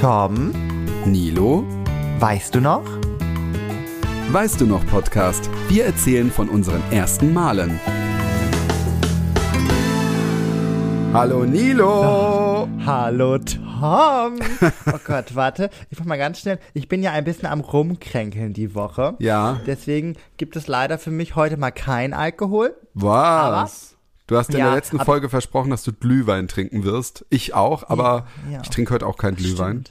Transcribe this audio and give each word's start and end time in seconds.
Tom, 0.00 0.52
Nilo, 1.06 1.64
weißt 2.20 2.54
du 2.54 2.60
noch? 2.60 2.84
weißt 4.30 4.60
du 4.60 4.66
noch 4.66 4.86
Podcast? 4.86 5.50
Wir 5.68 5.86
erzählen 5.86 6.30
von 6.30 6.48
unseren 6.48 6.82
ersten 6.92 7.32
Malen. 7.32 7.80
Hallo 11.12 11.44
Nilo! 11.44 12.68
Hallo 12.86 13.38
Tom. 13.38 14.38
Oh 14.86 14.98
Gott, 15.04 15.34
warte. 15.34 15.70
Ich 15.90 15.98
mach 15.98 16.06
mal 16.06 16.18
ganz 16.18 16.40
schnell. 16.40 16.58
Ich 16.74 16.88
bin 16.88 17.02
ja 17.02 17.12
ein 17.12 17.24
bisschen 17.24 17.46
am 17.46 17.60
Rumkränkeln 17.60 18.52
die 18.52 18.74
Woche. 18.74 19.16
Ja, 19.18 19.60
Deswegen 19.66 20.16
gibt 20.36 20.54
es 20.54 20.68
leider 20.68 20.98
für 20.98 21.10
mich 21.10 21.34
heute 21.34 21.56
mal 21.56 21.70
kein 21.72 22.12
Alkohol. 22.12 22.76
was? 22.94 23.96
Du 24.28 24.36
hast 24.36 24.50
in 24.50 24.58
Ja, 24.58 24.66
der 24.66 24.74
letzten 24.76 25.00
Folge 25.00 25.28
versprochen, 25.28 25.70
dass 25.70 25.82
du 25.82 25.92
Glühwein 25.92 26.48
trinken 26.48 26.84
wirst. 26.84 27.24
Ich 27.30 27.54
auch, 27.54 27.88
aber 27.88 28.26
Ja. 28.52 28.60
ich 28.62 28.68
trinke 28.68 28.94
heute 28.94 29.06
auch 29.06 29.16
keinen 29.16 29.36
Glühwein. 29.36 29.84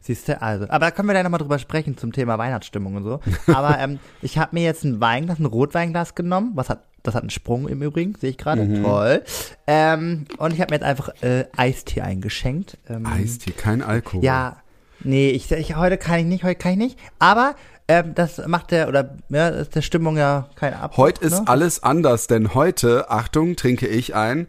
Siehst 0.00 0.28
du, 0.28 0.40
also. 0.42 0.64
Aber 0.68 0.86
da 0.86 0.90
können 0.90 1.08
wir 1.08 1.14
gleich 1.14 1.24
nochmal 1.24 1.38
drüber 1.38 1.58
sprechen 1.58 1.96
zum 1.96 2.12
Thema 2.12 2.36
Weihnachtsstimmung 2.38 2.94
und 2.96 3.04
so. 3.04 3.20
Aber 3.52 3.78
ähm, 3.78 3.98
ich 4.22 4.38
habe 4.38 4.54
mir 4.54 4.62
jetzt 4.62 4.84
ein 4.84 5.00
Weinglas, 5.00 5.38
ein 5.40 5.46
Rotweinglas 5.46 6.14
genommen. 6.14 6.52
Was 6.54 6.68
hat, 6.68 6.84
das 7.02 7.14
hat 7.16 7.22
einen 7.22 7.30
Sprung 7.30 7.66
im 7.68 7.82
Übrigen, 7.82 8.14
sehe 8.20 8.30
ich 8.30 8.38
gerade. 8.38 8.62
Mhm. 8.64 8.84
Toll. 8.84 9.22
Ähm, 9.66 10.26
und 10.38 10.52
ich 10.52 10.60
habe 10.60 10.70
mir 10.70 10.76
jetzt 10.76 10.84
einfach 10.86 11.08
äh, 11.22 11.46
Eistee 11.56 12.02
eingeschenkt. 12.02 12.78
Ähm, 12.88 13.04
Eistee, 13.06 13.50
kein 13.52 13.82
Alkohol. 13.82 14.22
Ja, 14.24 14.58
nee, 15.00 15.30
ich, 15.30 15.50
ich 15.50 15.74
heute 15.76 15.96
kann 15.98 16.20
ich 16.20 16.26
nicht, 16.26 16.44
heute 16.44 16.56
kann 16.58 16.72
ich 16.72 16.78
nicht. 16.78 16.98
Aber 17.18 17.56
ähm, 17.88 18.14
das 18.14 18.44
macht 18.46 18.70
der 18.70 18.88
oder 18.88 19.16
ja, 19.28 19.48
ist 19.48 19.74
der 19.74 19.82
Stimmung 19.82 20.16
ja 20.16 20.48
keine 20.56 20.78
Ab. 20.80 20.96
Heute 20.96 21.24
ist 21.24 21.40
ne? 21.40 21.48
alles 21.48 21.82
anders, 21.82 22.26
denn 22.26 22.54
heute, 22.54 23.10
Achtung, 23.10 23.56
trinke 23.56 23.86
ich 23.86 24.14
ein. 24.14 24.48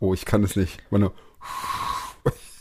Oh, 0.00 0.14
ich 0.14 0.24
kann 0.24 0.42
es 0.44 0.56
nicht. 0.56 0.78
Warte. 0.90 1.12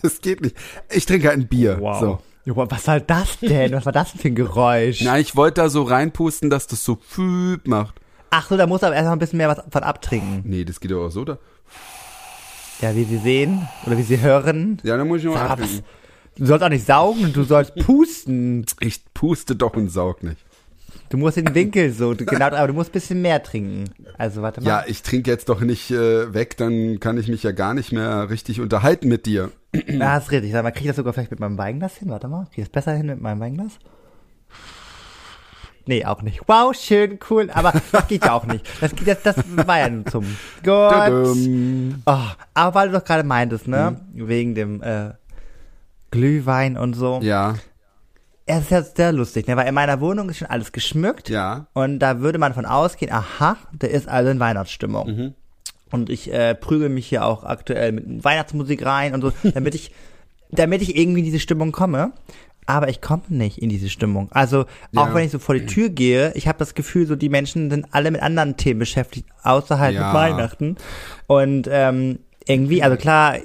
Es 0.05 0.19
geht 0.19 0.41
nicht. 0.41 0.57
Ich 0.89 1.05
trinke 1.05 1.31
ein 1.31 1.47
Bier. 1.47 1.77
Wow. 1.79 1.99
So. 1.99 2.19
Was 2.45 2.83
soll 2.83 2.99
das 2.99 3.39
denn? 3.39 3.71
Was 3.71 3.85
war 3.85 3.93
das 3.93 4.11
denn 4.11 4.19
für 4.19 4.27
ein 4.27 4.35
Geräusch? 4.35 4.99
Na, 5.01 5.17
ich 5.17 5.37
wollte 5.37 5.61
da 5.61 5.69
so 5.69 5.83
reinpusten, 5.83 6.49
dass 6.49 6.67
das 6.67 6.83
so 6.83 6.97
füb 7.01 7.69
macht. 7.69 7.95
Ach 8.29 8.49
so, 8.49 8.57
da 8.57 8.67
muss 8.67 8.83
aber 8.83 8.95
erst 8.95 9.05
noch 9.05 9.13
ein 9.13 9.19
bisschen 9.19 9.37
mehr 9.37 9.47
was 9.47 9.63
von 9.69 9.83
abtrinken. 9.83 10.41
Nee, 10.43 10.65
das 10.65 10.81
geht 10.81 10.91
doch 10.91 11.05
auch 11.05 11.09
so 11.09 11.23
da. 11.23 11.37
Ja, 12.81 12.93
wie 12.97 13.05
Sie 13.05 13.17
sehen 13.17 13.65
oder 13.85 13.97
wie 13.97 14.03
Sie 14.03 14.19
hören. 14.19 14.81
Ja, 14.83 14.97
dann 14.97 15.07
muss 15.07 15.19
ich 15.19 15.25
noch 15.25 15.37
Aber 15.37 15.51
abtrinken. 15.51 15.85
Du 16.35 16.45
sollst 16.45 16.63
auch 16.63 16.69
nicht 16.69 16.85
saugen, 16.85 17.31
du 17.33 17.43
sollst 17.43 17.75
pusten. 17.75 18.65
Ich 18.79 19.01
puste 19.13 19.55
doch 19.55 19.75
und 19.75 19.89
saug 19.89 20.23
nicht. 20.23 20.37
Du 21.09 21.17
musst 21.17 21.37
den 21.37 21.53
Winkel 21.53 21.91
so, 21.91 22.15
du, 22.15 22.25
genau, 22.25 22.47
aber 22.47 22.67
du 22.67 22.73
musst 22.73 22.89
ein 22.89 22.93
bisschen 22.93 23.21
mehr 23.21 23.43
trinken. 23.43 23.85
Also 24.17 24.41
warte 24.41 24.61
mal. 24.61 24.67
Ja, 24.67 24.83
ich 24.87 25.03
trinke 25.03 25.29
jetzt 25.29 25.47
doch 25.47 25.61
nicht 25.61 25.91
äh, 25.91 26.33
weg, 26.33 26.57
dann 26.57 26.99
kann 26.99 27.19
ich 27.19 27.27
mich 27.27 27.43
ja 27.43 27.51
gar 27.51 27.75
nicht 27.75 27.91
mehr 27.91 28.31
richtig 28.31 28.59
unterhalten 28.61 29.09
mit 29.09 29.27
dir. 29.27 29.51
Ja, 29.87 30.13
hast 30.13 30.31
richtig. 30.31 30.51
Sag 30.51 30.63
mal, 30.63 30.71
krieg 30.71 30.83
ich 30.83 30.87
das 30.87 30.95
sogar 30.95 31.13
vielleicht 31.13 31.29
mit 31.29 31.39
meinem 31.39 31.57
Weinglas 31.57 31.97
hin? 31.97 32.09
Warte 32.09 32.27
mal, 32.27 32.45
krieg 32.45 32.59
ich 32.59 32.63
das 32.63 32.71
besser 32.71 32.93
hin 32.93 33.05
mit 33.05 33.21
meinem 33.21 33.39
Weinglas? 33.39 33.73
Nee, 35.85 36.05
auch 36.05 36.21
nicht. 36.21 36.41
Wow, 36.47 36.73
schön, 36.73 37.19
cool. 37.29 37.49
Aber 37.53 37.73
das 37.91 38.07
geht 38.07 38.25
ja 38.25 38.33
auch 38.33 38.45
nicht. 38.45 38.65
Das, 38.79 38.95
geht, 38.95 39.07
das, 39.07 39.21
das 39.21 39.35
war 39.67 39.79
ja 39.79 39.89
nun 39.89 40.05
zum 40.05 40.25
Gott. 40.63 41.37
Oh, 42.05 42.17
aber 42.53 42.75
weil 42.75 42.89
du 42.89 42.97
doch 42.97 43.03
gerade 43.03 43.23
meintest, 43.23 43.67
ne? 43.67 43.99
Wegen 44.13 44.55
dem 44.55 44.81
äh, 44.81 45.11
Glühwein 46.13 46.77
und 46.77 46.93
so. 46.93 47.19
Ja, 47.23 47.55
Es 48.45 48.61
ist 48.63 48.71
ja 48.71 48.81
sehr 48.83 49.11
lustig, 49.11 49.47
ne? 49.47 49.55
Weil 49.57 49.67
in 49.67 49.73
meiner 49.73 49.99
Wohnung 50.01 50.29
ist 50.29 50.37
schon 50.37 50.47
alles 50.49 50.71
geschmückt. 50.71 51.29
ja. 51.29 51.67
Und 51.73 51.99
da 51.99 52.19
würde 52.19 52.37
man 52.39 52.53
von 52.53 52.65
ausgehen, 52.65 53.11
aha, 53.11 53.57
da 53.77 53.87
ist 53.87 54.07
also 54.07 54.29
in 54.31 54.39
Weihnachtsstimmung. 54.39 55.07
Mhm. 55.07 55.33
Und 55.91 56.09
ich 56.09 56.31
äh, 56.33 56.55
prügel 56.55 56.89
mich 56.89 57.07
hier 57.07 57.23
auch 57.25 57.43
aktuell 57.43 57.91
mit 57.91 58.23
Weihnachtsmusik 58.23 58.85
rein 58.85 59.13
und 59.13 59.21
so, 59.21 59.31
damit 59.53 59.75
ich, 59.75 59.91
damit 60.51 60.81
ich 60.81 60.95
irgendwie 60.97 61.19
in 61.19 61.25
diese 61.25 61.39
Stimmung 61.39 61.71
komme. 61.71 62.11
Aber 62.65 62.87
ich 62.89 63.01
komme 63.01 63.23
nicht 63.29 63.57
in 63.61 63.67
diese 63.69 63.89
Stimmung. 63.89 64.29
Also 64.31 64.61
auch 64.95 65.07
Ja. 65.07 65.13
wenn 65.13 65.25
ich 65.25 65.31
so 65.31 65.39
vor 65.39 65.53
die 65.55 65.65
Tür 65.65 65.89
gehe, 65.89 66.31
ich 66.35 66.47
habe 66.47 66.57
das 66.59 66.73
Gefühl, 66.75 67.05
so 67.07 67.15
die 67.17 67.27
Menschen 67.29 67.69
sind 67.69 67.87
alle 67.91 68.09
mit 68.09 68.21
anderen 68.21 68.55
Themen 68.57 68.79
beschäftigt, 68.79 69.27
außer 69.43 69.79
halt 69.79 69.95
Ja. 69.95 70.05
mit 70.07 70.13
Weihnachten. 70.13 70.77
Und 71.27 71.67
ähm, 71.69 72.19
irgendwie, 72.47 72.81
also 72.81 72.95
klar, 72.97 73.35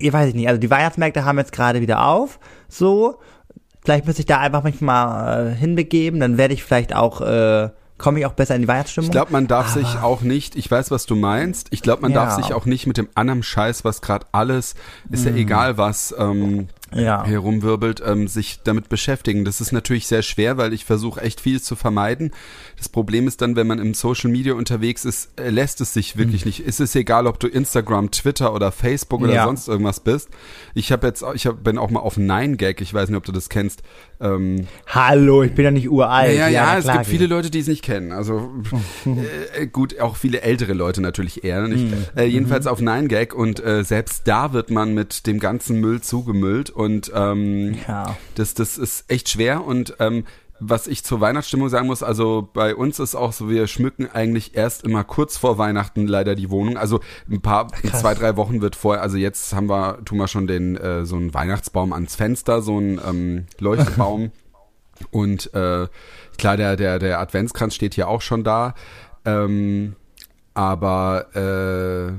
ich 0.00 0.12
weiß 0.12 0.28
ich 0.30 0.34
nicht, 0.34 0.48
also 0.48 0.60
die 0.60 0.70
Weihnachtsmärkte 0.70 1.24
haben 1.24 1.38
jetzt 1.38 1.52
gerade 1.52 1.80
wieder 1.80 2.04
auf, 2.06 2.38
so. 2.68 3.18
Vielleicht 3.82 4.04
müsste 4.04 4.20
ich 4.20 4.26
da 4.26 4.38
einfach 4.40 4.62
mich 4.62 4.82
mal 4.82 5.52
äh, 5.52 5.54
hinbegeben, 5.54 6.20
dann 6.20 6.36
werde 6.36 6.52
ich 6.52 6.62
vielleicht 6.62 6.94
auch, 6.94 7.22
äh, 7.22 7.70
komme 7.96 8.18
ich 8.18 8.26
auch 8.26 8.34
besser 8.34 8.54
in 8.54 8.62
die 8.62 8.68
Weihnachtsstimmung. 8.68 9.06
Ich 9.08 9.12
glaube, 9.12 9.32
man 9.32 9.46
darf 9.46 9.72
Aber- 9.74 9.80
sich 9.80 9.98
auch 10.02 10.20
nicht, 10.20 10.54
ich 10.54 10.70
weiß, 10.70 10.90
was 10.90 11.06
du 11.06 11.16
meinst, 11.16 11.68
ich 11.70 11.80
glaube, 11.80 12.02
man 12.02 12.12
darf 12.12 12.36
Ja. 12.36 12.42
sich 12.44 12.52
auch 12.52 12.66
nicht 12.66 12.86
mit 12.86 12.98
dem 12.98 13.08
anderen 13.14 13.42
Scheiß, 13.42 13.82
was 13.84 14.02
gerade 14.02 14.26
alles, 14.32 14.74
ist 15.10 15.24
Mhm. 15.24 15.30
ja 15.34 15.40
egal 15.42 15.78
was, 15.78 16.14
ähm, 16.18 16.68
Ja. 16.94 17.24
herumwirbelt, 17.24 18.02
ähm, 18.04 18.26
sich 18.28 18.60
damit 18.64 18.88
beschäftigen. 18.88 19.44
Das 19.44 19.60
ist 19.60 19.72
natürlich 19.72 20.06
sehr 20.06 20.22
schwer, 20.22 20.56
weil 20.56 20.72
ich 20.72 20.84
versuche 20.84 21.20
echt 21.20 21.40
viel 21.40 21.60
zu 21.60 21.76
vermeiden. 21.76 22.32
Das 22.76 22.88
Problem 22.88 23.28
ist 23.28 23.40
dann, 23.42 23.56
wenn 23.56 23.66
man 23.66 23.78
im 23.78 23.94
Social 23.94 24.30
Media 24.30 24.54
unterwegs 24.54 25.04
ist, 25.04 25.30
äh, 25.38 25.50
lässt 25.50 25.80
es 25.80 25.92
sich 25.92 26.16
wirklich 26.16 26.44
nicht. 26.44 26.60
Es 26.66 26.80
ist 26.80 26.96
egal, 26.96 27.26
ob 27.26 27.38
du 27.38 27.46
Instagram, 27.46 28.10
Twitter 28.10 28.54
oder 28.54 28.72
Facebook 28.72 29.20
oder 29.22 29.34
Ja. 29.34 29.44
sonst 29.44 29.68
irgendwas 29.68 30.00
bist. 30.00 30.28
Ich 30.74 30.90
habe 30.92 31.06
jetzt, 31.06 31.24
ich 31.34 31.46
hab, 31.46 31.62
bin 31.62 31.78
auch 31.78 31.90
mal 31.90 32.00
auf 32.00 32.16
9gag, 32.16 32.80
ich 32.80 32.92
weiß 32.92 33.08
nicht, 33.08 33.18
ob 33.18 33.24
du 33.24 33.32
das 33.32 33.48
kennst. 33.48 33.82
Ähm, 34.22 34.66
Hallo, 34.86 35.42
ich 35.42 35.54
bin 35.54 35.64
ja 35.64 35.70
nicht 35.70 35.88
uralt. 35.88 36.36
ja, 36.36 36.48
ja, 36.48 36.64
na 36.72 36.78
es 36.78 36.86
gibt 36.92 37.06
viele 37.06 37.26
Leute, 37.26 37.50
die 37.50 37.58
es 37.60 37.68
nicht 37.68 37.82
kennen. 37.82 38.12
Also 38.12 38.50
äh, 39.56 39.66
gut, 39.66 39.98
auch 39.98 40.16
viele 40.16 40.42
ältere 40.42 40.74
Leute 40.74 41.00
natürlich 41.00 41.42
eher. 41.42 41.66
Nicht? 41.66 41.90
Mhm. 41.90 41.94
Äh, 42.16 42.24
jedenfalls 42.26 42.66
auf 42.66 42.80
9gag 42.80 43.32
und 43.32 43.64
äh, 43.64 43.82
selbst 43.82 44.28
da 44.28 44.52
wird 44.52 44.70
man 44.70 44.92
mit 44.94 45.26
dem 45.26 45.38
ganzen 45.40 45.80
Müll 45.80 46.00
zugemüllt 46.02 46.68
und 46.70 47.10
ähm, 47.14 47.76
Ja. 47.88 48.16
das, 48.34 48.54
das 48.54 48.76
ist 48.76 49.04
echt 49.08 49.30
schwer 49.30 49.64
und 49.64 49.94
ähm, 50.00 50.24
was 50.60 50.86
ich 50.86 51.02
zur 51.04 51.20
Weihnachtsstimmung 51.20 51.68
sagen 51.68 51.86
muss, 51.86 52.02
also 52.02 52.48
bei 52.52 52.74
uns 52.74 52.98
ist 52.98 53.14
auch 53.14 53.32
so, 53.32 53.48
wir 53.48 53.66
schmücken 53.66 54.08
eigentlich 54.12 54.54
erst 54.54 54.84
immer 54.84 55.04
kurz 55.04 55.36
vor 55.36 55.58
Weihnachten 55.58 56.06
leider 56.06 56.34
die 56.34 56.50
Wohnung. 56.50 56.76
Also 56.76 57.00
ein 57.30 57.40
paar, 57.40 57.68
zwei, 57.92 58.14
drei 58.14 58.36
Wochen 58.36 58.60
wird 58.60 58.76
vorher, 58.76 59.02
also 59.02 59.16
jetzt 59.16 59.54
haben 59.54 59.68
wir, 59.68 60.04
tun 60.04 60.18
wir 60.18 60.28
schon 60.28 60.46
den, 60.46 60.76
äh, 60.76 61.06
so 61.06 61.16
einen 61.16 61.32
Weihnachtsbaum 61.32 61.92
ans 61.92 62.14
Fenster, 62.14 62.60
so 62.62 62.76
einen 62.76 63.00
ähm, 63.04 63.46
Leuchtbaum. 63.58 64.32
Und 65.10 65.54
äh, 65.54 65.88
klar, 66.36 66.56
der, 66.58 66.76
der, 66.76 66.98
der 66.98 67.20
Adventskranz 67.20 67.74
steht 67.74 67.94
hier 67.94 68.08
auch 68.08 68.20
schon 68.20 68.44
da. 68.44 68.74
Ähm, 69.24 69.96
aber 70.52 71.34
äh, 71.34 72.12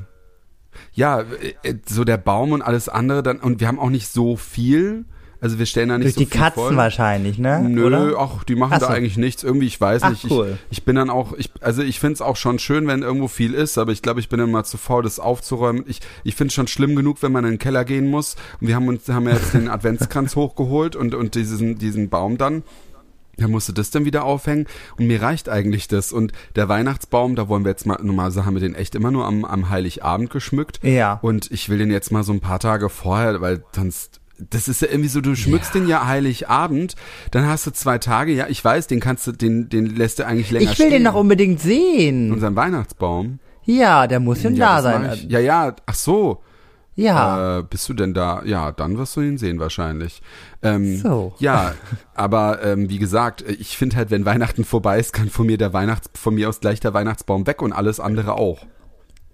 ja, 0.93 1.21
äh, 1.21 1.75
so 1.87 2.03
der 2.03 2.17
Baum 2.17 2.53
und 2.53 2.63
alles 2.63 2.89
andere 2.89 3.21
dann, 3.21 3.39
und 3.39 3.59
wir 3.59 3.67
haben 3.67 3.79
auch 3.79 3.91
nicht 3.91 4.07
so 4.07 4.35
viel. 4.35 5.05
Also 5.41 5.57
wir 5.57 5.65
stellen 5.65 5.89
da 5.89 5.97
nicht 5.97 6.05
Durch 6.05 6.13
so 6.13 6.19
die 6.31 6.39
Katzen 6.39 6.63
voll. 6.63 6.77
wahrscheinlich, 6.77 7.39
ne? 7.39 7.59
Nö, 7.67 7.87
Oder? 7.87 8.13
ach, 8.19 8.43
die 8.43 8.53
machen 8.55 8.73
Ach 8.75 8.79
da 8.79 8.85
so. 8.85 8.91
eigentlich 8.93 9.17
nichts. 9.17 9.43
Irgendwie, 9.43 9.65
ich 9.65 9.81
weiß 9.81 10.03
Ach, 10.03 10.11
nicht. 10.11 10.29
cool. 10.29 10.59
Ich, 10.69 10.77
ich 10.77 10.85
bin 10.85 10.95
dann 10.95 11.09
auch, 11.09 11.33
ich, 11.33 11.49
also 11.61 11.81
ich 11.81 11.99
finde 11.99 12.13
es 12.13 12.21
auch 12.21 12.35
schon 12.35 12.59
schön, 12.59 12.85
wenn 12.85 13.01
irgendwo 13.01 13.27
viel 13.27 13.55
ist, 13.55 13.79
aber 13.79 13.91
ich 13.91 14.03
glaube, 14.03 14.19
ich 14.19 14.29
bin 14.29 14.37
dann 14.39 14.51
mal 14.51 14.63
zu 14.63 14.77
faul, 14.77 15.01
das 15.01 15.19
aufzuräumen. 15.19 15.83
Ich, 15.87 15.99
ich 16.23 16.35
finde 16.35 16.49
es 16.49 16.53
schon 16.53 16.67
schlimm 16.67 16.95
genug, 16.95 17.23
wenn 17.23 17.31
man 17.31 17.43
in 17.43 17.51
den 17.53 17.59
Keller 17.59 17.85
gehen 17.85 18.07
muss. 18.07 18.35
Und 18.61 18.67
wir 18.67 18.75
haben 18.75 18.87
uns, 18.87 19.09
haben 19.09 19.27
ja 19.27 19.33
jetzt 19.33 19.55
den 19.55 19.67
Adventskranz 19.69 20.35
hochgeholt 20.35 20.95
und, 20.95 21.15
und 21.15 21.33
diesen, 21.33 21.77
diesen 21.79 22.09
Baum 22.09 22.37
dann. 22.37 22.61
Da 23.37 23.47
musste 23.47 23.73
das 23.73 23.89
dann 23.89 24.05
wieder 24.05 24.23
aufhängen 24.25 24.67
und 24.97 25.07
mir 25.07 25.19
reicht 25.23 25.49
eigentlich 25.49 25.87
das. 25.87 26.13
Und 26.13 26.33
der 26.55 26.69
Weihnachtsbaum, 26.69 27.35
da 27.35 27.47
wollen 27.49 27.63
wir 27.65 27.71
jetzt 27.71 27.87
mal, 27.87 27.97
normalerweise 27.99 28.45
haben 28.45 28.53
wir 28.53 28.59
den 28.61 28.75
echt 28.75 28.93
immer 28.93 29.09
nur 29.09 29.25
am, 29.25 29.43
am 29.45 29.69
Heiligabend 29.71 30.29
geschmückt. 30.29 30.79
Ja. 30.83 31.17
Und 31.23 31.49
ich 31.49 31.67
will 31.69 31.79
den 31.79 31.89
jetzt 31.89 32.11
mal 32.11 32.21
so 32.21 32.31
ein 32.33 32.41
paar 32.41 32.59
Tage 32.59 32.89
vorher, 32.89 33.41
weil 33.41 33.63
sonst, 33.75 34.20
das 34.49 34.67
ist 34.67 34.81
ja 34.81 34.87
irgendwie 34.89 35.09
so, 35.09 35.21
du 35.21 35.35
schmückst 35.35 35.73
den 35.75 35.87
ja 35.87 36.05
Heiligabend, 36.07 36.95
dann 37.31 37.45
hast 37.47 37.67
du 37.67 37.71
zwei 37.71 37.97
Tage, 37.97 38.33
ja, 38.33 38.47
ich 38.47 38.63
weiß, 38.63 38.87
den 38.87 38.99
kannst 38.99 39.27
du, 39.27 39.31
den, 39.31 39.69
den 39.69 39.85
lässt 39.85 40.19
du 40.19 40.25
eigentlich 40.25 40.51
länger 40.51 40.63
Ich 40.71 40.79
will 40.79 40.87
stehen. 40.87 40.91
den 40.91 41.03
noch 41.03 41.15
unbedingt 41.15 41.59
sehen. 41.59 42.31
Unseren 42.31 42.55
Weihnachtsbaum. 42.55 43.39
Ja, 43.63 44.07
der 44.07 44.19
muss 44.19 44.41
schon 44.41 44.55
ja, 44.55 44.77
da 44.77 44.81
sein. 44.81 45.19
Ja, 45.27 45.39
ja, 45.39 45.75
ach 45.85 45.95
so. 45.95 46.41
Ja. 46.95 47.59
Äh, 47.59 47.63
bist 47.63 47.87
du 47.87 47.93
denn 47.93 48.13
da? 48.13 48.41
Ja, 48.43 48.71
dann 48.71 48.97
wirst 48.97 49.15
du 49.15 49.21
ihn 49.21 49.37
sehen 49.37 49.59
wahrscheinlich. 49.59 50.21
Ähm, 50.61 50.97
So. 50.97 51.33
Ja, 51.39 51.73
aber 52.15 52.63
ähm, 52.63 52.89
wie 52.89 52.99
gesagt, 52.99 53.43
ich 53.47 53.77
finde 53.77 53.95
halt, 53.95 54.11
wenn 54.11 54.25
Weihnachten 54.25 54.65
vorbei 54.65 54.99
ist, 54.99 55.13
kann 55.13 55.29
von 55.29 55.45
mir 55.45 55.57
der 55.57 55.73
Weihnachts, 55.73 56.09
von 56.19 56.35
mir 56.35 56.49
aus 56.49 56.59
gleich 56.59 56.79
der 56.79 56.93
Weihnachtsbaum 56.93 57.47
weg 57.47 57.61
und 57.61 57.71
alles 57.71 57.99
andere 57.99 58.33
auch. 58.33 58.59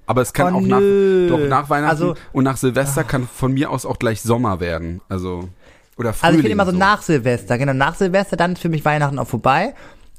Aber 0.07 0.21
es 0.21 0.33
kann 0.33 0.53
Oh, 0.53 0.57
auch 0.57 0.61
nach, 0.61 0.79
nö. 0.79 1.27
doch 1.29 1.39
nach 1.47 1.69
Weihnachten 1.69 1.91
Also- 1.91 2.15
und 2.33 2.43
nach 2.45 2.57
Silvester 2.57 3.03
kann 3.03 3.27
von 3.27 3.53
mir 3.53 3.69
aus 3.69 3.85
auch 3.85 3.99
gleich 3.99 4.21
Sommer 4.21 4.59
werden. 4.59 5.01
Also 5.09 5.49
oder 5.97 6.13
Frühling. 6.13 6.25
Also 6.27 6.37
ich 6.39 6.41
finde 6.43 6.51
immer 6.53 6.65
so, 6.65 6.71
nach 6.71 7.01
Silvester, 7.01 7.57
genau, 7.57 7.73
nach 7.73 7.95
Silvester, 7.95 8.37
dann 8.37 8.53
ist 8.53 8.61
für 8.61 8.69
mich 8.69 8.85
Weihnachten 8.85 9.19
auch 9.19 9.27
vorbei. 9.27 9.73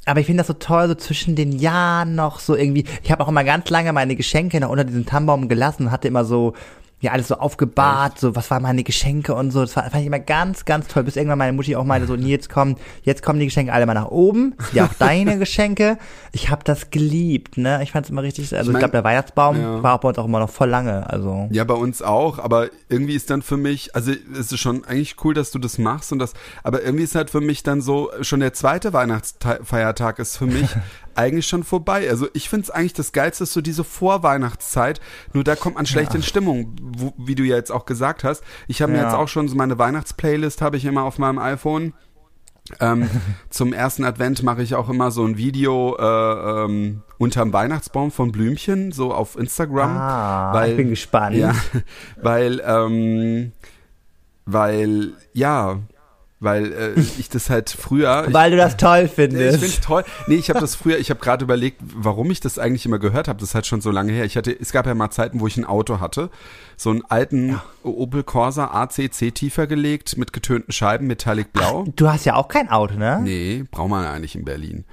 Aber 0.04 0.20
ich 0.20 0.26
finde 0.26 0.40
das 0.40 0.46
so 0.46 0.54
toll, 0.54 0.88
so 0.88 0.94
zwischen 0.94 1.36
den 1.36 1.52
Jahren 1.52 2.14
noch 2.14 2.38
so 2.40 2.54
irgendwie. 2.54 2.84
Ich 3.02 3.12
habe 3.12 3.22
auch 3.22 3.28
immer 3.28 3.44
ganz 3.44 3.68
lange 3.70 3.92
meine 3.92 4.16
Geschenke 4.16 4.58
noch 4.60 4.70
unter 4.70 4.84
diesem 4.84 5.04
Tannenbaum 5.06 5.48
gelassen 5.48 5.86
und 5.86 5.90
hatte 5.90 6.08
immer 6.08 6.24
so 6.24 6.54
ja 7.00 7.12
alles 7.12 7.28
so 7.28 7.36
aufgebahrt, 7.36 8.18
so 8.18 8.34
was 8.34 8.50
waren 8.50 8.62
meine 8.62 8.82
Geschenke 8.82 9.34
und 9.34 9.52
so. 9.52 9.60
Das 9.60 9.76
war, 9.76 9.84
fand 9.84 10.00
ich 10.00 10.06
immer 10.06 10.18
ganz, 10.18 10.64
ganz 10.64 10.88
toll. 10.88 11.04
Bis 11.04 11.16
irgendwann 11.16 11.38
meine 11.38 11.52
Mutti 11.52 11.76
auch 11.76 11.84
meinte 11.84 12.08
so, 12.08 12.16
nee, 12.16 12.30
jetzt 12.30 12.50
kommen, 12.50 12.76
jetzt 13.02 13.22
kommen 13.22 13.38
die 13.38 13.46
Geschenke 13.46 13.72
alle 13.72 13.86
mal 13.86 13.94
nach 13.94 14.08
oben. 14.08 14.54
Das 14.56 14.66
sind 14.68 14.76
ja 14.76 14.86
auch 14.86 14.94
deine 14.98 15.38
Geschenke. 15.38 15.98
Ich 16.32 16.50
habe 16.50 16.64
das 16.64 16.90
geliebt, 16.90 17.56
ne? 17.56 17.82
Ich 17.82 17.92
fand 17.92 18.06
es 18.06 18.10
immer 18.10 18.22
richtig. 18.22 18.52
Also 18.54 18.70
ich, 18.70 18.72
mein, 18.72 18.76
ich 18.76 18.78
glaube, 18.80 18.92
der 18.92 19.04
Weihnachtsbaum 19.04 19.60
ja. 19.60 19.82
war 19.82 20.00
bei 20.00 20.08
uns 20.08 20.18
auch 20.18 20.24
immer 20.24 20.40
noch 20.40 20.50
voll 20.50 20.68
lange. 20.68 21.08
Also 21.08 21.48
ja, 21.52 21.62
bei 21.62 21.74
uns 21.74 22.02
auch. 22.02 22.40
Aber 22.40 22.68
irgendwie 22.88 23.14
ist 23.14 23.30
dann 23.30 23.42
für 23.42 23.56
mich, 23.56 23.94
also 23.94 24.12
es 24.32 24.50
ist 24.50 24.58
schon 24.58 24.84
eigentlich 24.84 25.16
cool, 25.24 25.34
dass 25.34 25.52
du 25.52 25.60
das 25.60 25.78
machst 25.78 26.10
und 26.10 26.18
das. 26.18 26.32
Aber 26.64 26.82
irgendwie 26.82 27.04
ist 27.04 27.14
halt 27.14 27.30
für 27.30 27.40
mich 27.40 27.62
dann 27.62 27.80
so 27.80 28.10
schon 28.22 28.40
der 28.40 28.54
zweite 28.54 28.92
Weihnachtsfeiertag 28.92 30.18
ist 30.18 30.36
für 30.36 30.46
mich 30.46 30.68
eigentlich 31.18 31.46
schon 31.46 31.64
vorbei. 31.64 32.08
Also 32.08 32.28
ich 32.32 32.48
finde 32.48 32.64
es 32.64 32.70
eigentlich 32.70 32.94
das 32.94 33.12
Geilste 33.12 33.44
ist 33.44 33.52
so 33.52 33.60
diese 33.60 33.84
Vorweihnachtszeit. 33.84 35.00
Nur 35.32 35.44
da 35.44 35.56
kommt 35.56 35.74
man 35.74 35.84
schlecht 35.84 36.12
ja. 36.12 36.16
in 36.16 36.22
Stimmung, 36.22 36.76
wo, 36.80 37.12
wie 37.18 37.34
du 37.34 37.42
ja 37.42 37.56
jetzt 37.56 37.72
auch 37.72 37.84
gesagt 37.84 38.24
hast. 38.24 38.42
Ich 38.68 38.80
habe 38.80 38.92
ja. 38.92 38.98
mir 38.98 39.04
jetzt 39.04 39.14
auch 39.14 39.28
schon 39.28 39.48
so 39.48 39.56
meine 39.56 39.78
Weihnachtsplaylist 39.78 40.62
habe 40.62 40.76
ich 40.76 40.84
immer 40.84 41.02
auf 41.02 41.18
meinem 41.18 41.38
iPhone. 41.38 41.92
Ähm, 42.80 43.10
zum 43.50 43.72
ersten 43.72 44.04
Advent 44.04 44.42
mache 44.42 44.62
ich 44.62 44.74
auch 44.74 44.88
immer 44.88 45.10
so 45.10 45.24
ein 45.24 45.36
Video 45.36 45.96
äh, 45.98 46.64
ähm, 46.64 47.02
unterm 47.18 47.52
Weihnachtsbaum 47.52 48.10
von 48.10 48.30
Blümchen, 48.30 48.92
so 48.92 49.12
auf 49.12 49.36
Instagram. 49.36 49.96
Ah, 49.96 50.52
weil, 50.54 50.70
ich 50.70 50.76
bin 50.76 50.90
gespannt. 50.90 51.36
Ja, 51.36 51.52
weil, 52.22 52.62
ähm, 52.64 53.52
weil, 54.44 55.14
ja, 55.32 55.80
weil 56.40 56.72
äh, 56.72 57.00
ich 57.18 57.28
das 57.28 57.50
halt 57.50 57.70
früher. 57.70 58.26
Weil 58.32 58.52
ich, 58.52 58.56
du 58.56 58.62
das 58.62 58.76
toll 58.76 59.08
findest. 59.08 59.62
Ich 59.62 59.70
finde 59.70 59.86
toll. 59.86 60.04
Nee, 60.26 60.36
ich 60.36 60.50
habe 60.50 60.60
das 60.60 60.74
früher, 60.74 60.98
ich 60.98 61.10
habe 61.10 61.20
gerade 61.20 61.44
überlegt, 61.44 61.80
warum 61.80 62.30
ich 62.30 62.40
das 62.40 62.58
eigentlich 62.58 62.86
immer 62.86 62.98
gehört 62.98 63.28
habe. 63.28 63.40
Das 63.40 63.50
ist 63.50 63.54
halt 63.54 63.66
schon 63.66 63.80
so 63.80 63.90
lange 63.90 64.12
her. 64.12 64.24
Ich 64.24 64.36
hatte, 64.36 64.56
es 64.58 64.72
gab 64.72 64.86
ja 64.86 64.94
mal 64.94 65.10
Zeiten, 65.10 65.40
wo 65.40 65.46
ich 65.46 65.56
ein 65.56 65.64
Auto 65.64 66.00
hatte, 66.00 66.30
so 66.76 66.90
einen 66.90 67.04
alten 67.04 67.50
ja. 67.50 67.62
Opel 67.82 68.22
Corsa 68.22 68.66
ACC 68.66 69.34
tiefer 69.34 69.66
gelegt 69.66 70.16
mit 70.16 70.32
getönten 70.32 70.72
Scheiben, 70.72 71.06
Metallic 71.06 71.52
Blau. 71.52 71.84
Ach, 71.86 71.92
du 71.94 72.08
hast 72.08 72.24
ja 72.24 72.34
auch 72.34 72.48
kein 72.48 72.68
Auto, 72.68 72.94
ne? 72.94 73.20
Nee, 73.22 73.64
braucht 73.70 73.90
man 73.90 74.04
eigentlich 74.04 74.36
in 74.36 74.44
Berlin. 74.44 74.84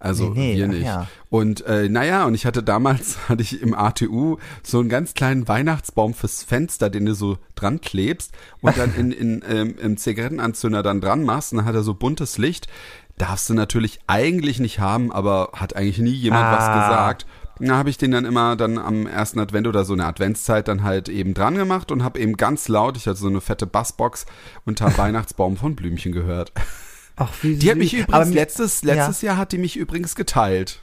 Also 0.00 0.30
nee, 0.30 0.52
nee, 0.52 0.56
wir 0.56 0.68
nicht. 0.68 0.84
Ja. 0.84 1.08
Und 1.28 1.64
äh, 1.66 1.88
naja, 1.88 2.24
und 2.24 2.34
ich 2.34 2.46
hatte 2.46 2.62
damals, 2.62 3.18
hatte 3.28 3.42
ich 3.42 3.60
im 3.60 3.74
ATU 3.74 4.38
so 4.62 4.80
einen 4.80 4.88
ganz 4.88 5.14
kleinen 5.14 5.48
Weihnachtsbaum 5.48 6.14
fürs 6.14 6.42
Fenster, 6.42 6.90
den 6.90 7.06
du 7.06 7.14
so 7.14 7.38
dran 7.54 7.80
klebst 7.80 8.32
und 8.60 8.76
dann 8.78 8.94
in, 8.94 9.12
in, 9.12 9.42
ähm, 9.48 9.74
im 9.78 9.96
Zigarettenanzünder 9.96 10.82
dann 10.82 11.00
dran 11.00 11.24
machst 11.24 11.52
und 11.52 11.58
dann 11.58 11.66
hat 11.66 11.74
er 11.74 11.82
so 11.82 11.94
buntes 11.94 12.38
Licht. 12.38 12.68
Darfst 13.16 13.50
du 13.50 13.54
natürlich 13.54 13.98
eigentlich 14.06 14.60
nicht 14.60 14.78
haben, 14.78 15.10
aber 15.10 15.50
hat 15.54 15.74
eigentlich 15.74 15.98
nie 15.98 16.12
jemand 16.12 16.44
ah. 16.44 16.52
was 16.52 16.66
gesagt. 16.66 17.26
Da 17.60 17.76
habe 17.76 17.90
ich 17.90 17.98
den 17.98 18.12
dann 18.12 18.24
immer 18.24 18.54
dann 18.54 18.78
am 18.78 19.06
ersten 19.06 19.40
Advent 19.40 19.66
oder 19.66 19.84
so 19.84 19.92
eine 19.92 20.06
Adventszeit 20.06 20.68
dann 20.68 20.84
halt 20.84 21.08
eben 21.08 21.34
dran 21.34 21.56
gemacht 21.56 21.90
und 21.90 22.04
habe 22.04 22.20
eben 22.20 22.36
ganz 22.36 22.68
laut, 22.68 22.96
ich 22.96 23.08
hatte 23.08 23.18
so 23.18 23.26
eine 23.26 23.40
fette 23.40 23.66
Bassbox 23.66 24.26
unter 24.64 24.96
Weihnachtsbaum 24.98 25.56
von 25.56 25.74
Blümchen 25.74 26.12
gehört. 26.12 26.52
Ach, 27.18 27.32
wie 27.42 27.54
süß. 27.54 27.58
Die 27.58 27.70
hat 27.70 27.78
mich 27.78 27.94
übrigens, 27.94 28.14
Aber 28.14 28.24
letztes, 28.26 28.82
letztes 28.82 29.22
ja. 29.22 29.28
Jahr 29.28 29.36
hat 29.38 29.52
die 29.52 29.58
mich 29.58 29.76
übrigens 29.76 30.14
geteilt. 30.14 30.80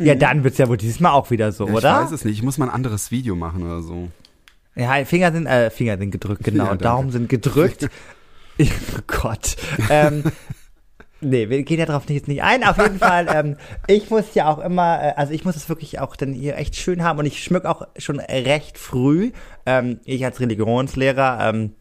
Ja, 0.00 0.14
dann 0.14 0.44
wird's 0.44 0.58
ja 0.58 0.68
wohl 0.68 0.76
dieses 0.76 1.00
Mal 1.00 1.12
auch 1.12 1.30
wieder 1.30 1.50
so, 1.50 1.66
ja, 1.66 1.72
oder? 1.72 2.00
Ich 2.00 2.06
weiß 2.06 2.12
es 2.12 2.24
nicht. 2.24 2.36
Ich 2.36 2.42
muss 2.42 2.58
mal 2.58 2.66
ein 2.66 2.74
anderes 2.74 3.10
Video 3.10 3.34
machen 3.34 3.62
oder 3.62 3.82
so. 3.82 4.08
Ja, 4.74 5.04
Finger 5.04 5.32
sind, 5.32 5.46
äh, 5.46 5.70
Finger 5.70 5.96
sind 5.98 6.10
gedrückt, 6.10 6.44
genau. 6.44 6.66
Ja, 6.66 6.76
Daumen 6.76 7.10
sind 7.10 7.28
gedrückt. 7.28 7.88
oh 8.60 8.64
Gott. 9.06 9.56
Ähm, 9.88 10.24
nee, 11.20 11.48
wir 11.48 11.62
gehen 11.62 11.78
ja 11.78 11.86
darauf 11.86 12.08
jetzt 12.10 12.28
nicht 12.28 12.42
ein. 12.42 12.64
Auf 12.64 12.76
jeden 12.78 12.98
Fall, 12.98 13.26
ähm, 13.32 13.56
ich 13.86 14.10
muss 14.10 14.34
ja 14.34 14.52
auch 14.52 14.58
immer, 14.58 15.02
äh, 15.02 15.12
also 15.16 15.32
ich 15.32 15.44
muss 15.44 15.56
es 15.56 15.68
wirklich 15.68 16.00
auch 16.00 16.16
dann 16.16 16.32
hier 16.32 16.56
echt 16.58 16.76
schön 16.76 17.02
haben 17.02 17.18
und 17.18 17.26
ich 17.26 17.42
schmück 17.42 17.64
auch 17.64 17.86
schon 17.96 18.20
recht 18.20 18.76
früh. 18.76 19.32
Ähm, 19.64 20.00
ich 20.04 20.24
als 20.24 20.40
Religionslehrer, 20.40 21.38
ähm, 21.48 21.74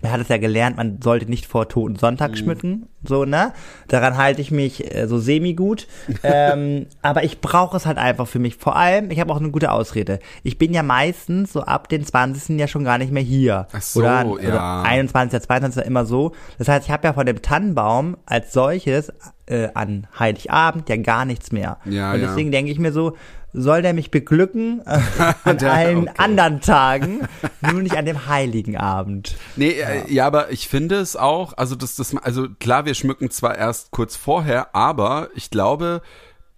man 0.00 0.12
hat 0.12 0.20
es 0.20 0.28
ja 0.28 0.38
gelernt, 0.38 0.76
man 0.76 1.00
sollte 1.02 1.26
nicht 1.26 1.46
vor 1.46 1.68
Toten 1.68 1.96
Sonntag 1.96 2.32
mhm. 2.32 2.36
schmücken, 2.36 2.88
so, 3.02 3.24
ne? 3.24 3.52
Daran 3.88 4.16
halte 4.16 4.40
ich 4.40 4.50
mich 4.50 4.94
äh, 4.94 5.06
so 5.06 5.18
semi-gut. 5.18 5.86
ähm, 6.22 6.86
aber 7.02 7.24
ich 7.24 7.40
brauche 7.40 7.76
es 7.76 7.86
halt 7.86 7.98
einfach 7.98 8.26
für 8.26 8.38
mich. 8.38 8.56
Vor 8.56 8.76
allem, 8.76 9.10
ich 9.10 9.20
habe 9.20 9.32
auch 9.32 9.38
eine 9.38 9.50
gute 9.50 9.70
Ausrede. 9.70 10.18
Ich 10.42 10.58
bin 10.58 10.74
ja 10.74 10.82
meistens 10.82 11.52
so 11.52 11.62
ab 11.62 11.88
den 11.88 12.04
20. 12.04 12.58
ja 12.58 12.66
schon 12.66 12.84
gar 12.84 12.98
nicht 12.98 13.12
mehr 13.12 13.22
hier. 13.22 13.68
Ach 13.72 13.82
so, 13.82 14.00
oder, 14.00 14.24
ja. 14.24 14.48
oder 14.48 14.82
21., 14.82 15.42
22. 15.42 15.84
immer 15.84 16.06
so. 16.06 16.32
Das 16.58 16.68
heißt, 16.68 16.86
ich 16.86 16.92
habe 16.92 17.06
ja 17.06 17.12
von 17.12 17.26
dem 17.26 17.40
Tannenbaum 17.40 18.16
als 18.26 18.52
solches 18.52 19.12
äh, 19.46 19.68
an 19.74 20.06
Heiligabend 20.18 20.88
ja 20.88 20.96
gar 20.96 21.24
nichts 21.24 21.52
mehr. 21.52 21.78
Ja, 21.84 22.12
Und 22.12 22.20
deswegen 22.20 22.52
ja. 22.52 22.58
denke 22.58 22.72
ich 22.72 22.78
mir 22.78 22.92
so, 22.92 23.16
soll 23.52 23.82
der 23.82 23.94
mich 23.94 24.10
beglücken 24.10 24.82
äh, 24.86 25.00
an 25.44 25.58
allen 25.58 26.08
okay. 26.08 26.12
anderen 26.18 26.60
Tagen, 26.60 27.28
nur 27.60 27.82
nicht 27.82 27.96
an 27.96 28.04
dem 28.04 28.26
heiligen 28.26 28.76
Abend. 28.76 29.36
Nee, 29.56 29.78
ja. 29.78 29.88
Äh, 29.88 30.12
ja, 30.12 30.26
aber 30.26 30.50
ich 30.50 30.68
finde 30.68 30.96
es 30.96 31.16
auch, 31.16 31.54
also 31.56 31.74
das, 31.74 31.96
das, 31.96 32.16
also 32.16 32.48
klar, 32.60 32.84
wir 32.84 32.94
schmücken 32.94 33.30
zwar 33.30 33.56
erst 33.56 33.90
kurz 33.90 34.16
vorher, 34.16 34.74
aber 34.74 35.28
ich 35.34 35.50
glaube, 35.50 36.02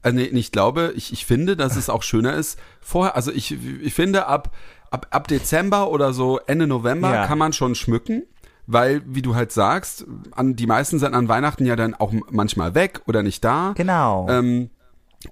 äh, 0.03 0.13
nee, 0.13 0.31
nicht 0.33 0.53
glaube, 0.53 0.93
ich, 0.97 1.13
ich 1.13 1.27
finde, 1.27 1.57
dass 1.57 1.77
es 1.77 1.91
auch 1.91 2.03
schöner 2.03 2.35
ist 2.35 2.59
vorher, 2.81 3.17
also 3.17 3.31
ich, 3.31 3.57
ich 3.83 3.95
finde 3.95 4.27
ab, 4.27 4.55
ab, 4.91 5.07
ab 5.11 5.29
Dezember 5.29 5.91
oder 5.91 6.13
so 6.13 6.39
Ende 6.47 6.67
November 6.67 7.15
ja. 7.15 7.27
kann 7.27 7.39
man 7.39 7.53
schon 7.53 7.75
schmücken 7.75 8.25
weil, 8.73 9.03
wie 9.05 9.23
du 9.23 9.35
halt 9.35 9.51
sagst, 9.51 10.07
an, 10.31 10.55
die 10.55 10.67
meisten 10.69 11.01
sind 11.01 11.15
an 11.15 11.29
Weihnachten 11.29 11.67
ja 11.67 11.75
dann 11.75 11.95
auch 11.95 12.13
manchmal 12.31 12.77
weg 12.77 13.01
oder 13.09 13.25
nicht 13.25 13.45
da. 13.45 13.73
Genau. 13.77 14.29
Ähm, 14.31 14.71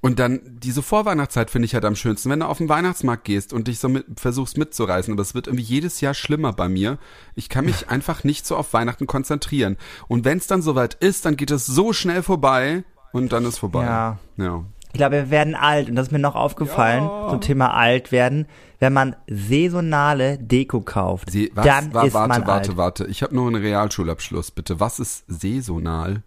und 0.02 0.18
dann 0.18 0.40
diese 0.44 0.82
Vorweihnachtszeit 0.82 1.50
finde 1.50 1.64
ich 1.64 1.72
halt 1.74 1.86
am 1.86 1.96
schönsten, 1.96 2.28
wenn 2.28 2.40
du 2.40 2.46
auf 2.46 2.58
den 2.58 2.68
Weihnachtsmarkt 2.68 3.24
gehst 3.24 3.54
und 3.54 3.68
dich 3.68 3.78
so 3.78 3.88
mit, 3.88 4.20
versuchst 4.20 4.58
mitzureißen. 4.58 5.12
Aber 5.14 5.22
es 5.22 5.34
wird 5.34 5.46
irgendwie 5.46 5.64
jedes 5.64 6.02
Jahr 6.02 6.12
schlimmer 6.12 6.52
bei 6.52 6.68
mir. 6.68 6.98
Ich 7.34 7.48
kann 7.48 7.64
mich 7.64 7.88
einfach 7.90 8.22
nicht 8.22 8.46
so 8.46 8.56
auf 8.56 8.74
Weihnachten 8.74 9.06
konzentrieren. 9.06 9.78
Und 10.06 10.26
wenn 10.26 10.38
es 10.38 10.46
dann 10.46 10.60
soweit 10.60 10.94
ist, 10.94 11.24
dann 11.24 11.36
geht 11.36 11.50
es 11.50 11.64
so 11.64 11.94
schnell 11.94 12.22
vorbei 12.22 12.84
und 13.12 13.32
dann 13.32 13.46
ist 13.46 13.58
vorbei. 13.58 13.84
Ja. 13.84 14.18
ja. 14.36 14.64
Ich 14.92 14.98
glaube, 14.98 15.16
wir 15.16 15.30
werden 15.30 15.54
alt 15.54 15.88
und 15.88 15.96
das 15.96 16.08
ist 16.08 16.12
mir 16.12 16.18
noch 16.18 16.34
aufgefallen 16.34 17.04
ja. 17.04 17.28
zum 17.30 17.40
Thema 17.40 17.72
alt 17.72 18.12
werden. 18.12 18.46
Wenn 18.80 18.92
man 18.92 19.16
saisonale 19.26 20.38
Deko 20.38 20.82
kauft, 20.82 21.30
Se 21.30 21.50
was? 21.54 21.64
dann 21.64 21.94
War, 21.94 22.06
ist 22.06 22.14
warte, 22.14 22.28
man 22.28 22.46
warte, 22.46 22.52
alt. 22.52 22.68
Warte, 22.68 22.76
warte, 22.76 23.06
ich 23.06 23.22
habe 23.22 23.34
nur 23.34 23.46
einen 23.46 23.60
Realschulabschluss, 23.60 24.50
bitte. 24.50 24.80
Was 24.80 25.00
ist 25.00 25.24
saisonal? 25.28 26.22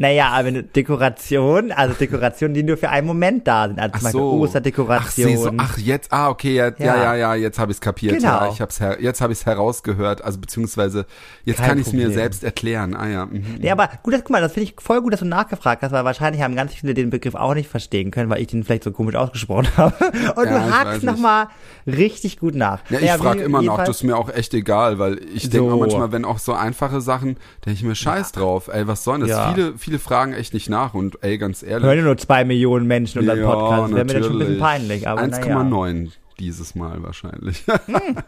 Naja, 0.00 0.28
aber 0.28 0.48
eine 0.48 0.62
Dekoration, 0.62 1.72
also 1.72 1.92
Dekorationen, 1.92 2.54
die 2.54 2.62
nur 2.62 2.78
für 2.78 2.88
einen 2.88 3.06
Moment 3.06 3.46
da 3.46 3.68
sind. 3.68 3.78
Also 3.78 3.96
ach 3.96 4.00
zum 4.00 4.10
so. 4.12 4.30
Osterdekoration. 4.40 5.36
Ach, 5.36 5.42
so. 5.42 5.52
ach, 5.58 5.78
jetzt, 5.78 6.10
ah, 6.10 6.30
okay, 6.30 6.54
ja, 6.54 6.72
ja, 6.78 6.96
ja, 6.96 7.14
ja 7.16 7.34
jetzt 7.34 7.58
habe 7.58 7.70
ich 7.70 7.76
es 7.76 7.80
kapiert. 7.82 8.14
Genau. 8.14 8.28
Ja, 8.28 8.48
ich 8.50 8.62
hab's 8.62 8.80
her, 8.80 8.96
jetzt 8.98 9.20
habe 9.20 9.34
ich 9.34 9.40
es 9.40 9.44
herausgehört, 9.44 10.24
also 10.24 10.38
beziehungsweise 10.38 11.04
jetzt 11.44 11.58
Kein 11.58 11.68
kann 11.68 11.78
ich 11.80 11.88
es 11.88 11.92
mir 11.92 12.10
selbst 12.12 12.42
erklären. 12.44 12.96
Ah 12.96 13.08
ja. 13.08 13.26
Mhm. 13.26 13.58
Ja, 13.60 13.72
aber 13.72 13.90
gut, 14.02 14.14
das, 14.14 14.22
guck 14.22 14.30
mal, 14.30 14.40
das 14.40 14.54
finde 14.54 14.70
ich 14.70 14.76
voll 14.82 15.02
gut, 15.02 15.12
dass 15.12 15.20
du 15.20 15.26
nachgefragt 15.26 15.82
hast, 15.82 15.92
weil 15.92 16.06
wahrscheinlich 16.06 16.40
haben 16.42 16.56
ganz 16.56 16.72
viele 16.72 16.94
den 16.94 17.10
Begriff 17.10 17.34
auch 17.34 17.52
nicht 17.52 17.68
verstehen 17.68 18.10
können, 18.10 18.30
weil 18.30 18.40
ich 18.40 18.46
den 18.46 18.64
vielleicht 18.64 18.84
so 18.84 18.92
komisch 18.92 19.16
ausgesprochen 19.16 19.68
habe. 19.76 19.94
Und 20.34 20.46
Ja, 20.46 20.66
du 20.66 20.74
hakst 20.74 21.02
nochmal 21.02 21.48
richtig 21.86 22.38
gut 22.38 22.54
nach. 22.54 22.80
Ja, 22.88 23.00
ich 23.00 23.04
Naja, 23.04 23.18
frage 23.18 23.42
immer 23.42 23.60
noch, 23.60 23.76
das 23.76 23.96
ist 23.96 24.04
mir 24.04 24.16
auch 24.16 24.32
echt 24.32 24.54
egal, 24.54 24.98
weil 24.98 25.20
ich 25.34 25.50
denke 25.50 25.68
So. 25.68 25.76
mir 25.76 25.80
manchmal, 25.80 26.10
wenn 26.10 26.24
auch 26.24 26.38
so 26.38 26.54
einfache 26.54 27.02
Sachen, 27.02 27.36
denke 27.66 27.72
ich 27.72 27.82
mir 27.82 27.94
scheiß 27.94 28.32
drauf. 28.32 28.68
Ey, 28.72 28.86
was 28.86 29.04
soll 29.04 29.18
denn 29.18 29.28
das? 29.28 29.36
Ja. 29.36 29.52
Viele, 29.52 29.74
viele 29.90 29.98
fragen 29.98 30.32
echt 30.34 30.54
nicht 30.54 30.70
nach 30.70 30.94
und 30.94 31.18
ey, 31.24 31.36
ganz 31.36 31.64
ehrlich. 31.64 31.84
Hören 31.84 31.98
ja 31.98 32.04
nur 32.04 32.16
zwei 32.16 32.44
Millionen 32.44 32.86
Menschen 32.86 33.18
unseren 33.18 33.40
Ja, 33.40 33.44
Podcast. 33.46 33.92
Wäre 33.94 34.04
mir 34.04 34.12
dann 34.14 34.22
schon 34.22 34.32
ein 34.34 34.38
bisschen 34.38 34.58
peinlich. 34.60 35.08
Aber 35.08 35.26
naja. 35.26 35.42
1,9 35.44 36.10
dieses 36.38 36.76
Mal 36.76 37.02
wahrscheinlich. 37.02 37.64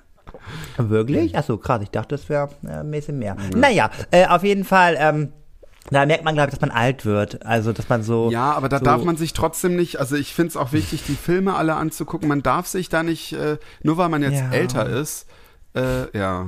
Wirklich? 0.77 1.37
Achso, 1.37 1.57
krass. 1.59 1.81
Ich 1.83 1.91
dachte, 1.91 2.17
das 2.17 2.29
wäre 2.29 2.49
äh, 2.67 2.81
ein 2.81 2.91
bisschen 2.91 3.19
mehr. 3.21 3.37
Naja, 3.55 3.91
äh, 4.11 4.27
auf 4.27 4.43
jeden 4.43 4.65
Fall, 4.65 4.97
ähm, 4.99 5.33
da 5.91 6.05
merkt 6.05 6.25
man, 6.25 6.35
glaube 6.35 6.49
ich, 6.49 6.55
dass 6.59 6.61
man 6.61 6.77
alt 6.77 7.05
wird. 7.07 7.47
Also, 7.47 7.73
dass 7.73 7.89
man 7.89 8.03
so. 8.03 8.29
Ja, 8.31 8.53
aber 8.53 8.69
da 8.69 8.79
so, 8.81 8.85
darf 8.85 9.05
man 9.05 9.17
sich 9.17 9.35
trotzdem 9.35 9.77
nicht, 9.77 10.01
also 10.01 10.17
ich 10.17 10.35
finde 10.35 10.49
es 10.49 10.57
auch 10.57 10.73
wichtig, 10.73 11.05
die 11.07 11.15
Filme 11.15 11.55
alle 11.55 11.77
anzugucken. 11.77 12.29
Man 12.29 12.43
darf 12.43 12.67
sich 12.67 12.89
da 12.89 13.05
nicht, 13.05 13.35
äh, 13.35 13.59
nur 13.85 13.99
weil 13.99 14.09
man 14.09 14.23
jetzt 14.23 14.41
Ja. 14.41 14.51
älter 14.51 14.89
ist, 14.89 15.27
äh, 15.77 16.17
ja, 16.19 16.47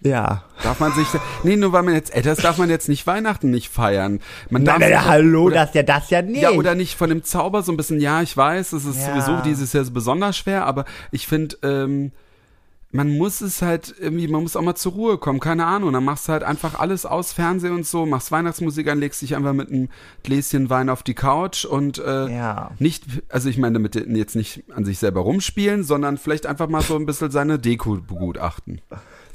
Ja. 0.00 0.44
darf 0.62 0.78
man 0.80 0.92
sich, 0.92 1.06
nee, 1.42 1.56
nur 1.56 1.72
weil 1.72 1.82
man 1.82 1.94
jetzt 1.94 2.14
älter 2.14 2.32
ist, 2.32 2.44
darf 2.44 2.58
man 2.58 2.70
jetzt 2.70 2.88
nicht 2.88 3.06
Weihnachten 3.06 3.50
nicht 3.50 3.68
feiern. 3.68 4.20
Man 4.48 4.64
darf 4.64 4.78
Nein, 4.78 4.90
nein, 4.90 5.04
hallo, 5.04 5.44
oder, 5.44 5.56
das 5.64 5.74
ja 5.74 5.82
das 5.82 6.10
ja 6.10 6.22
nicht. 6.22 6.40
Ja, 6.42 6.50
oder 6.52 6.74
nicht 6.76 6.94
von 6.96 7.08
dem 7.10 7.24
Zauber 7.24 7.62
so 7.62 7.72
ein 7.72 7.76
bisschen, 7.76 8.00
ja, 8.00 8.22
ich 8.22 8.36
weiß, 8.36 8.72
es 8.74 8.84
ist 8.84 8.98
Ja. 9.00 9.20
sowieso 9.20 9.42
dieses 9.42 9.72
Jahr 9.72 9.84
so 9.84 9.90
besonders 9.92 10.36
schwer, 10.36 10.66
aber 10.66 10.84
ich 11.10 11.26
finde, 11.26 11.56
ähm, 11.62 12.12
man 12.90 13.18
muss 13.18 13.42
es 13.42 13.60
halt 13.60 13.94
irgendwie, 14.00 14.28
man 14.28 14.42
muss 14.42 14.56
auch 14.56 14.62
mal 14.62 14.74
zur 14.74 14.92
Ruhe 14.92 15.18
kommen, 15.18 15.40
keine 15.40 15.66
Ahnung. 15.66 15.92
Dann 15.92 16.04
machst 16.04 16.26
du 16.26 16.32
halt 16.32 16.42
einfach 16.42 16.78
alles 16.78 17.04
aus, 17.04 17.34
Fernsehen 17.34 17.74
und 17.74 17.84
so, 17.86 18.06
machst 18.06 18.32
Weihnachtsmusik 18.32 18.88
an, 18.88 18.98
legst 18.98 19.20
dich 19.20 19.36
einfach 19.36 19.52
mit 19.52 19.68
einem 19.70 19.90
Gläschen 20.22 20.70
Wein 20.70 20.88
auf 20.88 21.02
die 21.02 21.12
Couch 21.12 21.66
und 21.66 21.98
äh, 21.98 22.28
Ja. 22.34 22.70
nicht, 22.78 23.04
also 23.28 23.50
ich 23.50 23.58
meine 23.58 23.74
damit 23.74 23.94
jetzt 23.94 24.36
nicht 24.36 24.62
an 24.74 24.86
sich 24.86 24.98
selber 24.98 25.20
rumspielen, 25.20 25.84
sondern 25.84 26.16
vielleicht 26.16 26.46
einfach 26.46 26.68
mal 26.68 26.80
so 26.80 26.96
ein 26.96 27.04
bisschen 27.04 27.30
seine 27.30 27.58
Deko 27.58 27.96
begutachten. 27.96 28.80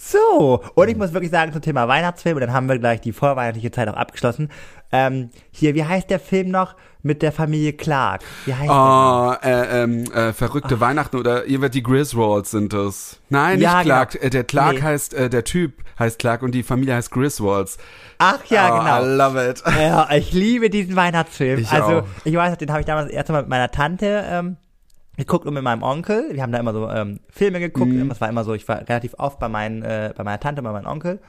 So, 0.06 0.62
und 0.76 0.90
ich 0.90 0.98
muss 0.98 1.14
wirklich 1.14 1.32
sagen 1.32 1.54
zum 1.54 1.62
Thema 1.62 1.88
Weihnachtsfilm, 1.88 2.36
und 2.36 2.42
dann 2.42 2.52
haben 2.52 2.68
wir 2.68 2.78
gleich 2.78 3.00
die 3.00 3.14
vorweihnachtliche 3.14 3.72
Zeit 3.72 3.88
auch 3.88 3.94
abgeschlossen. 3.96 4.50
Ähm, 4.92 5.30
hier, 5.52 5.76
wie 5.76 5.86
heißt 5.86 6.10
der 6.10 6.20
Film 6.20 6.50
noch 6.52 6.76
mit 7.04 7.22
der 7.22 7.32
Familie 7.32 7.72
Clark? 7.72 8.22
Wie 8.46 8.54
heißt 8.54 8.70
Oh, 8.70 9.34
äh, 9.42 9.84
ähm, 9.84 10.04
äh, 10.12 10.34
verrückte 10.34 10.82
Weihnachten 10.82 11.16
oder 11.16 11.46
ihr 11.46 11.62
wird 11.62 11.74
die 11.74 11.84
Griswolds 11.84 12.52
sind 12.52 12.74
das. 12.74 13.22
Nein, 13.30 13.60
nicht 13.60 13.64
Ja, 13.64 13.82
Clark. 13.82 14.12
genau. 14.12 14.30
Der 14.30 14.44
Clark 14.44 14.74
Nee. 14.76 14.82
heißt, 14.82 15.14
äh, 15.14 15.30
der 15.30 15.46
Typ 15.46 15.82
heißt 15.98 16.20
Clark 16.20 16.42
und 16.44 16.52
die 16.54 16.64
Familie 16.64 16.96
heißt 16.96 17.10
Griswolds. 17.10 17.78
der? 17.78 17.86
Ach 18.20 18.46
ja, 18.50 18.76
oh, 18.76 18.80
genau. 18.80 19.02
I 19.04 19.18
love 19.18 19.50
it. 19.50 19.64
Ja, 19.66 20.10
ich 20.12 20.34
liebe 20.34 20.70
diesen 20.70 20.98
Weihnachtsfilm. 20.98 21.60
Ich 21.60 21.72
also, 21.72 22.00
auch. 22.00 22.04
ich 22.26 22.36
weiß, 22.36 22.58
den 22.58 22.70
habe 22.72 22.82
ich 22.82 22.86
damals 22.86 23.10
erst 23.10 23.30
mal 23.30 23.42
mit 23.42 23.50
meiner 23.50 23.72
Tante 23.72 24.24
ähm, 24.28 24.58
geguckt 25.18 25.46
und 25.46 25.54
mit 25.54 25.64
meinem 25.64 25.84
Onkel. 25.84 26.30
Wir 26.32 26.42
haben 26.42 26.52
da 26.52 26.60
immer 26.60 26.74
so 26.74 26.90
ähm, 26.90 27.20
Filme 27.30 27.60
geguckt. 27.60 27.92
Mhm. 27.92 28.10
Das 28.10 28.22
war 28.22 28.30
immer 28.30 28.44
so, 28.44 28.54
ich 28.54 28.68
war 28.68 28.88
relativ 28.88 29.14
oft 29.18 29.40
bei, 29.40 29.48
meinen, 29.48 29.84
äh, 29.84 30.14
bei 30.16 30.24
meiner 30.24 30.40
Tante 30.40 30.62
und 30.62 30.66
bei 30.66 30.72
meinem 30.72 30.88
Onkel. 30.88 31.20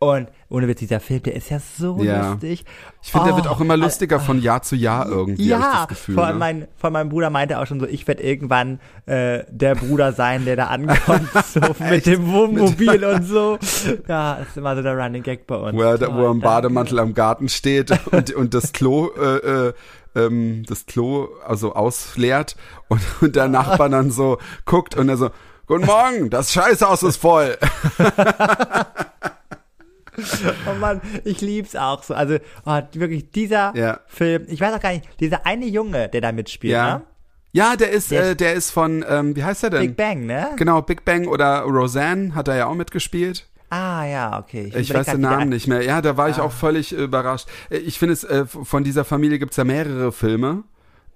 Und 0.00 0.28
ohne 0.50 0.68
Witz, 0.68 0.80
dieser 0.80 1.00
Film, 1.00 1.22
der 1.22 1.34
ist 1.34 1.48
ja 1.50 1.58
so 1.60 2.02
Ja. 2.02 2.32
lustig. 2.32 2.64
Ich 3.02 3.10
finde, 3.10 3.26
der 3.26 3.34
Oh, 3.34 3.36
wird 3.38 3.48
auch 3.48 3.60
immer 3.60 3.76
lustiger 3.76 4.20
von 4.20 4.40
Jahr 4.42 4.60
zu 4.62 4.76
Jahr 4.76 5.08
irgendwie, 5.08 5.52
hab 5.54 5.60
ich 5.60 5.64
Ja, 5.66 5.78
das 5.80 5.88
Gefühl. 5.88 6.14
vor 6.16 6.24
allem 6.26 6.34
ne? 6.36 6.38
mein, 6.40 6.68
von 6.76 6.92
meinem 6.92 7.08
Bruder 7.08 7.30
meinte 7.30 7.58
auch 7.58 7.66
schon 7.66 7.80
so, 7.80 7.86
ich 7.86 8.06
werde 8.06 8.22
irgendwann 8.22 8.80
äh, 9.06 9.44
der 9.48 9.74
Bruder 9.76 10.12
sein, 10.12 10.44
der 10.44 10.56
da 10.56 10.66
ankommt, 10.66 11.30
so 11.46 11.60
mit 11.88 12.04
dem 12.06 12.30
Wohnmobil 12.30 13.02
und 13.14 13.22
so. 13.24 13.58
Ja, 14.06 14.36
das 14.40 14.48
ist 14.48 14.56
immer 14.58 14.76
so 14.76 14.82
der 14.82 14.96
Running 14.98 15.22
Gag 15.22 15.46
bei 15.46 15.56
uns. 15.56 15.74
wo 15.74 15.82
er, 15.82 15.98
wo 16.14 16.24
er 16.26 16.30
im. 16.32 16.40
Bademantel 16.40 16.98
am 16.98 17.14
Garten 17.14 17.48
steht 17.48 17.90
und, 18.12 18.30
und 18.34 18.52
das 18.52 18.72
Klo, 18.72 19.10
äh, 19.16 19.68
äh, 19.68 19.72
ähm, 20.16 20.64
das 20.68 20.84
Klo 20.86 21.28
also 21.46 21.74
ausleert 21.74 22.56
und, 22.88 23.00
und 23.22 23.36
der 23.36 23.48
Nachbar 23.48 23.88
dann 23.88 24.10
so 24.10 24.36
guckt 24.66 24.96
und 24.96 25.08
er 25.08 25.16
so, 25.16 25.30
Guten 25.66 25.86
Morgen, 25.86 26.28
das 26.28 26.52
Scheißhaus 26.52 27.02
ist 27.04 27.16
voll. 27.16 27.56
Oh 30.70 30.74
Mann, 30.78 31.00
ich 31.24 31.40
lieb's 31.40 31.74
auch 31.76 32.02
so. 32.02 32.14
Also 32.14 32.36
oh, 32.64 32.80
wirklich 32.92 33.30
dieser 33.30 33.72
Ja. 33.76 34.00
Film, 34.06 34.44
ich 34.48 34.60
weiß 34.60 34.74
auch 34.74 34.80
gar 34.80 34.92
nicht, 34.92 35.04
dieser 35.20 35.46
eine 35.46 35.66
Junge, 35.66 36.08
der 36.08 36.20
da 36.20 36.32
mitspielt, 36.32 36.72
Ja. 36.72 36.98
ne? 36.98 37.04
Ja, 37.52 37.76
der 37.76 37.90
ist, 37.92 38.10
Der- 38.10 38.30
äh, 38.30 38.36
der 38.36 38.54
ist 38.54 38.70
von, 38.70 39.04
ähm, 39.08 39.36
wie 39.36 39.44
heißt 39.44 39.62
er 39.62 39.70
denn? 39.70 39.80
Big 39.82 39.96
Bang, 39.96 40.26
ne? 40.26 40.48
Genau, 40.56 40.82
Big 40.82 41.04
Bang 41.04 41.28
oder 41.28 41.60
Roseanne 41.62 42.34
hat 42.34 42.48
er 42.48 42.56
ja 42.56 42.66
auch 42.66 42.74
mitgespielt. 42.74 43.48
Ah 43.70 44.04
ja, 44.04 44.38
okay. 44.38 44.66
Ich 44.74 44.90
überleg 44.90 44.94
weiß 44.94 45.06
den 45.14 45.20
Namen 45.20 45.48
nicht 45.50 45.66
mehr. 45.68 45.82
Ja, 45.82 46.00
da 46.02 46.16
war 46.16 46.28
ich 46.28 46.38
Ah. 46.38 46.42
auch 46.42 46.52
völlig 46.52 46.92
überrascht. 46.92 47.48
Äh, 47.70 47.78
Ich 47.78 47.98
finde 47.98 48.12
es, 48.12 48.24
äh, 48.24 48.44
von 48.46 48.82
dieser 48.84 49.04
Familie 49.04 49.38
gibt's 49.38 49.56
ja 49.56 49.64
mehrere 49.64 50.10
Filme. 50.12 50.64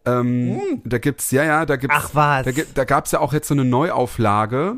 Ähm, 0.06 0.80
Da 0.84 0.98
gibt's, 0.98 1.30
ja, 1.32 1.44
ja, 1.44 1.66
da 1.66 1.76
gibt's. 1.76 1.96
Ach, 1.98 2.10
was? 2.14 2.46
Da, 2.46 2.62
da 2.74 2.84
gab's 2.84 3.10
ja 3.12 3.20
auch 3.20 3.32
jetzt 3.32 3.48
so 3.48 3.54
eine 3.54 3.64
Neuauflage. 3.64 4.76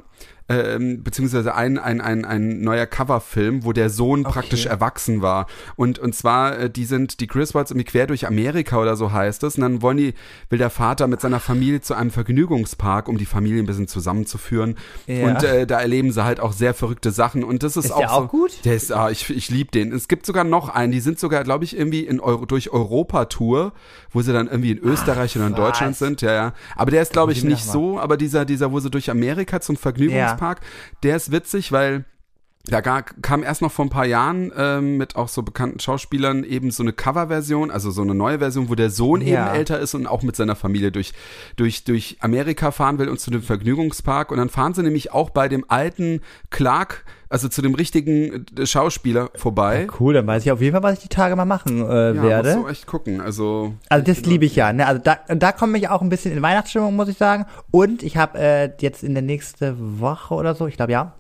Ähm, 0.50 1.04
beziehungsweise 1.04 1.54
ein, 1.54 1.78
ein, 1.78 2.00
ein, 2.00 2.24
ein 2.24 2.60
neuer 2.62 2.86
Coverfilm, 2.86 3.64
wo 3.64 3.72
der 3.72 3.88
Sohn 3.88 4.26
Okay. 4.26 4.32
praktisch 4.32 4.66
erwachsen 4.66 5.22
war. 5.22 5.46
Und, 5.76 6.00
und 6.00 6.12
zwar, 6.12 6.58
äh, 6.58 6.70
die 6.70 6.84
sind, 6.84 7.20
die 7.20 7.28
Griswolds 7.28 7.70
irgendwie 7.70 7.84
quer 7.84 8.08
durch 8.08 8.26
Amerika 8.26 8.78
oder 8.78 8.96
so 8.96 9.12
heißt 9.12 9.44
es. 9.44 9.54
Und 9.54 9.62
dann 9.62 9.80
wollen 9.80 9.96
die, 9.98 10.14
will 10.48 10.58
der 10.58 10.70
Vater 10.70 11.06
mit 11.06 11.20
seiner 11.20 11.38
Familie 11.38 11.80
zu 11.82 11.94
einem 11.94 12.10
Vergnügungspark, 12.10 13.08
um 13.08 13.16
die 13.16 13.26
Familie 13.26 13.62
ein 13.62 13.66
bisschen 13.66 13.86
zusammenzuführen. 13.86 14.76
Ja. 15.06 15.28
Und 15.28 15.44
äh, 15.44 15.68
da 15.68 15.80
erleben 15.80 16.10
sie 16.10 16.24
halt 16.24 16.40
auch 16.40 16.52
sehr 16.52 16.74
verrückte 16.74 17.12
Sachen. 17.12 17.44
Und 17.44 17.62
das 17.62 17.76
ist, 17.76 17.84
Ist 17.84 17.92
auch 17.92 17.98
der 18.00 18.08
so, 18.08 18.14
auch 18.14 18.28
gut? 18.28 18.64
Der 18.64 18.74
ist, 18.74 18.90
ah, 18.92 19.08
ich, 19.08 19.30
ich 19.30 19.50
liebe 19.50 19.70
den. 19.70 19.92
Es 19.92 20.08
gibt 20.08 20.26
sogar 20.26 20.42
noch 20.42 20.68
einen, 20.68 20.90
die 20.90 21.00
sind 21.00 21.20
sogar, 21.20 21.44
glaube 21.44 21.62
ich, 21.64 21.78
irgendwie 21.78 22.00
in 22.00 22.18
Euro, 22.18 22.44
durch 22.44 22.70
Europa-Tour, 22.70 23.72
wo 24.10 24.22
sie 24.22 24.32
dann 24.32 24.48
irgendwie 24.48 24.72
in 24.72 24.78
Österreich 24.78 25.36
oder 25.36 25.46
in? 25.46 25.54
Deutschland 25.54 25.96
sind, 25.96 26.22
ja, 26.22 26.32
ja. 26.32 26.52
Aber 26.74 26.90
der 26.90 27.02
ist, 27.02 27.12
glaube 27.12 27.30
ich, 27.32 27.44
nicht 27.44 27.64
so, 27.64 28.00
aber 28.00 28.16
dieser, 28.16 28.44
dieser, 28.44 28.72
wo 28.72 28.80
sie 28.80 28.90
durch 28.90 29.10
Amerika 29.10 29.60
zum 29.60 29.76
Vergnügungspark, 29.76 30.39
der 31.02 31.16
ist 31.16 31.32
witzig, 31.32 31.72
weil 31.72 32.04
da 32.70 32.80
kam 33.02 33.42
erst 33.42 33.62
noch 33.62 33.72
vor 33.72 33.84
ein 33.84 33.90
paar 33.90 34.06
Jahren 34.06 34.52
ähm, 34.56 34.96
mit 34.96 35.16
auch 35.16 35.28
so 35.28 35.42
bekannten 35.42 35.80
Schauspielern 35.80 36.44
eben 36.44 36.70
so 36.70 36.82
eine 36.82 36.92
Coverversion, 36.92 37.70
also 37.70 37.90
so 37.90 38.02
eine 38.02 38.14
neue 38.14 38.38
Version, 38.38 38.68
wo 38.68 38.74
der 38.74 38.90
Sohn 38.90 39.20
Ja. 39.20 39.46
eben 39.48 39.56
älter 39.56 39.78
ist 39.78 39.94
und 39.94 40.06
auch 40.06 40.22
mit 40.22 40.36
seiner 40.36 40.56
Familie 40.56 40.92
durch, 40.92 41.12
durch, 41.56 41.84
durch 41.84 42.16
Amerika 42.20 42.70
fahren 42.70 42.98
will 42.98 43.08
und 43.08 43.20
zu 43.20 43.30
dem 43.30 43.42
Vergnügungspark. 43.42 44.30
Und 44.30 44.38
dann 44.38 44.48
fahren 44.48 44.74
sie 44.74 44.82
nämlich 44.82 45.12
auch 45.12 45.30
bei 45.30 45.48
dem 45.48 45.64
alten 45.68 46.20
Clark, 46.50 47.04
also 47.28 47.48
zu 47.48 47.62
dem 47.62 47.74
richtigen 47.74 48.46
äh, 48.58 48.66
Schauspieler 48.66 49.30
vorbei. 49.36 49.86
Cool, 50.00 50.14
dann 50.14 50.26
weiß 50.26 50.44
ich 50.44 50.50
auf 50.52 50.60
jeden 50.60 50.72
Fall, 50.72 50.82
was 50.82 50.94
ich 50.94 51.00
die 51.00 51.08
Tage 51.08 51.36
mal 51.36 51.44
machen 51.44 51.80
äh, 51.88 52.14
Ja, 52.14 52.22
werde. 52.22 52.54
musst 52.56 52.64
du 52.64 52.68
echt 52.70 52.86
gucken. 52.86 53.20
Also, 53.20 53.74
Also 53.88 54.04
das 54.04 54.22
liebe 54.22 54.44
ich 54.44 54.56
ja. 54.56 54.72
Ne? 54.72 54.86
Also 54.86 55.00
da, 55.02 55.18
da 55.28 55.52
komme 55.52 55.78
ich 55.78 55.88
auch 55.88 56.02
ein 56.02 56.08
bisschen 56.08 56.32
in 56.32 56.42
Weihnachtsstimmung, 56.42 56.96
muss 56.96 57.08
ich 57.08 57.16
sagen. 57.18 57.46
Und 57.70 58.02
ich 58.02 58.16
habe 58.16 58.38
äh, 58.38 58.70
jetzt 58.80 59.02
in 59.04 59.14
der 59.14 59.22
nächsten 59.22 60.00
Woche 60.00 60.34
oder 60.34 60.54
so, 60.54 60.66
ich 60.66 60.76
glaube 60.76 60.92
ja, 60.92 61.14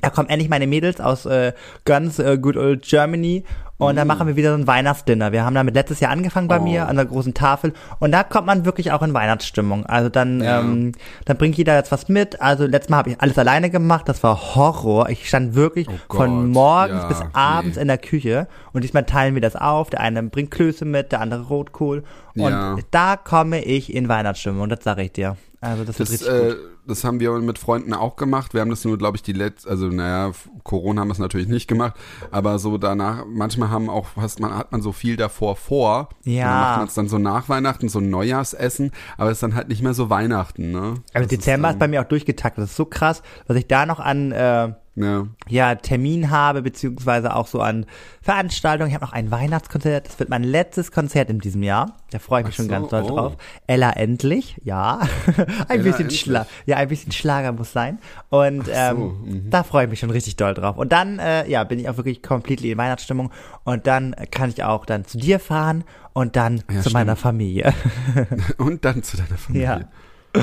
da 0.00 0.10
kommen 0.10 0.28
endlich 0.28 0.48
meine 0.48 0.66
Mädels 0.66 1.00
aus 1.00 1.26
äh, 1.26 1.52
ganz 1.84 2.18
äh, 2.18 2.38
good 2.38 2.56
old 2.56 2.82
Germany 2.82 3.44
und 3.88 3.96
dann 3.96 4.06
machen 4.06 4.26
wir 4.26 4.36
wieder 4.36 4.50
so 4.54 4.60
ein 4.60 4.66
Weihnachtsdinner. 4.66 5.32
Wir 5.32 5.44
haben 5.44 5.54
damit 5.54 5.74
letztes 5.74 6.00
Jahr 6.00 6.10
angefangen 6.12 6.48
bei 6.48 6.58
Oh. 6.58 6.62
mir 6.62 6.88
an 6.88 6.96
der 6.96 7.04
großen 7.04 7.34
Tafel 7.34 7.72
und 7.98 8.12
da 8.12 8.22
kommt 8.24 8.46
man 8.46 8.64
wirklich 8.64 8.92
auch 8.92 9.02
in 9.02 9.12
Weihnachtsstimmung. 9.14 9.86
Also 9.86 10.08
dann, 10.08 10.40
Ja. 10.42 10.60
ähm, 10.60 10.92
dann 11.24 11.36
bringt 11.36 11.56
jeder 11.56 11.74
jetzt 11.76 11.92
was 11.92 12.08
mit. 12.08 12.40
Also 12.40 12.66
letztes 12.66 12.90
Mal 12.90 12.98
habe 12.98 13.10
ich 13.10 13.20
alles 13.20 13.38
alleine 13.38 13.70
gemacht. 13.70 14.08
Das 14.08 14.22
war 14.22 14.54
Horror. 14.54 15.08
Ich 15.10 15.28
stand 15.28 15.54
wirklich 15.54 15.88
Oh 15.88 16.14
von 16.16 16.50
morgens 16.50 17.02
ja, 17.02 17.08
bis 17.08 17.22
abends 17.32 17.76
nee. 17.76 17.82
in 17.82 17.88
der 17.88 17.98
Küche 17.98 18.48
und 18.72 18.82
diesmal 18.84 19.04
teilen 19.04 19.34
wir 19.34 19.42
das 19.42 19.56
auf. 19.56 19.90
Der 19.90 20.00
eine 20.00 20.22
bringt 20.22 20.50
Klöße 20.50 20.84
mit, 20.84 21.12
der 21.12 21.20
andere 21.20 21.42
Rotkohl 21.42 22.04
und 22.34 22.42
Ja. 22.50 22.76
da 22.90 23.16
komme 23.16 23.62
ich 23.64 23.94
in 23.94 24.08
Weihnachtsstimmung. 24.08 24.68
Das 24.68 24.82
sage 24.84 25.02
ich 25.02 25.12
dir. 25.12 25.36
Also 25.60 25.84
das, 25.84 25.96
das, 25.98 26.22
äh, 26.22 26.56
das 26.88 27.04
haben 27.04 27.20
wir 27.20 27.30
mit 27.38 27.56
Freunden 27.56 27.94
auch 27.94 28.16
gemacht. 28.16 28.52
Wir 28.52 28.62
haben 28.62 28.70
das 28.70 28.84
nur, 28.84 28.98
glaube 28.98 29.16
ich, 29.16 29.22
die 29.22 29.32
letzte, 29.32 29.70
also 29.70 29.86
naja, 29.86 30.32
Corona 30.64 31.02
haben 31.02 31.08
wir 31.08 31.12
es 31.12 31.20
natürlich 31.20 31.46
nicht 31.46 31.68
gemacht, 31.68 31.94
aber 32.32 32.58
so 32.58 32.78
danach, 32.78 33.24
manchmal 33.28 33.70
haben 33.72 33.90
auch, 33.90 34.06
was 34.14 34.38
man, 34.38 34.56
hat 34.56 34.70
man 34.70 34.80
so 34.82 34.92
viel 34.92 35.16
davor 35.16 35.56
vor. 35.56 36.10
Ja. 36.22 36.44
Und 36.44 36.50
dann 36.50 36.60
macht 36.60 36.76
man 36.78 36.86
es 36.88 36.94
dann 36.94 37.08
so 37.08 37.18
nach 37.18 37.48
Weihnachten, 37.48 37.88
so 37.88 37.98
ein 37.98 38.08
Neujahrsessen, 38.10 38.92
aber 39.18 39.30
es 39.30 39.38
ist 39.38 39.42
dann 39.42 39.56
halt 39.56 39.68
nicht 39.68 39.82
mehr 39.82 39.94
so 39.94 40.08
Weihnachten, 40.10 40.70
ne? 40.70 40.94
Also 41.12 41.26
Das 41.26 41.28
Dezember 41.28 41.68
ist, 41.68 41.72
dann- 41.72 41.78
bei 41.80 41.88
mir 41.88 42.02
auch 42.02 42.08
durchgetaktet. 42.08 42.62
Das 42.62 42.70
ist 42.70 42.76
so 42.76 42.84
krass, 42.84 43.22
was 43.48 43.56
ich 43.56 43.66
da 43.66 43.84
noch 43.86 43.98
an 43.98 44.30
äh, 44.30 44.72
Ja. 44.94 45.26
ja, 45.48 45.74
Termin 45.74 46.30
habe, 46.30 46.60
beziehungsweise 46.60 47.34
auch 47.34 47.46
so 47.46 47.60
an 47.60 47.86
Veranstaltungen. 48.20 48.90
Ich 48.90 48.94
habe 48.94 49.04
noch 49.06 49.14
ein 49.14 49.30
Weihnachtskonzert. 49.30 50.06
Das 50.06 50.18
wird 50.18 50.28
mein 50.28 50.44
letztes 50.44 50.92
Konzert 50.92 51.30
in 51.30 51.38
diesem 51.38 51.62
Jahr. 51.62 51.96
Da 52.10 52.18
freue 52.18 52.42
ich 52.42 52.46
mich 52.48 52.54
Ach 52.54 52.56
schon 52.56 52.66
so, 52.66 52.70
ganz 52.70 52.88
doll 52.90 53.02
oh. 53.04 53.08
drauf. 53.08 53.36
Ella 53.66 53.90
endlich, 53.92 54.60
ja. 54.64 55.00
ein 55.68 55.80
Ella 55.80 55.82
bisschen. 55.82 56.10
Schla 56.10 56.46
ja, 56.66 56.76
ein 56.76 56.88
bisschen 56.88 57.10
Schlager 57.10 57.52
muss 57.52 57.72
sein. 57.72 58.00
Und 58.28 58.68
ähm, 58.70 58.98
mhm. 59.24 59.50
da 59.50 59.62
freue 59.62 59.84
ich 59.84 59.90
mich 59.90 60.00
schon 60.00 60.10
richtig 60.10 60.36
doll 60.36 60.52
drauf. 60.52 60.76
Und 60.76 60.92
dann, 60.92 61.18
äh, 61.18 61.48
ja, 61.48 61.64
bin 61.64 61.78
ich 61.78 61.88
auch 61.88 61.96
wirklich 61.96 62.22
completely 62.22 62.72
in 62.72 62.76
Weihnachtsstimmung. 62.78 63.30
Und 63.64 63.86
dann 63.86 64.14
kann 64.30 64.50
ich 64.50 64.62
auch 64.62 64.84
dann 64.84 65.06
zu 65.06 65.16
dir 65.16 65.40
fahren 65.40 65.84
und 66.12 66.36
dann 66.36 66.58
Ja, 66.58 66.76
zu 66.76 66.80
stimmt. 66.80 66.94
meiner 66.94 67.16
Familie. 67.16 67.72
Und 68.58 68.84
dann 68.84 69.02
zu 69.02 69.16
deiner 69.16 69.38
Familie. 69.38 69.88
Ja. 70.34 70.42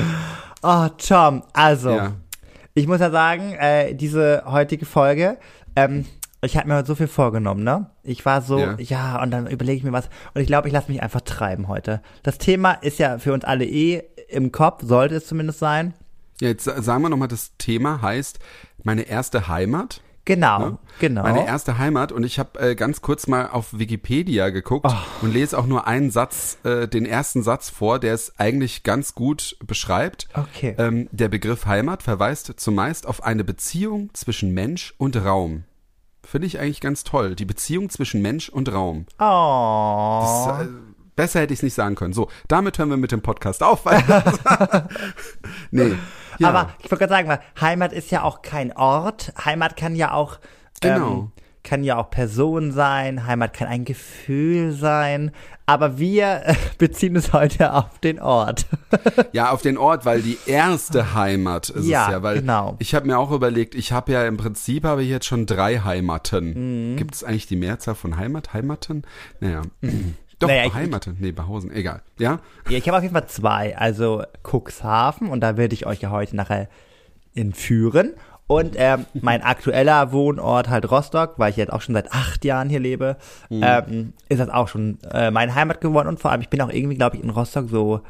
Oh, 0.62 0.88
Tom, 0.98 1.44
also, 1.52 1.90
Ja. 1.90 2.12
Ich 2.80 2.86
muss 2.88 3.00
ja 3.00 3.10
sagen, 3.10 3.52
äh, 3.54 3.94
diese 3.94 4.42
heutige 4.46 4.86
Folge, 4.86 5.38
ähm, 5.76 6.06
ich 6.42 6.56
habe 6.56 6.68
mir 6.68 6.76
heute 6.76 6.86
so 6.86 6.94
viel 6.94 7.06
vorgenommen, 7.08 7.62
ne? 7.64 7.90
Ich 8.02 8.24
war 8.24 8.40
so, 8.40 8.58
ja, 8.58 8.74
Ja. 8.78 9.22
und 9.22 9.30
dann 9.30 9.46
überlege 9.46 9.76
ich 9.78 9.84
mir 9.84 9.92
was. 9.92 10.08
Und 10.34 10.40
ich 10.40 10.46
glaube, 10.46 10.68
ich 10.68 10.74
lasse 10.74 10.90
mich 10.90 11.02
einfach 11.02 11.20
treiben 11.20 11.68
heute. 11.68 12.00
Das 12.22 12.38
Thema 12.38 12.72
ist 12.72 12.98
ja 12.98 13.18
für 13.18 13.32
uns 13.34 13.44
alle 13.44 13.66
eh 13.66 14.02
im 14.28 14.50
Kopf, 14.50 14.82
sollte 14.84 15.16
es 15.16 15.26
zumindest 15.26 15.58
sein. 15.58 15.92
Ja, 16.40 16.48
jetzt 16.48 16.64
sa- 16.64 16.80
sagen 16.80 17.02
wir 17.02 17.10
nochmal, 17.10 17.28
das 17.28 17.52
Thema 17.58 18.00
heißt 18.00 18.38
meine 18.82 19.02
erste 19.02 19.48
Heimat. 19.48 20.00
Genau, 20.30 20.58
Ne? 20.60 20.78
genau. 21.00 21.22
Meine 21.22 21.44
erste 21.46 21.76
Heimat 21.78 22.12
und 22.12 22.22
ich 22.24 22.38
habe 22.38 22.58
äh, 22.60 22.74
ganz 22.76 23.00
kurz 23.02 23.26
mal 23.26 23.48
auf 23.48 23.76
Wikipedia 23.78 24.50
geguckt 24.50 24.86
Oh. 24.88 25.24
und 25.24 25.32
lese 25.32 25.58
auch 25.58 25.66
nur 25.66 25.86
einen 25.88 26.10
Satz, 26.12 26.58
äh, 26.62 26.86
den 26.86 27.04
ersten 27.04 27.42
Satz 27.42 27.68
vor, 27.68 27.98
der 27.98 28.14
es 28.14 28.38
eigentlich 28.38 28.84
ganz 28.84 29.14
gut 29.16 29.56
beschreibt. 29.66 30.28
Okay. 30.34 30.74
Ähm, 30.78 31.08
der 31.10 31.28
Begriff 31.28 31.66
Heimat 31.66 32.02
verweist 32.04 32.52
zumeist 32.60 33.06
auf 33.08 33.24
eine 33.24 33.42
Beziehung 33.42 34.10
zwischen 34.12 34.54
Mensch 34.54 34.94
und 34.98 35.16
Raum. 35.16 35.64
Finde 36.24 36.46
ich 36.46 36.60
eigentlich 36.60 36.80
ganz 36.80 37.02
toll. 37.02 37.34
Die 37.34 37.44
Beziehung 37.46 37.90
zwischen 37.90 38.22
Mensch 38.22 38.48
und 38.50 38.72
Raum. 38.72 39.06
oh. 39.18 40.46
Das, 40.46 40.66
äh, 40.66 40.68
besser 41.16 41.40
hätte 41.40 41.52
ich 41.52 41.58
es 41.58 41.62
nicht 41.64 41.74
sagen 41.74 41.96
können. 41.96 42.12
So, 42.12 42.28
damit 42.46 42.78
hören 42.78 42.90
wir 42.90 42.96
mit 42.96 43.10
dem 43.10 43.20
Podcast 43.22 43.62
auf. 43.64 43.82
Nee. 45.70 45.94
Ja. 46.40 46.48
Aber 46.48 46.70
ich 46.82 46.90
wollte 46.90 47.06
gerade 47.06 47.12
sagen, 47.12 47.28
weil 47.28 47.40
Heimat 47.60 47.92
ist 47.92 48.10
ja 48.10 48.22
auch 48.22 48.42
kein 48.42 48.72
Ort. 48.76 49.32
Heimat 49.44 49.76
kann 49.76 49.94
ja 49.94 50.12
auch 50.12 50.38
Genau. 50.80 51.12
ähm, 51.12 51.32
kann 51.62 51.84
ja 51.84 51.98
auch 51.98 52.08
Person 52.10 52.72
sein. 52.72 53.26
Heimat 53.26 53.52
kann 53.52 53.68
ein 53.68 53.84
Gefühl 53.84 54.72
sein. 54.72 55.30
Aber 55.66 55.98
wir 55.98 56.40
äh, 56.46 56.54
beziehen 56.78 57.14
es 57.16 57.32
heute 57.34 57.74
auf 57.74 57.98
den 58.00 58.18
Ort. 58.18 58.66
Ja, 59.32 59.50
auf 59.52 59.62
den 59.62 59.76
Ort, 59.78 60.04
weil 60.06 60.22
die 60.22 60.38
erste 60.46 61.14
Heimat 61.14 61.68
ist 61.68 61.86
Ja, 61.86 62.06
es 62.06 62.12
ja. 62.12 62.22
Weil 62.22 62.40
genau. 62.40 62.74
Ich 62.80 62.94
habe 62.94 63.06
mir 63.06 63.18
auch 63.18 63.30
überlegt, 63.30 63.74
ich 63.76 63.92
habe 63.92 64.10
ja 64.12 64.24
im 64.26 64.36
Prinzip 64.38 64.84
habe 64.84 65.02
ich 65.02 65.08
jetzt 65.10 65.26
schon 65.26 65.46
drei 65.46 65.78
Heimaten. 65.80 66.92
Mhm. 66.92 66.96
Gibt 66.96 67.14
es 67.14 67.22
eigentlich 67.22 67.46
die 67.46 67.56
Mehrzahl 67.56 67.94
von 67.94 68.16
Heimat? 68.16 68.52
Heimaten? 68.54 69.04
Naja. 69.38 69.62
Doch, 70.40 70.48
Naja, 70.48 70.64
ich- 70.66 70.74
Heimaten. 70.74 71.16
Nee, 71.20 71.30
Behausen. 71.32 71.70
Egal. 71.70 72.02
Ja? 72.18 72.40
ja, 72.68 72.76
ich 72.78 72.86
habe 72.88 72.96
auf 72.96 73.02
jeden 73.04 73.14
Fall 73.14 73.28
zwei. 73.28 73.76
Also 73.78 74.24
Cuxhaven 74.42 75.28
und 75.28 75.40
da 75.40 75.56
werde 75.56 75.74
ich 75.74 75.86
euch 75.86 76.00
ja 76.00 76.10
heute 76.10 76.34
nachher 76.34 76.68
entführen. 77.34 78.14
Und 78.46 78.74
ähm, 78.76 79.06
mein 79.20 79.42
aktueller 79.42 80.10
Wohnort 80.12 80.68
halt 80.68 80.90
Rostock, 80.90 81.34
weil 81.36 81.50
ich 81.50 81.56
jetzt 81.56 81.72
auch 81.72 81.80
schon 81.82 81.94
seit 81.94 82.12
acht 82.12 82.44
Jahren 82.44 82.68
hier 82.68 82.80
lebe, 82.80 83.16
Mhm. 83.48 83.62
ähm, 83.64 84.12
ist 84.28 84.38
das 84.40 84.48
auch 84.48 84.66
schon 84.68 84.98
äh, 85.12 85.30
meine 85.30 85.54
Heimat 85.54 85.80
geworden. 85.80 86.08
Und 86.08 86.18
vor 86.20 86.32
allem, 86.32 86.40
ich 86.40 86.48
bin 86.48 86.60
auch 86.60 86.70
irgendwie, 86.70 86.96
glaube 86.96 87.16
ich, 87.16 87.22
in 87.22 87.30
Rostock 87.30 87.68
so 87.70 88.00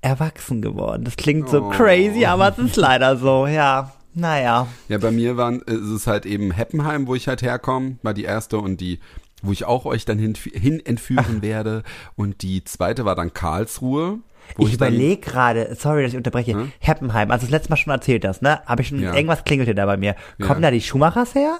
erwachsen 0.00 0.62
geworden. 0.62 1.04
Das 1.04 1.16
klingt 1.16 1.48
so 1.48 1.64
Oh. 1.64 1.70
crazy, 1.70 2.24
aber 2.26 2.48
es 2.50 2.58
ist 2.58 2.76
leider 2.76 3.16
so, 3.16 3.46
ja. 3.46 3.92
Naja. 4.14 4.66
Ja, 4.88 4.96
bei 4.96 5.10
mir 5.10 5.36
waren, 5.36 5.60
ist 5.62 5.80
es 5.90 6.06
halt 6.06 6.24
eben 6.24 6.50
Heppenheim, 6.52 7.06
wo 7.06 7.14
ich 7.14 7.28
halt 7.28 7.42
herkomme, 7.42 7.98
war 8.02 8.14
die 8.14 8.24
erste 8.24 8.56
und 8.58 8.80
die, 8.80 8.98
wo 9.42 9.52
ich 9.52 9.64
auch 9.64 9.84
euch 9.84 10.04
dann 10.04 10.18
hin, 10.18 10.34
hin 10.52 10.84
entführen 10.84 11.42
werde. 11.42 11.82
Und 12.16 12.42
die 12.42 12.64
zweite 12.64 13.04
war 13.04 13.14
dann 13.14 13.32
Karlsruhe. 13.34 14.18
Ich 14.58 14.76
dann- 14.78 14.92
überlege 14.94 15.20
gerade, 15.20 15.74
sorry, 15.74 16.02
dass 16.02 16.12
ich 16.12 16.16
unterbreche, 16.16 16.52
Hm? 16.52 16.72
Heppenheim, 16.78 17.30
also 17.30 17.46
das 17.46 17.50
letzte 17.50 17.70
Mal 17.70 17.76
schon 17.76 17.92
erzählt 17.92 18.24
hast, 18.24 18.42
ne? 18.42 18.60
Habe 18.66 18.82
ich 18.82 18.88
schon, 18.88 19.00
Ja. 19.02 19.12
irgendwas 19.14 19.44
klingelte 19.44 19.74
da 19.74 19.86
bei 19.86 19.96
mir. 19.96 20.14
Kommen 20.40 20.62
Ja. 20.62 20.68
da 20.68 20.70
die 20.70 20.80
Schumachers 20.80 21.34
her? 21.34 21.58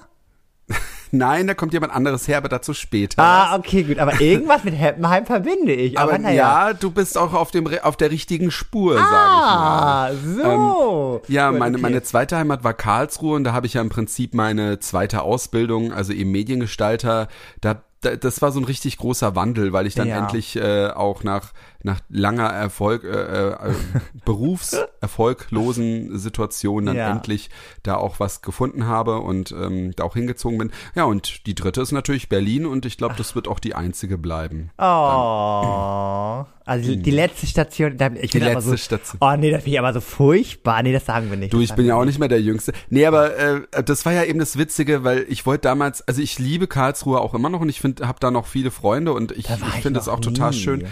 Nein, 1.17 1.47
da 1.47 1.55
kommt 1.55 1.73
jemand 1.73 1.93
anderes 1.93 2.27
her, 2.29 2.39
aber 2.39 2.49
dazu 2.49 2.75
später. 2.75 3.23
Ah, 3.23 3.57
okay, 3.57 3.83
gut. 3.85 3.99
Aber 3.99 4.21
irgendwas 4.21 4.65
mit 4.65 4.75
Heppenheim 4.75 5.27
verbinde 5.27 5.73
ich. 5.73 5.99
Aber, 5.99 6.15
aber 6.15 6.23
naja. 6.23 6.69
ja, 6.69 6.73
du 6.75 6.91
bist 6.91 7.17
auch 7.19 7.33
auf, 7.33 7.51
dem, 7.51 7.69
auf 7.83 7.97
der 7.97 8.11
richtigen 8.11 8.51
Spur, 8.51 8.95
sag 8.95 9.03
ich 9.03 9.09
mal. 9.11 10.11
Ah, 10.11 10.11
so. 10.15 11.23
Ja, 11.29 11.51
Gut, 11.51 11.59
meine, 11.59 11.77
okay. 11.77 11.83
meine 11.83 12.03
zweite 12.03 12.37
Heimat 12.37 12.65
war 12.65 12.75
Karlsruhe 12.75 13.37
und 13.37 13.45
da 13.45 13.53
habe 13.53 13.67
ich 13.67 13.75
ja 13.75 13.81
im 13.81 13.89
Prinzip 13.89 14.35
meine 14.35 14.79
zweite 14.81 15.23
Ausbildung, 15.23 15.93
also 15.93 16.13
eben 16.13 16.31
Mediengestalter. 16.31 17.29
Da, 17.61 17.83
da, 18.01 18.17
das 18.17 18.43
war 18.43 18.53
so 18.53 18.61
ein 18.61 18.65
richtig 18.65 18.99
großer 18.99 19.35
Wandel, 19.37 19.73
weil 19.73 19.87
ich 19.87 19.95
dann 19.95 20.09
Ja. 20.09 20.19
endlich 20.19 20.57
äh, 20.57 20.89
auch 20.89 21.23
nach, 21.25 21.53
nach 21.87 22.01
langer 22.11 22.49
Erfolg, 22.49 23.05
äh, 23.05 23.51
äh, 23.53 23.57
berufserfolglosen 24.27 26.19
Situationen 26.19 26.87
dann 26.87 26.97
Ja. 26.97 27.11
endlich 27.13 27.49
da 27.83 27.97
auch 27.97 28.19
was 28.21 28.43
gefunden 28.43 28.87
habe 28.87 29.21
und 29.21 29.53
ähm, 29.53 29.93
da 29.97 30.05
auch 30.05 30.15
hingezogen 30.15 30.59
bin. 30.59 30.73
Ja, 30.95 31.05
und 31.05 31.47
die 31.47 31.55
dritte 31.55 31.81
ist 31.81 31.93
natürlich 31.93 32.29
Berlin 32.29 32.67
und 32.67 32.85
ich 32.87 32.99
glaube, 32.99 33.15
das 33.17 33.35
wird 33.35 33.49
auch 33.49 33.61
die 33.61 33.75
einzige 33.75 34.19
bleiben. 34.19 34.71
Oh. 34.79 36.45
Also 36.69 36.91
die- 36.91 37.01
die 37.01 37.11
letzte 37.13 37.47
Station. 37.47 37.97
da- 37.97 38.11
Ich. 38.21 38.33
Die 38.33 38.39
bin 38.41 38.49
letzte 38.49 38.71
so, 38.71 38.77
Station. 38.77 39.19
Oh 39.21 39.37
nee, 39.39 39.53
das 39.53 39.63
finde 39.63 39.75
ich 39.75 39.79
aber 39.79 39.93
so 39.93 40.01
furchtbar. 40.01 40.83
Nee, 40.83 40.93
das 40.93 41.07
sagen 41.07 41.31
wir 41.31 41.37
nicht. 41.37 41.53
Du, 41.53 41.61
ich 41.61 41.73
bin 41.75 41.87
ja 41.87 41.95
auch 41.95 42.05
nicht. 42.05 42.19
mehr 42.19 42.27
der 42.29 42.41
Jüngste. 42.41 42.73
Nee, 42.91 43.07
aber 43.07 43.37
äh, 43.37 43.61
das 43.85 44.05
war 44.05 44.13
ja 44.13 44.25
eben 44.25 44.41
das 44.41 44.59
Witzige, 44.59 45.05
weil 45.05 45.27
ich 45.29 45.47
wollte 45.47 45.63
damals, 45.63 46.03
also 46.09 46.21
ich 46.21 46.39
liebe 46.41 46.67
Karlsruhe 46.67 47.21
auch 47.21 47.35
immer 47.35 47.51
noch 47.51 47.61
und 47.61 47.69
ich 47.69 47.81
finde, 47.81 48.09
habe 48.09 48.19
da 48.21 48.31
noch 48.33 48.47
viele 48.47 48.71
Freunde 48.73 49.13
und 49.13 49.31
ich, 49.33 49.49
ich 49.51 49.83
finde 49.83 50.01
es 50.01 50.09
auch 50.09 50.19
total 50.21 50.51
nie. 50.51 50.57
schön. 50.57 50.87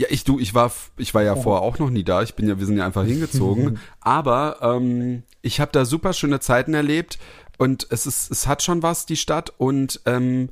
Ja, 0.00 0.06
ich 0.10 0.22
du, 0.22 0.38
ich 0.38 0.54
war, 0.54 0.70
ich 0.96 1.12
war 1.12 1.24
ja 1.24 1.34
vorher 1.34 1.62
auch 1.62 1.80
noch 1.80 1.90
nie 1.90 2.04
da. 2.04 2.22
Ich 2.22 2.34
bin 2.36 2.48
ja, 2.48 2.56
wir 2.60 2.66
sind 2.66 2.76
ja 2.76 2.86
einfach 2.86 3.04
hingezogen. 3.04 3.80
aber 4.00 4.58
ähm, 4.62 5.24
ich 5.42 5.58
habe 5.60 5.72
da 5.72 5.84
super 5.84 6.12
schöne 6.12 6.38
Zeiten 6.38 6.72
erlebt 6.72 7.18
und 7.58 7.88
es 7.90 8.06
ist, 8.06 8.30
es 8.30 8.46
hat 8.46 8.62
schon 8.62 8.84
was 8.84 9.06
die 9.06 9.16
Stadt 9.16 9.52
und 9.58 10.00
ähm, 10.06 10.50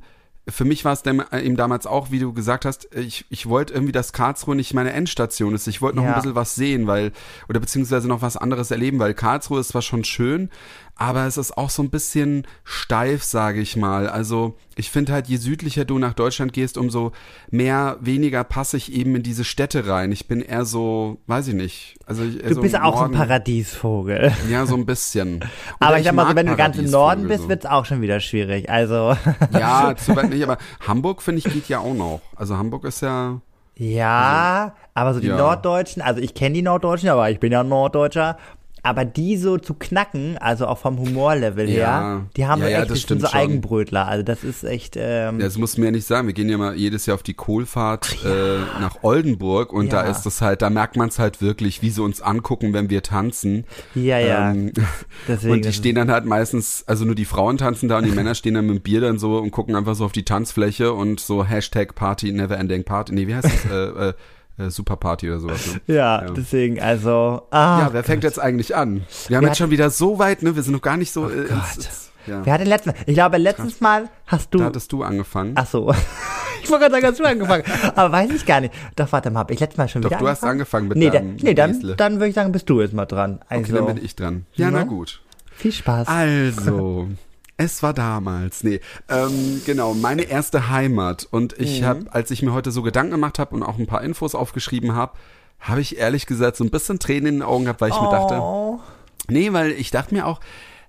für 0.49 0.65
mich 0.65 0.83
war 0.83 0.91
es 0.91 1.01
dem- 1.01 1.23
äh, 1.31 1.41
eben 1.41 1.55
damals 1.55 1.87
auch, 1.87 2.11
wie 2.11 2.19
du 2.19 2.33
gesagt 2.33 2.65
hast, 2.65 2.93
ich, 2.93 3.25
ich 3.29 3.47
wollte 3.47 3.73
irgendwie, 3.73 3.91
dass 3.93 4.11
Karlsruhe 4.11 4.55
nicht 4.55 4.73
meine 4.73 4.91
Endstation 4.91 5.55
ist. 5.55 5.67
Ich 5.67 5.81
wollte 5.81 5.95
noch 5.97 6.03
Ja. 6.03 6.09
ein 6.11 6.15
bisschen 6.15 6.35
was 6.35 6.55
sehen, 6.55 6.85
weil, 6.87 7.13
oder 7.47 7.59
beziehungsweise 7.61 8.07
noch 8.09 8.21
was 8.21 8.35
anderes 8.35 8.69
erleben, 8.71 8.99
weil 8.99 9.13
Karlsruhe 9.13 9.61
ist 9.61 9.69
zwar 9.69 9.81
schon 9.81 10.03
schön, 10.03 10.49
aber 10.97 11.25
es 11.27 11.37
ist 11.37 11.57
auch 11.57 11.69
so 11.69 11.83
ein 11.83 11.89
bisschen 11.89 12.45
steif, 12.63 13.23
sage 13.23 13.61
ich 13.61 13.75
mal. 13.75 14.09
Also 14.09 14.55
ich 14.75 14.89
finde 14.91 15.13
halt, 15.13 15.27
je 15.27 15.37
südlicher 15.37 15.85
du 15.85 15.99
nach 15.99 16.13
Deutschland 16.13 16.53
gehst, 16.53 16.77
umso 16.77 17.11
mehr, 17.49 17.97
weniger 17.99 18.43
passe 18.43 18.77
ich 18.77 18.91
eben 18.93 19.15
in 19.15 19.23
diese 19.23 19.43
Städte 19.43 19.87
rein. 19.87 20.11
Ich 20.11 20.27
bin 20.27 20.41
eher 20.41 20.65
so, 20.65 21.17
weiß 21.27 21.47
ich 21.49 21.53
nicht. 21.53 21.97
Also 22.05 22.23
ich, 22.23 22.37
Du 22.39 22.53
so 22.55 22.61
bist 22.61 22.75
auch 22.75 22.97
so 22.97 23.05
ein 23.05 23.11
Norden. 23.11 23.13
Paradiesvogel. 23.13 24.31
Ja, 24.49 24.65
so 24.65 24.75
ein 24.75 24.85
bisschen. 24.85 25.37
Oder 25.79 25.87
Aber 25.87 25.97
ich 25.99 26.05
sag 26.05 26.13
mal 26.13 26.27
so, 26.27 26.35
wenn 26.35 26.47
du 26.47 26.55
ganz 26.55 26.77
im 26.77 26.89
Norden 26.89 27.27
bist, 27.27 27.43
so. 27.43 27.49
wird's 27.49 27.65
auch 27.65 27.85
schon 27.85 28.01
wieder 28.01 28.19
schwierig. 28.19 28.69
Also. 28.69 29.15
Ja, 29.51 29.95
zu 29.97 30.15
weit 30.15 30.29
nicht, 30.29 30.43
aber 30.43 30.57
Hamburg, 30.85 31.21
finde 31.21 31.39
ich, 31.45 31.53
geht 31.53 31.69
ja 31.69 31.79
auch 31.79 31.93
noch. 31.93 32.21
Also 32.35 32.57
Hamburg 32.57 32.85
ist 32.85 33.01
ja, 33.01 33.41
Ja, 33.75 34.75
aber 34.93 35.13
so 35.13 35.19
die 35.19 35.27
ja. 35.27 35.37
Norddeutschen, 35.37 36.01
also 36.01 36.21
ich 36.21 36.33
kenne 36.33 36.55
die 36.55 36.61
Norddeutschen, 36.63 37.09
aber 37.09 37.29
ich 37.29 37.39
bin 37.39 37.51
ja 37.51 37.63
Norddeutscher. 37.63 38.37
Aber 38.83 39.05
die 39.05 39.37
so 39.37 39.57
zu 39.57 39.73
knacken, 39.73 40.37
also 40.37 40.67
auch 40.67 40.77
vom 40.77 40.97
Humorlevel 40.99 41.69
Ja. 41.69 41.75
her, 41.75 42.25
die 42.35 42.45
haben 42.45 42.61
Ja, 42.61 42.67
ja, 42.69 42.81
echt, 42.81 42.91
das 42.91 43.01
stimmt 43.01 43.21
so 43.21 43.27
schon. 43.27 43.39
Eigenbrötler. 43.39 44.07
Also 44.07 44.23
das 44.23 44.43
ist 44.43 44.63
echt, 44.63 44.95
ähm, 44.97 45.39
Ja, 45.39 45.45
das 45.45 45.57
musst 45.57 45.75
du 45.77 45.81
mir 45.81 45.87
ja 45.87 45.91
nicht 45.91 46.05
sagen. 46.07 46.27
Wir 46.27 46.33
gehen 46.33 46.49
ja 46.49 46.57
mal 46.57 46.75
jedes 46.75 47.05
Jahr 47.05 47.15
auf 47.15 47.23
die 47.23 47.33
Kohlfahrt 47.33 48.17
äh, 48.25 48.59
nach 48.79 49.03
Oldenburg 49.03 49.73
und 49.73 49.91
da 49.91 50.01
ist 50.01 50.23
das 50.23 50.41
halt, 50.41 50.61
da 50.61 50.69
merkt 50.69 50.95
man 50.95 51.09
es 51.09 51.19
halt 51.19 51.41
wirklich, 51.41 51.81
wie 51.81 51.89
sie 51.89 52.01
uns 52.01 52.21
angucken, 52.21 52.73
wenn 52.73 52.89
wir 52.89 53.03
tanzen. 53.03 53.65
ja, 53.95 54.19
ja. 54.19 54.51
Ähm, 54.51 54.71
Deswegen, 55.27 55.53
und 55.53 55.65
die 55.65 55.73
stehen 55.73 55.95
dann 55.95 56.11
halt 56.11 56.25
meistens, 56.25 56.83
also 56.87 57.05
nur 57.05 57.15
die 57.15 57.25
Frauen 57.25 57.57
tanzen 57.57 57.89
da 57.89 57.97
und 57.97 58.05
die 58.05 58.11
Männer 58.15 58.35
stehen 58.35 58.53
dann 58.53 58.67
mit 58.67 58.75
dem 58.77 58.81
Bier 58.81 59.01
dann 59.01 59.19
so 59.19 59.37
und 59.37 59.51
gucken 59.51 59.75
einfach 59.75 59.95
so 59.95 60.05
auf 60.05 60.11
die 60.11 60.23
Tanzfläche 60.25 60.93
und 60.93 61.19
so 61.19 61.43
Hashtag 61.45 61.95
Party, 61.95 62.31
Never 62.31 62.57
Ending 62.57 62.83
Party. 62.83 63.13
Nee, 63.13 63.27
wie 63.27 63.35
heißt 63.35 63.45
das? 63.45 63.65
äh, 63.71 64.09
äh, 64.09 64.13
äh, 64.57 64.69
Super 64.69 64.95
Party 64.97 65.29
oder 65.29 65.39
sowas. 65.39 65.67
Ne? 65.67 65.81
ja, 65.95 66.21
ja. 66.25 66.29
deswegen, 66.31 66.79
also, 66.81 67.43
ah, 67.51 67.79
Ja, 67.81 67.89
wer 67.93 68.03
fängt 68.03 68.23
jetzt 68.23 68.39
eigentlich 68.39 68.75
an? 68.75 69.03
Wir 69.27 69.37
haben 69.37 69.43
Wer 69.43 69.49
jetzt 69.49 69.57
schon 69.57 69.71
wieder 69.71 69.89
so 69.89 70.19
weit, 70.19 70.43
ne? 70.43 70.55
Wir 70.55 70.63
sind 70.63 70.73
noch 70.73 70.81
gar 70.81 70.97
nicht 70.97 71.11
so. 71.11 71.23
Oh 71.25 71.29
äh, 71.29 71.45
Gott. 71.47 71.75
ins, 71.77 72.11
ja. 72.25 72.45
wer 72.45 72.53
hat 72.53 72.61
denn 72.61 72.67
letztes 72.67 72.93
Mal, 72.93 73.01
ich 73.05 73.13
glaube, 73.13 73.37
letztes 73.37 73.79
Mal 73.81 74.09
hast 74.25 74.53
Da 74.53 74.57
du, 74.57 74.63
hattest 74.65 74.91
du 74.91 75.03
angefangen. 75.03 75.53
ach 75.55 75.65
so, 75.67 75.93
ich 76.63 76.69
wollte 76.69 76.89
gerade 76.89 76.95
sagen, 76.95 77.07
hast 77.07 77.19
du 77.19 77.23
angefangen, 77.23 77.63
aber 77.95 78.11
weiß 78.11 78.31
ich 78.31 78.45
gar 78.45 78.59
nicht. 78.61 78.73
Doch, 78.95 79.11
warte 79.11 79.29
mal, 79.31 79.39
hab 79.41 79.51
ich 79.51 79.59
letztes 79.59 79.77
Mal 79.77 79.87
schon 79.87 80.01
Doch, 80.01 80.09
wieder 80.09 80.19
du 80.19 80.27
hast 80.27 80.43
angefangen 80.43 80.87
mit 80.89 80.97
Nee, 80.97 81.09
deinem 81.09 81.37
dann, 81.37 81.45
nee, 81.45 81.53
dann, 81.53 81.71
Esle. 81.71 81.95
dann 81.95 82.13
würde 82.15 82.27
ich 82.27 82.35
sagen, 82.35 82.51
bist 82.51 82.69
du 82.69 82.81
jetzt 82.81 82.93
mal 82.93 83.05
dran. 83.05 83.39
Also, 83.47 83.63
Okay, 83.63 83.85
dann 83.85 83.95
bin 83.95 84.03
ich 84.05 84.15
dran. 84.15 84.45
Ja, 84.53 84.71
na 84.71 84.79
Ja. 84.79 84.83
gut. 84.85 85.21
viel 85.51 85.71
Spaß. 85.71 86.07
Also, 86.07 87.07
es 87.57 87.81
war 87.83 87.93
damals. 87.93 88.63
Nee, 88.63 88.79
ähm, 89.09 89.61
genau, 89.65 89.93
meine 89.93 90.23
erste 90.23 90.69
Heimat. 90.69 91.27
Und 91.29 91.59
ich 91.59 91.81
Mhm. 91.81 91.85
habe, 91.85 92.05
als 92.11 92.31
ich 92.31 92.41
mir 92.43 92.53
heute 92.53 92.71
so 92.71 92.81
Gedanken 92.83 93.11
gemacht 93.11 93.39
habe 93.39 93.55
und 93.55 93.63
auch 93.63 93.77
ein 93.77 93.87
paar 93.87 94.03
Infos 94.03 94.35
aufgeschrieben 94.35 94.93
habe, 94.93 95.13
habe 95.59 95.81
ich 95.81 95.97
ehrlich 95.97 96.27
gesagt 96.27 96.55
so 96.57 96.63
ein 96.63 96.69
bisschen 96.69 96.99
Tränen 96.99 97.25
in 97.27 97.35
den 97.37 97.41
Augen 97.43 97.63
gehabt, 97.65 97.81
weil 97.81 97.89
ich 97.89 97.99
mir 97.99 98.09
dachte, 98.09 98.35
oh. 98.39 98.79
Nee, 99.27 99.51
weil 99.53 99.71
ich 99.71 99.91
dachte 99.91 100.13
mir 100.13 100.25
auch, 100.27 100.39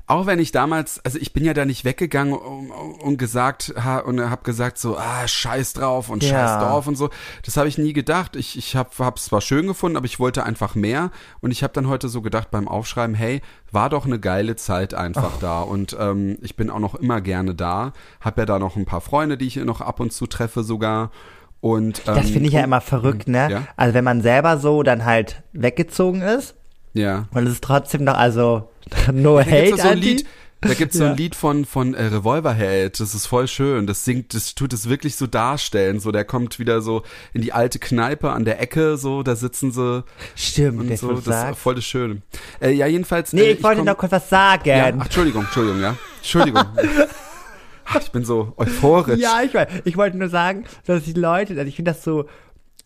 auch 0.08 0.26
wenn 0.26 0.38
ich 0.38 0.52
damals, 0.52 1.04
also 1.04 1.18
ich 1.18 1.32
bin 1.32 1.44
ja 1.44 1.52
da 1.54 1.64
nicht 1.64 1.84
weggegangen 1.84 2.32
und, 2.34 2.70
und 2.70 3.18
gesagt 3.18 3.74
ha, 3.82 3.98
und 3.98 4.18
habe 4.30 4.42
gesagt 4.42 4.78
so, 4.78 4.96
ah, 4.96 5.28
scheiß 5.28 5.74
drauf 5.74 6.08
und 6.08 6.24
Ja. 6.24 6.30
scheiß 6.30 6.60
Dorf 6.60 6.86
und 6.86 6.96
so. 6.96 7.10
Das 7.44 7.56
habe 7.56 7.68
ich 7.68 7.78
nie 7.78 7.92
gedacht. 7.92 8.34
Ich, 8.34 8.56
ich 8.56 8.74
habe 8.74 8.90
es 9.14 9.24
zwar 9.26 9.40
schön 9.40 9.66
gefunden, 9.66 9.96
aber 9.96 10.06
ich 10.06 10.18
wollte 10.18 10.44
einfach 10.44 10.74
mehr. 10.74 11.10
Und 11.40 11.50
ich 11.50 11.62
habe 11.62 11.72
dann 11.74 11.88
heute 11.88 12.08
so 12.08 12.22
gedacht 12.22 12.50
beim 12.50 12.66
Aufschreiben, 12.68 13.14
hey, 13.14 13.42
war 13.70 13.90
doch 13.90 14.06
eine 14.06 14.18
geile 14.18 14.56
Zeit 14.56 14.94
einfach 14.94 15.34
Oh. 15.36 15.38
da. 15.40 15.60
Und 15.60 15.96
ähm, 16.00 16.38
ich 16.40 16.56
bin 16.56 16.70
auch 16.70 16.78
noch 16.80 16.94
immer 16.94 17.20
gerne 17.20 17.54
da. 17.54 17.92
Hab 18.20 18.38
ja 18.38 18.46
da 18.46 18.58
noch 18.58 18.76
ein 18.76 18.86
paar 18.86 19.02
Freunde, 19.02 19.36
die 19.36 19.46
ich 19.46 19.56
noch 19.56 19.80
ab 19.82 20.00
und 20.00 20.12
zu 20.12 20.26
treffe 20.26 20.62
sogar. 20.64 21.10
Und 21.60 22.02
ähm, 22.06 22.14
Das 22.14 22.30
finde 22.30 22.48
ich 22.48 22.54
ja 22.54 22.62
immer 22.62 22.80
verrückt, 22.80 23.28
ne? 23.28 23.48
Ja. 23.50 23.62
Also 23.76 23.92
wenn 23.92 24.04
man 24.04 24.22
selber 24.22 24.58
so 24.58 24.82
dann 24.82 25.04
halt 25.04 25.42
weggezogen 25.52 26.22
ist 26.22 26.54
ja. 26.98 27.26
und 27.32 27.46
es 27.46 27.54
ist 27.54 27.64
trotzdem 27.64 28.04
noch, 28.04 28.16
also 28.16 28.68
no 29.12 29.38
Da 29.38 29.44
hate 29.46 29.76
so 29.76 30.24
da 30.60 30.74
gibt's 30.74 30.98
so 30.98 31.04
Ja. 31.04 31.10
ein 31.12 31.16
Lied 31.16 31.36
von 31.36 31.64
von 31.64 31.94
äh, 31.94 32.06
Revolverheld, 32.06 32.98
das 32.98 33.14
ist 33.14 33.26
voll 33.26 33.46
schön. 33.46 33.86
Das 33.86 34.04
singt, 34.04 34.34
das 34.34 34.56
tut 34.56 34.72
es 34.72 34.88
wirklich 34.88 35.14
so 35.14 35.28
darstellen. 35.28 36.00
So, 36.00 36.10
der 36.10 36.24
kommt 36.24 36.58
wieder 36.58 36.80
so 36.80 37.04
in 37.32 37.42
die 37.42 37.52
alte 37.52 37.78
Kneipe 37.78 38.30
an 38.32 38.44
der 38.44 38.60
Ecke, 38.60 38.96
so, 38.96 39.22
da 39.22 39.36
sitzen 39.36 39.70
sie 39.70 40.02
Stimmt, 40.34 40.80
und 40.80 40.98
so. 40.98 41.12
Das 41.20 41.50
ist 41.52 41.58
voll 41.60 41.76
das 41.76 41.84
Schöne. 41.84 42.22
Äh, 42.60 42.72
ja, 42.72 42.88
jedenfalls. 42.88 43.32
Nee, 43.32 43.42
äh, 43.42 43.52
ich 43.52 43.62
wollte 43.62 43.76
komm- 43.78 43.86
noch 43.86 43.98
kurz 43.98 44.10
was 44.10 44.28
sagen. 44.28 44.68
Ja, 44.68 44.86
ach, 44.98 45.04
Entschuldigung, 45.04 45.44
Entschuldigung, 45.44 45.80
ja. 45.80 45.96
Entschuldigung. 46.16 46.64
Ich 48.02 48.12
bin 48.12 48.22
so 48.22 48.52
euphorisch. 48.58 49.18
Ja, 49.18 49.40
ich 49.42 49.54
weiß. 49.54 49.66
Ich 49.84 49.96
wollte 49.96 50.18
nur 50.18 50.28
sagen, 50.28 50.64
dass 50.84 51.04
die 51.04 51.14
Leute, 51.14 51.54
also 51.54 51.64
ich 51.64 51.76
finde 51.76 51.92
das 51.92 52.04
so, 52.04 52.26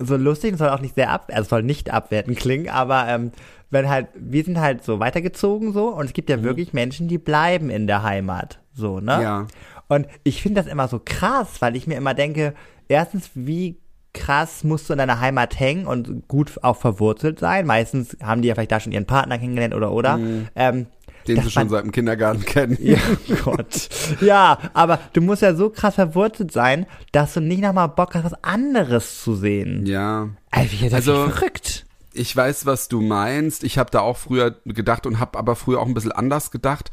so 0.04 0.16
lustig, 0.16 0.52
es 0.52 0.58
soll 0.58 0.68
auch 0.68 0.80
nicht 0.80 0.94
sehr 0.94 1.10
ab, 1.10 1.30
also 1.32 1.48
soll 1.48 1.62
nicht 1.62 1.92
abwertend 1.92 2.38
klingen, 2.38 2.68
aber 2.68 3.06
ähm, 3.08 3.32
wenn 3.70 3.88
halt, 3.88 4.08
wir 4.14 4.44
sind 4.44 4.60
halt 4.60 4.84
so 4.84 5.00
weitergezogen 5.00 5.72
so 5.72 5.88
und 5.88 6.06
es 6.06 6.12
gibt 6.12 6.28
ja 6.30 6.42
wirklich 6.42 6.72
Menschen, 6.72 7.08
die 7.08 7.18
bleiben 7.18 7.70
in 7.70 7.86
der 7.86 8.02
Heimat, 8.02 8.58
so, 8.74 9.00
ne? 9.00 9.16
Mhm. 9.16 9.22
Ja. 9.22 9.46
Und 9.88 10.06
ich 10.24 10.42
finde 10.42 10.62
das 10.62 10.70
immer 10.70 10.88
so 10.88 11.00
krass, 11.04 11.60
weil 11.60 11.76
ich 11.76 11.86
mir 11.86 11.96
immer 11.96 12.14
denke, 12.14 12.54
erstens, 12.88 13.30
wie 13.34 13.78
krass 14.14 14.64
musst 14.64 14.88
du 14.88 14.94
in 14.94 14.98
deiner 14.98 15.20
Heimat 15.20 15.58
hängen 15.58 15.86
und 15.86 16.28
gut 16.28 16.52
auch 16.62 16.76
verwurzelt 16.76 17.38
sein. 17.38 17.66
Meistens 17.66 18.16
haben 18.22 18.42
die 18.42 18.48
ja 18.48 18.54
vielleicht 18.54 18.72
da 18.72 18.80
schon 18.80 18.92
ihren 18.92 19.06
Partner 19.06 19.38
kennengelernt 19.38 19.74
oder 19.74 19.92
oder. 19.92 20.18
Ähm, 20.54 20.86
Den 21.28 21.40
sie 21.42 21.50
schon 21.50 21.68
seit 21.68 21.84
dem 21.84 21.92
Kindergarten 21.92 22.44
kennen. 22.44 22.76
ja, 22.80 22.98
Gott. 23.44 23.88
Ja, 24.20 24.58
aber 24.74 24.98
du 25.12 25.20
musst 25.20 25.42
ja 25.42 25.54
so 25.54 25.70
krass 25.70 25.94
verwurzelt 25.94 26.52
sein, 26.52 26.86
dass 27.12 27.34
du 27.34 27.40
nicht 27.40 27.62
nochmal 27.62 27.88
Bock 27.88 28.14
hast, 28.14 28.24
was 28.24 28.44
anderes 28.44 29.22
zu 29.22 29.34
sehen. 29.34 29.86
Ja. 29.86 30.28
Das 30.52 30.92
Also- 30.94 31.28
verrückt. 31.28 31.86
Ich 32.14 32.36
weiß, 32.36 32.66
was 32.66 32.88
du 32.88 33.00
meinst. 33.00 33.64
Ich 33.64 33.78
habe 33.78 33.90
da 33.90 34.00
auch 34.00 34.18
früher 34.18 34.54
gedacht 34.66 35.06
und 35.06 35.18
habe 35.18 35.38
aber 35.38 35.56
früher 35.56 35.80
auch 35.80 35.86
ein 35.86 35.94
bisschen 35.94 36.12
anders 36.12 36.50
gedacht. 36.50 36.90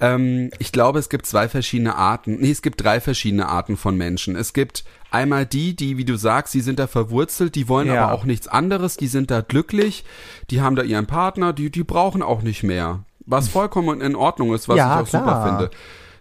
Ähm, 0.00 0.50
ich 0.58 0.70
glaube, 0.70 0.98
es 0.98 1.08
gibt 1.08 1.24
zwei 1.24 1.48
verschiedene 1.48 1.94
Arten. 1.96 2.36
Nee, 2.40 2.50
es 2.50 2.60
gibt 2.60 2.84
drei 2.84 3.00
verschiedene 3.00 3.48
Arten 3.48 3.78
von 3.78 3.96
Menschen. 3.96 4.36
Es 4.36 4.52
gibt 4.52 4.84
einmal 5.10 5.46
die, 5.46 5.74
die, 5.74 5.96
wie 5.96 6.04
du 6.04 6.16
sagst, 6.16 6.52
die 6.52 6.60
sind 6.60 6.78
da 6.78 6.86
verwurzelt, 6.88 7.54
die 7.54 7.68
wollen 7.68 7.86
Ja. 7.88 8.04
aber 8.04 8.12
auch 8.12 8.24
nichts 8.26 8.48
anderes, 8.48 8.98
die 8.98 9.06
sind 9.06 9.30
da 9.30 9.40
glücklich, 9.40 10.04
die 10.50 10.60
haben 10.60 10.76
da 10.76 10.82
ihren 10.82 11.06
Partner, 11.06 11.54
die, 11.54 11.70
die 11.70 11.82
brauchen 11.82 12.20
auch 12.22 12.42
nicht 12.42 12.62
mehr. 12.62 13.00
Was 13.30 13.48
vollkommen 13.48 14.00
in 14.00 14.16
Ordnung 14.16 14.54
ist, 14.54 14.68
was 14.68 14.76
Ja, 14.76 14.96
ich 14.96 15.02
auch 15.02 15.06
super 15.06 15.22
klar. 15.24 15.48
finde. 15.48 15.70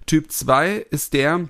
Typ 0.06 0.32
2 0.32 0.86
ist 0.90 1.14
der, 1.14 1.42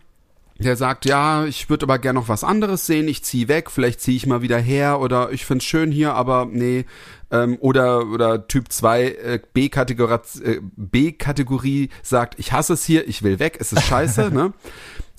der 0.58 0.76
sagt, 0.76 1.06
ja, 1.06 1.45
ich 1.45 1.69
würde 1.69 1.86
aber 1.86 2.00
gerne 2.00 2.19
noch 2.19 2.28
was 2.30 2.43
anderes 2.43 2.86
sehen, 2.86 3.08
ich 3.08 3.24
ziehe 3.24 3.48
weg, 3.48 3.72
vielleicht 3.72 4.02
ziehe 4.02 4.17
ich 4.17 4.26
mal 4.26 4.41
wieder 4.41 4.58
her 4.58 5.00
oder 5.00 5.32
ich 5.32 5.45
find's 5.45 5.65
schön 5.65 5.91
hier, 5.91 6.13
aber 6.13 6.45
nee. 6.50 6.86
Ähm, 7.32 7.58
oder, 7.62 8.08
oder 8.08 8.48
Typ 8.48 8.72
2 8.72 9.04
äh, 9.04 9.39
B-Kategorie 9.54 10.19
äh, 10.43 10.60
B-Kategorie 10.76 11.89
sagt, 12.04 12.39
ich 12.39 12.52
hasse 12.52 12.74
es 12.74 12.84
hier, 12.86 13.08
ich 13.08 13.24
will 13.24 13.39
weg, 13.39 13.58
es 13.60 13.72
ist 13.72 13.84
scheiße, 13.84 14.30
ne? 14.34 14.54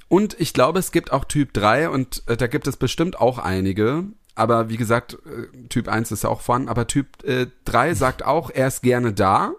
Und 0.09 0.39
ich 0.41 0.53
glaube, 0.53 0.81
es 0.81 0.91
gibt 0.91 1.13
auch 1.13 1.25
Typ 1.25 1.53
3 1.53 1.89
und 1.89 2.23
äh, 2.27 2.37
da 2.37 2.47
gibt 2.49 2.67
es 2.67 2.77
bestimmt 2.77 3.21
auch 3.21 3.39
einige. 3.39 4.05
Aber 4.35 4.69
wie 4.69 4.77
gesagt, 4.77 5.15
äh, 5.15 5.69
Typ 5.69 5.89
1 5.89 6.11
ist 6.13 6.25
ja 6.25 6.31
auch 6.31 6.41
vorhanden, 6.41 6.69
aber 6.69 6.87
Typ 6.87 7.23
äh, 7.25 7.47
3 7.65 7.95
sagt 7.95 8.25
auch, 8.25 8.51
er 8.51 8.69
ist 8.69 8.83
gerne 8.83 9.13
da, 9.13 9.53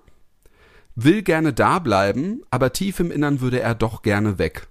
will 0.95 1.21
gerne 1.21 1.53
da 1.53 1.79
bleiben, 1.79 2.41
aber 2.49 2.73
tief 2.73 2.99
im 2.99 3.11
Innern 3.11 3.41
würde 3.41 3.59
er 3.59 3.75
doch 3.75 4.01
gerne 4.01 4.37
weg. 4.37 4.67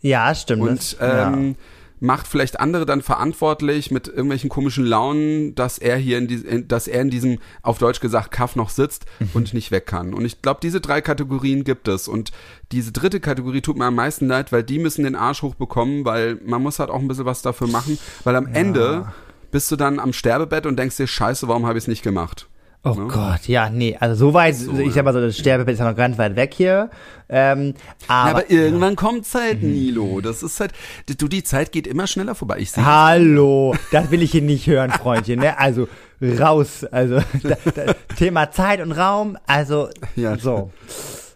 Ja, 0.00 0.34
stimmt. 0.34 0.62
Und 0.62 0.78
das- 0.78 0.96
ja. 1.00 1.32
ähm, 1.32 1.56
macht 2.04 2.26
vielleicht 2.26 2.58
andere 2.58 2.84
dann 2.84 3.00
verantwortlich 3.00 3.92
mit 3.92 4.08
irgendwelchen 4.08 4.50
komischen 4.50 4.84
Launen, 4.84 5.54
dass 5.54 5.78
er 5.78 5.96
hier 5.96 6.18
in, 6.18 6.26
die, 6.26 6.34
in 6.34 6.66
dass 6.66 6.88
er 6.88 7.00
in 7.00 7.10
diesem, 7.10 7.38
auf 7.62 7.78
Deutsch 7.78 8.00
gesagt, 8.00 8.32
Kaff 8.32 8.56
noch 8.56 8.70
sitzt 8.70 9.06
Mhm. 9.20 9.28
und 9.34 9.54
nicht 9.54 9.70
weg 9.70 9.86
kann. 9.86 10.12
Und 10.12 10.24
ich 10.24 10.42
glaube, 10.42 10.58
diese 10.60 10.80
drei 10.80 11.00
Kategorien 11.00 11.62
gibt 11.62 11.86
es. 11.86 12.08
Und 12.08 12.32
diese 12.72 12.90
dritte 12.90 13.20
Kategorie 13.20 13.60
tut 13.60 13.76
mir 13.78 13.84
am 13.84 13.94
meisten 13.94 14.26
leid, 14.26 14.50
weil 14.50 14.64
die 14.64 14.80
müssen 14.80 15.04
den 15.04 15.14
Arsch 15.14 15.42
hochbekommen, 15.42 16.04
weil 16.04 16.40
man 16.44 16.60
muss 16.60 16.80
halt 16.80 16.90
auch 16.90 16.98
ein 16.98 17.06
bisschen 17.06 17.24
was 17.24 17.42
dafür 17.42 17.68
machen, 17.68 17.96
weil 18.24 18.34
am 18.34 18.48
Ende 18.52 19.06
bist 19.52 19.70
du 19.70 19.76
dann 19.76 20.00
am 20.00 20.12
Sterbebett 20.12 20.66
und 20.66 20.76
denkst 20.76 20.96
dir, 20.96 21.06
scheiße, 21.06 21.46
warum 21.46 21.66
habe 21.66 21.78
ich 21.78 21.84
es 21.84 21.88
nicht 21.88 22.02
gemacht? 22.02 22.48
Oh 22.84 22.94
Gott, 22.94 23.46
ja, 23.46 23.70
nee, 23.70 23.96
also 24.00 24.16
so 24.16 24.34
weit, 24.34 24.56
ich 24.56 24.92
sag 24.92 25.04
mal 25.04 25.12
so, 25.12 25.20
das 25.20 25.38
Sterbebett 25.38 25.74
ist 25.74 25.78
ja 25.78 25.88
noch 25.88 25.96
ganz 25.96 26.18
weit 26.18 26.34
weg 26.34 26.52
hier. 26.52 26.90
Ähm, 27.28 27.74
aber, 28.08 28.30
Aber, 28.30 28.50
irgendwann 28.50 28.96
kommt's 28.96 29.34
halt, 29.36 29.62
Nilo. 29.62 30.20
Das 30.20 30.42
ist 30.42 30.58
halt, 30.58 30.72
du, 31.06 31.28
die 31.28 31.44
Zeit 31.44 31.70
geht 31.70 31.86
immer 31.86 32.08
schneller 32.08 32.34
vorbei. 32.34 32.56
Ich 32.58 32.72
sehe 32.72 32.84
Hallo, 32.84 33.76
das 33.92 34.10
will 34.10 34.20
ich 34.20 34.32
hier 34.32 34.42
nicht 34.42 34.66
hören, 34.66 34.90
Freundchen, 35.02 35.38
ne? 35.38 35.58
Also 35.60 35.86
raus, 36.20 36.84
also 36.84 37.20
da, 37.44 37.56
da, 37.72 37.94
Thema 38.16 38.50
Zeit 38.50 38.80
und 38.80 38.90
Raum, 38.90 39.38
also 39.46 39.88
Ja. 40.16 40.36
so. 40.36 40.72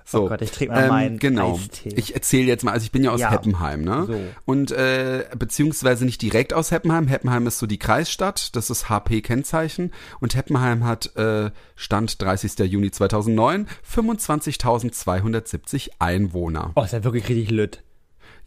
So, 0.09 0.25
Oh 0.25 0.29
Gott, 0.29 0.41
ich 0.41 0.53
trinke 0.53 0.73
mal 0.73 0.89
meinen 0.89 1.19
Genau. 1.19 1.55
Eistee. 1.55 1.89
Ich 1.97 2.15
erzähle 2.15 2.47
jetzt 2.47 2.63
mal, 2.63 2.71
also 2.71 2.85
ich 2.85 2.93
bin 2.93 3.03
ja 3.03 3.11
aus 3.11 3.21
Ja. 3.21 3.33
Heppenheim, 3.33 3.83
ne? 3.83 4.05
So. 4.07 4.21
Und 4.45 4.71
äh, 4.71 5.25
beziehungsweise 5.37 6.05
nicht 6.05 6.23
direkt 6.23 6.55
aus 6.55 6.71
Heppenheim. 6.71 7.09
Heppenheim 7.09 7.47
ist 7.49 7.59
so 7.59 7.67
die 7.67 7.79
Kreisstadt, 7.79 8.55
das 8.55 8.71
ist 8.71 8.89
HP-Kennzeichen. 8.89 9.93
Und 10.21 10.37
Heppenheim 10.37 10.85
hat 10.85 11.15
äh, 11.17 11.51
Stand 11.75 12.23
30. 12.23 12.57
Juni 12.71 12.93
2009 12.93 13.67
25.270 13.93 15.91
Einwohner. 15.99 16.71
Oh, 16.77 16.83
ist 16.83 16.93
ja 16.93 17.03
wirklich 17.03 17.29
richtig 17.29 17.51
lütt. 17.51 17.83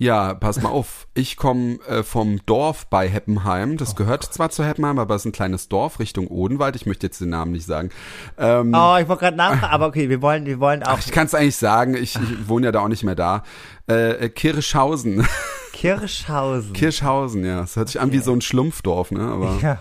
Ja, 0.02 0.34
pass 0.34 0.62
mal 0.62 0.70
auf. 0.70 1.08
Ich 1.14 1.36
komme 1.36 1.78
äh, 1.86 2.04
vom 2.04 2.40
Dorf 2.46 2.88
bei 2.88 3.10
Heppenheim. 3.10 3.74
Oh 3.74 3.76
Das 3.76 3.98
gehört 3.98 4.24
zwar 4.24 4.50
zu 4.50 4.64
Heppenheim, 4.64 4.98
aber 4.98 5.16
es 5.16 5.24
ist 5.24 5.26
ein 5.26 5.32
kleines 5.34 5.68
Dorf 5.68 6.00
Richtung 6.00 6.30
Odenwald. 6.30 6.78
Ich 6.78 6.86
möchte 6.86 7.06
jetzt 7.08 7.20
den 7.20 7.32
Namen 7.32 7.52
nicht 7.52 7.66
sagen. 7.66 7.90
Ähm, 8.38 8.74
Oh, 8.74 8.96
ich 8.98 9.10
wollte 9.10 9.26
gerade 9.26 9.36
nachfragen, 9.36 9.66
aber 9.74 9.88
okay, 9.88 10.08
wir 10.08 10.22
wollen, 10.22 10.46
wir 10.46 10.62
wollen 10.62 10.84
auch 10.84 10.94
Ach, 10.94 11.00
ich 11.06 11.12
kann 11.12 11.26
es 11.26 11.36
eigentlich 11.36 11.58
sagen, 11.58 11.96
ich, 11.96 12.16
ich 12.16 12.48
wohne 12.48 12.68
ja 12.68 12.72
da 12.72 12.80
auch 12.80 12.88
nicht 12.88 13.04
mehr 13.04 13.16
da. 13.16 13.44
Äh, 13.90 14.12
äh, 14.12 14.30
Kirschhausen. 14.30 15.28
Kirschhausen. 15.74 16.72
Kirschhausen, 16.72 17.44
ja. 17.44 17.60
Das 17.60 17.76
hört 17.76 17.90
sich 17.90 18.00
an 18.00 18.14
wie 18.14 18.20
so 18.20 18.32
ein 18.32 18.40
Schlumpfdorf, 18.40 19.12
ne? 19.12 19.20
Aber 19.20 19.60
ja. 19.62 19.80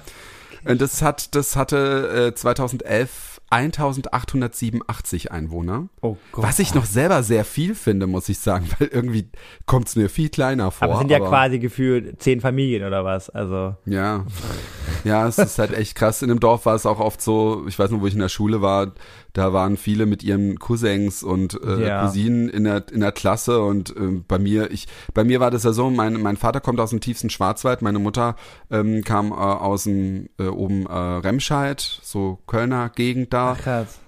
und 0.64 0.80
das 0.80 1.00
hat, 1.00 1.36
das 1.36 1.54
hatte 1.54 2.30
äh, 2.30 2.34
2011 2.34 3.37
1887 3.50 5.32
Einwohner. 5.32 5.88
Oh 6.02 6.16
Gott. 6.32 6.44
Was 6.44 6.58
ich 6.58 6.74
noch 6.74 6.84
selber 6.84 7.22
sehr 7.22 7.44
viel 7.44 7.74
finde, 7.74 8.06
muss 8.06 8.28
ich 8.28 8.38
sagen, 8.38 8.68
weil 8.78 8.88
irgendwie 8.88 9.30
kommt 9.66 9.88
es 9.88 9.96
mir 9.96 10.08
viel 10.08 10.28
kleiner 10.28 10.70
vor. 10.70 10.84
aber 10.84 10.94
es 10.94 10.98
sind 11.00 11.10
ja 11.10 11.20
quasi 11.20 11.58
gefühlt 11.58 12.20
zehn 12.20 12.40
Familien 12.40 12.86
oder 12.86 13.04
was, 13.04 13.30
also. 13.30 13.76
Ja. 13.86 14.24
Ja, 15.04 15.26
es 15.26 15.38
ist 15.38 15.58
halt 15.58 15.72
echt 15.72 15.94
krass. 15.94 16.22
In 16.22 16.28
dem 16.28 16.40
Dorf 16.40 16.66
war 16.66 16.74
es 16.74 16.86
auch 16.86 17.00
oft 17.00 17.22
so, 17.22 17.64
ich 17.66 17.78
weiß 17.78 17.90
noch, 17.90 18.00
wo 18.00 18.06
ich 18.06 18.14
in 18.14 18.20
der 18.20 18.28
Schule 18.28 18.60
war, 18.60 18.92
da 19.32 19.52
waren 19.52 19.76
viele 19.76 20.06
mit 20.06 20.22
ihren 20.22 20.58
Cousins 20.58 21.22
und 21.22 21.60
äh, 21.62 21.86
Ja. 21.86 22.06
Cousinen 22.06 22.48
in 22.48 22.64
der, 22.64 22.84
in 22.90 23.00
der 23.00 23.12
Klasse 23.12 23.60
und 23.62 23.90
äh, 23.96 24.22
bei 24.26 24.38
mir, 24.38 24.70
ich, 24.70 24.86
bei 25.14 25.24
mir 25.24 25.40
war 25.40 25.50
das 25.50 25.64
ja 25.64 25.72
so, 25.72 25.90
mein, 25.90 26.20
mein 26.20 26.36
Vater 26.36 26.60
kommt 26.60 26.80
aus 26.80 26.90
dem 26.90 27.00
tiefsten 27.00 27.30
Schwarzwald, 27.30 27.82
meine 27.82 27.98
Mutter 27.98 28.36
ähm, 28.70 29.04
kam 29.04 29.30
äh, 29.32 29.34
aus 29.34 29.84
dem 29.84 30.28
äh, 30.38 30.46
oben 30.46 30.86
äh, 30.86 30.92
Remscheid, 30.92 31.80
so 32.02 32.38
Kölner 32.46 32.90
Gegend 32.94 33.32
da. 33.32 33.56
Krass. 33.60 33.98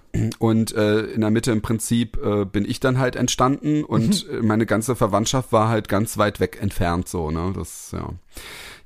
Und 0.41 0.75
äh, 0.75 1.03
in 1.03 1.21
der 1.21 1.31
Mitte 1.31 1.53
im 1.53 1.63
Prinzip 1.63 2.19
äh, 2.25 2.45
bin 2.45 2.69
ich 2.69 2.81
dann 2.81 2.99
halt 2.99 3.15
entstanden 3.15 3.85
und 3.85 4.29
äh, 4.29 4.43
meine 4.43 4.67
ganze 4.67 4.97
Verwandtschaft 4.97 5.53
war 5.53 5.69
halt 5.69 5.89
ganz 5.89 6.19
weit 6.19 6.41
weg 6.41 6.59
entfernt 6.61 7.09
so, 7.09 7.31
ne? 7.31 7.53
Das, 7.55 7.93
ja. 7.93 8.09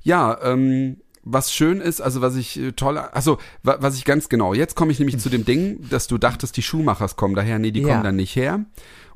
Ja, 0.03 0.37
ähm, 0.43 0.97
was 1.25 1.51
schön 1.51 1.81
ist, 1.81 2.01
also 2.01 2.21
was 2.21 2.35
ich 2.35 2.57
äh, 2.59 2.71
toll, 2.71 2.97
also 2.97 3.39
wa, 3.63 3.77
was 3.79 3.97
ich 3.97 4.05
ganz 4.05 4.29
genau, 4.29 4.53
jetzt 4.53 4.75
komme 4.75 4.91
ich 4.91 4.99
nämlich 4.99 5.17
zu 5.19 5.29
dem 5.29 5.43
Ding, 5.43 5.79
dass 5.89 6.07
du 6.07 6.17
dachtest, 6.17 6.55
die 6.55 6.61
Schuhmachers 6.61 7.15
kommen 7.15 7.35
daher, 7.35 7.59
nee, 7.59 7.71
die 7.71 7.81
Ja. 7.81 7.87
kommen 7.89 8.03
dann 8.03 8.15
nicht 8.15 8.35
her. 8.35 8.63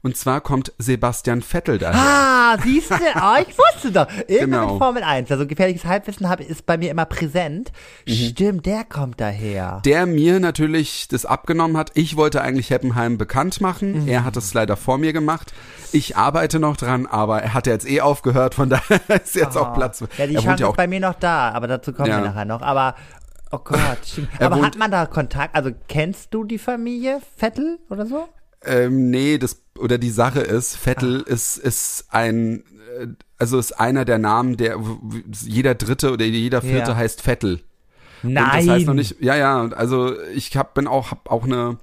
Und 0.01 0.15
zwar 0.15 0.41
kommt 0.41 0.71
Sebastian 0.77 1.41
Vettel 1.41 1.77
daher. 1.77 1.99
Ah, 1.99 2.57
siehst 2.63 2.89
du, 2.91 2.95
oh, 2.95 3.35
ich 3.41 3.55
wusste 3.57 3.91
doch. 3.91 4.07
Irgendwann 4.27 4.61
Genau. 4.61 4.71
mit 4.73 4.81
Formel 4.81 5.03
1, 5.03 5.31
also 5.31 5.45
gefährliches 5.45 5.85
Halbwissen 5.85 6.29
hab, 6.29 6.39
ist 6.39 6.65
bei 6.65 6.77
mir 6.77 6.89
immer 6.89 7.05
präsent. 7.05 7.71
Mhm. 8.07 8.11
Stimmt, 8.13 8.65
der 8.65 8.83
kommt 8.85 9.19
daher. 9.19 9.81
der 9.85 10.05
mir 10.05 10.39
natürlich 10.39 11.07
das 11.09 11.25
abgenommen 11.25 11.75
hat. 11.77 11.91
Ich 11.95 12.15
wollte 12.15 12.41
eigentlich 12.41 12.69
Heppenheim 12.69 13.17
bekannt 13.17 13.59
machen. 13.61 14.03
Mhm. 14.03 14.07
Er 14.07 14.23
hat 14.23 14.37
es 14.37 14.53
leider 14.53 14.77
vor 14.77 14.97
mir 14.97 15.11
gemacht. 15.13 15.53
Ich 15.91 16.15
arbeite 16.15 16.59
noch 16.59 16.77
dran, 16.77 17.05
aber 17.05 17.41
er 17.41 17.53
hat 17.53 17.67
jetzt 17.67 17.89
eh 17.89 18.01
aufgehört, 18.01 18.55
von 18.55 18.69
daher 18.69 19.01
ist 19.23 19.35
jetzt 19.35 19.57
auch 19.57 19.73
Platz. 19.73 20.01
Ah. 20.01 20.07
Ja, 20.17 20.27
die 20.27 20.35
er 20.35 20.41
Chance 20.41 20.61
ja 20.63 20.67
ist 20.67 20.73
auch 20.73 20.77
bei 20.77 20.87
mir 20.87 20.99
noch 21.01 21.15
da, 21.15 21.51
aber 21.51 21.67
dazu 21.67 21.91
kommen 21.93 22.09
Ja. 22.09 22.19
wir 22.21 22.29
nachher 22.29 22.45
noch. 22.45 22.61
Aber, 22.61 22.95
oh 23.51 23.57
Gott, 23.63 23.79
stimmt. 24.05 24.29
Er 24.39 24.45
Aber 24.51 24.61
hat 24.61 24.77
man 24.77 24.91
da 24.91 25.05
Kontakt? 25.07 25.55
Also 25.55 25.71
kennst 25.89 26.33
du 26.33 26.45
die 26.45 26.57
Familie 26.57 27.19
Vettel 27.37 27.79
oder 27.89 28.05
so? 28.05 28.29
Ähm, 28.65 29.09
nee, 29.09 29.37
das 29.37 29.61
oder 29.79 29.97
die 29.97 30.09
Sache 30.09 30.41
ist, 30.41 30.75
Vettel 30.75 31.21
ist 31.21 31.57
ist 31.57 32.05
ein 32.09 32.63
äh, 32.99 33.07
also 33.37 33.57
ist 33.57 33.79
einer 33.79 34.05
der 34.05 34.17
Namen, 34.17 34.57
der 34.57 34.79
jeder 35.45 35.75
dritte 35.75 36.11
oder 36.11 36.25
jeder 36.25 36.61
vierte 36.61 36.91
Ja. 36.91 36.97
heißt 36.97 37.21
Vettel. 37.21 37.61
Nein. 38.21 38.35
Und 38.35 38.67
das 38.67 38.67
heißt 38.75 38.85
noch 38.87 38.93
nicht, 38.93 39.21
ja, 39.21 39.35
ja, 39.35 39.69
also 39.69 40.13
ich 40.35 40.55
hab, 40.57 40.73
bin 40.73 40.87
auch, 40.87 41.11
hab 41.11 41.31
auch 41.31 41.45
eine, 41.45 41.77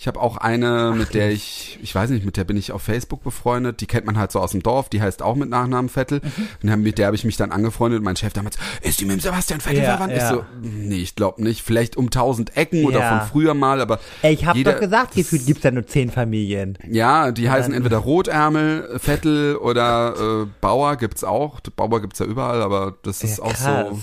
ich 0.00 0.06
habe 0.06 0.18
auch 0.18 0.38
eine, 0.38 0.94
mit 0.96 1.12
der 1.12 1.30
ich, 1.30 1.78
ich 1.82 1.94
weiß 1.94 2.08
nicht, 2.08 2.24
mit 2.24 2.38
der 2.38 2.44
bin 2.44 2.56
ich 2.56 2.72
auf 2.72 2.80
Facebook 2.80 3.22
befreundet, 3.22 3.82
die 3.82 3.86
kennt 3.86 4.06
man 4.06 4.16
halt 4.16 4.32
so 4.32 4.40
aus 4.40 4.52
dem 4.52 4.62
Dorf, 4.62 4.88
die 4.88 5.02
heißt 5.02 5.20
auch 5.20 5.34
mit 5.36 5.50
Nachnamen 5.50 5.90
Vettel. 5.90 6.22
Mhm. 6.62 6.70
Und 6.72 6.82
mit 6.82 6.96
der 6.96 7.04
habe 7.04 7.16
ich 7.16 7.24
mich 7.24 7.36
dann 7.36 7.52
angefreundet 7.52 7.98
und 7.98 8.04
mein 8.06 8.16
Chef 8.16 8.32
damals, 8.32 8.56
ist 8.80 8.98
die 8.98 9.04
mit 9.04 9.16
dem 9.16 9.20
Sebastian 9.20 9.60
Vettel 9.60 9.82
Ja, 9.82 9.90
verwandt? 9.98 10.14
Ich 10.14 10.18
ja. 10.20 10.30
so, 10.30 10.44
nee, 10.62 10.96
ich 11.02 11.16
glaube 11.16 11.42
nicht, 11.42 11.60
vielleicht 11.62 11.98
um 11.98 12.08
tausend 12.08 12.56
Ecken 12.56 12.86
oder 12.86 13.00
Ja. 13.00 13.18
von 13.18 13.28
früher 13.28 13.52
mal, 13.52 13.82
aber 13.82 14.00
Ey, 14.22 14.32
ich 14.32 14.46
hab 14.46 14.56
jeder- 14.56 14.72
doch 14.72 14.80
gesagt, 14.80 15.14
gefühlt 15.16 15.44
gibt's 15.44 15.62
da 15.62 15.70
nur 15.70 15.86
zehn 15.86 16.10
Familien. 16.10 16.78
ja, 16.88 17.30
die 17.30 17.50
heißen 17.50 17.74
entweder 17.74 17.98
Rotärmel, 18.30 18.98
Vettel 18.98 19.56
oder 19.56 20.14
äh, 20.44 20.46
Bauer 20.62 20.96
gibt's 20.96 21.24
auch. 21.24 21.60
Bauer 21.76 22.00
gibt's 22.00 22.20
ja 22.20 22.24
überall, 22.26 22.62
aber 22.62 22.94
das 23.02 23.22
ist 23.22 23.36
Ja, 23.36 23.44
auch 23.44 23.52
krass. 23.52 23.86
so. 23.90 24.00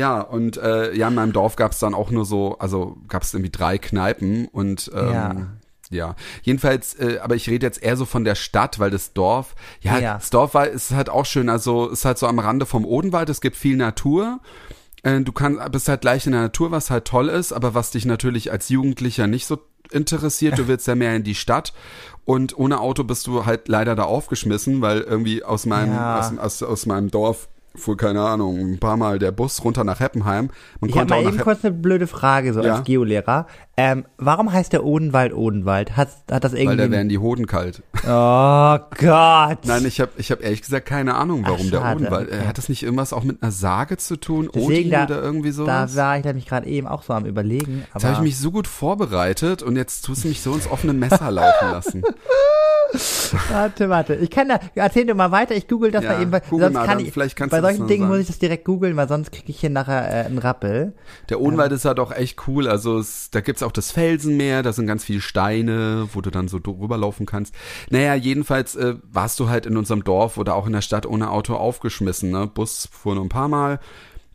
Ja, 0.00 0.20
und 0.20 0.56
äh, 0.56 0.92
ja, 0.94 1.08
in 1.08 1.14
meinem 1.14 1.32
Dorf 1.32 1.56
gab's 1.56 1.78
dann 1.78 1.94
auch 1.94 2.10
nur 2.10 2.24
so, 2.24 2.56
also 2.58 2.96
gab's 3.08 3.34
irgendwie 3.34 3.50
drei 3.50 3.76
Kneipen 3.78 4.48
und 4.48 4.90
ähm, 4.94 5.12
Ja. 5.12 5.34
ja. 5.90 6.16
Jedenfalls, 6.42 6.94
äh, 6.94 7.18
aber 7.22 7.34
ich 7.36 7.48
rede 7.48 7.66
jetzt 7.66 7.82
eher 7.82 7.96
so 7.96 8.04
von 8.06 8.24
der 8.24 8.34
Stadt, 8.34 8.78
weil 8.78 8.90
das 8.90 9.12
Dorf, 9.12 9.54
ja, 9.80 9.98
Ja. 9.98 10.14
das 10.14 10.30
Dorf 10.30 10.54
war, 10.54 10.66
ist 10.68 10.90
halt 10.92 11.08
auch 11.10 11.26
schön, 11.26 11.48
also 11.48 11.88
ist 11.88 12.04
halt 12.04 12.18
so 12.18 12.26
am 12.26 12.38
Rande 12.38 12.66
vom 12.66 12.84
Odenwald, 12.84 13.28
es 13.28 13.40
gibt 13.40 13.56
viel 13.56 13.76
Natur. 13.76 14.40
Äh, 15.02 15.20
Du 15.20 15.32
kannst, 15.32 15.70
bist 15.72 15.88
halt 15.88 16.00
gleich 16.02 16.26
in 16.26 16.32
der 16.32 16.42
Natur, 16.42 16.70
was 16.70 16.90
halt 16.90 17.04
toll 17.06 17.28
ist, 17.28 17.52
aber 17.52 17.74
was 17.74 17.90
dich 17.90 18.04
natürlich 18.06 18.50
als 18.52 18.68
Jugendlicher 18.68 19.26
nicht 19.26 19.46
so 19.46 19.58
interessiert, 19.92 20.56
du 20.58 20.68
willst 20.68 20.86
ja 20.86 20.94
mehr 20.94 21.16
in 21.16 21.24
die 21.24 21.34
Stadt 21.34 21.72
und 22.24 22.56
ohne 22.56 22.78
Auto 22.80 23.02
bist 23.02 23.26
du 23.26 23.44
halt 23.44 23.66
leider 23.66 23.96
da 23.96 24.04
aufgeschmissen, 24.04 24.80
weil 24.82 25.00
irgendwie 25.00 25.42
aus 25.42 25.66
meinem, 25.66 25.92
Ja. 25.94 26.18
aus, 26.20 26.38
aus, 26.38 26.62
aus 26.62 26.86
meinem 26.86 27.10
Dorf 27.10 27.48
fuhr, 27.74 27.96
keine 27.96 28.20
Ahnung, 28.22 28.58
ein 28.58 28.78
paar 28.78 28.96
Mal 28.96 29.18
der 29.18 29.32
Bus 29.32 29.64
runter 29.64 29.84
nach 29.84 30.00
Heppenheim. 30.00 30.50
Man 30.80 30.90
Ich 30.90 30.98
habe 30.98 31.08
mal 31.08 31.22
eben 31.22 31.38
kurz 31.38 31.64
eine 31.64 31.72
blöde 31.74 32.06
Frage, 32.06 32.52
so 32.52 32.62
Ja. 32.62 32.76
als 32.76 32.84
Geolehrer. 32.84 33.46
Ähm, 33.76 34.04
warum 34.18 34.52
heißt 34.52 34.72
der 34.74 34.84
Odenwald 34.84 35.32
Odenwald? 35.32 35.96
Hat, 35.96 36.08
hat 36.30 36.44
das 36.44 36.52
weil 36.52 36.60
irgendwie... 36.60 36.76
da 36.78 36.90
werden 36.90 37.08
die 37.08 37.18
Hoden 37.18 37.46
kalt. 37.46 37.82
oh 38.06 38.78
Gott. 38.98 39.58
Nein, 39.64 39.86
ich 39.86 40.00
habe 40.00 40.10
ich 40.18 40.30
hab 40.30 40.42
ehrlich 40.42 40.60
gesagt 40.62 40.84
keine 40.86 41.14
Ahnung, 41.14 41.44
warum 41.46 41.66
Ach, 41.66 41.70
der 41.70 41.92
Odenwald. 41.96 42.28
okay. 42.28 42.42
Äh, 42.44 42.46
Hat 42.46 42.58
das 42.58 42.68
nicht 42.68 42.82
irgendwas 42.82 43.12
auch 43.12 43.22
mit 43.24 43.42
einer 43.42 43.52
Sage 43.52 43.96
zu 43.96 44.16
tun? 44.16 44.50
Deswegen 44.54 44.66
Odin 44.72 44.90
da- 44.90 45.04
oder 45.04 45.22
irgendwie 45.22 45.48
Da 45.48 45.54
sowas? 45.54 45.96
war 45.96 46.18
ich 46.18 46.24
nämlich 46.24 46.46
gerade 46.46 46.66
eben 46.66 46.86
auch 46.86 47.02
so 47.02 47.14
am 47.14 47.24
überlegen. 47.24 47.84
Jetzt 47.94 48.04
habe 48.04 48.14
ich 48.14 48.20
mich 48.20 48.38
so 48.38 48.50
gut 48.50 48.66
vorbereitet 48.66 49.62
und 49.62 49.76
jetzt 49.76 50.04
tust 50.04 50.24
du 50.24 50.28
mich 50.28 50.42
so 50.42 50.52
ins 50.52 50.70
offene 50.70 50.92
Messer 50.92 51.30
laufen 51.30 51.70
lassen. 51.70 52.02
warte, 53.50 53.88
warte. 53.88 54.14
Ich 54.16 54.30
kann 54.30 54.48
da, 54.48 54.58
erzähl 54.74 55.06
dir 55.06 55.14
mal 55.14 55.30
weiter, 55.30 55.54
ich 55.54 55.68
google 55.68 55.90
das 55.90 56.04
Ja, 56.04 56.12
mal 56.14 56.22
eben, 56.22 56.32
weil 56.32 56.42
google 56.48 56.66
sonst 56.66 56.74
mal, 56.74 56.86
kann 56.86 56.98
ich, 57.00 57.12
vielleicht 57.12 57.36
kannst 57.36 57.52
du 57.52 57.59
das 57.60 57.76
solchen 57.76 57.88
Dingen 57.88 58.02
sagen. 58.02 58.12
muss 58.12 58.20
ich 58.20 58.26
das 58.26 58.38
direkt 58.38 58.64
googeln, 58.64 58.96
weil 58.96 59.08
sonst 59.08 59.32
kriege 59.32 59.50
ich 59.50 59.60
hier 59.60 59.70
nachher 59.70 60.08
äh, 60.08 60.26
einen 60.26 60.38
Rappel. 60.38 60.94
Der 61.28 61.40
Odenwald 61.40 61.72
ist 61.72 61.84
halt 61.84 62.00
auch 62.00 62.12
echt 62.12 62.46
cool. 62.46 62.68
Also 62.68 62.98
es, 62.98 63.30
da 63.30 63.40
gibt's 63.40 63.62
auch 63.62 63.72
das 63.72 63.90
Felsenmeer, 63.90 64.62
da 64.62 64.72
sind 64.72 64.86
ganz 64.86 65.04
viele 65.04 65.20
Steine, 65.20 66.08
wo 66.12 66.20
du 66.20 66.30
dann 66.30 66.48
so 66.48 66.58
drüber 66.58 66.96
laufen 66.96 67.26
kannst. 67.26 67.54
Naja, 67.90 68.14
jedenfalls 68.14 68.76
äh, 68.76 68.94
warst 69.10 69.40
du 69.40 69.48
halt 69.48 69.66
in 69.66 69.76
unserem 69.76 70.04
Dorf 70.04 70.38
oder 70.38 70.54
auch 70.54 70.66
in 70.66 70.72
der 70.72 70.82
Stadt 70.82 71.06
ohne 71.06 71.30
Auto 71.30 71.54
aufgeschmissen. 71.54 72.30
Ne? 72.30 72.46
Bus 72.46 72.88
fuhr 72.90 73.14
nur 73.14 73.24
ein 73.24 73.30
paar 73.30 73.48
Mal. 73.48 73.80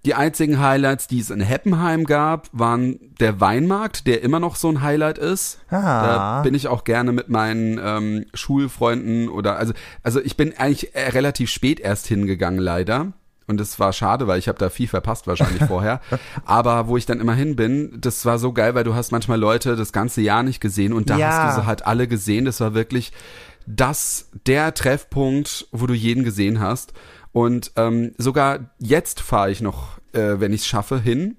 Die 0.06 0.14
einzigen 0.14 0.60
Highlights, 0.60 1.08
die 1.08 1.20
es 1.20 1.32
in 1.32 1.42
Heppenheim 1.42 2.04
gab, 2.06 2.48
waren 2.52 3.00
der 3.20 3.42
Weinmarkt, 3.42 4.06
der 4.08 4.22
immer 4.24 4.40
noch 4.40 4.56
so 4.56 4.70
ein 4.70 4.82
Highlight 4.82 5.18
ist. 5.18 5.60
Ah. 5.70 6.38
Da 6.38 6.42
bin 6.44 6.54
ich 6.54 6.68
auch 6.68 6.84
gerne 6.84 7.12
mit 7.12 7.28
meinen 7.30 7.80
ähm, 7.84 8.26
Schulfreunden 8.34 9.30
oder 9.30 9.58
also 9.58 9.74
also 10.04 10.22
ich 10.22 10.38
bin 10.38 10.54
eigentlich 10.58 10.92
relativ 10.96 11.50
spät 11.50 11.80
erst 11.80 12.08
hingegangen 12.08 12.60
leider 12.60 13.14
und 13.48 13.60
das 13.60 13.80
war 13.80 13.94
schade, 13.94 14.28
weil 14.28 14.40
ich 14.40 14.48
habe 14.48 14.58
da 14.60 14.70
viel 14.70 14.88
verpasst 14.88 15.28
wahrscheinlich 15.28 15.64
vorher. 15.68 16.02
Aber 16.46 16.88
wo 16.88 16.98
ich 16.98 17.06
dann 17.06 17.20
immer 17.20 17.34
hin 17.36 17.56
bin, 17.56 17.98
das 18.00 18.26
war 18.26 18.38
so 18.40 18.54
geil, 18.54 18.76
weil 18.76 18.84
du 18.84 18.96
hast 18.96 19.12
manchmal 19.12 19.40
Leute 19.40 19.76
das 19.76 19.92
ganze 19.92 20.22
Jahr 20.22 20.44
nicht 20.44 20.60
gesehen 20.62 20.94
und 20.94 21.10
da 21.10 21.18
Ja. 21.18 21.30
hast 21.32 21.58
du 21.58 21.62
sie 21.62 21.68
halt 21.68 21.86
alle 21.86 22.08
gesehen. 22.08 22.46
Das 22.46 22.60
war 22.60 22.74
wirklich 22.74 23.12
das 23.68 24.30
der 24.46 24.74
Treffpunkt, 24.76 25.68
wo 25.72 25.88
du 25.88 25.94
jeden 25.96 26.24
gesehen 26.24 26.60
hast. 26.60 26.94
Und 27.36 27.74
ähm, 27.76 28.14
sogar 28.18 28.60
jetzt 28.80 29.20
fahre 29.20 29.52
ich 29.52 29.60
noch, 29.60 29.98
äh, 30.14 30.40
wenn 30.40 30.54
ich 30.54 30.62
es 30.62 30.68
schaffe, 30.68 30.98
hin. 31.02 31.36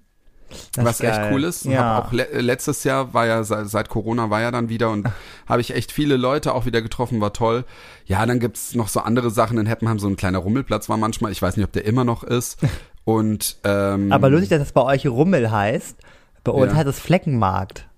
Das 0.74 0.85
was 0.85 1.00
echt 1.00 1.16
geil. 1.16 1.30
cool 1.32 1.42
ist. 1.44 1.64
Ja. 1.64 1.98
Auch 1.98 2.12
le 2.12 2.26
letztes 2.42 2.85
Jahr 2.85 3.14
war 3.14 3.26
ja 3.26 3.42
seit, 3.44 3.68
seit 3.70 3.88
Corona 3.88 4.28
war 4.28 4.42
ja 4.42 4.50
dann 4.50 4.68
wieder 4.68 4.90
und 4.90 5.09
habe 5.48 5.62
ich 5.62 5.74
echt 5.74 5.92
viele 5.92 6.18
Leute 6.18 6.54
auch 6.54 6.66
wieder 6.66 6.82
getroffen, 6.82 7.22
war 7.22 7.32
toll. 7.32 7.64
Ja, 8.04 8.26
dann 8.26 8.40
gibt's 8.40 8.74
noch 8.74 8.88
so 8.88 9.00
andere 9.00 9.30
Sachen 9.30 9.56
in 9.56 9.64
Heppenheim, 9.64 9.98
so 9.98 10.06
ein 10.06 10.16
kleiner 10.16 10.37
Rummelplatz 10.38 10.90
war 10.90 10.98
manchmal, 10.98 11.32
ich 11.32 11.40
weiß 11.40 11.56
nicht, 11.56 11.64
ob 11.64 11.72
der 11.72 11.87
immer 11.87 12.04
noch 12.04 12.22
ist. 12.24 12.59
Und 13.04 13.56
ähm, 13.64 14.12
Aber 14.12 14.28
lustig, 14.28 14.50
dass 14.50 14.59
das 14.59 14.72
bei 14.72 14.82
euch 14.82 15.06
Rummel 15.06 15.50
heißt. 15.50 15.96
Bei 16.44 16.52
uns 16.52 16.72
Ja. 16.72 16.76
heißt 16.76 16.88
es 16.88 17.00
Fleckenmarkt. 17.00 17.88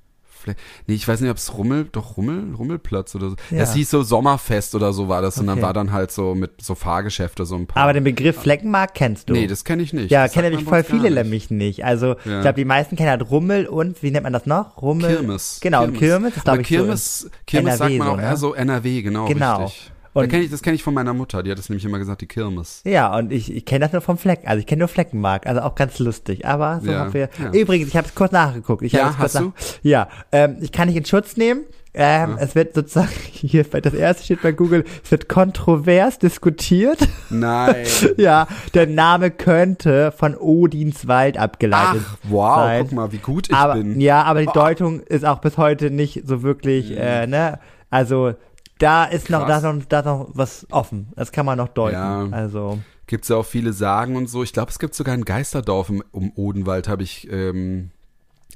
Nee, 0.87 0.95
ich 0.95 1.07
weiß 1.07 1.21
nicht, 1.21 1.31
ob 1.31 1.37
es 1.37 1.57
Rummel, 1.57 1.89
doch 1.91 2.17
Rummel, 2.17 2.55
Rummelplatz 2.55 3.15
oder 3.15 3.31
so. 3.31 3.37
Ja. 3.51 3.59
Es 3.63 3.75
hieß 3.75 3.91
so 3.91 4.03
Sommerfest 4.03 4.75
oder 4.75 4.93
so 4.93 5.09
war 5.09 5.23
das 5.23 5.39
und 5.39 5.47
dann 5.47 5.59
Okay. 5.59 5.67
war 5.67 5.73
dann 5.73 5.93
halt 5.93 6.11
so 6.11 6.35
mit 6.35 6.63
so 6.63 6.75
Fahrgeschäfte 6.75 7.45
so 7.47 7.57
ein 7.57 7.67
paar. 7.67 7.83
Aber 7.83 7.93
den 7.93 8.05
Begriff 8.05 8.37
Fleckenmarkt 8.41 8.95
kennst 8.95 9.29
du. 9.29 9.33
nee, 9.35 9.47
das 9.47 9.65
kenne 9.65 9.83
ich 9.83 9.93
nicht. 9.93 10.11
ja, 10.11 10.29
kennen 10.29 10.33
sagt 10.45 10.51
nämlich 10.51 10.65
man 10.65 10.75
voll 10.75 10.85
viele 10.85 11.11
nicht. 11.11 11.23
nämlich 11.23 11.51
nicht. 11.51 11.85
Also, 11.85 12.17
Ja. 12.25 12.37
ich 12.37 12.41
glaube, 12.43 12.55
die 12.55 12.65
meisten 12.65 12.97
kennen 12.97 13.11
halt 13.11 13.31
Rummel 13.31 13.67
und, 13.67 14.03
wie 14.03 14.11
nennt 14.11 14.25
man 14.25 14.33
das 14.33 14.47
noch? 14.47 14.81
Rummel. 14.81 15.09
Kirmes. 15.17 15.59
Genau, 15.61 15.83
Kirmes. 15.83 15.99
Kirmes 15.99 16.37
ist, 16.37 16.45
glaube 16.45 16.51
Aber 16.51 16.61
ich, 16.63 16.69
Kirmes, 16.69 17.31
Kirmes 17.47 17.79
sagt 17.79 17.91
NRW 17.91 17.99
man 17.99 18.07
so, 18.07 18.13
auch 18.13 18.17
ne? 18.17 18.23
eher 18.23 18.37
so 18.37 18.55
NRW, 18.55 19.03
genau, 19.03 19.27
Genau. 19.27 19.65
richtig. 19.65 19.93
Da 20.19 20.25
Und- 20.25 20.31
kenn 20.31 20.43
ich, 20.43 20.51
das 20.51 20.63
kenne 20.63 20.75
ich 20.77 20.83
von 20.83 20.95
meiner 20.95 21.15
Mutter, 21.15 21.43
die 21.43 21.51
hat 21.51 21.59
es 21.59 21.69
nämlich 21.69 21.85
immer 21.85 21.99
gesagt, 21.99 22.21
die 22.21 22.27
Kirmes. 22.27 22.83
Ja, 22.85 23.17
und 23.17 23.33
ich, 23.33 23.55
ich 23.55 23.65
kenne 23.65 23.81
das 23.85 23.93
nur 23.93 24.03
vom 24.03 24.19
Fleck. 24.19 24.41
Also, 24.45 24.59
ich 24.61 24.67
kenne 24.67 24.81
nur 24.81 24.89
Fleckenmarkt. 24.89 25.47
Also, 25.47 25.61
auch 25.63 25.75
ganz 25.75 25.99
lustig. 25.99 26.47
Aber 26.47 26.81
so 26.85 26.91
Ja, 26.91 26.99
haben 27.01 27.15
wir. 27.15 27.29
ja. 27.39 27.53
Übrigens, 27.53 27.89
ich 27.89 27.97
habe 27.97 28.07
es 28.07 28.15
kurz 28.15 28.33
nachgeguckt. 28.33 28.83
Ich 28.83 28.93
Ja, 28.93 29.17
hast 29.19 29.35
nach, 29.35 29.53
Ja, 29.83 30.09
ähm, 30.33 30.57
ich 30.61 30.73
kann 30.73 30.89
nicht 30.89 30.97
in 30.97 31.05
Schutz 31.05 31.37
nehmen. 31.37 31.63
Ähm, 31.95 32.37
Es 32.39 32.55
wird 32.55 32.75
sozusagen, 32.75 33.09
hier, 33.33 33.65
das 33.65 33.95
erste 33.95 34.23
steht 34.23 34.43
bei 34.43 34.53
Google, 34.53 34.85
es 35.03 35.11
wird 35.11 35.29
kontrovers 35.29 36.19
diskutiert. 36.19 36.99
Nein. 37.31 37.87
ja, 38.17 38.47
der 38.75 38.87
Name 38.87 39.31
könnte 39.31 40.13
von 40.13 40.37
Odinswald 40.37 41.39
abgeleitet 41.39 42.03
Ach, 42.05 42.17
wow, 42.25 42.57
sein. 42.59 42.83
guck 42.83 42.93
mal, 42.93 43.13
wie 43.13 43.19
gut 43.19 43.49
ich 43.49 43.55
aber, 43.55 43.75
bin. 43.75 44.01
Ja, 44.01 44.23
aber 44.25 44.43
die 44.43 44.49
Oh. 44.49 44.53
Deutung 44.53 45.01
ist 45.01 45.25
auch 45.25 45.41
bis 45.41 45.57
heute 45.57 45.91
nicht 45.91 46.23
so 46.27 46.43
wirklich, 46.43 46.97
äh, 46.97 47.27
ne? 47.27 47.59
Also, 47.91 48.35
da 48.79 49.05
ist 49.05 49.31
noch, 49.31 49.47
da 49.47 49.59
ist 49.59 49.63
noch, 49.65 49.85
da 49.85 49.99
ist 50.01 50.07
noch 50.07 50.29
was 50.33 50.67
offen. 50.71 51.09
Das 51.17 51.33
kann 51.33 51.47
man 51.47 51.59
noch 51.59 51.69
deuten. 51.69 51.95
Ja. 51.95 52.29
Also, 52.31 52.79
Gibt's 53.07 53.29
ja 53.29 53.37
auch 53.37 53.47
viele 53.47 53.73
Sagen 53.73 54.17
und 54.17 54.29
so. 54.29 54.43
Ich 54.43 54.53
glaube, 54.53 54.71
es 54.71 54.79
gibt 54.79 54.95
sogar 54.95 55.15
ein 55.15 55.25
Geisterdorf 55.25 55.89
im, 55.89 56.05
um 56.13 56.33
Odenwald, 56.37 56.89
habe 56.89 57.03
ich 57.03 57.27
ähm, 57.31 57.91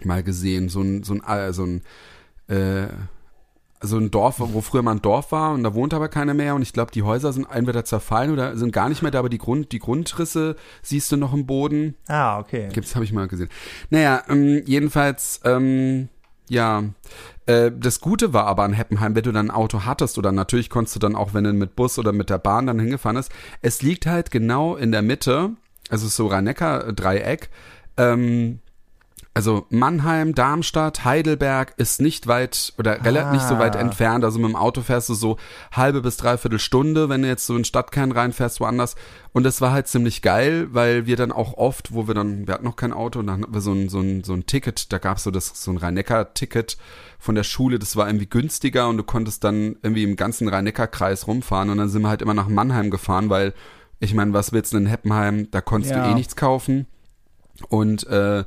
mal 0.04 0.22
gesehen. 0.22 0.68
So 0.68 0.82
ein, 0.82 1.02
so 1.02 1.14
ein, 1.14 1.22
äh, 1.24 1.52
so 1.52 1.64
ein, 1.64 1.82
äh, 2.48 2.88
so 3.82 3.98
ein 3.98 4.10
Dorf, 4.10 4.36
wo 4.38 4.60
früher 4.60 4.82
mal 4.82 4.92
ein 4.92 5.02
Dorf 5.02 5.32
war 5.32 5.52
und 5.52 5.64
da 5.64 5.74
wohnt 5.74 5.92
aber 5.92 6.08
keiner 6.08 6.34
mehr 6.34 6.54
und 6.54 6.62
ich 6.62 6.72
glaube, 6.72 6.92
die 6.92 7.02
Häuser 7.02 7.32
sind 7.32 7.48
entweder 7.50 7.84
zerfallen 7.84 8.30
oder 8.30 8.56
sind 8.56 8.72
gar 8.72 8.88
nicht 8.88 9.02
mehr 9.02 9.10
da, 9.10 9.18
aber 9.18 9.28
die 9.28 9.38
Grund, 9.38 9.72
die 9.72 9.80
Grundrisse 9.80 10.56
siehst 10.82 11.10
du 11.10 11.16
noch 11.16 11.34
im 11.34 11.46
Boden. 11.46 11.96
ah, 12.06 12.38
okay. 12.38 12.68
Gibt's, 12.72 12.94
habe 12.94 13.04
ich 13.04 13.12
mal 13.12 13.26
gesehen. 13.26 13.48
Naja, 13.90 14.22
ähm, 14.28 14.62
jedenfalls, 14.66 15.40
ähm, 15.44 16.08
ja, 16.48 16.84
äh, 17.46 17.70
das 17.74 18.00
Gute 18.00 18.32
war 18.32 18.46
aber 18.46 18.64
an 18.64 18.72
Heppenheim, 18.72 19.14
wenn 19.14 19.22
du 19.22 19.32
dann 19.32 19.50
ein 19.50 19.54
Auto 19.54 19.84
hattest 19.84 20.18
oder 20.18 20.32
natürlich 20.32 20.70
konntest 20.70 20.96
du 20.96 21.00
dann 21.00 21.16
auch, 21.16 21.34
wenn 21.34 21.44
du 21.44 21.52
mit 21.52 21.76
Bus 21.76 21.98
oder 21.98 22.12
mit 22.12 22.30
der 22.30 22.38
Bahn 22.38 22.66
dann 22.66 22.78
hingefahren 22.78 23.16
ist, 23.16 23.32
es 23.60 23.82
liegt 23.82 24.06
halt 24.06 24.30
genau 24.30 24.76
in 24.76 24.92
der 24.92 25.02
Mitte, 25.02 25.50
also 25.88 26.08
so 26.08 26.26
Rhein-Neckar-Dreieck, 26.26 27.50
ähm, 27.96 28.60
also 29.34 29.66
Mannheim, 29.70 30.34
Darmstadt, 30.34 31.04
Heidelberg 31.06 31.72
ist 31.78 32.02
nicht 32.02 32.26
weit 32.26 32.74
oder 32.78 33.02
relativ 33.04 33.32
nicht 33.32 33.46
so 33.48 33.58
weit 33.58 33.76
Ah. 33.76 33.80
entfernt. 33.80 34.24
Also 34.24 34.38
mit 34.38 34.48
dem 34.50 34.56
Auto 34.56 34.82
fährst 34.82 35.08
du 35.08 35.14
so 35.14 35.38
halbe 35.72 36.02
bis 36.02 36.18
dreiviertel 36.18 36.58
Stunde, 36.58 37.08
wenn 37.08 37.22
du 37.22 37.28
jetzt 37.28 37.46
so 37.46 37.54
in 37.54 37.60
den 37.60 37.64
Stadtkern 37.64 38.12
reinfährst, 38.12 38.60
woanders. 38.60 38.94
Und 39.32 39.44
das 39.44 39.62
war 39.62 39.72
halt 39.72 39.88
ziemlich 39.88 40.20
geil, 40.20 40.68
weil 40.72 41.06
wir 41.06 41.16
dann 41.16 41.32
auch 41.32 41.54
oft, 41.54 41.94
wo 41.94 42.06
wir 42.06 42.14
dann, 42.14 42.46
wir 42.46 42.52
hatten 42.52 42.64
noch 42.66 42.76
kein 42.76 42.92
Auto, 42.92 43.20
und 43.20 43.28
dann 43.28 43.40
hatten 43.42 43.54
wir 43.54 43.62
so 43.62 43.72
ein, 43.72 43.88
so 43.88 44.00
ein, 44.00 44.22
so 44.22 44.34
ein 44.34 44.44
Ticket, 44.44 44.92
da 44.92 44.98
gab's 44.98 45.22
so 45.22 45.30
das, 45.30 45.48
so 45.62 45.70
ein 45.70 45.78
Rhein-Neckar-Ticket 45.78 46.76
von 47.18 47.34
der 47.34 47.44
Schule, 47.44 47.78
das 47.78 47.96
war 47.96 48.06
irgendwie 48.08 48.28
günstiger 48.28 48.88
und 48.90 48.98
du 48.98 49.02
konntest 49.04 49.44
dann 49.44 49.76
irgendwie 49.82 50.04
im 50.04 50.16
ganzen 50.16 50.48
Rhein-Neckar-Kreis 50.48 51.26
rumfahren 51.26 51.70
und 51.70 51.78
dann 51.78 51.88
sind 51.88 52.02
wir 52.02 52.08
halt 52.10 52.20
immer 52.20 52.34
nach 52.34 52.48
Mannheim 52.48 52.90
gefahren, 52.90 53.30
weil 53.30 53.54
ich 53.98 54.12
meine, 54.12 54.34
was 54.34 54.52
willst 54.52 54.74
du 54.74 54.76
in 54.76 54.86
Heppenheim? 54.86 55.50
Da 55.50 55.62
konntest 55.62 55.94
Ja. 55.94 56.04
du 56.04 56.10
eh 56.10 56.14
nichts 56.14 56.36
kaufen. 56.36 56.86
Und 57.68 58.06
äh, 58.08 58.44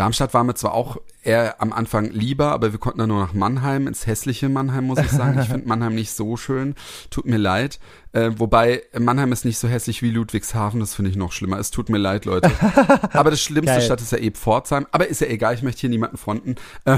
Darmstadt 0.00 0.32
war 0.32 0.44
mir 0.44 0.54
zwar 0.54 0.72
auch 0.72 0.96
eher 1.22 1.60
am 1.60 1.74
Anfang 1.74 2.06
lieber, 2.10 2.52
aber 2.52 2.72
wir 2.72 2.78
konnten 2.78 3.00
dann 3.00 3.10
nur 3.10 3.20
nach 3.20 3.34
Mannheim, 3.34 3.86
ins 3.86 4.06
hässliche 4.06 4.48
Mannheim, 4.48 4.84
muss 4.84 4.98
ich 4.98 5.10
sagen. 5.10 5.38
Ich 5.38 5.48
finde 5.48 5.68
Mannheim 5.68 5.94
nicht 5.94 6.12
so 6.12 6.38
schön. 6.38 6.74
Tut 7.10 7.26
mir 7.26 7.36
leid. 7.36 7.78
Äh, 8.12 8.30
wobei 8.38 8.82
Mannheim 8.98 9.30
ist 9.30 9.44
nicht 9.44 9.58
so 9.58 9.68
hässlich 9.68 10.00
wie 10.00 10.08
Ludwigshafen, 10.08 10.80
das 10.80 10.94
finde 10.94 11.10
ich 11.10 11.18
noch 11.18 11.32
schlimmer. 11.32 11.58
Es 11.58 11.70
tut 11.70 11.90
mir 11.90 11.98
leid, 11.98 12.24
Leute. 12.24 12.50
Aber 13.12 13.28
das 13.30 13.42
schlimmste 13.42 13.74
Geil. 13.74 13.82
Stadt 13.82 14.00
ist 14.00 14.12
ja 14.12 14.16
eben 14.16 14.36
Pforzheim. 14.36 14.86
Aber 14.90 15.06
ist 15.06 15.20
ja 15.20 15.26
egal, 15.26 15.52
ich 15.52 15.62
möchte 15.62 15.82
hier 15.82 15.90
niemanden 15.90 16.16
fronten. 16.16 16.54
Äh, 16.86 16.96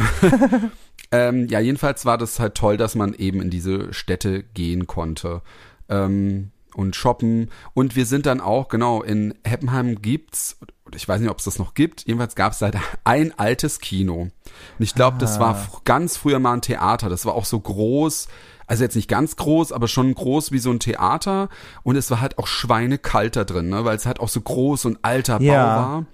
ähm, 1.11 1.49
ja, 1.49 1.59
jedenfalls 1.59 2.05
war 2.07 2.19
das 2.19 2.39
halt 2.39 2.55
toll, 2.55 2.77
dass 2.77 2.95
man 2.95 3.15
eben 3.15 3.43
in 3.43 3.51
diese 3.51 3.93
Städte 3.93 4.45
gehen 4.45 4.87
konnte. 4.87 5.43
Ähm, 5.89 6.53
und 6.73 6.95
shoppen. 6.95 7.51
Und 7.75 7.97
wir 7.97 8.07
sind 8.07 8.27
dann 8.27 8.41
auch, 8.41 8.69
genau, 8.69 9.03
in 9.03 9.35
Heppenheim 9.43 10.01
gibt's, 10.01 10.59
ich 10.97 11.09
weiß 11.09 11.21
nicht, 11.21 11.31
ob 11.31 11.39
es 11.39 11.45
das 11.45 11.59
noch 11.59 11.75
gibt, 11.75 12.07
jedenfalls 12.07 12.35
gab 12.35 12.53
es 12.53 12.59
da 12.59 12.71
ein 13.05 13.33
altes 13.39 13.81
Kino. 13.81 14.23
Und 14.23 14.33
ich 14.79 14.95
glaube, 14.95 15.19
das 15.19 15.41
war 15.41 15.57
fr- 15.57 15.81
ganz 15.85 16.17
früher 16.17 16.39
mal 16.39 16.53
ein 16.55 16.63
Theater. 16.63 17.09
Das 17.09 17.25
war 17.27 17.35
auch 17.35 17.45
so 17.45 17.59
groß, 17.61 18.29
also 18.67 18.85
jetzt 18.85 18.97
nicht 18.97 19.09
ganz 19.09 19.37
groß, 19.37 19.73
aber 19.73 19.89
schon 19.89 20.15
groß 20.15 20.53
wie 20.53 20.59
so 20.59 20.71
ein 20.71 20.81
Theater. 20.81 21.49
Und 21.83 21.97
es 21.97 22.11
war 22.11 22.21
halt 22.21 22.39
auch 22.39 22.47
schweinekalt 22.47 23.37
da 23.37 23.45
drin, 23.45 23.69
ne? 23.69 23.85
weil 23.85 23.97
es 23.97 24.07
halt 24.07 24.21
auch 24.21 24.29
so 24.29 24.41
groß 24.41 24.85
und 24.87 24.99
alter 25.03 25.41
Ja. 25.41 25.53
Bau 25.53 25.81
war. 25.83 26.07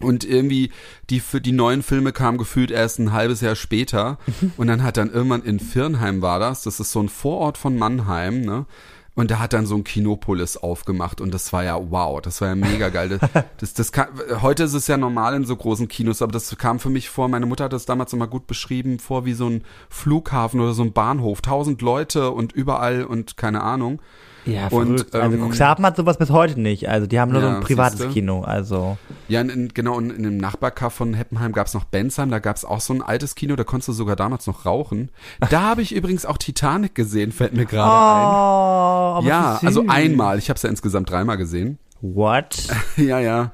Und 0.00 0.24
irgendwie 0.24 0.72
die 1.10 1.20
für 1.20 1.40
die 1.40 1.52
neuen 1.52 1.82
Filme 1.84 2.12
kamen 2.12 2.36
gefühlt 2.38 2.72
erst 2.72 2.98
ein 2.98 3.12
halbes 3.12 3.40
Jahr 3.40 3.54
später. 3.54 4.18
Und 4.56 4.66
dann 4.66 4.82
hat 4.82 4.96
dann 4.96 5.12
irgendwann 5.12 5.44
in 5.44 5.60
Firnheim 5.60 6.22
war 6.22 6.40
das. 6.40 6.62
Das 6.62 6.80
ist 6.80 6.90
so 6.90 7.00
ein 7.00 7.08
Vorort 7.08 7.56
von 7.56 7.78
Mannheim, 7.78 8.40
ne? 8.40 8.66
Und 9.14 9.30
da 9.30 9.38
hat 9.38 9.52
dann 9.52 9.66
so 9.66 9.74
ein 9.74 9.84
Kinopolis 9.84 10.56
aufgemacht 10.56 11.20
und 11.20 11.34
das 11.34 11.52
war 11.52 11.62
ja 11.62 11.78
wow, 11.90 12.22
das 12.22 12.40
war 12.40 12.48
ja 12.48 12.54
mega 12.54 12.88
geil. 12.88 13.10
Das, 13.10 13.30
das, 13.58 13.74
das 13.74 13.92
kann, 13.92 14.08
heute 14.40 14.64
ist 14.64 14.72
es 14.72 14.86
ja 14.86 14.96
normal 14.96 15.34
in 15.34 15.44
so 15.44 15.54
großen 15.54 15.86
Kinos, 15.86 16.22
aber 16.22 16.32
das 16.32 16.56
kam 16.56 16.78
für 16.78 16.88
mich 16.88 17.10
vor, 17.10 17.28
meine 17.28 17.44
Mutter 17.44 17.64
hat 17.64 17.74
das 17.74 17.84
damals 17.84 18.14
immer 18.14 18.26
gut 18.26 18.46
beschrieben, 18.46 18.98
vor 18.98 19.26
wie 19.26 19.34
so 19.34 19.48
ein 19.48 19.64
Flughafen 19.90 20.60
oder 20.60 20.72
so 20.72 20.82
ein 20.82 20.94
Bahnhof. 20.94 21.42
Tausend 21.42 21.82
Leute 21.82 22.30
und 22.30 22.52
überall 22.52 23.04
und 23.04 23.36
keine 23.36 23.62
Ahnung. 23.62 24.00
Ja, 24.44 24.68
Und, 24.68 25.14
also 25.14 25.36
ähm, 25.36 25.48
Cuxhaven 25.50 25.84
hat 25.86 25.96
sowas 25.96 26.18
bis 26.18 26.30
heute 26.30 26.60
nicht. 26.60 26.88
Also 26.88 27.06
die 27.06 27.20
haben 27.20 27.30
nur 27.32 27.40
so 27.40 27.46
Ja, 27.46 27.56
ein 27.56 27.60
privates 27.62 27.98
siehste. 27.98 28.12
Kino. 28.12 28.42
Also 28.42 28.96
Ja, 29.28 29.40
in, 29.40 29.48
in, 29.50 29.68
genau, 29.68 29.98
in, 30.00 30.10
in 30.10 30.22
dem 30.24 30.36
Nachbarkaff 30.36 30.92
von 30.94 31.14
Heppenheim 31.14 31.52
gab's 31.52 31.74
noch 31.74 31.84
Bensheim, 31.84 32.30
da 32.30 32.38
gab's 32.40 32.64
auch 32.64 32.80
so 32.80 32.92
ein 32.92 33.02
altes 33.02 33.34
Kino, 33.34 33.54
da 33.56 33.64
konntest 33.64 33.88
du 33.88 33.92
sogar 33.92 34.16
damals 34.16 34.46
noch 34.46 34.66
rauchen. 34.66 35.10
Da 35.50 35.62
habe 35.62 35.82
ich 35.82 35.94
übrigens 35.94 36.26
auch 36.26 36.38
Titanic 36.38 36.94
gesehen, 36.94 37.30
fällt 37.32 37.54
mir 37.54 37.66
gerade 37.66 37.92
ein. 37.92 38.26
oh, 38.28 39.18
aber 39.18 39.26
Ja, 39.26 39.60
also 39.62 39.84
einmal, 39.86 40.38
ich 40.38 40.48
habe 40.48 40.56
es 40.56 40.62
ja 40.62 40.70
insgesamt 40.70 41.10
dreimal 41.10 41.36
gesehen. 41.36 41.78
What? 42.00 42.66
ja, 42.96 43.20
ja. 43.20 43.52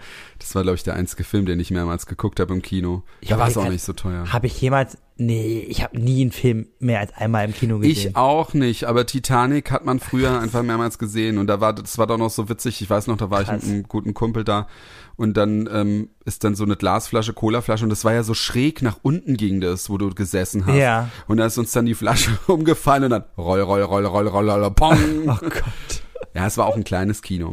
Das 0.48 0.54
war, 0.54 0.62
glaube 0.62 0.76
ich, 0.76 0.82
der 0.82 0.94
einzige 0.94 1.24
Film, 1.24 1.44
den 1.44 1.60
ich 1.60 1.70
mehrmals 1.70 2.06
geguckt 2.06 2.40
habe 2.40 2.54
im 2.54 2.62
Kino. 2.62 3.02
Ich 3.20 3.28
Da 3.28 3.38
war 3.38 3.48
es 3.48 3.58
auch 3.58 3.68
nicht 3.68 3.84
so 3.84 3.92
teuer. 3.92 4.32
Habe 4.32 4.46
ich 4.46 4.58
jemals, 4.58 4.96
nee, 5.18 5.58
ich 5.68 5.82
habe 5.82 6.00
nie 6.00 6.22
einen 6.22 6.32
Film 6.32 6.68
mehr 6.78 7.00
als 7.00 7.12
einmal 7.12 7.44
im 7.44 7.52
Kino 7.52 7.78
gesehen. 7.78 8.08
Ich 8.12 8.16
auch 8.16 8.54
nicht, 8.54 8.84
aber 8.84 9.04
Titanic 9.04 9.70
hat 9.70 9.84
man 9.84 10.00
früher 10.00 10.40
einfach 10.40 10.62
mehrmals 10.62 10.98
gesehen 10.98 11.36
und 11.36 11.48
da 11.48 11.60
war 11.60 11.74
das 11.74 11.98
war 11.98 12.06
doch 12.06 12.16
noch 12.16 12.30
so 12.30 12.48
witzig. 12.48 12.80
Ich 12.80 12.88
weiß 12.88 13.08
noch, 13.08 13.18
da 13.18 13.28
war 13.28 13.44
Krass. 13.44 13.62
ich 13.62 13.68
mit 13.68 13.74
einem 13.74 13.82
guten 13.88 14.14
Kumpel 14.14 14.42
da 14.42 14.68
und 15.16 15.36
dann 15.36 15.68
ähm, 15.70 16.08
ist 16.24 16.44
dann 16.44 16.54
so 16.54 16.64
eine 16.64 16.76
Glasflasche, 16.76 17.34
Colaflasche 17.34 17.84
und 17.84 17.90
das 17.90 18.06
war 18.06 18.14
ja 18.14 18.22
so 18.22 18.32
schräg 18.32 18.80
nach 18.80 19.00
unten 19.02 19.36
ging 19.36 19.60
das, 19.60 19.90
wo 19.90 19.98
du 19.98 20.08
gesessen 20.14 20.64
hast. 20.64 20.76
Ja. 20.76 21.10
Und 21.26 21.36
da 21.36 21.44
ist 21.44 21.58
uns 21.58 21.72
dann 21.72 21.84
die 21.84 21.94
Flasche 21.94 22.30
umgefallen 22.46 23.04
und 23.04 23.10
dann 23.10 23.24
roll, 23.36 23.60
roll, 23.60 23.82
roll, 23.82 24.06
roll, 24.06 24.26
roll, 24.26 24.48
roll, 24.48 24.70
pong. 24.70 25.28
Oh 25.28 25.36
Gott. 25.42 26.02
Ja, 26.38 26.46
es 26.46 26.56
war 26.56 26.66
auch 26.66 26.76
ein 26.76 26.84
kleines 26.84 27.20
Kino. 27.22 27.52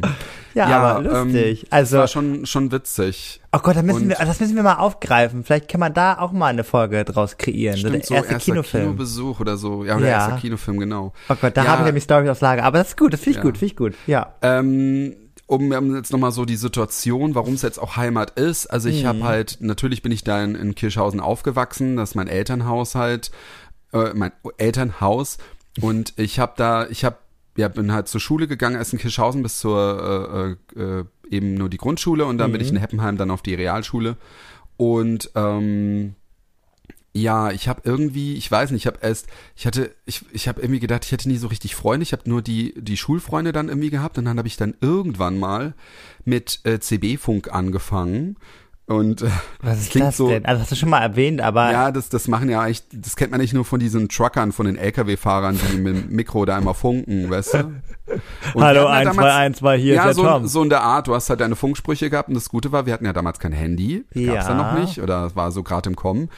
Ja, 0.54 0.68
aber 0.68 1.02
lustig. 1.02 1.64
Ähm, 1.64 1.68
Also- 1.72 1.98
war 1.98 2.08
schon 2.08 2.46
schon 2.46 2.72
witzig. 2.72 3.42
Oh 3.52 3.60
Gott, 3.60 3.76
da 3.76 3.82
müssen 3.82 4.04
Und- 4.04 4.10
wir, 4.10 4.16
das 4.18 4.40
müssen 4.40 4.56
wir 4.56 4.62
mal 4.64 4.76
aufgreifen. 4.76 5.44
Vielleicht 5.44 5.68
kann 5.70 5.80
man 5.80 5.94
da 5.94 6.20
auch 6.20 6.32
mal 6.32 6.48
eine 6.48 6.64
Folge 6.64 7.04
draus 7.04 7.38
kreieren. 7.38 7.76
so 7.78 7.88
Stimmt, 7.88 7.96
der 7.96 8.04
so 8.08 8.14
erste 8.14 8.34
erster 8.34 8.52
Kinofilm. 8.52 8.84
Kinobesuch 8.84 9.40
oder 9.40 9.58
so. 9.58 9.84
Ja, 9.84 9.98
oder 9.98 10.06
Ja. 10.08 10.12
erster 10.20 10.38
Kinofilm, 10.38 10.78
genau. 10.80 11.14
Oh 11.30 11.36
Gott, 11.42 11.58
da 11.58 11.64
Ja. 11.64 11.72
habe 11.72 11.82
ich 11.82 11.86
nämlich 11.88 12.04
Story 12.04 12.30
aufs 12.30 12.42
Lager. 12.42 12.64
Aber 12.64 12.78
das 12.78 12.90
ist 12.90 12.98
gut, 12.98 13.12
das 13.14 13.22
finde 13.22 13.32
ich 13.32 13.36
Ja. 13.38 13.42
gut, 13.42 13.58
finde 13.58 13.72
ich 13.72 13.76
gut. 13.76 13.94
Ja. 14.06 14.36
Ähm, 14.44 15.16
um 15.48 15.96
jetzt 15.96 16.12
nochmal 16.12 16.32
so 16.32 16.46
die 16.46 16.56
Situation, 16.56 17.36
warum 17.36 17.54
es 17.56 17.62
jetzt 17.64 17.80
auch 17.80 17.98
Heimat 17.98 18.32
ist. 18.40 18.68
Also 18.68 18.88
ich 18.90 19.04
Mhm. 19.04 19.08
habe 19.08 19.24
halt, 19.24 19.58
natürlich 19.62 20.02
bin 20.02 20.12
ich 20.12 20.24
da 20.24 20.44
in, 20.44 20.56
in 20.56 20.76
Kirschhausen 20.76 21.20
aufgewachsen, 21.20 21.98
das 21.98 22.12
ist 22.12 22.16
mein 22.16 22.28
Elternhaus 22.28 22.96
halt, 22.96 23.32
äh, 23.94 24.14
mein 24.14 24.32
Elternhaus. 24.58 25.38
Und 25.82 26.14
ich 26.18 26.40
habe 26.40 26.54
da, 26.56 26.88
ich 26.88 27.04
habe, 27.04 27.18
ja, 27.58 27.68
bin 27.68 27.92
halt 27.94 28.08
zur 28.08 28.22
Schule 28.22 28.48
gegangen, 28.48 28.76
erst 28.76 28.94
in 28.94 29.00
Kirschhausen 29.00 29.42
bis 29.44 29.60
zur 29.60 30.58
äh, 30.78 30.80
äh, 30.80 31.00
äh, 31.00 31.06
eben 31.30 31.54
nur 31.56 31.70
die 31.70 31.78
Grundschule 31.78 32.26
und 32.26 32.38
dann 32.38 32.52
bin 32.52 32.62
ich 32.62 32.70
Mhm. 32.70 32.76
in 32.78 32.82
Heppenheim 32.82 33.18
dann 33.18 33.32
auf 33.32 33.42
die 33.42 33.54
Realschule. 33.56 34.18
Und 34.78 35.32
ähm, 35.36 36.16
ja, 37.14 37.50
ich 37.52 37.70
habe 37.70 37.82
irgendwie, 37.86 38.34
ich 38.36 38.52
weiß 38.52 38.72
nicht, 38.72 38.82
ich 38.84 38.88
habe 38.88 39.00
erst, 39.02 39.28
ich 39.56 39.66
hatte, 39.66 39.96
ich, 40.06 40.26
ich 40.34 40.50
habe 40.50 40.60
irgendwie 40.62 40.82
gedacht, 40.82 41.06
ich 41.06 41.14
hätte 41.14 41.30
nie 41.30 41.38
so 41.38 41.48
richtig 41.48 41.74
Freunde. 41.74 42.04
Ich 42.04 42.12
habe 42.12 42.30
nur 42.30 42.42
die 42.42 42.74
die 42.78 42.98
Schulfreunde 42.98 43.54
dann 43.54 43.70
irgendwie 43.70 43.90
gehabt 43.90 44.18
und 44.18 44.26
dann 44.26 44.38
habe 44.38 44.50
ich 44.50 44.58
dann 44.58 44.76
irgendwann 44.82 45.40
mal 45.40 45.76
mit 46.26 46.60
äh, 46.66 46.80
CB-Funk 46.80 47.54
angefangen 47.54 48.36
und 48.88 49.24
äh, 49.24 49.30
Was 49.62 49.80
ist 49.80 49.92
klingt 49.92 50.08
das 50.08 50.18
so, 50.18 50.30
denn? 50.30 50.46
Also 50.46 50.62
hast 50.62 50.72
du 50.72 50.76
schon 50.76 50.90
mal 50.90 51.00
erwähnt, 51.02 51.42
aber 51.42 51.72
ja, 51.72 51.92
das, 51.92 52.10
das 52.10 52.28
machen 52.28 52.50
ja 52.50 52.62
eigentlich, 52.62 52.84
das 52.94 53.16
kennt 53.16 53.32
man 53.32 53.42
nicht 53.42 53.54
nur 53.54 53.66
von 53.66 53.80
diesen 53.80 54.10
Truckern, 54.10 54.52
von 54.52 54.68
den 54.68 54.76
LKW-Fahrern, 54.78 55.60
die 55.74 55.78
mit 55.78 55.96
dem 55.96 56.10
Mikro 56.16 56.46
da 56.46 56.58
immer 56.58 56.74
funken, 56.76 57.30
weißt 57.30 57.54
du? 57.56 57.58
Und 58.54 58.64
Hallo, 58.64 58.90
hatten 58.90 59.06
ja 59.06 59.12
1212, 59.12 59.82
hier 59.82 59.94
ja, 59.96 60.02
ist 60.02 60.06
der 60.06 60.14
so, 60.14 60.24
Tom. 60.24 60.48
so 60.48 60.62
in 60.64 60.70
der 60.70 60.82
Art, 60.82 61.08
du 61.08 61.16
hast 61.16 61.30
halt 61.30 61.40
deine 61.42 61.56
Funksprüche 61.56 62.10
gehabt 62.12 62.30
und 62.30 62.36
das 62.36 62.50
Gute 62.50 62.72
war, 62.72 62.86
wir 62.86 62.94
hatten 62.94 63.06
ja 63.06 63.14
damals 63.14 63.40
kein 63.40 63.52
Handy, 63.54 64.06
gab's 64.14 64.20
Ja. 64.26 64.50
ja 64.50 64.54
noch 64.54 64.80
nicht 64.80 65.02
oder 65.02 65.36
war 65.36 65.52
so 65.52 65.64
gerade 65.64 65.90
im 65.90 65.96
Kommen. 65.96 66.30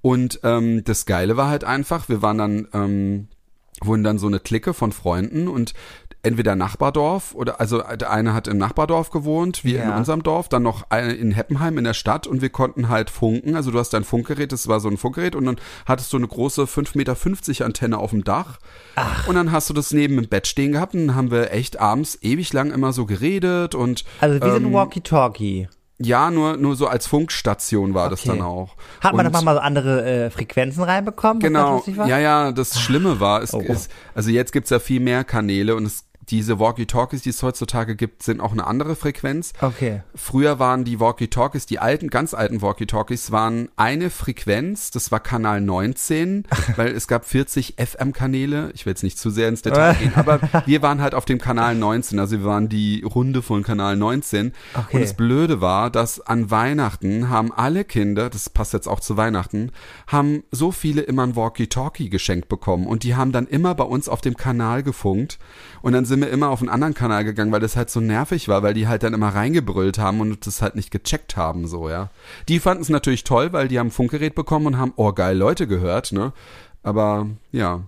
Und 0.00 0.38
ähm, 0.44 0.84
das 0.84 1.06
Geile 1.06 1.36
war 1.36 1.48
halt 1.48 1.64
einfach, 1.64 2.08
wir 2.08 2.22
waren 2.22 2.38
dann, 2.38 2.68
ähm, 2.72 3.28
wurden 3.82 4.04
dann 4.04 4.18
so 4.18 4.26
eine 4.26 4.40
Clique 4.40 4.74
von 4.74 4.92
Freunden 4.92 5.48
und 5.48 5.72
entweder 6.22 6.56
Nachbardorf 6.56 7.34
oder 7.34 7.60
also 7.60 7.80
der 7.80 8.10
eine 8.10 8.34
hat 8.34 8.48
im 8.48 8.58
Nachbardorf 8.58 9.10
gewohnt, 9.10 9.64
wir 9.64 9.82
in 9.82 9.88
Ja. 9.90 9.96
unserem 9.96 10.22
Dorf, 10.24 10.48
dann 10.48 10.64
noch 10.64 10.90
eine 10.90 11.12
in 11.12 11.30
Heppenheim 11.30 11.78
in 11.78 11.84
der 11.84 11.94
Stadt 11.94 12.26
und 12.26 12.42
wir 12.42 12.50
konnten 12.50 12.88
halt 12.88 13.08
funken. 13.08 13.54
Also 13.54 13.70
du 13.70 13.78
hast 13.78 13.90
dein 13.90 14.02
Funkgerät, 14.04 14.50
das 14.50 14.66
war 14.66 14.80
so 14.80 14.88
ein 14.88 14.96
Funkgerät 14.96 15.36
und 15.36 15.44
dann 15.46 15.56
hattest 15.86 16.12
du 16.12 16.16
eine 16.16 16.26
große 16.26 16.62
5,50 16.64 16.96
Meter 16.96 17.64
Antenne 17.64 17.98
auf 17.98 18.10
dem 18.10 18.24
Dach. 18.24 18.58
Und 19.28 19.36
dann 19.36 19.52
hast 19.52 19.70
du 19.70 19.74
das 19.74 19.92
neben 19.92 20.18
im 20.18 20.28
Bett 20.28 20.46
stehen 20.48 20.72
gehabt 20.72 20.94
und 20.94 21.06
dann 21.06 21.16
haben 21.16 21.30
wir 21.30 21.52
echt 21.52 21.78
abends 21.78 22.18
ewig 22.20 22.52
lang 22.52 22.72
immer 22.72 22.92
so 22.92 23.06
geredet 23.06 23.74
und 23.76 24.04
also 24.20 24.40
wir 24.40 24.52
sind 24.52 24.64
ähm, 24.66 24.72
Walkie-Talkie. 24.72 25.68
Ja, 26.00 26.30
nur, 26.30 26.56
nur 26.56 26.76
so 26.76 26.86
als 26.86 27.06
Funkstation 27.06 27.92
war 27.94 28.08
das 28.10 28.20
Okay. 28.20 28.38
dann 28.38 28.42
auch. 28.42 28.76
Hat 29.00 29.14
man 29.14 29.30
doch 29.30 29.42
mal 29.42 29.54
so 29.54 29.60
andere 29.60 30.04
äh, 30.26 30.30
Frequenzen 30.30 30.82
reinbekommen? 30.84 31.40
Genau, 31.40 31.82
ja, 32.06 32.18
ja, 32.18 32.52
das 32.52 32.80
Schlimme 32.80 33.20
war, 33.20 33.42
es 33.42 33.52
Oh. 33.52 33.60
ist, 33.60 33.90
also 34.14 34.30
jetzt 34.30 34.52
gibt's 34.52 34.70
ja 34.70 34.78
viel 34.78 35.00
mehr 35.00 35.24
Kanäle 35.24 35.74
und 35.74 35.84
es, 35.86 36.04
diese 36.30 36.58
Walkie-Talkies, 36.58 37.22
die 37.22 37.30
es 37.30 37.42
heutzutage 37.42 37.96
gibt, 37.96 38.22
sind 38.22 38.40
auch 38.40 38.52
eine 38.52 38.66
andere 38.66 38.96
Frequenz. 38.96 39.52
Okay. 39.60 40.02
Früher 40.14 40.58
waren 40.58 40.84
die 40.84 41.00
Walkie-Talkies, 41.00 41.66
die 41.66 41.78
alten, 41.78 42.08
ganz 42.08 42.34
alten 42.34 42.62
Walkie-Talkies, 42.62 43.32
waren 43.32 43.68
eine 43.76 44.10
Frequenz, 44.10 44.90
das 44.90 45.10
war 45.10 45.20
Kanal 45.20 45.60
19, 45.60 46.44
weil 46.76 46.88
es 46.88 47.08
gab 47.08 47.24
40 47.24 47.74
FM-Kanäle. 47.78 48.70
Ich 48.74 48.84
will 48.86 48.92
jetzt 48.92 49.02
nicht 49.02 49.18
zu 49.18 49.30
sehr 49.30 49.48
ins 49.48 49.62
Detail 49.62 49.94
gehen, 49.94 50.12
aber 50.16 50.40
wir 50.66 50.82
waren 50.82 51.00
halt 51.00 51.14
auf 51.14 51.24
dem 51.24 51.38
Kanal 51.38 51.74
19, 51.74 52.18
also 52.18 52.38
wir 52.38 52.44
waren 52.44 52.68
die 52.68 53.02
Runde 53.02 53.42
von 53.42 53.62
Kanal 53.62 53.96
19. 53.96 54.52
Okay. 54.74 54.96
Und 54.96 55.00
das 55.02 55.14
Blöde 55.14 55.60
war, 55.60 55.90
dass 55.90 56.20
an 56.20 56.50
Weihnachten 56.50 57.28
haben 57.28 57.52
alle 57.52 57.84
Kinder, 57.84 58.28
das 58.30 58.50
passt 58.50 58.72
jetzt 58.72 58.88
auch 58.88 59.00
zu 59.00 59.16
Weihnachten, 59.16 59.72
haben 60.06 60.42
so 60.50 60.72
viele 60.72 61.02
immer 61.02 61.22
ein 61.22 61.36
Walkie-Talkie 61.36 62.10
geschenkt 62.10 62.48
bekommen 62.48 62.86
und 62.86 63.02
die 63.02 63.14
haben 63.14 63.32
dann 63.32 63.46
immer 63.46 63.74
bei 63.74 63.84
uns 63.84 64.08
auf 64.08 64.20
dem 64.20 64.36
Kanal 64.36 64.82
gefunkt 64.82 65.38
und 65.82 65.92
dann 65.92 66.04
sind 66.04 66.17
wir 66.20 66.30
immer 66.30 66.50
auf 66.50 66.60
einen 66.60 66.68
anderen 66.68 66.94
Kanal 66.94 67.24
gegangen, 67.24 67.52
weil 67.52 67.60
das 67.60 67.76
halt 67.76 67.90
so 67.90 68.00
nervig 68.00 68.48
war, 68.48 68.62
weil 68.62 68.74
die 68.74 68.88
halt 68.88 69.02
dann 69.02 69.14
immer 69.14 69.28
reingebrüllt 69.28 69.98
haben 69.98 70.20
und 70.20 70.46
das 70.46 70.62
halt 70.62 70.76
nicht 70.76 70.90
gecheckt 70.90 71.36
haben, 71.36 71.66
so, 71.66 71.88
ja. 71.88 72.10
Die 72.48 72.60
fanden 72.60 72.82
es 72.82 72.88
natürlich 72.88 73.24
toll, 73.24 73.52
weil 73.52 73.68
die 73.68 73.78
haben 73.78 73.88
ein 73.88 73.92
Funkgerät 73.92 74.34
bekommen 74.34 74.66
und 74.66 74.78
haben, 74.78 74.92
oh 74.96 75.12
geil, 75.12 75.36
Leute 75.36 75.66
gehört, 75.66 76.12
ne? 76.12 76.32
Aber, 76.82 77.26
ja. 77.52 77.82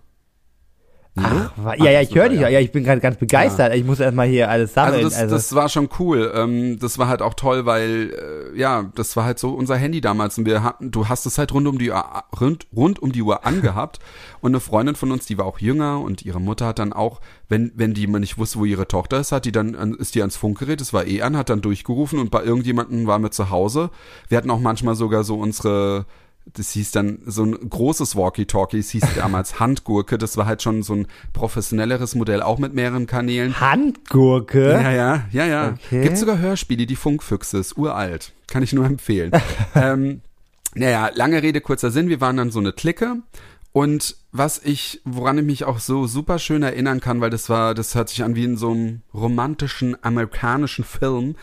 Ach, 1.17 1.51
ja, 1.77 1.91
ja, 1.91 2.01
ich 2.01 2.15
höre 2.15 2.29
dich. 2.29 2.39
ja. 2.41 2.49
Ja. 2.49 2.55
ja, 2.55 2.61
ich 2.61 2.71
bin 2.73 2.85
gerade 2.85 3.01
ganz 3.01 3.17
begeistert. 3.19 3.75
Ich 3.75 3.85
muss 3.85 3.99
erstmal 4.01 4.29
hier 4.29 4.49
alles 4.49 4.75
sammeln. 4.75 4.95
Also 5.05 5.09
das, 5.35 5.49
das 5.49 5.55
war 5.55 5.69
schon 5.69 5.89
cool. 5.99 6.31
Ähm, 6.35 6.79
das 6.79 6.99
war 6.99 7.09
halt 7.09 7.21
auch 7.21 7.35
toll, 7.35 7.67
weil 7.67 8.53
äh, 8.55 8.59
ja, 8.59 8.91
das 8.95 9.17
war 9.17 9.25
halt 9.25 9.39
so 9.39 9.51
unser 9.51 9.77
Handy 9.77 10.01
damals 10.01 10.39
und 10.39 10.47
wir 10.47 10.63
hatten, 10.63 10.91
du 10.93 11.09
hast 11.09 11.27
es 11.27 11.37
halt 11.37 11.53
rund 11.53 11.67
um 11.67 11.79
die 11.79 11.91
Uhr, 11.91 12.05
rund, 12.41 12.67
rund 12.75 13.01
um 13.03 13.11
die 13.13 13.23
Uhr 13.23 13.45
angehabt 13.47 13.99
und 14.41 14.53
eine 14.53 14.61
Freundin 14.61 14.95
von 14.95 15.11
uns, 15.11 15.27
die 15.27 15.37
war 15.37 15.47
auch 15.47 15.59
jünger 15.59 16.01
und 16.01 16.23
ihre 16.25 16.41
Mutter 16.41 16.67
hat 16.67 16.79
dann 16.79 16.93
auch, 16.93 17.21
wenn 17.49 17.73
wenn 17.75 17.93
die 17.93 18.07
mal 18.07 18.21
nicht 18.21 18.39
wusste, 18.39 18.61
wo 18.61 18.65
ihre 18.65 18.87
Tochter 18.87 19.19
ist, 19.19 19.33
hat 19.33 19.45
die 19.45 19.53
dann 19.53 19.75
an- 19.75 19.95
ist 19.95 20.15
die 20.15 20.21
ans 20.21 20.37
Funkgerät, 20.37 20.81
das 20.81 20.93
war 20.93 21.07
eh 21.07 21.23
an, 21.23 21.37
hat 21.37 21.51
dann 21.51 21.61
durchgerufen 21.61 22.19
und 22.21 22.31
bei 22.31 22.43
irgendjemanden 22.45 23.07
waren 23.09 23.23
wir 23.23 23.33
zu 23.33 23.51
Hause. 23.51 23.91
Wir 24.29 24.39
hatten 24.39 24.51
auch 24.51 24.61
manchmal 24.61 24.95
sogar 24.95 25.25
so 25.25 25.37
unsere 25.37 26.07
das 26.47 26.71
hieß 26.73 26.91
dann 26.91 27.21
so 27.27 27.45
ein 27.45 27.71
großes 27.71 28.17
Walkie-Talkie, 28.17 28.79
es 28.79 28.91
hieß 28.91 29.05
damals 29.17 29.61
Handgurke, 29.61 30.19
das 30.19 30.37
war 30.37 30.47
halt 30.47 30.63
schon 30.63 30.83
so 30.83 30.95
ein 30.95 31.07
professionelleres 31.33 32.15
Modell, 32.15 32.43
auch 32.43 32.59
mit 32.59 32.75
mehreren 32.75 33.07
Kanälen. 33.07 33.61
Handgurke. 33.61 34.71
Ja, 34.71 34.91
ja, 34.91 35.25
ja, 35.33 35.47
ja. 35.47 35.75
Okay. 35.87 36.03
Gibt 36.03 36.19
sogar 36.19 36.39
Hörspiele, 36.39 36.87
die 36.87 36.97
Funkfüchse, 36.97 37.59
ist 37.59 37.77
uralt. 37.77 38.33
Kann 38.47 38.63
ich 38.63 38.73
nur 38.73 38.87
empfehlen. 38.87 39.33
ähm, 39.75 40.23
naja, 40.75 41.11
lange 41.15 41.43
Rede, 41.43 41.61
kurzer 41.61 41.91
Sinn. 41.91 42.09
Wir 42.09 42.21
waren 42.21 42.37
dann 42.37 42.51
so 42.51 42.61
eine 42.61 42.73
Clique. 42.73 43.17
Und 43.73 44.17
was 44.33 44.61
ich, 44.65 45.01
woran 45.05 45.39
ich 45.39 45.45
mich 45.45 45.65
auch 45.65 45.79
so 45.79 46.07
super 46.07 46.41
schön 46.41 46.63
erinnern 46.63 47.01
kann, 47.01 47.21
weil 47.21 47.31
das 47.31 47.49
war, 47.49 47.75
das 47.75 47.95
hört 47.95 48.09
sich 48.09 48.25
an 48.25 48.35
wie 48.35 48.45
in 48.45 48.57
so 48.57 48.73
einem 48.73 49.03
romantischen 49.15 49.97
amerikanischen 50.03 50.85
Film. 50.85 51.37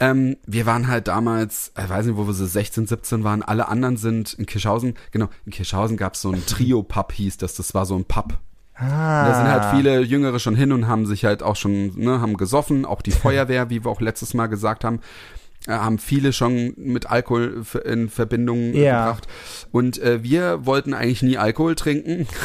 Ähm, 0.00 0.36
wir 0.46 0.64
waren 0.66 0.86
halt 0.86 1.08
damals, 1.08 1.72
ich 1.76 1.88
weiß 1.88 2.06
nicht, 2.06 2.16
wo 2.16 2.26
wir 2.26 2.34
so 2.34 2.46
16, 2.46 2.86
17 2.86 3.24
waren, 3.24 3.42
alle 3.42 3.68
anderen 3.68 3.96
sind 3.96 4.34
in 4.34 4.46
Kirschhausen, 4.46 4.94
genau, 5.10 5.28
in 5.44 5.52
Kirschhausen 5.52 5.96
gab 5.96 6.14
es 6.14 6.22
so 6.22 6.30
ein 6.30 6.44
Trio-Pub, 6.46 7.12
hieß 7.12 7.36
das, 7.38 7.54
das 7.54 7.74
war 7.74 7.84
so 7.84 7.96
ein 7.96 8.04
Pub. 8.04 8.38
Ah. 8.76 9.28
Da 9.28 9.34
sind 9.34 9.48
halt 9.48 9.76
viele 9.76 10.02
Jüngere 10.02 10.38
schon 10.38 10.54
hin 10.54 10.70
und 10.70 10.86
haben 10.86 11.04
sich 11.04 11.24
halt 11.24 11.42
auch 11.42 11.56
schon, 11.56 11.96
ne, 11.96 12.20
haben 12.20 12.36
gesoffen. 12.36 12.84
Auch 12.84 13.02
die 13.02 13.10
Feuerwehr, 13.24 13.70
wie 13.70 13.84
wir 13.84 13.90
auch 13.90 14.00
letztes 14.00 14.34
Mal 14.34 14.46
gesagt 14.46 14.84
haben, 14.84 15.00
äh, 15.66 15.72
haben 15.72 15.98
viele 15.98 16.32
schon 16.32 16.74
mit 16.76 17.10
Alkohol 17.10 17.64
in 17.84 18.08
Verbindung 18.08 18.58
äh, 18.74 18.84
Ja. 18.84 19.06
gebracht. 19.06 19.26
Und 19.72 19.98
äh, 19.98 20.22
wir 20.22 20.64
wollten 20.64 20.94
eigentlich 20.94 21.22
nie 21.22 21.38
Alkohol 21.38 21.74
trinken. 21.74 22.28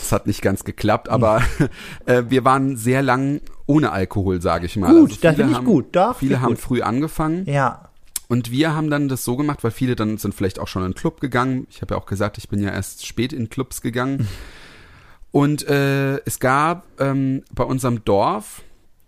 Das 0.00 0.12
hat 0.18 0.26
nicht 0.26 0.42
ganz 0.42 0.64
geklappt, 0.64 1.08
aber 1.08 1.40
äh, 2.06 2.24
wir 2.28 2.44
waren 2.44 2.76
sehr 2.76 3.00
lang 3.00 3.42
ohne 3.70 3.92
Alkohol, 3.92 4.42
sage 4.42 4.66
ich 4.66 4.76
mal. 4.76 4.92
Gut, 4.92 5.10
das 5.12 5.18
viele 5.18 5.34
finde 5.34 5.50
ich 5.52 5.56
haben- 5.58 5.64
gut, 5.66 5.86
doch, 5.92 6.16
Viele 6.18 6.40
haben 6.40 6.48
gut. 6.50 6.58
früh 6.58 6.82
angefangen. 6.82 7.44
Ja. 7.46 7.88
Und 8.28 8.50
wir 8.50 8.74
haben 8.74 8.90
dann 8.90 9.08
das 9.08 9.24
so 9.24 9.36
gemacht, 9.36 9.62
weil 9.64 9.70
viele 9.70 9.96
dann 9.96 10.16
sind 10.18 10.34
vielleicht 10.34 10.58
auch 10.58 10.68
schon 10.68 10.82
in 10.84 10.90
den 10.92 10.94
Club 10.96 11.20
gegangen. 11.20 11.66
Ich 11.70 11.82
habe 11.82 11.94
ja 11.94 12.00
auch 12.00 12.06
gesagt, 12.06 12.38
ich 12.38 12.48
bin 12.48 12.60
ja 12.62 12.70
erst 12.70 13.06
spät 13.06 13.32
in 13.32 13.48
Clubs 13.48 13.80
gegangen. 13.80 14.28
Und 15.32 15.66
äh, 15.68 16.16
es 16.24 16.40
gab 16.40 16.86
ähm, 16.98 17.42
bei 17.54 17.62
unserem 17.64 18.04
Dorf, 18.04 18.62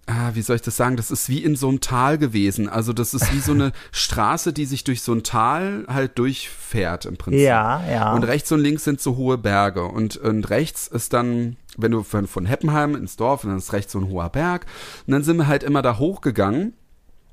ah, 0.07 0.31
wie 0.35 0.43
soll 0.43 0.57
ich 0.57 0.63
das 0.63 0.77
sagen, 0.77 0.97
das 0.97 1.11
ist 1.11 1.29
wie 1.29 1.43
in 1.43 1.57
so 1.57 1.69
einem 1.69 1.81
Tal 1.81 2.19
gewesen. 2.19 2.69
Also 2.69 2.93
das 2.93 3.15
ist 3.15 3.33
wie 3.33 3.39
so 3.39 3.53
eine 3.53 3.73
Straße, 3.93 4.53
die 4.53 4.67
sich 4.67 4.85
durch 4.85 5.03
so 5.03 5.13
ein 5.13 5.23
Tal 5.23 5.85
halt 5.89 6.19
durchfährt 6.19 7.07
im 7.07 7.17
Prinzip. 7.17 7.43
Ja, 7.43 7.83
ja. 7.91 8.13
Und 8.13 8.25
rechts 8.25 8.51
und 8.53 8.61
links 8.61 8.85
sind 8.85 9.01
so 9.01 9.17
hohe 9.17 9.39
Berge. 9.39 9.85
Und, 9.85 10.17
und 10.17 10.51
rechts 10.51 10.87
ist 10.89 11.13
dann, 11.13 11.57
wenn 11.77 11.93
du 11.93 12.03
von, 12.03 12.27
von 12.27 12.47
Heppenheim 12.47 12.95
ins 12.95 13.17
Dorf, 13.17 13.45
und 13.45 13.51
dann 13.51 13.59
ist 13.59 13.73
rechts 13.73 13.93
so 13.93 14.01
ein 14.01 14.09
hoher 14.09 14.29
Berg. 14.29 14.67
Und 15.07 15.13
dann 15.13 15.23
sind 15.23 15.37
wir 15.37 15.47
halt 15.47 15.63
immer 15.63 15.83
da 15.83 15.99
hochgegangen. 15.99 16.75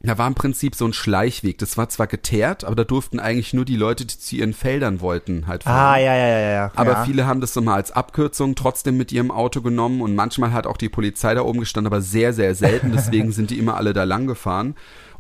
Da 0.01 0.17
war 0.17 0.27
im 0.27 0.35
Prinzip 0.35 0.75
so 0.75 0.85
ein 0.85 0.93
Schleichweg. 0.93 1.57
Das 1.57 1.77
war 1.77 1.89
zwar 1.89 2.07
geteert, 2.07 2.63
aber 2.63 2.75
da 2.75 2.83
durften 2.85 3.19
eigentlich 3.19 3.53
nur 3.53 3.65
die 3.65 3.75
Leute, 3.75 4.05
die 4.05 4.17
zu 4.17 4.37
ihren 4.37 4.53
Feldern 4.53 5.01
wollten, 5.01 5.45
halt 5.45 5.63
fahren. 5.63 5.95
Ah, 5.95 5.97
ja, 5.97 6.15
ja, 6.15 6.27
ja, 6.27 6.51
ja. 6.51 6.71
Aber 6.75 6.91
ja. 6.91 7.03
viele 7.03 7.27
haben 7.27 7.41
das 7.41 7.53
so 7.53 7.61
mal 7.61 7.75
als 7.75 7.91
Abkürzung 7.91 8.55
trotzdem 8.55 8.95
mit 8.95 9.11
ihrem 9.11 9.29
Auto 9.29 9.61
genommen 9.61 10.01
und 10.01 10.15
manchmal 10.15 10.53
hat 10.53 10.67
auch 10.67 10.77
die 10.77 10.87
Polizei 10.87 11.33
da 11.33 11.41
oben 11.41 11.59
gestanden, 11.59 11.91
aber 11.91 12.01
sehr, 12.01 12.31
sehr 12.31 12.55
selten. 12.55 12.93
Deswegen 12.93 13.31
sind 13.33 13.49
die 13.49 13.59
immer 13.59 13.75
alle 13.75 13.91
da 13.91 14.05
lang 14.05 14.25
gefahren. 14.25 14.75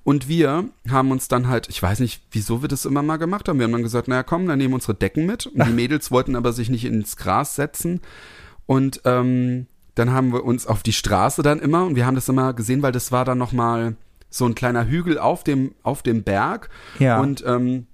Und 0.05 0.29
wir 0.29 0.63
haben 0.89 1.11
uns 1.11 1.27
dann 1.27 1.49
halt, 1.49 1.67
ich 1.67 1.83
weiß 1.83 1.99
nicht, 1.99 2.23
wieso 2.31 2.61
wir 2.61 2.69
das 2.69 2.85
immer 2.85 3.03
mal 3.03 3.17
gemacht 3.17 3.49
haben. 3.49 3.59
Wir 3.59 3.65
haben 3.65 3.73
dann 3.73 3.83
gesagt, 3.83 4.07
naja, 4.07 4.23
komm, 4.23 4.47
dann 4.47 4.57
nehmen 4.57 4.71
wir 4.71 4.75
unsere 4.75 4.95
Decken 4.95 5.25
mit. 5.25 5.45
Und 5.45 5.67
die 5.67 5.71
Mädels 5.73 6.09
wollten 6.09 6.37
aber 6.37 6.53
sich 6.53 6.69
nicht 6.69 6.85
ins 6.85 7.17
Gras 7.17 7.55
setzen. 7.55 7.99
Und 8.65 9.01
ähm, 9.03 9.67
dann 9.95 10.11
haben 10.11 10.31
wir 10.31 10.45
uns 10.45 10.65
auf 10.65 10.83
die 10.83 10.93
Straße 10.93 11.43
dann 11.43 11.59
immer, 11.59 11.85
und 11.85 11.97
wir 11.97 12.05
haben 12.05 12.15
das 12.15 12.29
immer 12.29 12.53
gesehen, 12.53 12.81
weil 12.81 12.93
das 12.93 13.11
war 13.11 13.25
dann 13.25 13.37
nochmal 13.37 13.97
so 14.29 14.45
ein 14.45 14.55
kleiner 14.55 14.87
Hügel 14.87 15.17
auf 15.17 15.43
dem, 15.43 15.73
auf 15.83 16.03
dem 16.03 16.23
Berg. 16.23 16.69
Ja. 16.99 17.19
Und 17.19 17.43
ähm, 17.45 17.87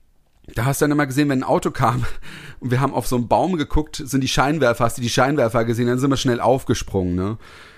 da 0.54 0.66
hast 0.66 0.82
du 0.82 0.84
dann 0.86 0.92
immer 0.92 1.08
gesehen, 1.08 1.30
wenn 1.30 1.40
ein 1.40 1.44
Auto 1.44 1.72
kam 1.72 2.06
und 2.60 2.72
wir 2.72 2.82
haben 2.82 2.94
auf 2.94 3.08
so 3.08 3.16
einen 3.16 3.28
Baum 3.28 3.58
geguckt, 3.58 4.02
sind 4.06 4.22
die 4.22 4.28
Scheinwerfer, 4.28 4.84
hast 4.86 4.98
du 4.98 5.02
die 5.02 5.10
Scheinwerfer 5.10 5.66
gesehen, 5.66 5.88
dann 5.88 6.00
sind 6.00 6.10
wir 6.10 6.18
schnell 6.18 6.40
aufgesprungen, 6.40 7.16
ne? 7.16 7.38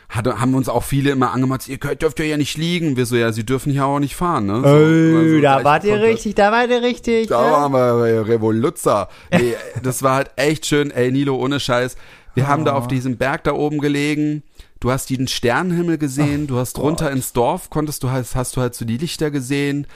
Hat, 0.09 0.25
haben 0.25 0.55
uns 0.55 0.69
auch 0.69 0.83
viele 0.83 1.09
immer 1.11 1.33
angemacht, 1.33 1.67
ihr 1.67 1.79
könnt, 1.79 2.01
dürft 2.01 2.17
ja 2.19 2.25
ja 2.25 2.37
nicht 2.37 2.57
liegen. 2.57 2.95
Wir 2.95 3.05
so, 3.05 3.17
ja, 3.17 3.33
sie 3.33 3.45
dürfen 3.45 3.73
hier 3.73 3.85
auch 3.85 3.99
nicht 3.99 4.15
fahren, 4.15 4.45
ne? 4.45 4.61
So, 4.61 4.67
Ey, 4.67 5.15
also 5.17 5.41
da 5.41 5.63
wart 5.65 5.83
ihr 5.83 6.01
richtig, 6.01 6.33
da 6.35 6.49
wart 6.49 6.69
ihr 6.69 6.81
richtig. 6.81 7.27
Da 7.27 7.45
ja. 7.45 7.51
waren 7.51 7.73
wir 7.73 8.25
Revoluzzer. 8.25 9.09
Nee, 9.33 9.55
das 9.83 10.03
war 10.03 10.15
halt 10.15 10.31
echt 10.37 10.65
schön. 10.65 10.91
Ey, 10.91 11.11
Nilo, 11.11 11.35
ohne 11.35 11.59
Scheiß. 11.59 11.97
Wir 12.35 12.47
haben 12.47 12.63
da 12.63 12.75
Oh. 12.75 12.77
auf 12.77 12.87
diesem 12.87 13.17
Berg 13.17 13.43
da 13.43 13.51
oben 13.51 13.79
gelegen. 13.79 14.43
Du 14.79 14.91
hast 14.91 15.09
den 15.09 15.27
Sternenhimmel 15.27 15.97
gesehen. 15.97 16.47
du 16.47 16.57
hast 16.57 16.77
runter 16.79 17.05
Gott. 17.05 17.15
ins 17.15 17.33
Dorf, 17.33 17.69
konntest 17.69 18.03
du 18.03 18.09
halt, 18.09 18.27
hast 18.35 18.55
du 18.55 18.61
halt 18.61 18.75
so 18.75 18.85
die 18.85 18.97
Lichter 18.97 19.31
gesehen. 19.31 19.87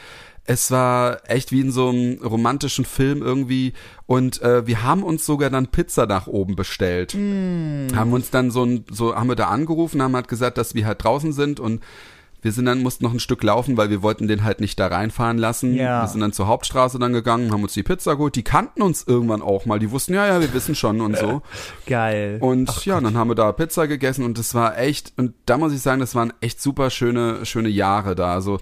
Es 0.44 0.72
war 0.72 1.30
echt 1.30 1.52
wie 1.52 1.62
in 1.62 1.72
so 1.72 1.90
einem 1.90 2.20
romantischen 2.24 2.84
Film 2.84 3.22
irgendwie. 3.22 3.74
Und 4.08 4.42
äh, 4.42 4.66
wir 4.66 4.84
haben 4.84 5.04
uns 5.04 5.26
sogar 5.26 5.52
dann 5.52 5.68
Pizza 5.68 6.08
nach 6.08 6.26
oben 6.28 6.56
bestellt. 6.56 7.14
Hm. 7.14 7.90
Haben 7.96 8.12
uns 8.12 8.32
dann 8.32 8.50
so 8.50 8.64
ein, 8.66 8.86
so 8.90 9.16
haben 9.16 9.30
wir 9.30 9.36
da 9.36 9.48
angerufen, 9.48 10.02
haben 10.02 10.16
halt 10.16 10.28
gesagt, 10.28 10.58
dass 10.58 10.74
wir 10.74 10.86
halt 10.88 11.04
draußen 11.04 11.32
sind 11.32 11.60
und 11.60 11.82
wir 12.42 12.52
sind 12.52 12.66
dann, 12.66 12.82
mussten 12.82 13.04
noch 13.04 13.14
ein 13.14 13.20
Stück 13.20 13.44
laufen, 13.44 13.78
weil 13.78 13.90
wir 13.90 14.02
wollten 14.02 14.28
den 14.28 14.44
halt 14.44 14.62
nicht 14.62 14.80
da 14.80 14.88
reinfahren 14.88 15.38
lassen. 15.38 15.76
Ja. 15.76 16.02
Wir 16.02 16.08
sind 16.08 16.22
dann 16.22 16.34
zur 16.34 16.48
Hauptstraße 16.48 16.98
dann 16.98 17.14
gegangen, 17.14 17.52
haben 17.52 17.64
uns 17.64 17.74
die 17.74 17.84
Pizza 17.84 18.16
geholt. 18.16 18.36
Die 18.36 18.44
kannten 18.44 18.82
uns 18.82 19.04
irgendwann 19.06 19.42
auch 19.42 19.66
mal. 19.66 19.80
Die 19.80 19.92
wussten, 19.92 20.14
ja, 20.14 20.26
ja, 20.26 20.42
wir 20.42 20.54
wissen 20.54 20.74
schon 20.74 21.02
und 21.02 21.18
so. 21.18 21.42
Geil. 21.86 22.38
Und 22.40 22.86
ja, 22.86 23.00
dann 23.00 23.16
haben 23.16 23.30
wir 23.30 23.36
da 23.36 23.52
Pizza 23.52 23.88
gegessen 23.88 24.26
und 24.26 24.40
das 24.40 24.56
war 24.56 24.78
echt, 24.78 25.14
und 25.18 25.34
da 25.46 25.58
muss 25.58 25.74
ich 25.74 25.82
sagen, 25.82 26.00
das 26.00 26.16
waren 26.16 26.34
echt 26.42 26.62
super 26.62 26.90
schöne, 26.90 27.46
schöne 27.46 27.70
Jahre 27.70 28.16
da. 28.16 28.34
Also, 28.34 28.60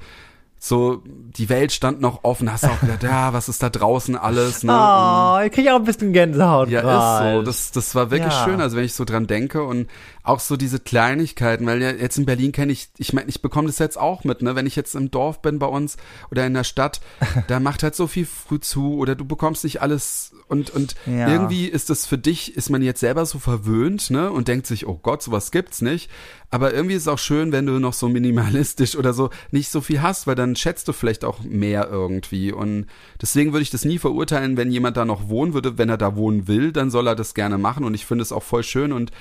so, 0.62 1.02
die 1.06 1.48
Welt 1.48 1.72
stand 1.72 2.02
noch 2.02 2.24
offen, 2.26 2.52
hast 2.52 2.66
auch 2.66 2.82
gedacht, 2.82 3.04
ja, 3.04 3.32
was 3.32 3.48
ist 3.48 3.64
da 3.64 3.70
draußen 3.70 4.18
alles, 4.18 4.64
ne? 4.64 4.74
oh, 5.42 5.46
ich 5.46 5.52
kriege 5.54 5.74
auch 5.74 5.78
ein 5.80 5.86
bisschen 5.86 6.12
Gänsehaut. 6.12 6.70
Ja, 6.70 6.82
grad. 6.82 7.24
ist 7.24 7.34
so. 7.34 7.42
Das, 7.44 7.72
das 7.72 7.96
war 7.96 8.12
wirklich 8.12 8.34
Ja. 8.34 8.44
schön, 8.44 8.60
also 8.60 8.76
wenn 8.76 8.84
ich 8.84 8.94
so 8.94 9.06
dran 9.06 9.26
denke 9.26 9.64
und 9.64 9.88
auch 10.22 10.42
so 10.42 10.58
diese 10.58 10.80
Kleinigkeiten, 10.80 11.66
weil 11.66 11.82
ja 11.82 11.92
jetzt 11.92 12.18
in 12.18 12.26
Berlin 12.26 12.52
kenne 12.52 12.72
ich, 12.74 12.90
ich 12.98 13.14
meine, 13.14 13.30
ich 13.30 13.42
bekomme 13.42 13.68
das 13.68 13.80
jetzt 13.80 13.98
auch 13.98 14.26
mit, 14.26 14.42
ne? 14.42 14.56
Wenn 14.56 14.66
ich 14.68 14.76
jetzt 14.76 14.96
im 14.96 15.10
Dorf 15.12 15.42
bin 15.42 15.60
bei 15.60 15.66
uns 15.68 15.96
oder 16.30 16.46
in 16.46 16.54
der 16.54 16.66
Stadt, 16.66 17.00
da 17.48 17.60
macht 17.62 17.82
halt 17.82 17.96
so 17.96 18.06
viel 18.08 18.26
früh 18.26 18.60
zu 18.60 18.96
oder 18.98 19.16
du 19.16 19.24
bekommst 19.26 19.64
nicht 19.64 19.82
alles 19.82 20.34
und, 20.50 20.70
und 20.72 20.96
Ja. 21.06 21.30
irgendwie 21.30 21.68
ist 21.68 21.90
das 21.90 22.06
für 22.06 22.18
dich, 22.18 22.58
ist 22.58 22.70
man 22.70 22.82
jetzt 22.82 23.00
selber 23.00 23.26
so 23.26 23.40
verwöhnt, 23.40 24.10
ne? 24.12 24.30
Und 24.30 24.50
denkt 24.50 24.68
sich, 24.68 24.86
oh 24.88 25.00
Gott, 25.02 25.24
sowas 25.24 25.52
gibt's 25.52 25.82
nicht. 25.82 26.10
Aber 26.52 26.74
irgendwie 26.74 26.96
ist 26.96 27.04
es 27.04 27.08
auch 27.08 27.20
schön, 27.20 27.52
wenn 27.52 27.66
du 27.68 27.80
noch 27.80 27.94
so 27.94 28.10
minimalistisch 28.10 28.96
oder 28.96 29.14
so 29.14 29.30
nicht 29.52 29.70
so 29.72 29.82
viel 29.82 30.02
hast, 30.02 30.26
weil 30.28 30.36
dann 30.36 30.49
schätzt 30.56 30.88
du 30.88 30.94
vielleicht 30.94 31.24
auch 31.26 31.40
mehr 31.44 31.88
irgendwie. 31.90 32.52
Und 32.52 32.86
deswegen 33.22 33.52
würde 33.54 33.64
ich 33.64 33.70
das 33.72 33.86
nie 33.86 33.98
verurteilen, 34.00 34.58
wenn 34.58 34.72
jemand 34.72 34.98
da 34.98 35.06
noch 35.06 35.30
wohnen 35.30 35.54
würde. 35.54 35.78
Wenn 35.78 35.90
er 35.90 35.98
da 35.98 36.16
wohnen 36.16 36.48
will, 36.48 36.72
dann 36.72 36.92
soll 36.92 37.08
er 37.08 37.16
das 37.16 37.34
gerne 37.34 37.58
machen. 37.58 37.84
Und 37.84 37.94
ich 37.94 38.06
finde 38.06 38.22
es 38.24 38.32
auch 38.32 38.44
voll 38.44 38.64
schön. 38.64 38.92
Und 38.92 39.12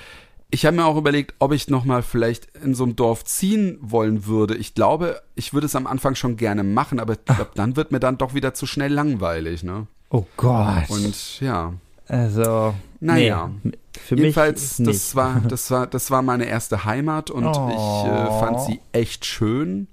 ich 0.50 0.64
habe 0.64 0.76
mir 0.76 0.86
auch 0.86 0.96
überlegt, 0.96 1.34
ob 1.40 1.52
ich 1.52 1.68
noch 1.68 1.84
mal 1.84 2.02
vielleicht 2.02 2.46
in 2.64 2.74
so 2.74 2.84
einem 2.84 2.96
Dorf 2.96 3.24
ziehen 3.24 3.78
wollen 3.82 4.26
würde. 4.26 4.56
Ich 4.56 4.74
glaube, 4.74 5.20
ich 5.34 5.52
würde 5.52 5.66
es 5.66 5.76
am 5.76 5.86
Anfang 5.86 6.14
schon 6.14 6.36
gerne 6.36 6.64
machen, 6.64 7.00
aber 7.00 7.12
ich 7.14 7.24
glaube, 7.26 7.50
dann 7.54 7.76
wird 7.76 7.92
mir 7.92 8.00
dann 8.00 8.16
doch 8.18 8.32
wieder 8.34 8.54
zu 8.54 8.64
schnell 8.66 8.92
langweilig, 8.92 9.62
ne? 9.62 9.86
Oh 10.10 10.24
Gott. 10.38 10.88
Und 10.88 11.40
ja, 11.40 11.74
also, 12.06 12.72
Naja. 13.00 13.50
nee, 13.62 13.72
für 13.92 14.16
Jedenfalls, 14.16 14.78
mich 14.78 14.88
das 14.88 14.96
nicht. 15.08 15.16
war, 15.16 15.42
das 15.46 15.70
war, 15.70 15.86
das 15.86 16.10
war 16.10 16.22
meine 16.22 16.46
erste 16.46 16.86
Heimat 16.86 17.30
und 17.30 17.44
Oh. 17.46 17.68
ich 17.68 18.10
äh, 18.10 18.40
fand 18.40 18.60
sie 18.62 18.80
echt 18.92 19.26
schön. 19.26 19.86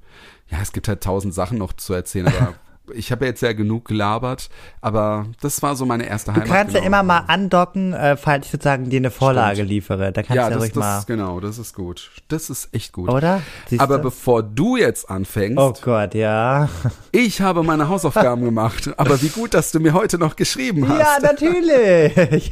Ja, 0.50 0.58
es 0.62 0.72
gibt 0.74 0.88
halt 0.88 1.02
tausend 1.02 1.34
Sachen 1.34 1.58
noch 1.58 1.74
zu 1.74 1.94
erzählen, 1.94 2.28
aber 2.28 2.54
ich 2.94 3.12
habe 3.12 3.26
ja 3.26 3.30
jetzt 3.32 3.42
ja 3.42 3.52
genug 3.54 3.86
gelabert, 3.86 4.48
aber 4.80 5.26
das 5.42 5.64
war 5.64 5.76
so 5.76 5.88
meine 5.88 6.06
erste 6.08 6.32
Du 6.32 6.36
Heimat. 6.42 6.48
kannst 6.56 6.74
ja 6.76 6.82
genau. 6.82 6.88
immer 7.00 7.02
mal 7.04 7.24
andocken, 7.28 7.94
äh, 7.94 8.16
falls 8.16 8.46
ich 8.46 8.52
sozusagen 8.52 8.92
dir 8.92 8.98
eine 8.98 9.10
Vorlage 9.10 9.64
liefere. 9.64 10.12
Da 10.12 10.22
kannst 10.22 10.36
Ja, 10.36 10.44
du 10.46 10.50
ja 10.52 10.56
das, 10.58 10.62
ruhig 10.64 10.76
mal. 10.76 11.04
genau, 11.08 11.40
das 11.40 11.58
ist 11.58 11.74
gut. 11.74 12.12
Das 12.28 12.52
ist 12.52 12.70
echt 12.74 12.94
gut. 12.94 13.10
Oder? 13.10 13.42
Siehst 13.70 13.82
Aber 13.82 13.98
du? 13.98 14.04
bevor 14.04 14.44
du 14.44 14.78
jetzt 14.78 15.10
anfängst, 15.10 15.58
Oh 15.58 15.74
Gott, 15.82 16.14
ja. 16.14 16.70
ich 17.12 17.42
habe 17.42 17.64
meine 17.64 17.90
Hausaufgaben 17.90 18.44
gemacht. 18.46 18.92
Aber 18.98 19.20
wie 19.24 19.30
gut, 19.30 19.56
dass 19.56 19.72
du 19.72 19.80
mir 19.80 19.94
heute 19.94 20.20
noch 20.20 20.36
geschrieben 20.36 20.88
hast. 20.88 21.00
Ja, 21.00 21.18
natürlich. 21.24 22.52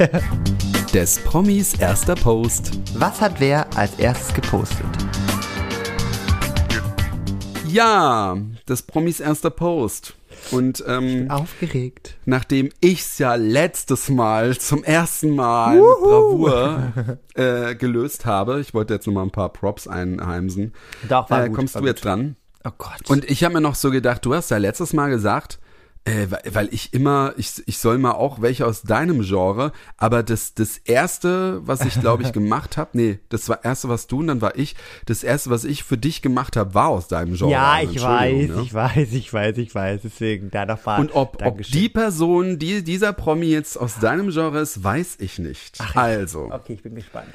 Des 0.91 1.19
Promis 1.19 1.75
erster 1.75 2.15
Post. 2.15 2.71
Was 2.95 3.21
hat 3.21 3.39
wer 3.39 3.67
als 3.77 3.95
erstes 3.99 4.33
gepostet? 4.33 4.85
Ja, 7.73 8.37
des 8.69 8.83
Promis 8.83 9.19
erster 9.19 9.49
Post. 9.49 10.13
Und 10.51 10.83
ähm, 10.87 11.29
Aufgeregt. 11.29 12.15
nachdem 12.25 12.69
ich's 12.81 13.17
ja 13.17 13.35
letztes 13.35 14.09
Mal 14.09 14.57
zum 14.57 14.83
ersten 14.83 15.35
Mal 15.35 15.75
mit 15.75 15.83
Bravour 15.83 16.93
äh, 17.35 17.75
gelöst 17.75 18.25
habe, 18.25 18.59
ich 18.59 18.73
wollte 18.73 18.93
jetzt 18.93 19.07
noch 19.07 19.13
mal 19.13 19.23
ein 19.23 19.31
paar 19.31 19.49
Props 19.49 19.87
einheimsen, 19.87 20.73
Doch, 21.09 21.29
war 21.29 21.45
äh, 21.45 21.47
gut, 21.47 21.55
kommst 21.57 21.75
war 21.75 21.81
du 21.81 21.87
gut. 21.87 21.95
jetzt 21.95 22.05
dran. 22.05 22.35
Oh 22.63 22.71
Gott. 22.77 23.09
Und 23.09 23.25
ich 23.29 23.43
habe 23.43 23.55
mir 23.55 23.61
noch 23.61 23.75
so 23.75 23.89
gedacht, 23.91 24.23
du 24.25 24.33
hast 24.33 24.51
ja 24.51 24.57
letztes 24.57 24.93
Mal 24.93 25.09
gesagt, 25.09 25.59
äh, 26.05 26.27
weil, 26.51 26.67
ich 26.71 26.93
immer, 26.93 27.33
ich, 27.37 27.63
ich 27.65 27.77
soll 27.77 27.97
mal 27.97 28.11
auch 28.11 28.41
welche 28.41 28.65
aus 28.65 28.81
deinem 28.81 29.21
Genre, 29.21 29.71
aber 29.95 30.21
das, 30.21 30.53
das 30.53 30.77
erste, 30.77 31.65
was 31.65 31.85
ich 31.85 31.99
glaube 31.99 32.23
ich 32.23 32.33
gemacht 32.33 32.75
habe, 32.75 32.89
nee, 32.93 33.19
das 33.29 33.47
war 33.47 33.63
erste, 33.63 33.87
was 33.87 34.07
du 34.07 34.19
und 34.19 34.27
dann 34.27 34.41
war 34.41 34.57
ich, 34.57 34.75
das 35.05 35.23
erste, 35.23 35.49
was 35.49 35.63
ich 35.63 35.85
für 35.85 35.97
dich 35.97 36.21
gemacht 36.21 36.57
habe, 36.57 36.73
war 36.73 36.89
aus 36.89 37.07
deinem 37.07 37.35
Genre. 37.35 37.51
ja, 37.51 37.81
ich 37.81 38.01
weiß, 38.01 38.49
ne? 38.49 38.61
ich 38.61 38.73
weiß, 38.73 39.13
ich 39.13 39.31
weiß, 39.31 39.57
ich 39.57 39.73
weiß. 39.73 40.01
Deswegen 40.03 40.51
da 40.51 40.65
nochmal. 40.65 40.99
Und 40.99 41.15
ob, 41.15 41.41
ob 41.41 41.61
die 41.61 41.87
Person, 41.87 42.59
die, 42.59 42.83
dieser 42.83 43.13
Promi 43.13 43.47
jetzt 43.47 43.77
aus 43.77 43.99
deinem 43.99 44.31
Genre 44.31 44.59
ist, 44.59 44.83
weiß 44.83 45.17
ich 45.19 45.39
nicht. 45.39 45.79
also, 45.95 46.51
Okay, 46.51 46.73
ich 46.73 46.83
bin 46.83 46.95
gespannt. 46.95 47.33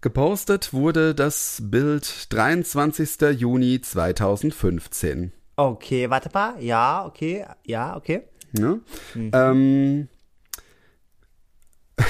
gepostet 0.00 0.72
wurde 0.72 1.14
das 1.14 1.60
Bild 1.62 2.32
23. 2.32 3.38
Juni 3.38 3.82
2015. 3.82 5.32
Okay, 5.58 6.08
warte 6.08 6.30
mal. 6.32 6.54
Ja, 6.62 7.04
okay. 7.04 7.44
Ja, 7.66 7.96
okay. 7.96 8.22
Ne? 8.52 8.80
Mhm. 9.14 9.30
Ähm, 9.34 10.08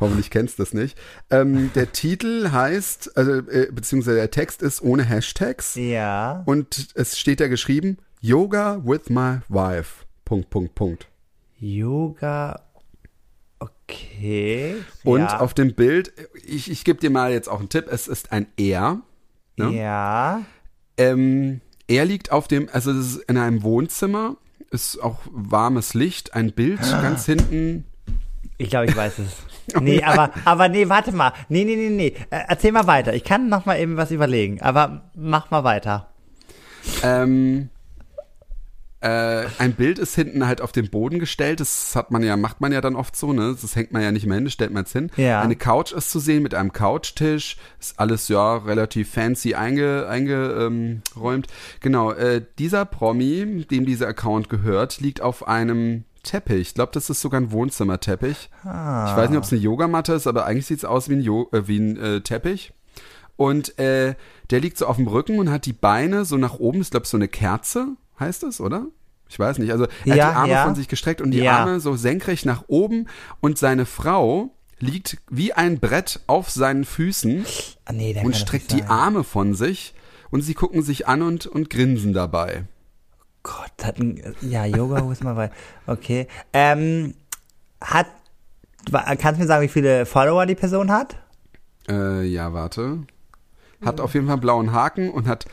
hoffentlich 0.00 0.30
kennst 0.30 0.58
du 0.58 0.62
das 0.62 0.74
nicht. 0.74 0.96
Ähm, 1.28 1.72
der 1.74 1.90
Titel 1.92 2.52
heißt, 2.52 3.16
also, 3.16 3.32
äh, 3.50 3.68
beziehungsweise 3.72 4.18
der 4.18 4.30
Text 4.30 4.62
ist 4.62 4.80
ohne 4.80 5.02
Hashtags 5.02 5.74
Ja. 5.74 6.44
und 6.46 6.90
es 6.94 7.18
steht 7.18 7.40
da 7.40 7.48
geschrieben, 7.48 7.98
Yoga 8.20 8.80
with 8.84 9.10
my 9.10 9.40
wife. 9.48 10.04
Punkt, 10.24 10.48
Punkt, 10.48 10.76
Punkt. 10.76 11.08
Yoga. 11.58 12.62
Okay. 13.58 14.76
Und 15.02 15.22
ja. 15.22 15.40
auf 15.40 15.52
dem 15.52 15.74
Bild, 15.74 16.12
ich, 16.46 16.70
ich 16.70 16.84
gebe 16.84 17.00
dir 17.00 17.10
mal 17.10 17.32
jetzt 17.32 17.48
auch 17.48 17.58
einen 17.58 17.70
Tipp, 17.70 17.86
es 17.90 18.06
ist 18.06 18.30
ein 18.30 18.46
Er. 18.56 19.00
ne? 19.56 19.70
Ja. 19.76 20.42
Ähm, 20.96 21.60
er 21.88 22.04
liegt 22.04 22.30
auf 22.30 22.46
dem, 22.48 22.68
also 22.72 22.92
das 22.92 23.06
ist 23.06 23.16
in 23.24 23.36
einem 23.36 23.62
Wohnzimmer, 23.62 24.36
ist 24.70 25.02
auch 25.02 25.18
warmes 25.30 25.94
Licht, 25.94 26.34
ein 26.34 26.52
Bild 26.52 26.80
ganz 26.80 27.24
hinten. 27.26 27.84
Ich 28.58 28.70
glaube, 28.70 28.86
ich 28.86 28.96
weiß 28.96 29.18
es. 29.18 29.26
Nee, 29.82 30.02
aber, 30.02 30.30
aber 30.46 30.70
nee, 30.70 30.88
warte 30.88 31.12
mal. 31.12 31.34
Nee, 31.50 31.62
nee, 31.64 31.76
nee, 31.76 31.90
nee. 31.90 32.14
Äh, 32.30 32.44
Erzähl 32.48 32.72
mal 32.72 32.86
weiter. 32.86 33.12
Ich 33.12 33.22
kann 33.22 33.50
noch 33.50 33.66
mal 33.66 33.78
eben 33.78 33.98
was 33.98 34.10
überlegen, 34.10 34.62
aber 34.62 35.10
mach 35.14 35.50
mal 35.50 35.62
weiter. 35.62 36.08
Ähm, 37.02 37.68
äh, 39.00 39.46
ein 39.58 39.74
Bild 39.74 39.98
ist 39.98 40.14
hinten 40.16 40.46
halt 40.46 40.60
auf 40.60 40.72
den 40.72 40.90
Boden 40.90 41.20
gestellt. 41.20 41.60
Das 41.60 41.94
hat 41.94 42.10
man 42.10 42.22
ja, 42.22 42.36
macht 42.36 42.60
man 42.60 42.72
ja 42.72 42.80
dann 42.80 42.96
oft 42.96 43.14
so, 43.14 43.32
ne? 43.32 43.56
Das 43.60 43.76
hängt 43.76 43.92
man 43.92 44.02
ja 44.02 44.10
nicht 44.10 44.26
mehr 44.26 44.34
hin, 44.34 44.44
das 44.44 44.54
stellt 44.54 44.72
man 44.72 44.84
jetzt 44.84 44.92
hin. 44.92 45.10
Ja. 45.16 45.40
Eine 45.40 45.54
Couch 45.56 45.92
ist 45.92 46.10
zu 46.10 46.18
sehen 46.18 46.42
mit 46.42 46.54
einem 46.54 46.72
Couchtisch. 46.72 47.56
Ist 47.78 47.98
alles 48.00 48.28
ja 48.28 48.56
relativ 48.56 49.10
fancy 49.12 49.54
eingeräumt. 49.54 50.08
Einge, 50.08 50.34
ähm, 50.58 51.02
räumt. 51.16 51.46
genau, 51.80 52.12
äh, 52.12 52.44
dieser 52.58 52.84
Promi, 52.84 53.66
dem 53.70 53.86
dieser 53.86 54.08
Account 54.08 54.48
gehört, 54.48 55.00
liegt 55.00 55.20
auf 55.20 55.46
einem 55.46 56.04
Teppich. 56.24 56.60
Ich 56.60 56.74
glaube, 56.74 56.90
das 56.92 57.08
ist 57.08 57.20
sogar 57.20 57.40
ein 57.40 57.52
Wohnzimmerteppich. 57.52 58.50
Ah. 58.64 59.10
Ich 59.10 59.16
weiß 59.16 59.30
nicht, 59.30 59.38
ob 59.38 59.44
es 59.44 59.52
eine 59.52 59.60
Yogamatte 59.60 60.12
ist, 60.12 60.26
aber 60.26 60.44
eigentlich 60.44 60.66
sieht 60.66 60.78
es 60.78 60.84
aus 60.84 61.08
wie 61.08 61.14
ein, 61.14 61.20
jo 61.20 61.48
äh, 61.52 61.68
wie 61.68 61.78
ein 61.78 61.96
äh, 61.96 62.20
Teppich. 62.20 62.72
Und 63.36 63.78
äh, 63.78 64.16
der 64.50 64.60
liegt 64.60 64.78
so 64.78 64.86
auf 64.86 64.96
dem 64.96 65.06
Rücken 65.06 65.38
und 65.38 65.50
hat 65.50 65.66
die 65.66 65.72
Beine 65.72 66.24
so 66.24 66.36
nach 66.36 66.58
oben, 66.58 66.80
ich 66.80 66.90
glaube 66.90 67.06
so 67.06 67.16
eine 67.16 67.28
Kerze, 67.28 67.96
heißt 68.20 68.42
es, 68.44 68.60
oder? 68.60 68.86
Ich 69.28 69.38
weiß 69.38 69.58
nicht. 69.58 69.72
Also 69.72 69.86
er 70.06 70.16
Ja, 70.16 70.24
hat 70.26 70.32
die 70.32 70.36
Arme 70.36 70.52
ja. 70.52 70.64
von 70.64 70.74
sich 70.74 70.88
gestreckt 70.88 71.20
und 71.20 71.30
die 71.32 71.38
Ja. 71.40 71.58
Arme 71.58 71.80
so 71.80 71.96
senkrecht 71.96 72.46
nach 72.46 72.64
oben 72.68 73.06
und 73.40 73.58
seine 73.58 73.84
Frau 73.86 74.50
liegt 74.78 75.18
wie 75.30 75.52
ein 75.52 75.80
Brett 75.80 76.20
auf 76.28 76.50
seinen 76.50 76.84
Füßen 76.84 77.44
Ah, 77.84 77.92
nee, 77.92 78.18
und 78.24 78.36
streckt 78.36 78.72
die. 78.72 78.84
Arme 78.84 79.24
von 79.24 79.54
sich 79.54 79.94
und 80.30 80.40
sie 80.42 80.54
gucken 80.54 80.82
sich 80.82 81.06
an 81.08 81.22
und, 81.22 81.46
und 81.46 81.68
grinsen 81.68 82.12
dabei. 82.12 82.64
Gott, 83.42 83.72
hat 83.82 83.98
ein, 83.98 84.22
ja, 84.40 84.64
Yoga 84.66 85.02
muss 85.02 85.22
mal 85.22 85.36
weiter. 85.36 85.54
Okay. 85.86 86.26
Ähm, 86.52 87.14
hat, 87.80 88.06
kannst 88.92 89.24
du 89.24 89.42
mir 89.42 89.46
sagen, 89.46 89.62
wie 89.64 89.68
viele 89.68 90.06
Follower 90.06 90.44
die 90.46 90.54
Person 90.54 90.90
hat? 90.92 91.16
Äh, 91.88 92.24
ja, 92.24 92.52
warte. 92.52 93.00
Hat 93.84 94.00
auf 94.00 94.14
jeden 94.14 94.26
Fall 94.26 94.34
einen 94.34 94.40
blauen 94.42 94.72
Haken 94.72 95.10
und 95.10 95.26
hat 95.26 95.46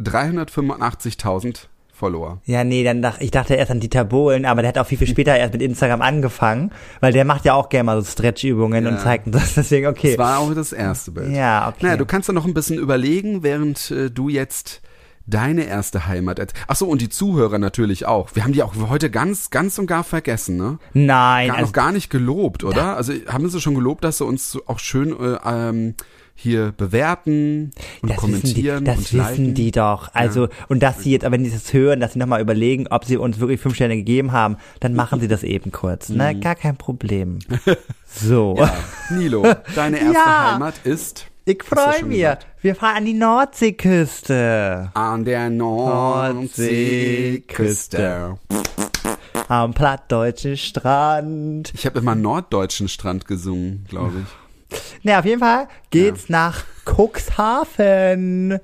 385.000 0.00 1.66
Follower. 2.02 2.40
Ja, 2.46 2.64
nee, 2.64 2.82
dann 2.82 3.00
dachte 3.00 3.22
ich 3.22 3.30
dachte 3.30 3.54
erst 3.54 3.70
an 3.70 3.78
Dieter 3.78 4.04
Bohlen, 4.04 4.44
aber 4.44 4.60
der 4.62 4.70
hat 4.70 4.78
auch 4.78 4.86
viel, 4.88 4.98
viel 4.98 5.06
später 5.06 5.36
erst 5.36 5.52
mit 5.52 5.62
Instagram 5.62 6.02
angefangen, 6.02 6.72
weil 6.98 7.12
der 7.12 7.24
macht 7.24 7.44
ja 7.44 7.54
auch 7.54 7.68
gerne 7.68 7.84
mal 7.84 8.02
so 8.02 8.10
Stretch-Übungen 8.10 8.88
und 8.88 8.94
Ja. 8.94 8.98
zeigt 8.98 9.26
uns 9.28 9.36
das, 9.36 9.54
deswegen 9.54 9.86
okay. 9.86 10.16
Das 10.16 10.18
war 10.18 10.38
auch 10.40 10.52
das 10.52 10.72
erste 10.72 11.12
Bild. 11.12 11.30
Ja, 11.30 11.68
okay. 11.68 11.76
Naja, 11.86 11.96
du 11.96 12.04
kannst 12.04 12.28
da 12.28 12.32
noch 12.32 12.44
ein 12.44 12.54
bisschen 12.54 12.76
überlegen, 12.76 13.44
während 13.44 13.92
äh, 13.92 14.10
du 14.10 14.28
jetzt 14.28 14.82
deine 15.28 15.62
erste 15.62 16.08
Heimat 16.08 16.40
erzählst. 16.40 16.64
Ach 16.66 16.74
so, 16.74 16.88
und 16.88 17.00
die 17.00 17.08
Zuhörer 17.08 17.60
natürlich 17.60 18.04
auch. 18.06 18.30
Wir 18.34 18.42
haben 18.42 18.52
die 18.52 18.64
auch 18.64 18.74
heute 18.90 19.08
ganz, 19.08 19.50
ganz 19.50 19.78
und 19.78 19.86
gar 19.86 20.02
vergessen, 20.02 20.56
ne? 20.56 20.80
Nein, 20.94 21.46
Gar, 21.46 21.56
also, 21.58 21.66
noch 21.68 21.72
gar 21.72 21.92
nicht 21.92 22.10
gelobt, 22.10 22.64
oder? 22.64 22.96
Also 22.96 23.12
haben 23.28 23.48
sie 23.48 23.60
schon 23.60 23.76
gelobt, 23.76 24.02
dass 24.02 24.18
sie 24.18 24.24
uns 24.24 24.58
auch 24.66 24.80
schön 24.80 25.10
äh, 25.12 25.38
ähm, 25.46 25.94
hier 26.42 26.72
bewerten 26.76 27.70
und 28.02 28.10
das 28.10 28.16
wissen 28.22 28.32
die, 28.54 28.70
kommentieren 28.70 28.84
das 28.84 28.96
und 28.98 29.12
wissen 29.12 29.44
liken. 29.44 29.54
die 29.54 29.70
doch. 29.70 30.08
Also, 30.12 30.48
und 30.68 30.82
dass 30.82 31.00
sie 31.02 31.12
jetzt, 31.12 31.24
aber 31.24 31.34
wenn 31.34 31.44
die 31.44 31.50
das 31.50 31.72
hören, 31.72 32.00
dass 32.00 32.12
sie 32.14 32.18
nochmal 32.18 32.40
überlegen, 32.40 32.86
ob 32.90 33.04
sie 33.04 33.16
uns 33.16 33.38
wirklich 33.40 33.60
fünf 33.60 33.74
Sterne 33.76 33.96
gegeben 33.96 34.32
haben, 34.32 34.56
dann 34.80 34.94
machen 34.94 35.20
sie 35.20 35.28
das 35.28 35.42
eben 35.44 35.70
kurz, 35.72 36.08
ne? 36.08 36.34
Gar 36.38 36.54
kein 36.56 36.76
Problem. 36.76 37.38
So. 38.14 38.52
Mhm. 38.56 38.58
Ja, 38.58 38.74
Nilo, 39.10 39.46
deine 39.74 39.96
erste 40.00 40.12
Ja. 40.12 40.52
Heimat 40.52 40.74
ist 40.84 41.28
Ich 41.46 41.58
ja 41.70 41.76
freue 41.92 42.04
mich. 42.04 42.26
Wir 42.60 42.74
fahren 42.76 42.96
an 42.98 43.04
die 43.06 43.14
Nordseeküste. 43.14 44.90
an 44.92 45.24
der 45.24 45.48
Nordseeküste. 45.48 48.36
Am 49.48 49.72
plattdeutschen 49.74 50.56
Strand. 50.58 51.72
Ich 51.74 51.86
habe 51.86 51.98
immer 52.00 52.14
norddeutschen 52.14 52.88
Strand 52.88 53.26
gesungen, 53.26 53.86
glaube 53.88 54.12
ich. 54.22 54.26
Na, 55.02 55.18
auf 55.18 55.24
jeden 55.24 55.40
Fall 55.40 55.68
geht's 55.90 56.28
nach 56.28 56.64
Cuxhaven. 56.84 58.52
Und 58.52 58.60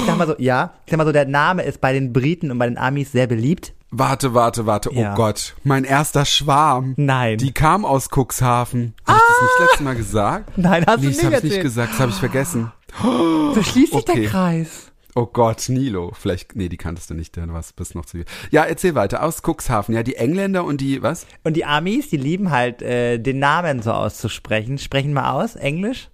ich 0.00 0.06
sag 0.06 0.16
mal 0.18 0.26
so, 0.26 0.34
ja, 0.38 0.72
ich 0.86 0.90
sag 0.90 0.98
mal 0.98 1.06
so, 1.06 1.12
der 1.12 1.26
Name 1.26 1.62
ist 1.62 1.80
bei 1.80 1.92
den 1.92 2.12
Briten 2.12 2.50
und 2.50 2.58
bei 2.58 2.66
den 2.66 2.78
Amis 2.78 3.12
sehr 3.12 3.26
beliebt. 3.26 3.72
Warte, 3.90 4.32
warte, 4.32 4.64
warte. 4.64 4.90
Ja. 4.94 5.12
Oh 5.12 5.16
Gott, 5.16 5.54
mein 5.64 5.84
erster 5.84 6.24
Schwarm. 6.24 6.94
Nein. 6.96 7.36
Die 7.38 7.52
kam 7.52 7.84
aus 7.84 8.08
Cuxhaven. 8.08 8.94
Habe 9.06 9.18
ich 9.18 9.28
das 9.28 9.42
nicht 9.42 9.60
letztes 9.60 9.80
Mal 9.80 9.94
gesagt? 9.96 10.58
Nein, 10.58 10.84
hast 10.86 11.00
nee, 11.00 11.06
du 11.08 11.12
das 11.12 11.16
nicht 11.16 11.24
habe 11.26 11.36
ich 11.36 11.42
nicht 11.44 11.62
gesagt, 11.62 11.92
das 11.92 12.00
habe 12.00 12.10
ich 12.10 12.18
vergessen. 12.18 12.72
So 13.02 13.62
schließt 13.62 13.92
sich 13.92 13.94
Okay. 13.94 14.20
der 14.22 14.30
Kreis. 14.30 14.91
Oh 15.14 15.26
Gott, 15.26 15.68
Nilo. 15.68 16.12
Vielleicht, 16.14 16.56
nee, 16.56 16.68
die 16.70 16.78
kanntest 16.78 17.10
du 17.10 17.14
nicht, 17.14 17.36
du 17.36 17.46
warst 17.52 17.76
bist 17.76 17.94
noch 17.94 18.06
zu 18.06 18.18
viel. 18.18 18.26
Ja, 18.50 18.64
erzähl 18.64 18.94
weiter. 18.94 19.22
Aus 19.22 19.42
Cuxhaven. 19.42 19.94
Ja, 19.94 20.02
die 20.02 20.16
Engländer 20.16 20.64
und 20.64 20.80
die, 20.80 21.02
was? 21.02 21.26
Und 21.44 21.54
die 21.56 21.66
Amis, 21.66 22.08
die 22.08 22.16
lieben 22.16 22.50
halt, 22.50 22.80
äh, 22.80 23.18
den 23.18 23.38
Namen 23.38 23.82
so 23.82 23.92
auszusprechen. 23.92 24.78
Sprechen 24.78 25.12
mal 25.12 25.32
aus, 25.32 25.54
Englisch? 25.56 26.08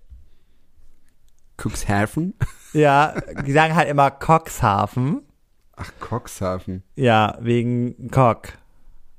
Cuxhaven? 1.61 2.34
Ja, 2.74 3.14
die 3.46 3.53
sagen 3.53 3.74
halt 3.74 3.88
immer 3.88 4.11
Coxhaven. 4.11 5.22
Ach, 5.74 5.90
Cuxhaven. 6.01 6.82
Ja, 6.96 7.38
wegen 7.40 8.11
Cock. 8.11 8.49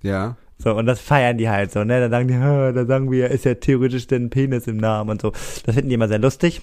Ja. 0.04 0.38
So, 0.60 0.76
und 0.76 0.86
das 0.86 1.00
feiern 1.00 1.40
die 1.40 1.50
halt 1.50 1.72
so, 1.72 1.84
ne? 1.84 2.00
Da 2.00 2.10
sagen 2.10 2.28
die, 2.28 2.36
"Hä, 2.36 2.72
da 2.74 2.86
sagen 2.86 3.10
wir, 3.12 3.32
ist 3.32 3.46
ja 3.46 3.56
theoretisch 3.56 4.06
denn 4.06 4.30
Penis 4.30 4.68
im 4.68 4.78
Namen 4.78 5.10
und 5.10 5.22
so. 5.22 5.32
Das 5.66 5.74
finden 5.74 5.90
die 5.90 5.96
immer 5.96 6.08
sehr 6.08 6.20
lustig. 6.20 6.62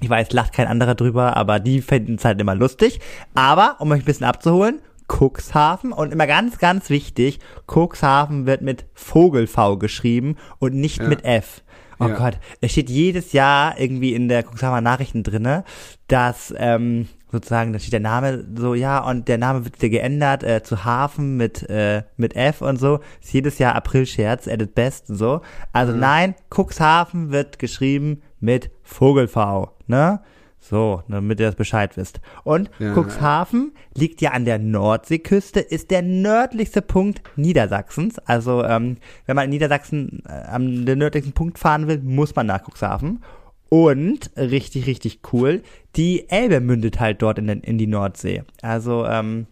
Ich 0.00 0.08
weiß, 0.08 0.32
lacht 0.32 0.52
kein 0.52 0.66
anderer 0.66 0.94
drüber, 0.94 1.36
aber 1.36 1.60
die 1.60 1.82
finden 1.82 2.14
es 2.16 2.24
halt 2.24 2.40
immer 2.40 2.54
lustig. 2.54 3.00
Aber, 3.34 3.76
um 3.80 3.90
euch 3.92 4.00
ein 4.00 4.04
bisschen 4.04 4.26
abzuholen, 4.26 4.80
Cuxhaven 5.08 5.92
und 5.92 6.12
immer 6.12 6.26
ganz, 6.26 6.58
ganz 6.58 6.88
wichtig, 6.88 7.40
Cuxhaven 7.66 8.46
wird 8.46 8.62
mit 8.62 8.86
Vogel-V 8.94 9.76
geschrieben 9.78 10.36
und 10.58 10.74
nicht 10.74 10.98
Ja. 11.00 11.08
mit 11.08 11.24
F. 11.24 11.62
Oh 11.98 12.06
Ja. 12.08 12.14
Gott, 12.16 12.38
es 12.60 12.72
steht 12.72 12.88
jedes 12.88 13.32
Jahr 13.32 13.78
irgendwie 13.78 14.14
in 14.14 14.28
der 14.28 14.42
Cuxhavener 14.44 14.80
Nachrichten 14.80 15.22
drinne, 15.22 15.64
dass 16.08 16.54
ähm, 16.56 17.08
sozusagen, 17.30 17.72
da 17.74 17.78
steht 17.78 17.92
der 17.92 18.00
Name 18.00 18.46
so, 18.56 18.74
ja, 18.74 19.00
und 19.00 19.28
der 19.28 19.36
Name 19.36 19.64
wird 19.64 19.76
wieder 19.82 19.90
geändert 19.90 20.42
äh, 20.42 20.62
zu 20.62 20.84
Hafen 20.84 21.36
mit 21.36 21.68
äh, 21.68 22.04
mit 22.16 22.36
F 22.36 22.62
und 22.62 22.78
so. 22.78 23.00
Ist 23.20 23.32
jedes 23.34 23.58
Jahr 23.58 23.74
April-Scherz, 23.74 24.48
at 24.48 24.62
its 24.62 24.72
best 24.72 25.10
und 25.10 25.16
so. 25.16 25.42
Also 25.72 25.92
nein, 25.92 26.34
Cuxhaven 26.54 27.30
wird 27.32 27.58
geschrieben 27.58 28.22
mit 28.40 28.70
Vogel-V, 28.82 29.70
ne? 29.86 30.20
So, 30.62 31.02
damit 31.08 31.40
ihr 31.40 31.46
das 31.46 31.54
Bescheid 31.54 31.96
wisst. 31.96 32.20
Und 32.44 32.70
Ja, 32.78 32.92
Cuxhaven 32.92 33.72
liegt 33.94 34.20
ja 34.20 34.32
an 34.32 34.44
der 34.44 34.58
Nordseeküste, 34.58 35.58
ist 35.58 35.90
der 35.90 36.02
nördlichste 36.02 36.82
Punkt 36.82 37.22
Niedersachsens. 37.36 38.18
Also 38.18 38.62
ähm, 38.64 38.98
wenn 39.24 39.36
man 39.36 39.46
in 39.46 39.50
Niedersachsen 39.50 40.22
äh, 40.28 40.32
am 40.48 40.84
den 40.84 40.98
nördlichsten 40.98 41.32
Punkt 41.32 41.58
fahren 41.58 41.88
will, 41.88 41.98
muss 42.02 42.36
man 42.36 42.46
nach 42.46 42.62
Cuxhaven. 42.62 43.22
Und 43.70 44.32
richtig, 44.36 44.86
richtig 44.86 45.20
cool, 45.32 45.62
die 45.96 46.28
Elbe 46.28 46.60
mündet 46.60 47.00
halt 47.00 47.22
dort 47.22 47.38
in, 47.38 47.46
den, 47.46 47.60
in 47.60 47.78
die 47.78 47.86
Nordsee. 47.86 48.42
Also 48.62 49.06
ähm, 49.06 49.46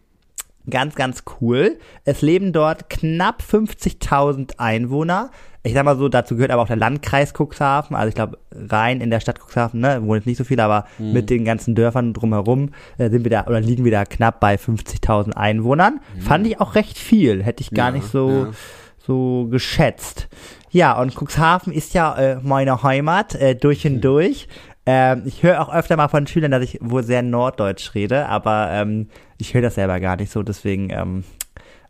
ganz, 0.71 0.95
ganz 0.95 1.25
cool. 1.41 1.79
Es 2.05 2.23
leben 2.23 2.53
dort 2.53 2.89
knapp 2.91 3.43
50.000 3.43 4.59
Einwohner. 4.59 5.31
Ich 5.65 5.75
sag 5.75 5.85
mal 5.85 5.97
so, 5.99 6.09
dazu 6.09 6.37
gehört 6.37 6.51
aber 6.53 6.63
auch 6.63 6.67
der 6.69 6.77
Landkreis 6.77 7.33
Cuxhaven. 7.37 7.97
Also 7.97 8.09
ich 8.09 8.15
glaube, 8.15 8.39
rein 8.53 9.01
in 9.01 9.11
der 9.11 9.21
Stadt 9.21 9.39
Cuxhaven, 9.41 9.81
ne, 9.81 10.01
wohnen 10.03 10.21
jetzt 10.21 10.27
nicht 10.27 10.39
so 10.39 10.45
viele, 10.45 10.63
aber 10.63 10.87
mit 10.99 11.31
den 11.31 11.45
ganzen 11.45 11.75
Dörfern 11.75 12.15
drumherum 12.15 12.71
äh, 12.97 13.11
sind 13.11 13.25
wir 13.25 13.31
da, 13.31 13.47
oder 13.47 13.61
liegen 13.61 13.85
wir 13.85 13.93
da 13.93 14.05
knapp 14.05 14.41
bei 14.41 14.55
50.000 14.55 15.33
Einwohnern. 15.35 16.01
Fand 16.21 16.47
ich 16.47 16.61
auch 16.61 16.75
recht 16.75 16.97
viel. 16.97 17.43
Hätte 17.43 17.63
ich 17.63 17.73
gar 17.73 17.89
Ja, 17.89 17.97
nicht 17.97 18.07
so, 18.07 18.31
ja. 18.31 18.51
so 18.99 19.49
geschätzt. 19.51 20.29
Ja, 20.71 20.99
und 21.01 21.15
Cuxhaven 21.17 21.73
ist 21.73 21.93
ja 21.93 22.17
äh, 22.17 22.39
meine 22.43 22.83
Heimat, 22.83 23.35
äh, 23.35 23.55
durch 23.55 23.87
und 23.87 24.01
durch. 24.01 24.49
Ähm, 24.87 25.23
ich 25.27 25.43
höre 25.43 25.61
auch 25.61 25.75
öfter 25.75 25.97
mal 25.97 26.09
von 26.09 26.27
Schülern, 26.27 26.51
dass 26.51 26.63
ich 26.63 26.79
wohl 26.81 27.03
sehr 27.03 27.23
norddeutsch 27.23 27.95
rede, 27.95 28.27
aber 28.27 28.69
ähm, 28.73 29.09
ich 29.39 29.55
höre 29.55 29.63
das 29.63 29.77
selber 29.77 30.01
gar 30.01 30.17
nicht 30.17 30.33
so, 30.33 30.43
deswegen 30.43 30.91
ähm, 30.91 31.25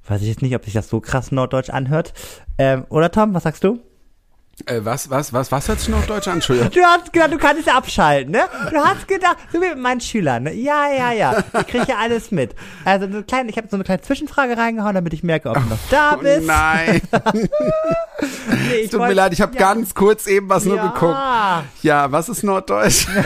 weiß 0.06 0.22
ich 0.22 0.28
jetzt 0.28 0.42
nicht, 0.42 0.54
ob 0.54 0.64
sich 0.64 0.74
das 0.74 0.88
so 0.88 1.00
krass 1.00 1.32
norddeutsch 1.32 1.70
anhört. 1.70 2.12
Ähm, 2.58 2.84
oder 2.88 3.10
Tom, 3.10 3.34
was 3.34 3.42
sagst 3.42 3.64
du? 3.64 3.80
Äh, 4.66 4.80
was, 4.82 5.08
was, 5.08 5.32
was, 5.32 5.52
was 5.52 5.68
hört 5.68 5.78
sich 5.78 5.88
noch 5.88 6.04
Deutsch 6.06 6.26
an? 6.26 6.34
Entschuldigung. 6.34 6.72
Du 6.72 6.80
hast 6.80 7.12
gedacht, 7.12 7.32
du 7.32 7.38
kannst 7.38 7.62
es 7.64 7.72
abschalten, 7.72 8.32
ne? 8.32 8.40
Du 8.70 8.76
hast 8.76 9.06
gedacht, 9.06 9.36
so 9.52 9.62
wie 9.62 9.68
mit 9.68 9.78
meinen 9.78 10.00
Schülern, 10.00 10.42
ne? 10.42 10.52
Ja, 10.52 10.88
ja, 10.92 11.12
ja. 11.12 11.44
Ich 11.60 11.66
kriege 11.68 11.84
ja 11.86 11.94
alles 12.00 12.32
mit. 12.32 12.56
Also 12.84 13.06
eine 13.06 13.22
kleine, 13.22 13.50
ich 13.50 13.56
habe 13.56 13.68
so 13.68 13.76
eine 13.76 13.84
kleine 13.84 14.02
Zwischenfrage 14.02 14.56
reingehauen, 14.56 14.96
damit 14.96 15.14
ich 15.14 15.22
merke, 15.22 15.50
ob 15.50 15.54
du 15.54 15.60
noch 15.60 15.78
da 15.90 16.16
Oh 16.16 16.22
bist. 16.22 16.44
nein, 16.48 17.00
Nee, 18.68 18.74
ich 18.82 18.90
tut 18.90 18.98
mir 18.98 19.06
wollt- 19.06 19.16
leid, 19.16 19.32
ich 19.32 19.40
habe 19.40 19.54
ja. 19.54 19.60
ganz 19.60 19.94
kurz 19.94 20.26
eben 20.26 20.48
was 20.48 20.64
nur 20.64 20.74
ja. 20.76 20.88
geguckt. 20.88 21.84
Ja, 21.84 22.10
was 22.10 22.28
ist 22.28 22.42
Norddeutsch? 22.42 23.06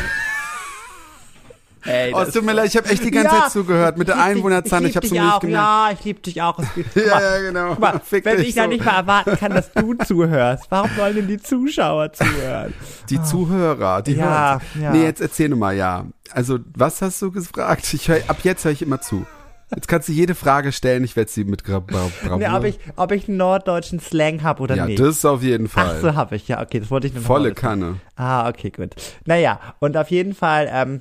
Ey, 1.85 2.12
Oh, 2.14 2.20
es 2.20 2.33
tut 2.33 2.45
mir 2.45 2.53
leid, 2.53 2.68
ich 2.68 2.76
habe 2.76 2.89
echt 2.89 3.05
die 3.05 3.11
ganze 3.11 3.30
Zeit 3.37 3.51
zugehört 3.51 3.99
mit 3.99 4.09
der 4.09 4.22
Einwohnerzahl. 4.22 4.80
Ich, 4.85 4.95
lieb 4.95 4.97
habe 4.97 5.07
so 5.09 5.14
dich 5.14 5.22
nicht 5.22 5.33
auch, 5.33 5.41
gemerkt. 5.41 5.64
Ja, 5.64 5.91
ich 5.99 6.05
liebe 6.05 6.20
dich 6.20 6.43
auch. 6.43 6.59
Es 6.59 6.66
Guck 6.74 6.97
Ja, 7.07 7.14
mal, 7.14 7.22
ja, 7.22 7.39
genau. 7.41 7.74
Mal, 7.78 8.01
wenn 8.11 8.41
ich 8.41 8.55
so. 8.55 8.66
nicht 8.66 8.85
mal 8.85 8.97
erwarten 8.97 9.37
kann, 9.37 9.53
dass 9.53 9.72
du 9.72 9.95
zuhörst, 9.95 10.66
warum 10.70 10.91
sollen 10.97 11.16
denn 11.16 11.26
die 11.28 11.39
Zuschauer 11.43 12.12
zuhören? 12.12 12.72
Die 13.11 13.22
Zuhörer, 13.22 14.03
die 14.03 14.12
Ja, 14.14 14.61
hören. 14.74 14.83
ja. 14.83 14.93
Nee, 14.93 15.05
jetzt 15.05 15.20
erzähl 15.20 15.49
mal, 15.51 15.74
ja. 15.74 16.07
Also, 16.33 16.59
was 16.74 17.03
hast 17.03 17.20
du 17.22 17.30
gefragt? 17.33 17.93
Ich 17.93 18.09
hör, 18.09 18.18
ab 18.28 18.39
jetzt 18.43 18.64
höre 18.64 18.72
ich 18.72 18.83
immer 18.83 19.01
zu. 19.01 19.26
Jetzt 19.74 19.89
kannst 19.89 20.07
du 20.09 20.12
jede 20.12 20.35
Frage 20.35 20.70
stellen, 20.70 21.03
ich 21.03 21.16
werde 21.16 21.30
sie 21.30 21.45
mit 21.45 21.64
Gra 21.64 21.78
Bra 21.80 22.11
Bravour. 22.22 22.37
Nee, 22.39 22.49
ob 22.51 22.64
ich, 22.64 22.78
ob 22.97 23.11
ich 23.11 23.26
einen 23.26 23.39
norddeutschen 23.39 24.01
Slang 24.01 24.43
habe 24.43 24.62
oder 24.62 24.76
ja, 24.76 24.85
nicht. 24.87 25.01
das 25.01 25.24
auf 25.24 25.43
jeden 25.43 25.66
Fall. 25.66 25.95
Ach 25.97 26.01
so, 26.03 26.14
habe 26.14 26.37
ich, 26.37 26.47
ja, 26.47 26.61
okay, 26.61 26.78
das 26.80 26.91
wollte 26.91 27.07
ich 27.07 27.14
nur 27.14 27.22
Volle 27.22 27.49
mal. 27.49 27.55
Kanne. 27.55 27.97
Ah, 28.14 28.49
okay, 28.51 28.68
gut. 28.70 28.95
Naja, 29.24 29.59
und 29.78 29.97
auf 29.97 30.11
jeden 30.11 30.35
Fall, 30.35 30.68
ähm, 30.70 31.01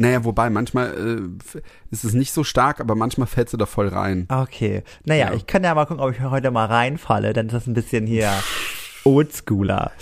Naja, 0.00 0.24
wobei, 0.24 0.48
manchmal 0.48 0.94
äh, 0.94 1.60
ist 1.90 2.04
es 2.04 2.14
nicht 2.14 2.32
so 2.32 2.42
stark, 2.42 2.80
aber 2.80 2.94
manchmal 2.94 3.26
fällst 3.26 3.52
du 3.52 3.58
da 3.58 3.66
voll 3.66 3.88
rein. 3.88 4.26
okay. 4.30 4.82
Naja, 5.04 5.28
Ja. 5.28 5.34
ich 5.34 5.46
kann 5.46 5.62
ja 5.62 5.74
mal 5.74 5.84
gucken, 5.84 6.02
ob 6.02 6.12
ich 6.12 6.20
heute 6.22 6.50
mal 6.50 6.64
reinfalle, 6.64 7.34
dann 7.34 7.46
ist 7.48 7.52
das 7.52 7.66
ein 7.66 7.74
bisschen 7.74 8.06
hier 8.06 8.32
oldschooler. 9.04 9.92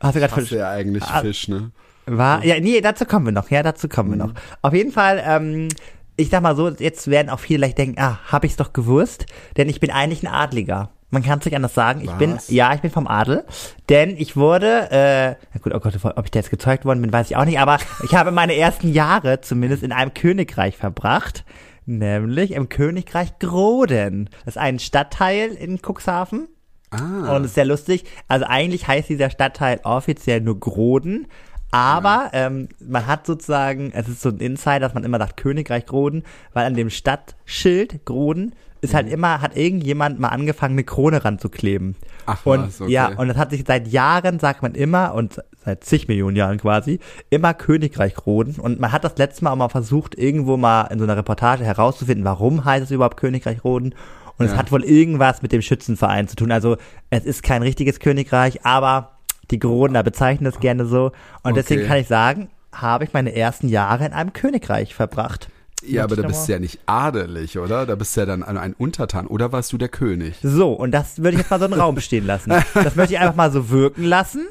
Hast 0.00 0.16
du 0.16 0.20
gerade 0.20 0.42
du 0.44 0.56
ja 0.56 0.70
eigentlich 0.70 1.04
Ah. 1.04 1.20
Fisch, 1.20 1.48
ne? 1.48 1.70
War, 2.06 2.44
ja, 2.44 2.58
nee, 2.58 2.80
dazu 2.80 3.04
kommen 3.04 3.26
wir 3.26 3.32
noch, 3.32 3.50
ja, 3.50 3.62
dazu 3.62 3.88
kommen 3.88 4.08
Mhm. 4.10 4.12
wir 4.18 4.26
noch. 4.26 4.32
Auf 4.62 4.72
jeden 4.74 4.90
Fall, 4.90 5.22
ähm, 5.24 5.68
ich 6.16 6.30
sag 6.30 6.42
mal 6.42 6.56
so, 6.56 6.68
jetzt 6.70 7.08
werden 7.08 7.28
auch 7.30 7.38
viele 7.38 7.58
vielleicht 7.58 7.78
denken, 7.78 8.00
ah, 8.00 8.18
hab 8.30 8.44
ich's 8.44 8.56
doch 8.56 8.72
gewusst, 8.72 9.26
denn 9.56 9.68
ich 9.68 9.80
bin 9.80 9.90
eigentlich 9.90 10.22
ein 10.26 10.32
Adliger. 10.32 10.90
Man 11.12 11.22
kann 11.22 11.38
es 11.40 11.44
nicht 11.44 11.54
anders 11.54 11.74
sagen. 11.74 12.00
Ich 12.00 12.10
bin, 12.12 12.36
Was? 12.36 12.48
ja, 12.48 12.72
ich 12.72 12.80
bin 12.80 12.90
vom 12.90 13.06
Adel, 13.06 13.44
denn 13.90 14.16
ich 14.16 14.34
wurde, 14.34 14.90
äh, 14.90 15.34
na 15.52 15.60
gut, 15.60 15.74
oh 15.74 15.78
Gott, 15.78 15.94
ob 16.02 16.24
ich 16.24 16.30
da 16.30 16.38
jetzt 16.38 16.48
gezeugt 16.48 16.86
worden 16.86 17.02
bin, 17.02 17.12
weiß 17.12 17.30
ich 17.30 17.36
auch 17.36 17.44
nicht, 17.44 17.58
aber 17.58 17.76
ich 18.02 18.14
habe 18.14 18.30
meine 18.30 18.56
ersten 18.56 18.90
Jahre 18.90 19.42
zumindest 19.42 19.82
in 19.82 19.92
einem 19.92 20.14
Königreich 20.14 20.78
verbracht, 20.78 21.44
nämlich 21.84 22.52
im 22.52 22.70
Königreich 22.70 23.38
Groden. 23.38 24.30
Das 24.46 24.56
ist 24.56 24.62
ein 24.62 24.78
Stadtteil 24.78 25.50
in 25.50 25.80
Cuxhaven. 25.82 26.48
Ah. 26.90 27.36
Und 27.36 27.42
es 27.42 27.48
ist 27.48 27.54
sehr 27.56 27.66
lustig. 27.66 28.04
Also 28.26 28.46
eigentlich 28.48 28.88
heißt 28.88 29.10
dieser 29.10 29.28
Stadtteil 29.28 29.80
offiziell 29.84 30.40
nur 30.40 30.58
Groden. 30.58 31.26
Aber 31.70 32.30
ähm, 32.32 32.70
man 32.80 33.06
hat 33.06 33.26
sozusagen, 33.26 33.92
es 33.92 34.08
ist 34.08 34.22
so 34.22 34.30
ein 34.30 34.38
Insider, 34.38 34.80
dass 34.80 34.94
man 34.94 35.04
immer 35.04 35.18
sagt 35.18 35.36
Königreich 35.36 35.84
Groden, 35.84 36.22
weil 36.54 36.64
an 36.64 36.74
dem 36.74 36.88
Stadtschild 36.88 38.06
Groden 38.06 38.54
ist 38.82 38.94
halt 38.94 39.08
immer, 39.08 39.40
hat 39.40 39.56
irgendjemand 39.56 40.18
mal 40.20 40.28
angefangen, 40.28 40.74
eine 40.74 40.84
Krone 40.84 41.24
ranzukleben. 41.24 41.96
Ach 42.26 42.44
und 42.44 42.66
was, 42.66 42.80
okay. 42.80 42.90
ja, 42.92 43.08
und 43.16 43.28
das 43.28 43.36
hat 43.36 43.50
sich 43.50 43.64
seit 43.66 43.88
Jahren, 43.88 44.38
sagt 44.38 44.60
man 44.62 44.74
immer, 44.74 45.14
und 45.14 45.40
seit 45.64 45.84
zig 45.84 46.08
Millionen 46.08 46.36
Jahren 46.36 46.58
quasi, 46.58 46.98
immer 47.30 47.54
Königreich 47.54 48.14
Groden. 48.14 48.56
Und 48.56 48.80
man 48.80 48.92
hat 48.92 49.04
das 49.04 49.16
letzte 49.16 49.44
Mal 49.44 49.52
auch 49.52 49.56
mal 49.56 49.68
versucht, 49.68 50.18
irgendwo 50.18 50.56
mal 50.56 50.82
in 50.86 50.98
so 50.98 51.04
einer 51.04 51.16
Reportage 51.16 51.64
herauszufinden, 51.64 52.24
warum 52.24 52.64
heißt 52.64 52.84
es 52.84 52.90
überhaupt 52.90 53.16
Königreich 53.16 53.58
Groden. 53.58 53.94
Und 54.36 54.46
es 54.46 54.52
Ja. 54.52 54.58
hat 54.58 54.72
wohl 54.72 54.82
irgendwas 54.84 55.42
mit 55.42 55.52
dem 55.52 55.62
Schützenverein 55.62 56.26
zu 56.26 56.34
tun. 56.36 56.50
Also 56.50 56.76
es 57.10 57.24
ist 57.24 57.42
kein 57.42 57.62
richtiges 57.62 58.00
Königreich, 58.00 58.64
aber 58.66 59.12
die 59.52 59.58
Grodener 59.60 60.02
bezeichnen 60.02 60.46
es 60.46 60.58
gerne 60.58 60.86
so. 60.86 61.12
Und 61.44 61.56
deswegen 61.56 61.82
Okay. 61.82 61.88
kann 61.88 61.98
ich 61.98 62.08
sagen, 62.08 62.48
habe 62.72 63.04
ich 63.04 63.12
meine 63.12 63.34
ersten 63.36 63.68
Jahre 63.68 64.06
in 64.06 64.12
einem 64.12 64.32
Königreich 64.32 64.94
verbracht. 64.94 65.48
Ja, 65.86 66.04
aber 66.04 66.16
da 66.16 66.26
bist 66.26 66.48
du 66.48 66.52
ja 66.52 66.58
nicht 66.58 66.80
adelig, 66.86 67.58
oder? 67.58 67.86
Da 67.86 67.94
bist 67.94 68.16
du 68.16 68.20
ja 68.20 68.26
dann 68.26 68.42
ein 68.42 68.74
Untertan. 68.74 69.26
Oder 69.26 69.52
warst 69.52 69.72
du 69.72 69.78
der 69.78 69.88
König? 69.88 70.36
So, 70.42 70.72
und 70.72 70.92
das 70.92 71.18
würde 71.18 71.32
ich 71.32 71.38
jetzt 71.38 71.50
mal 71.50 71.58
so 71.58 71.66
in 71.66 71.72
den 71.72 71.80
Raum 71.80 71.98
stehen 72.00 72.26
lassen. 72.26 72.52
Das 72.74 72.96
möchte 72.96 73.14
ich 73.14 73.20
einfach 73.20 73.36
mal 73.36 73.52
so 73.52 73.70
wirken 73.70 74.04
lassen. 74.04 74.46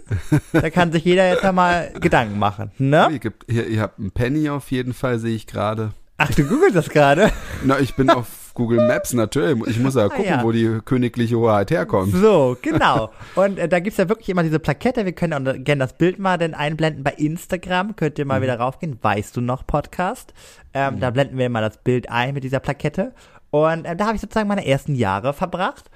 Da 0.53 0.69
kann 0.69 0.91
sich 0.91 1.03
jeder 1.03 1.27
jetzt 1.27 1.43
mal 1.51 1.91
Gedanken 1.99 2.39
machen. 2.39 2.71
Ne? 2.77 3.09
ihr, 3.11 3.19
gibt, 3.19 3.51
hier, 3.51 3.67
ihr 3.67 3.82
habt 3.82 3.99
einen 3.99 4.11
Penny 4.11 4.49
auf 4.49 4.71
jeden 4.71 4.93
Fall, 4.93 5.19
sehe 5.19 5.36
ich 5.36 5.47
gerade. 5.47 5.91
Ach, 6.17 6.32
du 6.32 6.43
googelst 6.43 6.75
das 6.75 6.89
gerade? 6.89 7.32
Na, 7.63 7.79
ich 7.79 7.95
bin 7.95 8.09
auf 8.11 8.27
Google 8.62 8.88
Maps 8.88 9.14
natürlich. 9.14 9.66
Ich 9.68 9.80
muss 9.80 9.95
ja 9.95 10.07
gucken, 10.07 10.26
ja. 10.26 10.43
wo 10.43 10.51
die 10.51 10.80
königliche 10.86 11.36
Hoheit 11.38 11.72
herkommt. 11.72 12.14
So, 12.16 12.55
genau. 12.62 13.09
Und 13.36 13.57
äh, 13.57 13.68
da 13.68 13.80
gibt's 13.80 13.97
ja 13.97 14.07
wirklich 14.07 14.30
immer 14.30 14.43
diese 14.43 14.59
Plakette. 14.59 15.03
Wir 15.05 15.14
können 15.14 15.34
auch 15.47 15.53
gerne 15.64 15.80
das 15.80 15.93
Bild 15.97 16.20
mal 16.20 16.38
dann 16.38 16.53
einblenden 16.53 17.03
bei 17.03 17.12
Instagram. 17.14 17.95
Könnt 17.95 18.20
ihr 18.20 18.26
mal 18.26 18.39
Mhm. 18.39 18.43
wieder 18.43 18.59
raufgehen. 18.59 18.99
Weißt 19.01 19.36
du 19.36 19.41
noch, 19.41 19.66
Podcast? 19.66 20.34
Ähm, 20.74 20.99
Da 20.99 21.09
blenden 21.09 21.38
wir 21.39 21.49
mal 21.49 21.62
das 21.62 21.78
Bild 21.78 22.09
ein 22.12 22.34
mit 22.36 22.43
dieser 22.43 22.59
Plakette. 22.59 23.14
Und 23.49 23.86
äh, 23.86 23.95
da 23.95 24.05
habe 24.05 24.16
ich 24.16 24.22
sozusagen 24.22 24.47
meine 24.47 24.66
ersten 24.68 24.93
Jahre 24.95 25.34
verbracht. 25.34 25.89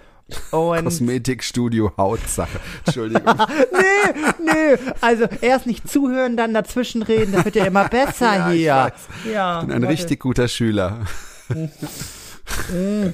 Und 0.49 0.84
Kosmetikstudio 0.84 1.91
Hautsache. 1.97 2.59
Entschuldigung. 2.84 3.36
nee, 3.72 4.34
nee. 4.43 4.78
Also 4.99 5.26
erst 5.41 5.68
nicht 5.68 5.88
zuhören, 5.88 6.36
dann 6.36 6.51
dazwischen 6.55 7.03
reden. 7.03 7.32
Das 7.34 7.45
wird 7.45 7.55
ja 7.55 7.66
immer 7.66 7.88
besser 7.89 8.36
Ja, 8.36 8.49
hier. 8.49 8.91
Ja. 9.32 9.59
Ich 9.61 9.68
bin 9.68 9.76
ein 9.76 9.82
warte. 9.84 9.93
richtig 9.93 10.20
guter 10.22 10.47
Schüler. 10.47 11.01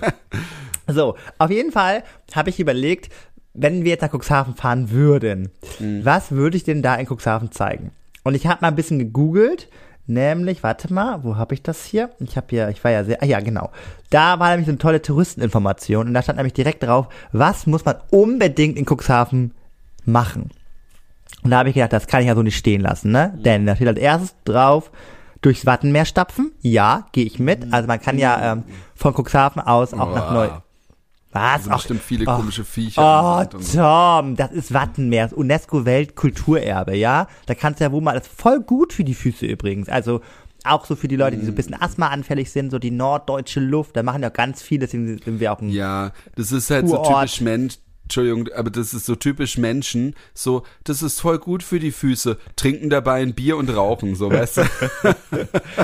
So, 0.87 1.15
auf 1.37 1.49
jeden 1.51 1.71
Fall 1.71 2.03
habe 2.35 2.49
ich 2.49 2.59
überlegt, 2.59 3.13
wenn 3.53 3.83
wir 3.83 3.91
jetzt 3.91 4.01
nach 4.01 4.11
Cuxhaven 4.13 4.55
fahren 4.55 4.91
würden, 4.91 5.49
Mhm. 5.79 6.03
was 6.03 6.31
würde 6.31 6.57
ich 6.57 6.63
denn 6.63 6.81
da 6.81 6.95
in 6.95 7.05
Cuxhaven 7.07 7.51
zeigen? 7.51 7.91
Und 8.23 8.33
ich 8.35 8.47
habe 8.47 8.59
mal 8.61 8.69
ein 8.69 8.75
bisschen 8.75 8.99
gegoogelt, 8.99 9.69
nämlich, 10.07 10.63
warte 10.63 10.91
mal, 10.93 11.23
wo 11.23 11.37
habe 11.37 11.53
ich 11.53 11.61
das 11.63 11.85
hier? 11.85 12.09
Ich 12.19 12.35
habe 12.35 12.47
hier, 12.49 12.69
ich 12.69 12.83
war 12.83 12.91
ja 12.91 13.03
sehr, 13.03 13.21
ah 13.21 13.25
ja, 13.25 13.39
genau. 13.39 13.71
Da 14.09 14.39
war 14.39 14.49
nämlich 14.49 14.65
so 14.65 14.71
eine 14.71 14.79
tolle 14.79 15.01
Touristeninformation 15.01 16.07
und 16.07 16.13
da 16.13 16.21
stand 16.23 16.37
nämlich 16.37 16.53
direkt 16.53 16.83
drauf, 16.83 17.07
was 17.31 17.67
muss 17.67 17.85
man 17.85 17.95
unbedingt 18.09 18.77
in 18.77 18.85
Cuxhaven 18.85 19.51
machen? 20.05 20.49
Und 21.43 21.51
da 21.51 21.59
habe 21.59 21.69
ich 21.69 21.75
gedacht, 21.75 21.93
das 21.93 22.07
kann 22.07 22.21
ich 22.21 22.27
ja 22.27 22.35
so 22.35 22.43
nicht 22.43 22.57
stehen 22.57 22.81
lassen, 22.81 23.11
ne? 23.11 23.33
Denn 23.37 23.65
da 23.65 23.75
steht 23.75 23.87
als 23.87 23.99
erstes 23.99 24.35
drauf, 24.45 24.91
durchs 25.41 25.65
Wattenmeer 25.65 26.05
stapfen. 26.05 26.51
Ja, 26.61 27.07
gehe 27.11 27.25
ich 27.25 27.39
mit. 27.39 27.73
Also 27.73 27.87
man 27.87 27.99
kann 27.99 28.17
ja 28.17 28.53
ähm, 28.53 28.63
von 28.95 29.13
Cuxhaven 29.13 29.61
aus 29.61 29.93
auch 29.93 30.13
nach 30.13 30.27
Boah. 30.27 30.33
Neu... 30.33 30.49
Was? 31.33 31.59
Also 31.59 31.69
Ach, 31.71 31.75
bestimmt 31.77 32.01
viele 32.01 32.25
oh. 32.27 32.35
komische 32.35 32.65
Viecher. 32.65 33.49
Oh, 33.53 33.57
so. 33.57 33.79
Tom, 33.79 34.35
das 34.35 34.51
ist 34.51 34.73
Wattenmeer, 34.73 35.29
das 35.29 35.33
UNESCO-Weltkulturerbe, 35.33 36.95
ja? 36.97 37.27
Da 37.45 37.55
kannst 37.55 37.79
du 37.79 37.85
ja 37.85 37.91
wohl 37.93 38.01
mal, 38.01 38.15
das 38.15 38.27
ist 38.27 38.41
voll 38.41 38.59
gut 38.59 38.91
für 38.91 39.05
die 39.05 39.13
Füße 39.13 39.45
übrigens. 39.45 39.87
Also 39.87 40.19
auch 40.65 40.85
so 40.85 40.95
für 40.97 41.07
die 41.07 41.15
Leute, 41.15 41.37
die 41.37 41.45
so 41.45 41.53
ein 41.53 41.55
bisschen 41.55 41.81
asthmaanfällig 41.81 42.51
sind, 42.51 42.69
so 42.69 42.79
die 42.79 42.91
norddeutsche 42.91 43.61
Luft, 43.61 43.95
da 43.95 44.03
machen 44.03 44.21
ja 44.21 44.29
ganz 44.29 44.61
viele, 44.61 44.81
deswegen 44.81 45.17
sind 45.17 45.39
wir 45.39 45.53
auch 45.53 45.61
ein 45.61 45.69
Ja, 45.69 46.11
das 46.35 46.51
ist 46.51 46.69
halt 46.69 46.89
so 46.89 46.97
Kurort. 46.97 47.29
typisch 47.29 47.41
Mensch. 47.41 47.77
Entschuldigung, 48.11 48.49
aber 48.53 48.69
das 48.69 48.93
ist 48.93 49.05
so 49.05 49.15
typisch 49.15 49.57
Menschen. 49.57 50.15
So, 50.33 50.63
das 50.83 51.01
ist 51.01 51.21
voll 51.21 51.39
gut 51.39 51.63
für 51.63 51.79
die 51.79 51.93
Füße. 51.93 52.37
Trinken 52.57 52.89
dabei 52.89 53.21
ein 53.21 53.33
Bier 53.33 53.55
und 53.55 53.69
rauchen, 53.73 54.15
so, 54.15 54.29
weißt 54.29 54.57
du? 54.57 54.61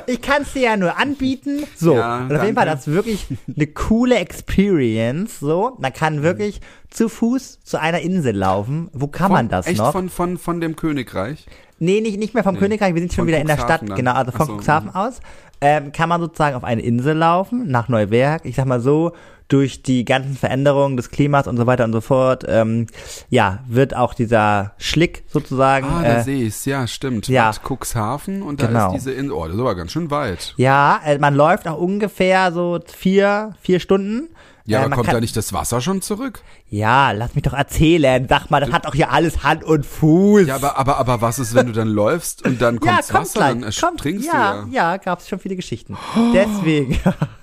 Ich 0.07 0.21
kann 0.21 0.41
es 0.41 0.51
dir 0.51 0.61
ja 0.63 0.77
nur 0.77 0.97
anbieten. 0.97 1.63
So, 1.75 1.95
Ja, 1.95 2.17
und 2.17 2.35
auf 2.35 2.43
jeden 2.43 2.55
Fall, 2.55 2.65
das 2.65 2.81
ist 2.81 2.93
wirklich 2.93 3.27
eine 3.55 3.67
coole 3.67 4.17
Experience. 4.17 5.39
So, 5.39 5.77
man 5.79 5.93
kann 5.93 6.21
wirklich 6.21 6.59
zu 6.89 7.07
Fuß 7.07 7.59
zu 7.63 7.79
einer 7.79 8.01
Insel 8.01 8.35
laufen. 8.35 8.89
Wo 8.91 9.07
kann 9.07 9.31
man 9.31 9.47
das 9.47 9.67
Echt 9.67 9.77
noch? 9.77 9.93
von, 9.93 10.09
von, 10.09 10.37
von 10.37 10.59
dem 10.59 10.75
Königreich? 10.75 11.45
Nee, 11.79 12.01
nicht, 12.01 12.17
nicht 12.17 12.33
mehr 12.33 12.43
vom 12.43 12.57
Königreich, 12.57 12.93
wir 12.93 13.01
sind 13.01 13.13
schon 13.13 13.21
von 13.23 13.27
wieder 13.27 13.39
in 13.39 13.47
der 13.47 13.57
Stadt, 13.57 13.87
dann. 13.87 13.95
genau, 13.95 14.13
also 14.13 14.31
von 14.31 14.47
so, 14.47 14.57
Cuxhaven 14.57 14.89
aus. 14.89 15.21
Ähm, 15.61 15.91
kann 15.91 16.09
man 16.09 16.19
sozusagen 16.21 16.55
auf 16.55 16.63
eine 16.63 16.81
Insel 16.81 17.15
laufen, 17.15 17.69
nach 17.69 17.87
Neuwerk, 17.87 18.45
ich 18.45 18.55
sag 18.55 18.65
mal 18.65 18.79
so, 18.81 19.13
durch 19.47 19.81
die 19.81 20.03
ganzen 20.05 20.35
Veränderungen 20.35 20.97
des 20.97 21.09
Klimas 21.09 21.47
und 21.47 21.57
so 21.57 21.65
weiter 21.65 21.85
und 21.85 21.93
so 21.93 22.01
fort, 22.01 22.43
ähm, 22.47 22.87
ja, 23.29 23.59
wird 23.67 23.95
auch 23.95 24.13
dieser 24.13 24.73
Schlick 24.77 25.23
sozusagen, 25.27 25.87
Ah, 25.87 26.01
da 26.03 26.17
äh, 26.19 26.23
sehe 26.23 26.43
ich's, 26.45 26.65
ja, 26.65 26.85
stimmt. 26.87 27.27
ja. 27.27 27.47
Hat 27.47 27.61
Cuxhaven 27.63 28.41
und 28.41 28.61
da 28.61 28.67
Genau. 28.67 28.87
ist 28.87 28.93
diese 28.95 29.11
Insel. 29.13 29.31
Oh, 29.31 29.47
das 29.47 29.57
aber 29.57 29.75
ganz 29.75 29.91
schön 29.93 30.11
weit. 30.11 30.53
ja, 30.57 30.99
äh, 31.05 31.17
man 31.17 31.35
läuft 31.35 31.67
auch 31.67 31.77
ungefähr 31.77 32.51
so 32.51 32.79
vier, 32.85 33.53
vier 33.61 33.79
Stunden. 33.79 34.29
Ja, 34.65 34.81
Äh, 34.81 34.85
aber 34.85 34.95
kommt 34.97 35.13
da 35.13 35.21
nicht 35.21 35.37
das 35.37 35.53
Wasser 35.53 35.79
schon 35.79 36.01
zurück? 36.01 36.41
Ja, 36.69 37.11
lass 37.11 37.33
mich 37.35 37.43
doch 37.45 37.53
erzählen. 37.53 38.25
Sag 38.27 38.49
mal, 38.51 38.59
das 38.59 38.73
hat 38.73 38.85
doch 38.85 38.93
hier 38.93 39.13
alles 39.13 39.43
Hand 39.43 39.63
und 39.63 39.85
Fuß. 39.85 40.45
Ja, 40.45 40.55
aber, 40.55 40.77
aber, 40.77 40.97
aber 40.97 41.21
was 41.21 41.39
ist, 41.39 41.55
wenn 41.55 41.67
du 41.67 41.71
dann 41.71 41.87
läufst 41.87 42.45
und 42.45 42.61
dann 42.61 42.81
kommt 42.81 42.91
ja, 42.91 42.97
kommt 42.97 43.13
Wasser, 43.13 43.39
gleich. 43.39 43.49
dann 43.51 43.61
kommt, 43.61 43.99
ertrinkst 43.99 44.27
ja, 44.27 44.63
du 44.63 44.71
ja, 44.73 44.97
gab's 44.97 45.29
schon 45.29 45.39
viele 45.39 45.55
Geschichten. 45.55 45.95
Deswegen. 46.33 46.99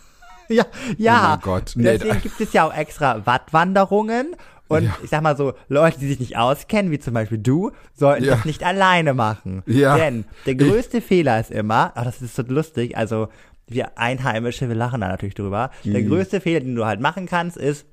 ja, 0.48 0.64
ja. 0.98 1.38
Oh 1.38 1.44
Gott. 1.44 1.72
Nee, 1.76 1.84
Deswegen 1.98 2.20
gibt 2.20 2.40
es 2.40 2.52
ja 2.52 2.66
auch 2.66 2.74
extra 2.74 3.24
Wattwanderungen. 3.26 4.36
Und 4.66 4.90
ich 5.02 5.10
sag 5.10 5.22
mal 5.22 5.36
so, 5.36 5.52
Leute, 5.68 6.00
die 6.00 6.08
sich 6.08 6.20
nicht 6.20 6.36
auskennen, 6.38 6.90
wie 6.90 6.98
zum 6.98 7.12
Beispiel 7.14 7.36
du, 7.38 7.70
sollten 7.92 8.24
Ja. 8.24 8.36
das 8.36 8.44
nicht 8.46 8.64
alleine 8.64 9.12
machen. 9.12 9.62
Ja. 9.66 9.96
Denn 9.96 10.24
der 10.46 10.54
größte 10.54 11.00
Fehler 11.02 11.38
ist 11.38 11.50
immer, 11.50 11.92
ach, 11.94 12.04
das 12.04 12.22
ist 12.22 12.34
so 12.34 12.42
lustig, 12.42 12.96
also 12.96 13.28
wir 13.68 13.98
Einheimische, 13.98 14.68
wir 14.68 14.74
lachen 14.74 15.02
da 15.02 15.08
natürlich 15.08 15.34
drüber. 15.34 15.70
Der 15.84 16.00
Mhm. 16.02 16.08
größte 16.08 16.40
Fehler, 16.40 16.60
den 16.60 16.74
du 16.74 16.86
halt 16.86 17.00
machen 17.00 17.26
kannst, 17.26 17.56
ist, 17.58 17.86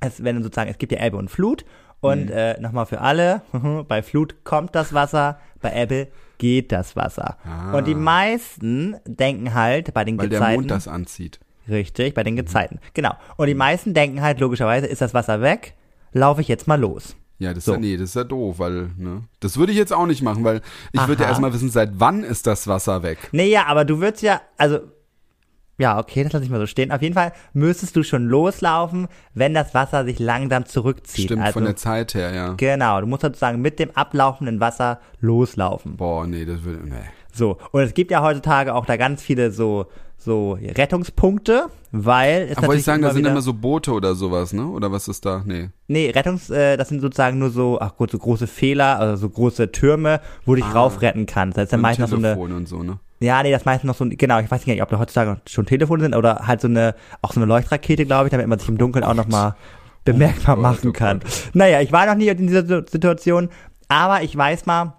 es, 0.00 0.24
wenn 0.24 0.36
du 0.36 0.42
sozusagen, 0.42 0.70
es 0.70 0.78
gibt 0.78 0.90
ja 0.92 1.04
Ebbe 1.04 1.18
und 1.18 1.30
Flut 1.30 1.66
und 2.00 2.26
Mhm. 2.26 2.32
äh, 2.32 2.60
nochmal 2.60 2.86
für 2.86 3.02
alle, 3.02 3.42
bei 3.86 4.02
Flut 4.02 4.42
kommt 4.44 4.74
das 4.74 4.94
Wasser, 4.94 5.38
bei 5.60 5.74
Ebbe 5.82 6.08
geht 6.38 6.72
das 6.72 6.96
Wasser. 6.96 7.36
Ah. 7.44 7.72
Und 7.76 7.86
die 7.86 7.94
meisten 7.94 8.96
denken 9.04 9.52
halt 9.52 9.92
bei 9.92 10.04
den 10.04 10.18
weil 10.18 10.30
der 10.30 10.38
Gezeiten, 10.40 10.60
Mond 10.60 10.70
das 10.70 10.88
anzieht. 10.88 11.40
Richtig, 11.68 12.14
bei 12.14 12.22
den 12.22 12.36
Gezeiten, 12.36 12.78
genau. 12.94 13.12
Und 13.36 13.46
die 13.46 13.54
meisten 13.54 13.94
denken 13.94 14.22
halt 14.22 14.40
logischerweise, 14.40 14.86
ist 14.86 15.00
das 15.00 15.14
Wasser 15.14 15.40
weg, 15.40 15.74
laufe 16.12 16.40
ich 16.40 16.48
jetzt 16.48 16.66
mal 16.66 16.80
los. 16.80 17.16
Ja, 17.38 17.54
das 17.54 17.64
So. 17.64 17.72
ist 17.72 17.76
ja, 17.76 17.80
nee, 17.80 17.96
das 17.96 18.10
ist 18.10 18.16
ja 18.16 18.24
doof, 18.24 18.58
weil, 18.58 18.90
ne, 18.98 19.22
das 19.40 19.56
würde 19.56 19.72
ich 19.72 19.78
jetzt 19.78 19.92
auch 19.92 20.06
nicht 20.06 20.22
machen, 20.22 20.44
weil 20.44 20.60
ich 20.92 21.08
würde 21.08 21.22
ja 21.22 21.28
erstmal 21.30 21.52
wissen, 21.54 21.70
seit 21.70 21.92
wann 21.94 22.22
ist 22.22 22.46
das 22.46 22.66
Wasser 22.66 23.02
weg? 23.02 23.30
Nee, 23.32 23.48
ja, 23.48 23.64
aber 23.66 23.84
du 23.86 23.98
würdest 24.00 24.22
ja, 24.22 24.42
also, 24.58 24.80
ja, 25.78 25.98
okay, 25.98 26.22
das 26.22 26.34
lasse 26.34 26.44
ich 26.44 26.50
mal 26.50 26.60
so 26.60 26.66
stehen. 26.66 26.92
Auf 26.92 27.00
jeden 27.00 27.14
Fall 27.14 27.32
müsstest 27.54 27.96
du 27.96 28.02
schon 28.02 28.26
loslaufen, 28.26 29.08
wenn 29.32 29.54
das 29.54 29.72
Wasser 29.72 30.04
sich 30.04 30.18
langsam 30.18 30.66
zurückzieht. 30.66 31.24
Stimmt, 31.24 31.40
also, 31.40 31.54
von 31.54 31.64
der 31.64 31.76
Zeit 31.76 32.12
her, 32.12 32.34
ja. 32.34 32.52
Genau, 32.58 33.00
du 33.00 33.06
musst 33.06 33.22
sozusagen 33.22 33.62
mit 33.62 33.78
dem 33.78 33.90
ablaufenden 33.92 34.60
Wasser 34.60 35.00
loslaufen. 35.20 35.96
Boah, 35.96 36.26
nee, 36.26 36.44
das 36.44 36.62
würde, 36.64 36.86
nee. 36.86 36.96
So, 37.32 37.56
und 37.72 37.80
es 37.80 37.94
gibt 37.94 38.10
ja 38.10 38.20
heutzutage 38.22 38.74
auch 38.74 38.84
da 38.84 38.98
ganz 38.98 39.22
viele 39.22 39.50
so, 39.50 39.86
so 40.22 40.58
Rettungspunkte, 40.62 41.66
weil 41.92 42.48
es 42.50 42.58
Aber 42.58 42.68
wollte 42.68 42.80
ich 42.80 42.84
sagen, 42.84 43.00
da 43.02 43.10
sind 43.12 43.26
immer 43.26 43.40
so 43.40 43.54
Boote 43.54 43.92
oder 43.92 44.14
sowas, 44.14 44.52
ne? 44.52 44.66
Oder 44.66 44.92
was 44.92 45.08
ist 45.08 45.24
da? 45.24 45.42
Nee. 45.46 45.70
Nee, 45.88 46.10
Rettungs, 46.10 46.50
äh, 46.50 46.76
das 46.76 46.90
sind 46.90 47.00
sozusagen 47.00 47.38
nur 47.38 47.48
so, 47.50 47.78
ach 47.80 47.96
gut, 47.96 48.10
so 48.10 48.18
große 48.18 48.46
Fehler, 48.46 48.98
also 48.98 49.16
so 49.16 49.30
große 49.30 49.72
Türme, 49.72 50.20
wo 50.44 50.54
du 50.54 50.60
dich 50.62 50.74
raufretten 50.74 51.24
kannst. 51.24 51.56
Das 51.56 51.64
ist 51.64 51.72
dann 51.72 51.78
Und 51.80 51.82
meist 51.82 51.98
noch 52.00 52.08
so 52.08 52.16
eine, 52.16 52.34
Telefon 52.34 52.52
und 52.52 52.68
so, 52.68 52.82
ne? 52.82 52.98
ja, 53.20 53.42
nee, 53.42 53.50
das 53.50 53.64
meist 53.64 53.82
noch 53.84 53.94
so 53.94 54.04
ein, 54.04 54.10
genau, 54.16 54.38
ich 54.40 54.50
weiß 54.50 54.66
nicht, 54.66 54.82
ob 54.82 54.90
da 54.90 54.98
heutzutage 54.98 55.40
schon 55.48 55.64
Telefone 55.64 56.02
sind 56.02 56.14
oder 56.14 56.46
halt 56.46 56.60
so 56.60 56.68
eine, 56.68 56.94
auch 57.22 57.32
so 57.32 57.40
eine 57.40 57.46
Leuchtrakete, 57.46 58.04
glaube 58.04 58.26
ich, 58.26 58.30
damit 58.30 58.46
man 58.46 58.58
sich 58.58 58.68
im 58.68 58.76
Dunkeln 58.78 59.04
auch 59.04 59.14
nochmal 59.14 59.54
bemerkbar 60.04 60.56
Gott, 60.56 60.62
machen 60.62 60.88
oh 60.90 60.92
kann. 60.92 61.20
Naja, 61.54 61.80
ich 61.80 61.92
war 61.92 62.04
noch 62.06 62.14
nie 62.14 62.28
in 62.28 62.46
dieser 62.46 62.62
Situ- 62.66 62.90
Situation, 62.90 63.48
aber 63.88 64.22
ich 64.22 64.36
weiß 64.36 64.66
mal, 64.66 64.94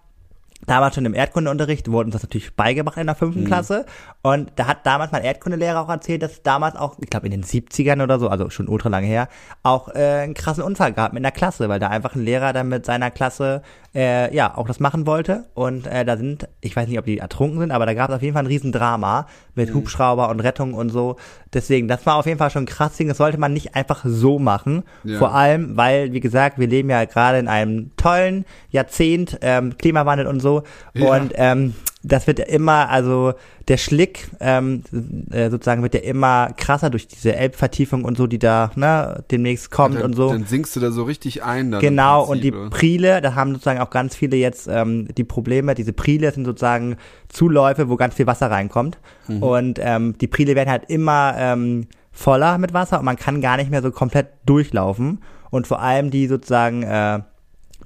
damals 0.67 0.93
schon 0.93 1.05
im 1.05 1.15
Erdkundeunterricht 1.15 1.89
wurde 1.91 2.05
uns 2.07 2.13
das 2.13 2.21
natürlich 2.21 2.55
beigebracht 2.55 2.97
in 2.97 3.07
der 3.07 3.15
Mhm. 3.15 3.19
fünften 3.19 3.45
Klasse. 3.45 3.85
Und 4.23 4.51
da 4.55 4.67
hat 4.67 4.85
damals 4.85 5.11
mein 5.11 5.23
Erdkundelehrer 5.23 5.81
auch 5.81 5.89
erzählt, 5.89 6.21
dass 6.21 6.43
damals 6.43 6.75
auch, 6.75 6.95
ich 6.99 7.09
glaube 7.09 7.25
in 7.25 7.31
den 7.31 7.43
70ern 7.43 8.03
oder 8.03 8.19
so, 8.19 8.27
also 8.29 8.51
schon 8.51 8.67
ultra 8.67 8.89
lange 8.89 9.07
her, 9.07 9.27
auch 9.63 9.89
äh, 9.89 10.21
einen 10.21 10.35
krassen 10.35 10.63
Unfall 10.63 10.93
gab 10.93 11.13
mit 11.13 11.21
einer 11.21 11.31
Klasse, 11.31 11.69
weil 11.69 11.79
da 11.79 11.87
einfach 11.87 12.13
ein 12.13 12.23
Lehrer 12.23 12.53
dann 12.53 12.69
mit 12.69 12.85
seiner 12.85 13.09
Klasse 13.09 13.63
äh, 13.95 14.33
ja 14.33 14.55
auch 14.55 14.67
das 14.67 14.79
machen 14.79 15.07
wollte. 15.07 15.45
Und 15.55 15.87
äh, 15.87 16.05
da 16.05 16.17
sind, 16.17 16.47
ich 16.61 16.75
weiß 16.75 16.87
nicht, 16.87 16.99
ob 16.99 17.05
die 17.05 17.17
ertrunken 17.17 17.59
sind, 17.59 17.71
aber 17.71 17.87
da 17.87 17.95
gab 17.95 18.09
es 18.09 18.15
auf 18.15 18.21
jeden 18.21 18.33
Fall 18.33 18.43
ein 18.43 18.47
Riesendrama 18.47 19.25
mit 19.55 19.69
mhm. 19.69 19.75
Hubschrauber 19.75 20.29
und 20.29 20.39
Rettung 20.39 20.75
und 20.75 20.89
so. 20.89 21.15
Deswegen, 21.51 21.87
das 21.87 22.05
war 22.05 22.17
auf 22.17 22.27
jeden 22.27 22.37
Fall 22.37 22.51
schon 22.51 22.67
krass. 22.67 22.97
Das 22.97 23.17
sollte 23.17 23.39
man 23.39 23.53
nicht 23.53 23.73
einfach 23.75 24.01
so 24.05 24.37
machen. 24.37 24.83
Ja. 25.03 25.17
Vor 25.17 25.33
allem, 25.33 25.75
weil, 25.77 26.13
wie 26.13 26.19
gesagt, 26.19 26.59
wir 26.59 26.67
leben 26.67 26.89
ja 26.91 27.05
gerade 27.05 27.39
in 27.39 27.47
einem 27.47 27.91
tollen 27.97 28.45
Jahrzehnt, 28.69 29.39
ähm, 29.41 29.77
Klimawandel 29.77 30.27
und 30.27 30.41
so. 30.41 30.63
Ja. 30.93 31.15
Und 31.15 31.33
ähm, 31.35 31.73
das 32.03 32.27
wird 32.27 32.39
ja 32.39 32.45
immer, 32.45 32.89
also 32.89 33.33
der 33.67 33.77
Schlick 33.77 34.29
ähm, 34.39 34.83
äh, 35.31 35.49
sozusagen 35.49 35.83
wird 35.83 35.93
ja 35.93 36.01
immer 36.01 36.49
krasser 36.57 36.89
durch 36.89 37.07
diese 37.07 37.35
Elbvertiefung 37.35 38.03
und 38.03 38.17
so, 38.17 38.27
die 38.27 38.39
da 38.39 38.71
ne, 38.75 39.23
demnächst 39.29 39.69
kommt 39.71 39.95
dann, 39.95 40.03
und 40.03 40.15
so. 40.15 40.29
Dann 40.29 40.45
sinkst 40.45 40.75
du 40.75 40.79
da 40.79 40.91
so 40.91 41.03
richtig 41.03 41.43
ein. 41.43 41.71
genau, 41.79 42.23
und 42.23 42.43
die 42.43 42.51
Priele, 42.51 43.21
da 43.21 43.35
haben 43.35 43.51
sozusagen 43.51 43.79
auch 43.79 43.91
ganz 43.91 44.15
viele 44.15 44.35
jetzt 44.37 44.67
ähm, 44.67 45.07
die 45.15 45.23
Probleme, 45.23 45.75
diese 45.75 45.93
Priele 45.93 46.31
sind 46.31 46.45
sozusagen 46.45 46.97
Zuläufe, 47.29 47.89
wo 47.89 47.95
ganz 47.97 48.15
viel 48.15 48.27
Wasser 48.27 48.49
reinkommt. 48.49 48.97
Mhm. 49.27 49.43
Und 49.43 49.79
ähm, 49.81 50.17
die 50.17 50.27
Priele 50.27 50.55
werden 50.55 50.69
halt 50.69 50.89
immer 50.89 51.35
ähm, 51.37 51.87
voller 52.11 52.57
mit 52.57 52.73
Wasser 52.73 52.99
und 52.99 53.05
man 53.05 53.15
kann 53.15 53.41
gar 53.41 53.57
nicht 53.57 53.69
mehr 53.69 53.81
so 53.81 53.91
komplett 53.91 54.27
durchlaufen. 54.45 55.19
Und 55.51 55.67
vor 55.67 55.81
allem 55.81 56.11
die 56.11 56.27
sozusagen 56.27 56.83
äh, 56.83 57.19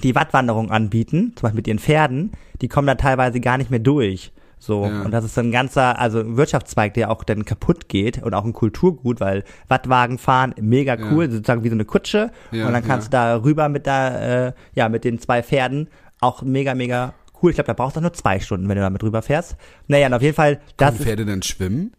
die 0.03 0.15
Wattwanderung 0.15 0.71
anbieten, 0.71 1.33
zum 1.35 1.43
Beispiel 1.43 1.57
mit 1.57 1.67
ihren 1.67 1.79
Pferden, 1.79 2.31
die 2.61 2.67
kommen 2.67 2.87
da 2.87 2.95
teilweise 2.95 3.39
gar 3.39 3.57
nicht 3.57 3.71
mehr 3.71 3.79
durch. 3.79 4.31
So, 4.57 4.85
ja. 4.85 5.03
und 5.03 5.11
das 5.11 5.25
ist 5.25 5.37
ein 5.37 5.51
ganzer, 5.51 5.99
also 5.99 6.19
ein 6.19 6.37
Wirtschaftszweig, 6.37 6.93
der 6.93 7.11
auch 7.11 7.23
dann 7.23 7.45
kaputt 7.45 7.87
geht 7.87 8.23
und 8.23 8.33
auch 8.33 8.45
ein 8.45 8.53
Kulturgut, 8.53 9.19
weil 9.19 9.43
Wattwagen 9.67 10.17
fahren, 10.17 10.55
mega 10.59 10.97
cool, 11.11 11.25
ja. 11.25 11.31
sozusagen 11.31 11.63
wie 11.63 11.69
so 11.69 11.75
eine 11.75 11.85
Kutsche. 11.85 12.31
Ja, 12.51 12.65
und 12.65 12.73
dann 12.73 12.83
kannst 12.83 13.07
du 13.07 13.11
da 13.11 13.43
rüber 13.43 13.69
mit 13.69 13.85
da, 13.85 14.47
äh, 14.47 14.53
ja, 14.73 14.89
mit 14.89 15.03
den 15.03 15.19
zwei 15.19 15.43
Pferden, 15.43 15.89
auch 16.19 16.41
mega, 16.41 16.73
mega 16.73 17.13
cool. 17.41 17.51
Ich 17.51 17.55
glaube, 17.55 17.67
da 17.67 17.73
brauchst 17.73 17.97
du 17.97 18.01
nur 18.01 18.13
zwei 18.13 18.39
Stunden, 18.39 18.67
wenn 18.67 18.75
du 18.75 18.81
damit 18.81 19.03
rüber 19.03 19.21
fährst. 19.21 19.55
Naja, 19.87 20.07
und 20.07 20.13
auf 20.13 20.21
jeden 20.21 20.35
Fall, 20.35 20.59
das. 20.77 20.95
Können 20.95 21.05
Pferde 21.05 21.25
denn 21.25 21.43
schwimmen? 21.43 21.91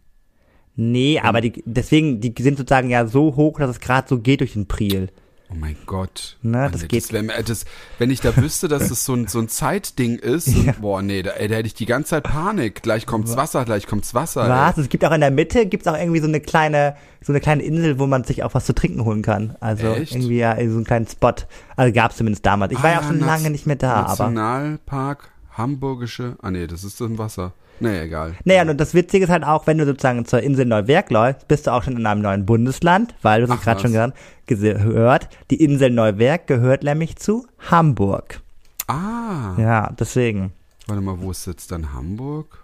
Nee, 0.74 1.20
aber 1.20 1.40
die, 1.40 1.62
deswegen, 1.64 2.20
die 2.20 2.34
sind 2.38 2.58
sozusagen 2.58 2.90
ja 2.90 3.06
so 3.06 3.36
hoch, 3.36 3.58
dass 3.58 3.70
es 3.70 3.80
gerade 3.80 4.08
so 4.08 4.18
geht 4.18 4.40
durch 4.40 4.54
den 4.54 4.66
Priel. 4.66 5.08
Oh 5.48 5.54
mein 5.54 5.76
Gott. 5.86 6.36
Na, 6.42 6.62
Mann, 6.62 6.72
das 6.72 6.88
geht. 6.88 7.04
Das 7.04 7.12
wär, 7.12 7.42
das, 7.42 7.66
wenn 7.98 8.10
ich 8.10 8.20
da 8.20 8.36
wüsste, 8.36 8.66
dass 8.66 8.88
das 8.88 9.04
so 9.04 9.14
ein, 9.14 9.28
so 9.28 9.38
ein 9.38 9.48
Zeitding 9.48 10.18
ist, 10.18 10.48
ja. 10.48 10.72
und, 10.72 10.80
boah, 10.80 11.02
nee, 11.02 11.22
da, 11.22 11.32
ey, 11.32 11.46
da 11.46 11.56
hätte 11.56 11.68
ich 11.68 11.74
die 11.74 11.86
ganze 11.86 12.10
Zeit 12.10 12.24
Panik. 12.24 12.82
Gleich 12.82 13.06
kommt's 13.06 13.36
Wasser, 13.36 13.64
gleich 13.64 13.86
kommt's 13.86 14.12
Wasser. 14.12 14.48
Was? 14.48 14.76
Ey. 14.76 14.82
Es 14.82 14.88
gibt 14.88 15.04
auch 15.04 15.12
in 15.12 15.20
der 15.20 15.30
Mitte, 15.30 15.66
gibt's 15.66 15.86
auch 15.86 15.96
irgendwie 15.96 16.20
so 16.20 16.26
eine 16.26 16.40
kleine, 16.40 16.96
so 17.22 17.32
eine 17.32 17.40
kleine 17.40 17.62
Insel, 17.62 17.98
wo 17.98 18.06
man 18.06 18.24
sich 18.24 18.42
auch 18.42 18.54
was 18.54 18.66
zu 18.66 18.74
trinken 18.74 19.04
holen 19.04 19.22
kann. 19.22 19.56
Also 19.60 19.86
Echt? 19.88 20.12
irgendwie 20.12 20.38
ja, 20.38 20.56
so 20.56 20.60
einen 20.62 20.84
kleinen 20.84 21.06
Spot. 21.06 21.34
Also 21.76 21.92
gab's 21.92 22.16
zumindest 22.16 22.44
damals. 22.44 22.72
Ich 22.72 22.78
ah, 22.78 22.82
war 22.82 22.90
ja 22.90 23.00
auch 23.00 23.04
schon 23.04 23.20
lange 23.20 23.50
nicht 23.50 23.66
mehr 23.66 23.76
da, 23.76 24.02
Nationalpark, 24.02 24.20
aber. 24.20 24.30
Nationalpark, 24.30 25.30
Hamburgische, 25.52 26.36
ah 26.42 26.50
nee, 26.50 26.66
das 26.66 26.82
ist 26.82 27.00
das 27.00 27.06
im 27.06 27.18
Wasser. 27.18 27.52
Nee, 27.80 28.02
egal. 28.02 28.34
Naja, 28.44 28.62
und 28.62 28.78
das 28.80 28.94
Witzige 28.94 29.24
ist 29.24 29.30
halt 29.30 29.44
auch, 29.44 29.66
wenn 29.66 29.78
du 29.78 29.84
sozusagen 29.84 30.24
zur 30.24 30.42
Insel 30.42 30.64
Neuwerk 30.66 31.10
läufst, 31.10 31.48
bist 31.48 31.66
du 31.66 31.72
auch 31.72 31.82
schon 31.82 31.96
in 31.96 32.06
einem 32.06 32.22
neuen 32.22 32.46
Bundesland, 32.46 33.14
weil 33.22 33.42
du 33.42 33.52
hast 33.52 33.62
gerade 33.62 33.80
schon 33.80 33.92
gehört, 33.92 34.14
gehört, 34.46 35.28
die 35.50 35.62
Insel 35.62 35.90
Neuwerk 35.90 36.46
gehört 36.46 36.82
nämlich 36.82 37.16
zu 37.16 37.46
Hamburg. 37.70 38.40
Ah. 38.86 39.54
Ja, 39.58 39.92
deswegen. 39.98 40.52
Warte 40.86 41.02
mal, 41.02 41.20
wo 41.20 41.30
ist 41.30 41.46
jetzt 41.46 41.70
dann 41.70 41.92
Hamburg? 41.92 42.62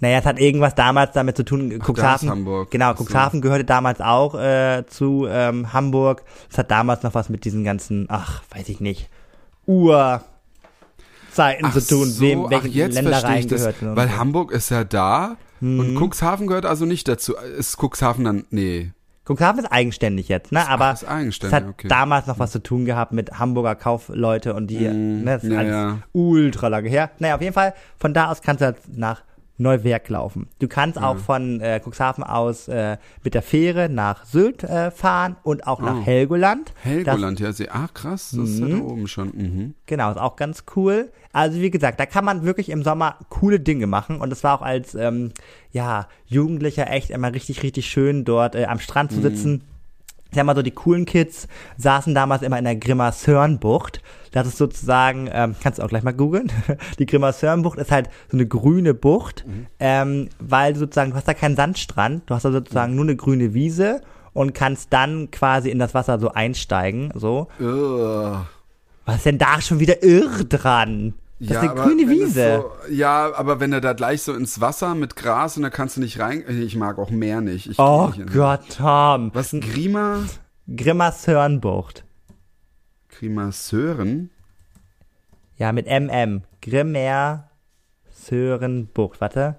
Naja, 0.00 0.18
es 0.18 0.24
hat 0.24 0.38
irgendwas 0.38 0.74
damals 0.74 1.12
damit 1.12 1.36
zu 1.36 1.44
tun. 1.44 1.78
Ach, 1.80 1.86
Cuxhaven, 1.86 2.30
Hamburg. 2.30 2.70
Genau, 2.70 2.94
Cuxhaven 2.94 3.40
gehörte 3.40 3.64
damals 3.64 4.00
auch 4.00 4.34
äh, 4.34 4.84
zu 4.86 5.26
ähm, 5.28 5.72
Hamburg. 5.72 6.22
Es 6.50 6.56
hat 6.56 6.70
damals 6.70 7.02
noch 7.02 7.14
was 7.14 7.28
mit 7.28 7.44
diesen 7.44 7.64
ganzen, 7.64 8.06
ach, 8.08 8.42
weiß 8.50 8.68
ich 8.68 8.80
nicht, 8.80 9.10
Ur 9.66 10.22
Zeiten 11.36 11.72
zu 11.72 11.86
tun, 11.86 12.08
so, 12.08 12.20
wem, 12.20 12.50
welchen 12.50 12.70
ach, 12.70 12.94
Ländereien 12.94 13.48
gehört. 13.48 13.76
Weil 13.80 14.08
so. 14.08 14.16
Hamburg 14.16 14.52
ist 14.52 14.70
ja 14.70 14.84
da 14.84 15.36
hm. 15.60 15.78
und 15.78 15.96
Cuxhaven 15.96 16.46
gehört 16.46 16.66
also 16.66 16.84
nicht 16.84 17.06
dazu. 17.08 17.34
Ist 17.36 17.76
Cuxhaven 17.80 18.24
dann, 18.24 18.44
nee. 18.50 18.92
Cuxhaven 19.28 19.64
ist 19.64 19.70
eigenständig 19.70 20.28
jetzt, 20.28 20.52
ne? 20.52 20.68
Aber 20.68 20.96
ach, 21.06 21.22
es 21.22 21.42
hat 21.52 21.68
okay. 21.68 21.88
damals 21.88 22.26
noch 22.26 22.38
was 22.38 22.52
zu 22.52 22.62
tun 22.62 22.84
gehabt 22.84 23.12
mit 23.12 23.38
Hamburger 23.38 23.74
Kaufleute 23.74 24.54
und 24.54 24.68
die, 24.68 24.88
mm, 24.88 25.24
ne? 25.24 25.32
Das 25.32 25.44
ist 25.44 25.50
ja, 25.50 25.58
alles 25.58 25.72
ja. 25.72 25.98
ultra 26.12 26.68
lange 26.68 26.88
her. 26.88 27.10
Naja, 27.18 27.34
auf 27.34 27.42
jeden 27.42 27.54
Fall, 27.54 27.74
von 27.98 28.14
da 28.14 28.30
aus 28.30 28.40
kannst 28.40 28.60
du 28.60 28.66
halt 28.66 28.76
nach 28.96 29.22
Neuwerk 29.58 30.08
laufen. 30.08 30.48
Du 30.58 30.68
kannst 30.68 31.00
auch 31.00 31.16
von 31.16 31.60
äh, 31.60 31.80
Cuxhaven 31.82 32.24
aus 32.24 32.68
äh, 32.68 32.98
mit 33.24 33.34
der 33.34 33.42
Fähre 33.42 33.88
nach 33.88 34.24
Sylt 34.24 34.64
äh, 34.64 34.90
fahren 34.90 35.36
und 35.42 35.66
auch 35.66 35.80
nach 35.80 35.98
oh. 35.98 36.04
Helgoland. 36.04 36.72
Helgoland, 36.82 37.40
ja, 37.40 37.50
ach 37.70 37.94
krass, 37.94 38.34
das 38.36 38.50
ist 38.50 38.60
ja 38.60 38.68
da 38.68 38.76
mhm. 38.76 38.82
oben 38.82 39.08
schon. 39.08 39.28
Mhm. 39.28 39.74
Genau, 39.86 40.10
ist 40.10 40.18
auch 40.18 40.36
ganz 40.36 40.64
cool. 40.76 41.10
Also 41.32 41.60
wie 41.60 41.70
gesagt, 41.70 42.00
da 42.00 42.06
kann 42.06 42.24
man 42.24 42.44
wirklich 42.44 42.68
im 42.68 42.82
Sommer 42.82 43.16
coole 43.28 43.60
Dinge 43.60 43.86
machen 43.86 44.20
und 44.20 44.32
es 44.32 44.44
war 44.44 44.58
auch 44.58 44.62
als 44.62 44.94
ähm, 44.94 45.32
ja 45.70 46.08
Jugendlicher 46.26 46.90
echt 46.90 47.10
immer 47.10 47.32
richtig, 47.32 47.62
richtig 47.62 47.86
schön 47.86 48.24
dort 48.24 48.54
äh, 48.54 48.66
am 48.66 48.78
Strand 48.78 49.12
zu 49.12 49.18
mhm. 49.18 49.22
sitzen. 49.22 49.64
Ich 50.30 50.36
sag 50.36 50.44
mal 50.44 50.56
so, 50.56 50.62
die 50.62 50.72
coolen 50.72 51.04
Kids 51.04 51.48
saßen 51.78 52.14
damals 52.14 52.42
immer 52.42 52.58
in 52.58 52.64
der 52.64 52.76
Grimmersörnbucht. 52.76 54.02
Das 54.32 54.46
ist 54.46 54.58
sozusagen, 54.58 55.30
ähm, 55.32 55.54
kannst 55.62 55.78
du 55.78 55.82
auch 55.82 55.88
gleich 55.88 56.02
mal 56.02 56.12
googeln. 56.12 56.52
die 56.98 57.06
Grimmersörnbucht 57.06 57.78
ist 57.78 57.92
halt 57.92 58.10
so 58.30 58.36
eine 58.36 58.46
grüne 58.46 58.92
Bucht, 58.92 59.44
mhm. 59.46 59.66
ähm, 59.80 60.28
weil 60.38 60.76
sozusagen, 60.76 61.10
du 61.10 61.16
hast 61.16 61.28
da 61.28 61.34
keinen 61.34 61.56
Sandstrand, 61.56 62.28
du 62.28 62.34
hast 62.34 62.44
da 62.44 62.52
sozusagen 62.52 62.92
mhm. 62.92 62.96
nur 62.96 63.04
eine 63.06 63.16
grüne 63.16 63.54
Wiese 63.54 64.02
und 64.32 64.52
kannst 64.52 64.92
dann 64.92 65.30
quasi 65.30 65.70
in 65.70 65.78
das 65.78 65.94
Wasser 65.94 66.18
so 66.18 66.32
einsteigen, 66.32 67.10
so. 67.14 67.48
Ugh. 67.58 68.44
Was 69.06 69.16
ist 69.16 69.26
denn 69.26 69.38
da 69.38 69.60
schon 69.62 69.80
wieder 69.80 70.02
irr 70.02 70.44
dran? 70.44 71.14
Das 71.38 71.50
ja, 71.50 71.62
ist 71.62 71.70
eine 71.70 71.80
grüne 71.80 72.08
Wiese. 72.08 72.64
So, 72.64 72.72
ja, 72.92 73.32
aber 73.34 73.60
wenn 73.60 73.70
er 73.72 73.82
da 73.82 73.92
gleich 73.92 74.22
so 74.22 74.32
ins 74.32 74.58
Wasser 74.60 74.94
mit 74.94 75.16
Gras 75.16 75.58
und 75.58 75.64
da 75.64 75.70
kannst 75.70 75.96
du 75.96 76.00
nicht 76.00 76.18
rein. 76.18 76.44
Ich 76.48 76.76
mag 76.76 76.98
auch 76.98 77.10
mehr 77.10 77.42
nicht. 77.42 77.68
Ich 77.68 77.78
oh 77.78 78.10
nicht 78.16 78.32
Gott, 78.32 78.78
Tom. 78.78 79.30
Was? 79.34 79.50
Grima? 79.50 80.24
Grimmersörnbucht. 80.74 82.04
Grimmersören? 83.10 84.30
Ja, 85.58 85.72
mit 85.72 85.86
MM. 85.86 86.42
Grimmersörenbucht. 86.62 89.20
Warte. 89.20 89.56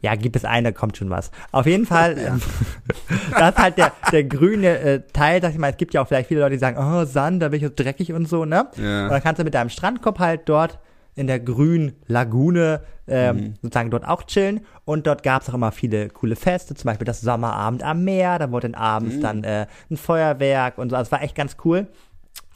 Ja, 0.00 0.14
gibt 0.14 0.36
es 0.36 0.44
einen, 0.44 0.64
da 0.64 0.72
kommt 0.72 0.96
schon 0.96 1.10
was. 1.10 1.30
Auf 1.50 1.66
jeden 1.66 1.86
Fall, 1.86 2.16
ja. 2.18 2.28
Ähm, 2.28 2.42
das 3.38 3.50
ist 3.50 3.58
halt 3.58 3.78
der, 3.78 3.92
der 4.12 4.24
grüne 4.24 4.78
äh, 4.78 5.02
Teil, 5.12 5.42
sag 5.42 5.52
ich 5.52 5.58
mal, 5.58 5.70
es 5.70 5.76
gibt 5.76 5.94
ja 5.94 6.02
auch 6.02 6.08
vielleicht 6.08 6.28
viele 6.28 6.40
Leute, 6.40 6.52
die 6.52 6.58
sagen, 6.58 6.76
oh, 6.78 7.04
Sand, 7.04 7.42
da 7.42 7.48
bin 7.48 7.58
ich 7.58 7.66
so 7.66 7.72
dreckig 7.74 8.12
und 8.12 8.28
so, 8.28 8.44
ne? 8.44 8.68
Ja. 8.76 9.04
Und 9.04 9.10
dann 9.10 9.22
kannst 9.22 9.40
du 9.40 9.44
mit 9.44 9.54
deinem 9.54 9.70
Strandkorb 9.70 10.18
halt 10.18 10.48
dort 10.48 10.78
in 11.16 11.26
der 11.26 11.40
grünen 11.40 11.96
Lagune 12.06 12.80
ähm, 13.08 13.36
mhm. 13.36 13.54
sozusagen 13.60 13.90
dort 13.90 14.06
auch 14.06 14.22
chillen. 14.22 14.60
Und 14.84 15.06
dort 15.06 15.24
gab 15.24 15.42
es 15.42 15.50
auch 15.50 15.54
immer 15.54 15.72
viele 15.72 16.08
coole 16.10 16.36
Feste, 16.36 16.74
zum 16.74 16.88
Beispiel 16.88 17.04
das 17.04 17.20
Sommerabend 17.20 17.82
am 17.82 18.04
Meer, 18.04 18.38
da 18.38 18.52
wurde 18.52 18.70
dann 18.70 18.80
abends 18.80 19.16
mhm. 19.16 19.20
dann 19.20 19.44
äh, 19.44 19.66
ein 19.90 19.96
Feuerwerk 19.96 20.78
und 20.78 20.90
so. 20.90 20.96
Also 20.96 21.08
es 21.08 21.12
war 21.12 21.22
echt 21.22 21.34
ganz 21.34 21.56
cool. 21.64 21.88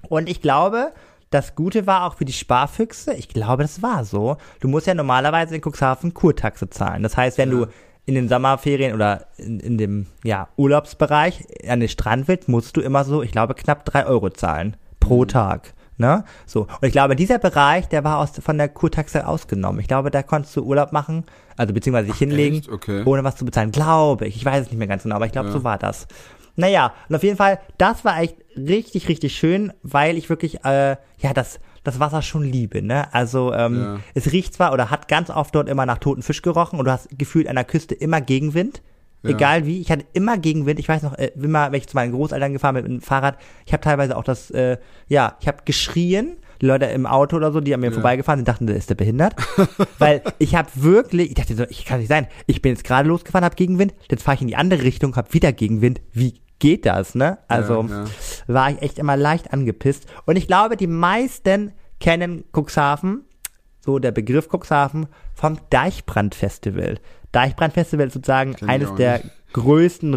Und 0.09 0.28
ich 0.28 0.40
glaube, 0.40 0.93
das 1.33 1.55
Gute 1.55 1.87
war 1.87 2.05
auch 2.07 2.14
für 2.14 2.24
die 2.24 2.33
Sparfüchse, 2.33 3.14
ich 3.14 3.28
glaube, 3.28 3.62
das 3.62 3.83
war 3.83 4.05
so. 4.05 4.37
Du 4.61 4.68
musst 4.68 4.87
ja 4.87 4.95
normalerweise 4.95 5.55
in 5.55 5.62
Cuxhaven 5.62 6.14
Kurtaxe 6.14 6.68
zahlen. 6.70 7.03
Das 7.03 7.16
heißt, 7.16 7.39
wenn 7.39 7.51
ja. 7.51 7.64
du 7.64 7.66
in 8.05 8.14
den 8.14 8.28
Sommerferien 8.28 8.95
oder 8.95 9.26
in, 9.37 9.61
in 9.61 9.78
dem 9.78 10.07
ja, 10.24 10.49
Urlaubsbereich 10.57 11.47
an 11.68 11.80
den 11.80 11.89
Strand 11.89 12.28
willst, 12.28 12.49
musst 12.49 12.76
du 12.76 12.80
immer 12.80 13.05
so, 13.05 13.22
ich 13.22 13.33
glaube, 13.33 13.55
knapp 13.55 13.85
drei 13.85 14.07
Euro 14.07 14.30
zahlen 14.30 14.76
pro 15.01 15.22
mhm. 15.22 15.28
Tag. 15.28 15.74
Ne? 15.99 16.24
So. 16.47 16.62
Und 16.62 16.85
ich 16.85 16.93
glaube, 16.93 17.14
dieser 17.14 17.39
Bereich, 17.39 17.89
der 17.89 18.03
war 18.03 18.18
aus, 18.18 18.33
von 18.41 18.59
der 18.59 18.68
Kurtaxe 18.68 19.26
ausgenommen. 19.26 19.80
Ich 19.80 19.89
glaube, 19.89 20.11
da 20.11 20.22
konntest 20.22 20.57
du 20.57 20.64
Urlaub 20.64 20.93
machen, 20.93 21.24
also 21.57 21.72
beziehungsweise 21.72 22.07
dich 22.07 22.16
Ach, 22.16 22.20
hinlegen, 22.20 22.62
okay. 22.72 23.03
ohne 23.05 23.22
was 23.24 23.37
zu 23.37 23.45
bezahlen. 23.45 23.70
Glaube 23.70 24.26
ich. 24.26 24.37
Ich 24.37 24.45
weiß 24.45 24.62
es 24.62 24.70
nicht 24.70 24.78
mehr 24.78 24.89
ganz 24.89 25.05
genau, 25.05 25.16
aber 25.16 25.26
ich 25.26 25.33
glaube, 25.33 25.49
ja. 25.49 25.53
so 25.53 25.64
war 25.64 25.78
das. 25.78 26.09
Naja, 26.57 26.92
und 27.09 27.16
auf 27.16 27.22
jeden 27.22 27.36
Fall, 27.36 27.61
das 27.78 28.05
war 28.05 28.20
echt 28.20 28.36
richtig, 28.57 29.09
richtig 29.09 29.34
schön, 29.36 29.72
weil 29.82 30.18
ich 30.18 30.28
wirklich, 30.28 30.64
äh, 30.64 30.96
ja, 31.18 31.32
das, 31.34 31.61
das 31.84 31.98
Wasser 31.98 32.22
schon 32.22 32.44
liebe, 32.44 32.82
ne? 32.82 33.12
Also, 33.14 33.53
ähm, 33.53 33.80
ja. 33.80 34.00
es 34.14 34.32
riecht 34.32 34.55
zwar 34.55 34.72
oder 34.72 34.90
hat 34.90 35.09
ganz 35.09 35.30
oft 35.30 35.55
dort 35.55 35.68
immer 35.68 35.86
nach 35.86 35.98
toten 35.98 36.22
Fisch 36.22 36.42
gerochen 36.42 36.78
und 36.78 36.84
du 36.84 36.92
hast 36.92 37.09
gefühlt 37.18 37.48
an 37.48 37.57
der 37.57 37.64
Küste 37.64 37.94
immer 37.94 38.20
Gegenwind. 38.20 38.82
Ja. 39.22 39.30
Egal 39.30 39.66
wie, 39.66 39.80
ich 39.80 39.90
hatte 39.90 40.05
immer 40.12 40.36
Gegenwind. 40.36 40.80
Ich 40.80 40.88
weiß 40.88 41.03
noch, 41.03 41.16
äh, 41.16 41.30
immer, 41.40 41.70
wenn 41.70 41.78
ich 41.78 41.88
zu 41.88 41.96
meinen 41.96 42.12
Großeltern 42.12 42.53
gefahren 42.53 42.74
bin 42.74 42.84
mit 42.84 42.92
dem 42.92 43.00
Fahrrad, 43.00 43.38
ich 43.64 43.72
habe 43.72 43.82
teilweise 43.82 44.16
auch 44.16 44.24
das, 44.24 44.50
äh, 44.50 44.78
ja, 45.09 45.36
ich 45.40 45.48
habe 45.48 45.59
geschrien. 45.64 46.36
Die 46.63 46.67
Leute 46.67 46.87
im 46.87 47.07
Auto 47.07 47.37
oder 47.37 47.53
so, 47.53 47.61
die 47.61 47.75
an 47.75 47.81
mir 47.81 47.89
ja. 47.89 47.93
vorbeigefahren 47.93 48.39
sind, 48.39 48.49
dachten, 48.49 48.69
ist 48.69 48.89
der 48.89 48.95
behindert? 48.95 49.35
Weil 49.99 50.23
ich 50.39 50.55
habe 50.55 50.69
wirklich, 50.77 51.29
ich 51.29 51.35
dachte 51.35 51.57
so, 51.57 51.65
ich 51.69 51.85
kann 51.85 51.99
nicht 51.99 52.09
sein. 52.09 52.29
Ich 52.47 52.63
bin 52.63 52.73
jetzt 52.73 52.85
gerade 52.85 53.09
losgefahren, 53.09 53.45
habe 53.45 53.57
Gegenwind, 53.57 53.95
jetzt 54.09 54.23
fahre 54.23 54.37
ich 54.37 54.43
in 54.43 54.49
die 54.49 54.57
andere 54.57 54.83
Richtung, 54.83 55.17
habe 55.17 55.35
wieder 55.35 55.53
Gegenwind. 55.53 56.01
Wie 56.13 56.41
geht 56.61 56.87
das, 56.87 57.17
ne? 57.17 57.39
Also 57.49 57.83
ja, 57.83 58.05
ja. 58.05 58.05
war 58.47 58.71
ich 58.71 58.81
echt 58.81 59.01
immer 59.01 59.17
leicht 59.17 59.53
angepisst. 59.53 60.07
Und 60.25 60.37
ich 60.37 60.47
glaube, 60.47 60.77
die 60.77 60.87
meisten 60.87 61.73
kennen 61.99 62.45
Cuxhaven, 62.53 63.25
so 63.81 63.99
der 63.99 64.13
Begriff 64.13 64.49
Cuxhaven, 64.49 65.09
vom 65.35 65.59
Deichbrand-Festival. 65.71 67.01
Deichbrand-Festival 67.33 68.07
ist 68.07 68.15
sozusagen 68.15 68.55
eines 68.65 68.95
der 68.95 69.23
größten 69.53 70.15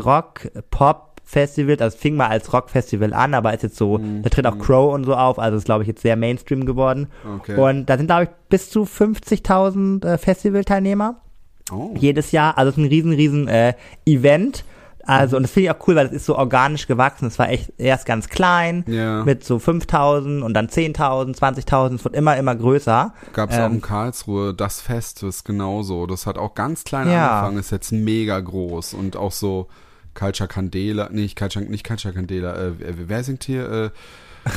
Also 1.33 1.61
es 1.87 1.95
fing 1.95 2.15
mal 2.15 2.27
als 2.27 2.53
Rock-Festival 2.53 3.13
an, 3.13 3.33
aber 3.33 3.53
ist 3.53 3.63
jetzt 3.63 3.77
so, 3.77 3.99
da 4.21 4.29
tritt 4.29 4.45
auch 4.47 4.57
Crow 4.59 4.93
und 4.93 5.03
so 5.05 5.15
auf, 5.15 5.39
also 5.39 5.57
ist 5.57 5.65
glaube 5.65 5.83
ich 5.83 5.87
jetzt 5.87 6.01
sehr 6.01 6.15
Mainstream 6.15 6.65
geworden. 6.65 7.07
Okay. 7.37 7.55
Und 7.57 7.87
da 7.87 7.97
sind 7.97 8.07
glaube 8.07 8.23
ich 8.25 8.29
bis 8.49 8.69
zu 8.69 8.83
50.000 8.83 10.05
äh, 10.05 10.17
Festivalteilnehmer 10.17 11.17
Oh. 11.71 11.95
jedes 11.97 12.31
Jahr. 12.31 12.57
Also 12.59 12.69
es 12.69 12.77
ist 12.77 12.83
ein 12.83 12.87
riesen, 12.89 13.11
riesen 13.13 13.47
äh, 13.47 13.73
Event. 14.05 14.63
Also, 15.07 15.35
und 15.37 15.43
das 15.43 15.51
finde 15.51 15.69
ich 15.69 15.75
auch 15.75 15.87
cool, 15.87 15.95
weil 15.95 16.05
das 16.05 16.15
ist 16.15 16.25
so 16.25 16.35
organisch 16.35 16.85
gewachsen. 16.87 17.27
Es 17.27 17.37
war 17.39 17.49
echt 17.49 17.73
erst 17.77 18.05
ganz 18.07 18.27
klein, 18.29 18.83
Ja. 18.87 19.23
mit 19.23 19.43
so 19.43 19.57
5000 19.59 20.43
und 20.43 20.53
dann 20.55 20.67
10.000, 20.67 21.35
20.000. 21.37 21.95
Es 21.95 22.03
wird 22.03 22.15
immer, 22.15 22.37
immer 22.37 22.55
größer. 22.55 23.13
Gab 23.33 23.49
es 23.51 23.57
auch 23.57 23.65
Ähm, 23.65 23.73
in 23.73 23.81
Karlsruhe, 23.81 24.53
das 24.55 24.81
Fest 24.81 25.21
ist 25.23 25.43
genauso. 25.43 26.05
Das 26.07 26.25
hat 26.27 26.37
auch 26.39 26.53
ganz 26.55 26.83
klein 26.83 27.09
Ja. 27.09 27.33
angefangen, 27.37 27.57
ist 27.59 27.71
jetzt 27.71 27.91
mega 27.91 28.39
groß 28.39 28.93
und 28.95 29.15
auch 29.15 29.31
so 29.31 29.67
Culture 30.15 30.47
Candela, 30.47 31.09
nee, 31.11 31.21
nicht 31.21 31.37
Culture, 31.37 31.63
nicht 31.65 31.85
Culture 31.85 32.13
Candela, 32.13 32.55
äh, 32.55 32.71
wer 32.79 33.23
singt 33.23 33.43
hier? 33.43 33.69
Äh, 33.71 33.89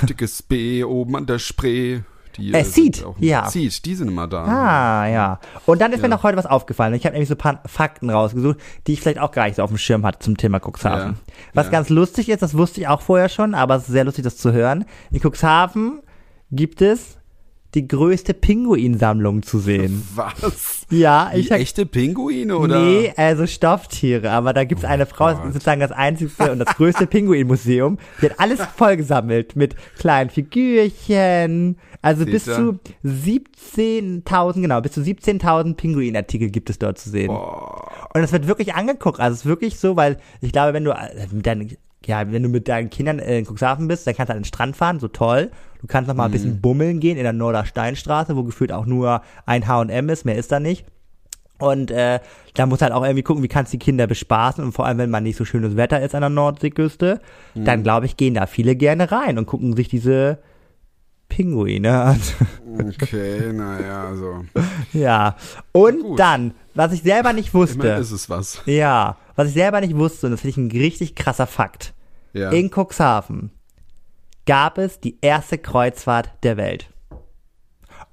dickes 0.06 0.42
B 0.42 0.84
oben 0.84 1.16
an 1.16 1.26
der 1.26 1.38
Spree. 1.38 2.00
Die, 2.36 2.54
Äh, 2.54 2.62
sind 2.62 2.94
Seed, 2.96 3.04
ja. 3.18 3.50
Seed, 3.50 3.84
die 3.84 3.94
sind 3.96 4.06
immer 4.08 4.28
da. 4.28 4.44
Ah, 4.44 5.08
ja. 5.08 5.40
Und 5.66 5.80
dann 5.80 5.92
ist 5.92 5.98
mir 6.02 6.08
Ja. 6.08 6.14
noch 6.14 6.22
heute 6.22 6.36
was 6.38 6.46
aufgefallen. 6.46 6.94
Ich 6.94 7.04
habe 7.04 7.14
nämlich 7.14 7.28
so 7.28 7.34
ein 7.34 7.38
paar 7.38 7.60
Fakten 7.66 8.10
rausgesucht, 8.10 8.58
die 8.86 8.92
ich 8.92 9.00
vielleicht 9.00 9.18
auch 9.18 9.32
gar 9.32 9.46
nicht 9.46 9.56
so 9.56 9.62
auf 9.62 9.70
dem 9.70 9.78
Schirm 9.78 10.06
hatte 10.06 10.20
zum 10.20 10.36
Thema 10.36 10.60
Cuxhaven. 10.60 11.14
Ja. 11.14 11.18
Was 11.54 11.66
Ja. 11.66 11.72
ganz 11.72 11.88
lustig 11.88 12.28
ist, 12.28 12.40
das 12.42 12.56
wusste 12.56 12.80
ich 12.80 12.86
auch 12.88 13.00
vorher 13.00 13.28
schon, 13.28 13.54
aber 13.56 13.74
es 13.74 13.82
ist 13.82 13.88
sehr 13.92 14.04
lustig, 14.04 14.22
das 14.24 14.36
zu 14.36 14.52
hören. 14.52 14.84
In 15.10 15.20
Cuxhaven 15.20 16.00
gibt 16.52 16.80
es 16.80 17.17
die 17.74 17.86
größte 17.86 18.32
Pinguinsammlung 18.32 19.42
zu 19.42 19.58
sehen. 19.58 20.06
Was? 20.14 20.86
Ja, 20.90 21.32
ich 21.34 21.52
hab, 21.52 21.58
echte 21.58 21.84
Pinguine 21.84 22.56
oder? 22.56 22.80
Nee, 22.82 23.12
also 23.16 23.46
Stofftiere. 23.46 24.30
Aber 24.30 24.54
da 24.54 24.64
gibt's 24.64 24.84
eine 24.84 25.04
Frau, 25.04 25.26
das 25.26 25.34
ist 25.34 25.42
Gott. 25.42 25.52
sozusagen 25.52 25.80
das 25.80 25.92
einzige 25.92 26.50
und 26.50 26.58
das 26.60 26.74
größte 26.76 27.06
Pinguinmuseum. 27.06 27.98
Die 28.22 28.26
hat 28.30 28.40
alles 28.40 28.60
vollgesammelt 28.76 29.54
mit 29.54 29.74
kleinen 29.98 30.30
Figürchen. 30.30 31.76
Also 32.00 32.24
bis 32.24 32.46
Seht 32.46 32.58
ihr? 32.58 32.78
zu 33.04 33.08
17.000, 33.78 34.62
genau, 34.62 34.80
bis 34.80 34.92
zu 34.92 35.00
17.000 35.00 35.74
Pinguinartikel 35.74 36.48
gibt 36.50 36.70
es 36.70 36.78
dort 36.78 36.98
zu 36.98 37.10
sehen. 37.10 37.28
Boah. 37.28 38.08
Und 38.14 38.22
es 38.22 38.32
wird 38.32 38.46
wirklich 38.46 38.74
angeguckt. 38.74 39.20
Also 39.20 39.34
es 39.34 39.40
ist 39.40 39.46
wirklich 39.46 39.78
so, 39.78 39.96
weil 39.96 40.16
ich 40.40 40.52
glaube, 40.52 40.72
wenn 40.72 40.84
du 40.84 40.92
äh, 40.92 41.26
deinen, 41.32 41.76
ja, 42.06 42.30
wenn 42.32 42.42
du 42.42 42.48
mit 42.48 42.68
deinen 42.68 42.90
Kindern 42.90 43.18
in 43.18 43.44
Cuxhaven 43.44 43.88
bist, 43.88 44.06
dann 44.06 44.14
kannst 44.14 44.30
du 44.30 44.34
an 44.34 44.40
den 44.40 44.44
Strand 44.44 44.76
fahren, 44.76 45.00
so 45.00 45.08
toll. 45.08 45.50
Du 45.80 45.86
kannst 45.86 46.08
noch 46.08 46.14
mal 46.14 46.24
ein 46.24 46.30
Mhm. 46.30 46.32
bisschen 46.32 46.60
bummeln 46.60 47.00
gehen 47.00 47.16
in 47.16 47.24
der 47.24 47.32
Nordersteinstraße, 47.32 48.36
wo 48.36 48.44
gefühlt 48.44 48.72
auch 48.72 48.86
nur 48.86 49.22
ein 49.46 49.66
H&M 49.66 50.08
ist, 50.08 50.24
mehr 50.24 50.36
ist 50.36 50.50
da 50.52 50.60
nicht. 50.60 50.86
Und 51.60 51.90
äh, 51.90 52.20
da 52.54 52.66
muss 52.66 52.82
halt 52.82 52.92
auch 52.92 53.02
irgendwie 53.02 53.24
gucken, 53.24 53.42
wie 53.42 53.48
kannst 53.48 53.72
du 53.72 53.78
die 53.78 53.84
Kinder 53.84 54.06
bespaßen 54.06 54.62
und 54.62 54.70
vor 54.72 54.86
allem, 54.86 54.98
wenn 54.98 55.10
man 55.10 55.24
nicht 55.24 55.36
so 55.36 55.44
schönes 55.44 55.76
Wetter 55.76 56.00
ist 56.00 56.14
an 56.14 56.20
der 56.20 56.30
Nordseeküste, 56.30 57.20
Mhm. 57.54 57.64
dann 57.64 57.82
glaube 57.82 58.06
ich, 58.06 58.16
gehen 58.16 58.34
da 58.34 58.46
viele 58.46 58.76
gerne 58.76 59.10
rein 59.10 59.38
und 59.38 59.46
gucken 59.46 59.74
sich 59.74 59.88
diese 59.88 60.38
Pinguine 61.28 62.00
an. 62.00 62.20
Okay, 63.02 63.52
naja, 63.52 64.04
also. 64.06 64.44
ja. 64.92 65.36
Und 65.72 66.00
Gut. 66.02 66.18
dann, 66.20 66.52
was 66.74 66.92
ich 66.92 67.02
selber 67.02 67.32
nicht 67.32 67.52
wusste. 67.54 67.74
Immerhin 67.80 68.02
ist 68.02 68.12
es 68.12 68.30
was. 68.30 68.62
Ja, 68.66 69.16
was 69.38 69.46
ich 69.46 69.54
selber 69.54 69.80
nicht 69.80 69.96
wusste, 69.96 70.26
und 70.26 70.32
das 70.32 70.40
finde 70.40 70.50
ich 70.50 70.56
ein 70.56 70.80
richtig 70.80 71.14
krasser 71.14 71.46
Fakt. 71.46 71.94
Ja. 72.32 72.50
In 72.50 72.72
Cuxhaven 72.74 73.52
gab 74.46 74.78
es 74.78 74.98
die 74.98 75.16
erste 75.20 75.58
Kreuzfahrt 75.58 76.30
der 76.42 76.56
Welt. 76.56 76.90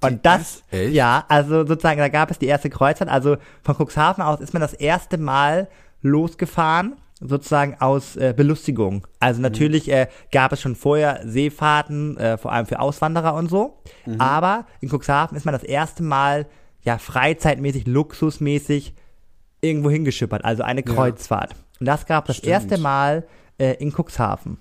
Und 0.04 0.24
das, 0.24 0.58
erste? 0.58 0.84
Echt? 0.84 0.94
ja, 0.94 1.26
also 1.28 1.66
sozusagen, 1.66 1.98
da 1.98 2.10
gab 2.10 2.30
es 2.30 2.38
die 2.38 2.46
erste 2.46 2.70
Kreuzfahrt. 2.70 3.10
Also 3.10 3.38
von 3.64 3.76
Cuxhaven 3.76 4.24
aus 4.24 4.40
ist 4.40 4.54
man 4.54 4.62
das 4.62 4.76
erste 4.76 5.18
Mal 5.18 5.68
losgefahren, 6.04 6.96
sozusagen 7.20 7.76
aus 7.80 8.16
äh, 8.18 8.36
Belustigung. 8.38 9.08
Also 9.20 9.42
natürlich 9.42 9.90
äh, 9.92 10.06
gab 10.32 10.54
es 10.54 10.62
schon 10.62 10.76
vorher 10.76 11.22
Seefahrten, 11.26 12.18
äh, 12.18 12.38
vor 12.38 12.52
allem 12.52 12.68
für 12.68 12.80
Auswanderer 12.80 13.34
und 13.34 13.50
so. 13.50 13.82
Aber 14.20 14.68
in 14.80 14.90
Cuxhaven 14.90 15.36
ist 15.36 15.46
man 15.46 15.54
das 15.54 15.64
erste 15.64 16.04
Mal, 16.04 16.46
ja, 16.84 17.00
freizeitmäßig, 17.00 17.88
luxusmäßig 17.88 18.94
irgendwo 19.66 19.90
hingeschippert, 19.90 20.46
also 20.46 20.64
eine 20.64 20.84
Kreuzfahrt. 20.84 21.56
Und 21.80 21.86
das 21.88 22.06
gab 22.06 22.26
das 22.26 22.38
Stimmt. 22.38 22.52
erste 22.52 22.78
Mal 22.78 23.26
äh, 23.58 23.74
in 23.76 23.92
Cuxhaven. 23.92 24.58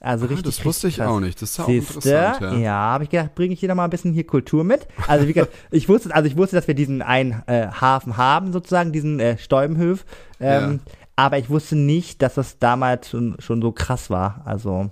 Also 0.00 0.26
Ah, 0.26 0.28
richtig. 0.28 0.44
das 0.44 0.64
wusste 0.64 0.86
richtig 0.86 0.98
ich 1.00 1.04
krass. 1.04 1.08
auch 1.16 1.20
nicht. 1.20 1.42
Das 1.42 1.50
ist 1.50 1.58
ja 1.58 1.64
auch 1.64 1.68
interessant. 1.68 2.40
Ja, 2.40 2.54
Ja. 2.54 2.72
habe 2.72 3.04
ich 3.04 3.10
gedacht, 3.10 3.34
bringe 3.34 3.52
ich 3.54 3.60
hier 3.60 3.68
noch 3.68 3.74
mal 3.74 3.84
ein 3.84 3.90
bisschen 3.90 4.12
hier 4.12 4.26
Kultur 4.26 4.62
mit. 4.62 4.86
Also 5.08 5.26
wie 5.26 5.32
gesagt, 5.32 5.52
ich 5.72 5.88
wusste, 5.88 6.14
also 6.14 6.28
ich 6.28 6.36
wusste, 6.36 6.54
dass 6.56 6.68
wir 6.68 6.74
diesen 6.74 7.02
einen 7.02 7.42
äh, 7.46 7.66
Hafen 7.68 8.16
haben, 8.16 8.52
sozusagen, 8.52 8.92
diesen 8.92 9.18
äh, 9.18 9.38
Stäubenhöf. 9.38 10.04
Ähm, 10.40 10.80
Aber 11.16 11.38
ich 11.38 11.50
wusste 11.50 11.74
nicht, 11.74 12.22
dass 12.22 12.34
das 12.34 12.58
damals 12.60 13.08
schon, 13.10 13.34
schon 13.40 13.60
so 13.60 13.72
krass 13.72 14.08
war. 14.08 14.42
Also 14.44 14.90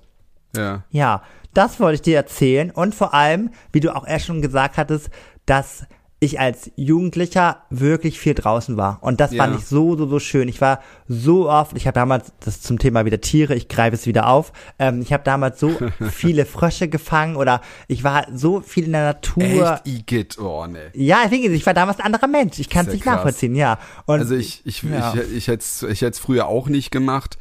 ja. 0.56 0.82
ja, 0.90 1.22
das 1.54 1.78
wollte 1.78 1.94
ich 1.96 2.02
dir 2.02 2.16
erzählen. 2.16 2.72
Und 2.72 2.94
vor 2.94 3.14
allem, 3.14 3.50
wie 3.72 3.78
du 3.80 3.94
auch 3.94 4.06
erst 4.06 4.26
schon 4.26 4.42
gesagt 4.42 4.76
hattest, 4.76 5.10
dass 5.44 5.84
ich 6.18 6.40
als 6.40 6.70
Jugendlicher 6.76 7.58
wirklich 7.68 8.18
viel 8.18 8.32
draußen 8.32 8.78
war. 8.78 8.98
Und 9.02 9.20
das 9.20 9.32
Ja. 9.32 9.44
fand 9.44 9.58
ich 9.58 9.66
so, 9.66 9.96
so, 9.98 10.08
so 10.08 10.18
schön. 10.18 10.48
Ich 10.48 10.62
war 10.62 10.80
so 11.06 11.50
oft, 11.50 11.76
ich 11.76 11.86
habe 11.86 11.94
damals, 11.94 12.32
das 12.40 12.62
zum 12.62 12.78
Thema 12.78 13.04
wieder 13.04 13.20
Tiere, 13.20 13.54
ich 13.54 13.68
greife 13.68 13.94
es 13.96 14.06
wieder 14.06 14.28
auf, 14.28 14.52
ähm, 14.78 15.02
ich 15.02 15.12
habe 15.12 15.24
damals 15.24 15.60
so 15.60 15.70
viele 16.10 16.46
Frösche 16.46 16.88
gefangen 16.88 17.36
oder 17.36 17.60
ich 17.86 18.02
war 18.02 18.26
so 18.32 18.60
viel 18.62 18.84
in 18.84 18.92
der 18.92 19.04
Natur. 19.04 19.42
Echt 19.74 19.86
Igitt, 19.86 20.38
oh 20.38 20.66
ne. 20.66 20.90
Ja, 20.94 21.18
deswegen, 21.24 21.52
ich 21.52 21.66
war 21.66 21.74
damals 21.74 21.98
ein 21.98 22.06
anderer 22.06 22.28
Mensch. 22.28 22.58
Ich 22.60 22.70
kann 22.70 22.86
es 22.86 22.92
nicht 22.94 23.02
krass. 23.04 23.16
nachvollziehen, 23.16 23.54
ja. 23.54 23.78
Und 24.06 24.20
Also 24.20 24.36
ich, 24.36 24.62
ich, 24.64 24.82
Ja. 24.84 25.12
ich, 25.14 25.36
ich 25.36 25.48
hätte 25.48 25.60
es 25.64 25.82
ich 25.82 26.00
hätt's 26.00 26.18
früher 26.18 26.46
auch 26.48 26.68
nicht 26.68 26.90
gemacht. 26.90 27.36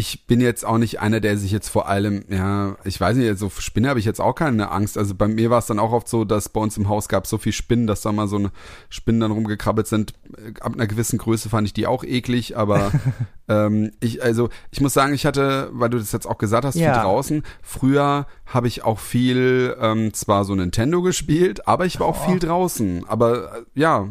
Ich 0.00 0.28
bin 0.28 0.40
jetzt 0.40 0.64
auch 0.64 0.78
nicht 0.78 1.00
einer, 1.00 1.18
der 1.18 1.36
sich 1.36 1.50
jetzt 1.50 1.70
vor 1.70 1.88
allem, 1.88 2.24
ja, 2.28 2.76
ich 2.84 3.00
weiß 3.00 3.16
nicht, 3.16 3.26
so 3.36 3.46
also 3.46 3.60
Spinne 3.60 3.88
habe 3.88 3.98
ich 3.98 4.04
jetzt 4.04 4.20
auch 4.20 4.32
keine 4.32 4.70
Angst. 4.70 4.96
Also 4.96 5.16
bei 5.16 5.26
mir 5.26 5.50
war 5.50 5.58
es 5.58 5.66
dann 5.66 5.80
auch 5.80 5.90
oft 5.90 6.06
so, 6.06 6.24
dass 6.24 6.48
bei 6.48 6.60
uns 6.60 6.76
im 6.76 6.88
Haus 6.88 7.08
gab 7.08 7.24
es 7.24 7.30
so 7.30 7.36
viel 7.36 7.50
Spinnen, 7.50 7.88
dass 7.88 8.02
da 8.02 8.12
mal 8.12 8.28
so 8.28 8.36
eine 8.36 8.52
Spinnen 8.90 9.20
dann 9.20 9.32
rumgekrabbelt 9.32 9.88
sind. 9.88 10.14
Ab 10.60 10.74
einer 10.74 10.86
gewissen 10.86 11.18
Größe 11.18 11.48
fand 11.48 11.66
ich 11.66 11.72
die 11.72 11.88
auch 11.88 12.04
eklig, 12.04 12.56
aber 12.56 12.92
ähm, 13.48 13.90
ich, 14.00 14.22
also 14.22 14.48
ich 14.70 14.80
muss 14.80 14.92
sagen, 14.94 15.14
ich 15.14 15.24
hatte, 15.26 15.70
weil 15.72 15.88
du 15.90 15.98
das 15.98 16.12
jetzt 16.12 16.26
auch 16.26 16.38
gesagt 16.38 16.64
hast, 16.64 16.74
Ja. 16.76 16.92
viel 16.94 17.02
draußen. 17.02 17.42
Früher 17.62 18.26
habe 18.46 18.66
ich 18.68 18.84
auch 18.84 18.98
viel, 18.98 19.76
ähm, 19.80 20.12
zwar 20.14 20.44
so 20.44 20.54
Nintendo 20.54 21.02
gespielt, 21.02 21.66
aber 21.66 21.86
ich 21.86 22.00
war 22.00 22.06
auch 22.06 22.26
Oh. 22.26 22.30
viel 22.30 22.38
draußen. 22.38 23.04
Aber 23.08 23.44
äh, 23.58 23.62
ja, 23.74 24.06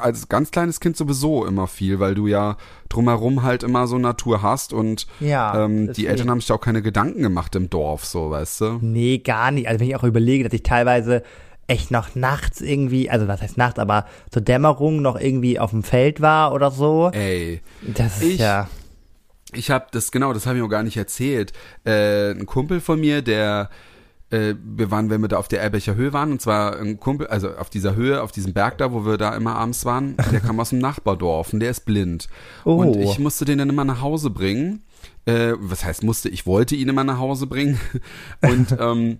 als 0.00 0.28
ganz 0.28 0.50
kleines 0.50 0.80
Kind 0.80 0.96
sowieso 0.96 1.44
immer 1.44 1.66
viel, 1.66 2.00
weil 2.00 2.14
du 2.14 2.26
ja 2.26 2.56
drumherum 2.88 3.42
halt 3.42 3.62
immer 3.62 3.86
so 3.86 3.98
Natur 3.98 4.42
hast 4.42 4.72
und 4.72 5.06
Ja, 5.20 5.64
ähm, 5.64 5.92
die. 5.92 6.06
Eltern 6.06 6.30
haben 6.30 6.40
sich 6.40 6.52
auch 6.52 6.60
keine 6.60 6.82
Gedanken 6.82 7.22
gemacht 7.22 7.54
im 7.56 7.70
Dorf, 7.70 8.04
so, 8.04 8.30
weißt 8.30 8.60
du? 8.60 8.78
Nee, 8.80 9.18
gar 9.18 9.50
nicht. 9.50 9.68
Also 9.68 9.80
wenn 9.80 9.88
ich 9.88 9.96
auch 9.96 10.04
überlege, 10.04 10.44
dass 10.44 10.52
ich 10.52 10.62
teilweise 10.62 11.22
echt 11.68 11.90
noch 11.90 12.14
nachts 12.14 12.60
irgendwie, 12.60 13.08
also 13.08 13.28
was 13.28 13.40
heißt 13.40 13.56
nachts, 13.56 13.78
aber 13.78 14.04
zur 14.30 14.42
Dämmerung 14.42 15.00
noch 15.00 15.18
irgendwie 15.18 15.58
auf 15.58 15.70
dem 15.70 15.82
Feld 15.84 16.20
war 16.20 16.52
oder 16.52 16.70
so. 16.70 17.10
Ey, 17.14 17.60
Das 17.94 18.16
ist 18.18 18.22
ich- 18.24 18.40
ja. 18.40 18.68
Ich 19.52 19.70
habe 19.70 19.86
das 19.90 20.10
genau, 20.12 20.32
das 20.32 20.46
habe 20.46 20.58
ich 20.58 20.64
auch 20.64 20.68
gar 20.68 20.82
nicht 20.82 20.96
erzählt. 20.96 21.52
Äh, 21.84 22.30
ein 22.32 22.46
Kumpel 22.46 22.80
von 22.80 23.00
mir, 23.00 23.22
der 23.22 23.70
äh, 24.30 24.54
wir 24.64 24.90
waren, 24.90 25.10
wenn 25.10 25.20
wir 25.20 25.28
da 25.28 25.36
auf 25.36 25.48
der 25.48 25.60
Erbecher 25.60 25.94
Höhe 25.94 26.12
waren, 26.12 26.32
und 26.32 26.40
zwar 26.40 26.78
ein 26.78 26.98
Kumpel, 26.98 27.26
also 27.26 27.54
auf 27.54 27.68
dieser 27.70 27.94
Höhe, 27.94 28.22
auf 28.22 28.32
diesem 28.32 28.54
Berg 28.54 28.78
da, 28.78 28.92
wo 28.92 29.04
wir 29.04 29.18
da 29.18 29.36
immer 29.36 29.56
abends 29.56 29.84
waren, 29.84 30.16
der 30.32 30.40
kam 30.40 30.58
aus 30.58 30.70
dem 30.70 30.78
Nachbardorf 30.78 31.52
und 31.52 31.60
der 31.60 31.70
ist 31.70 31.84
blind. 31.84 32.28
Oh. 32.64 32.76
Und 32.76 32.96
ich 32.96 33.18
musste 33.18 33.44
den 33.44 33.58
dann 33.58 33.68
immer 33.68 33.84
nach 33.84 34.00
Hause 34.00 34.30
bringen. 34.30 34.82
Äh, 35.26 35.52
was 35.58 35.84
heißt 35.84 36.02
musste? 36.02 36.28
Ich 36.30 36.46
wollte 36.46 36.74
ihn 36.74 36.88
immer 36.88 37.04
nach 37.04 37.18
Hause 37.18 37.46
bringen. 37.46 37.78
Und 38.40 38.74
ähm, 38.78 39.18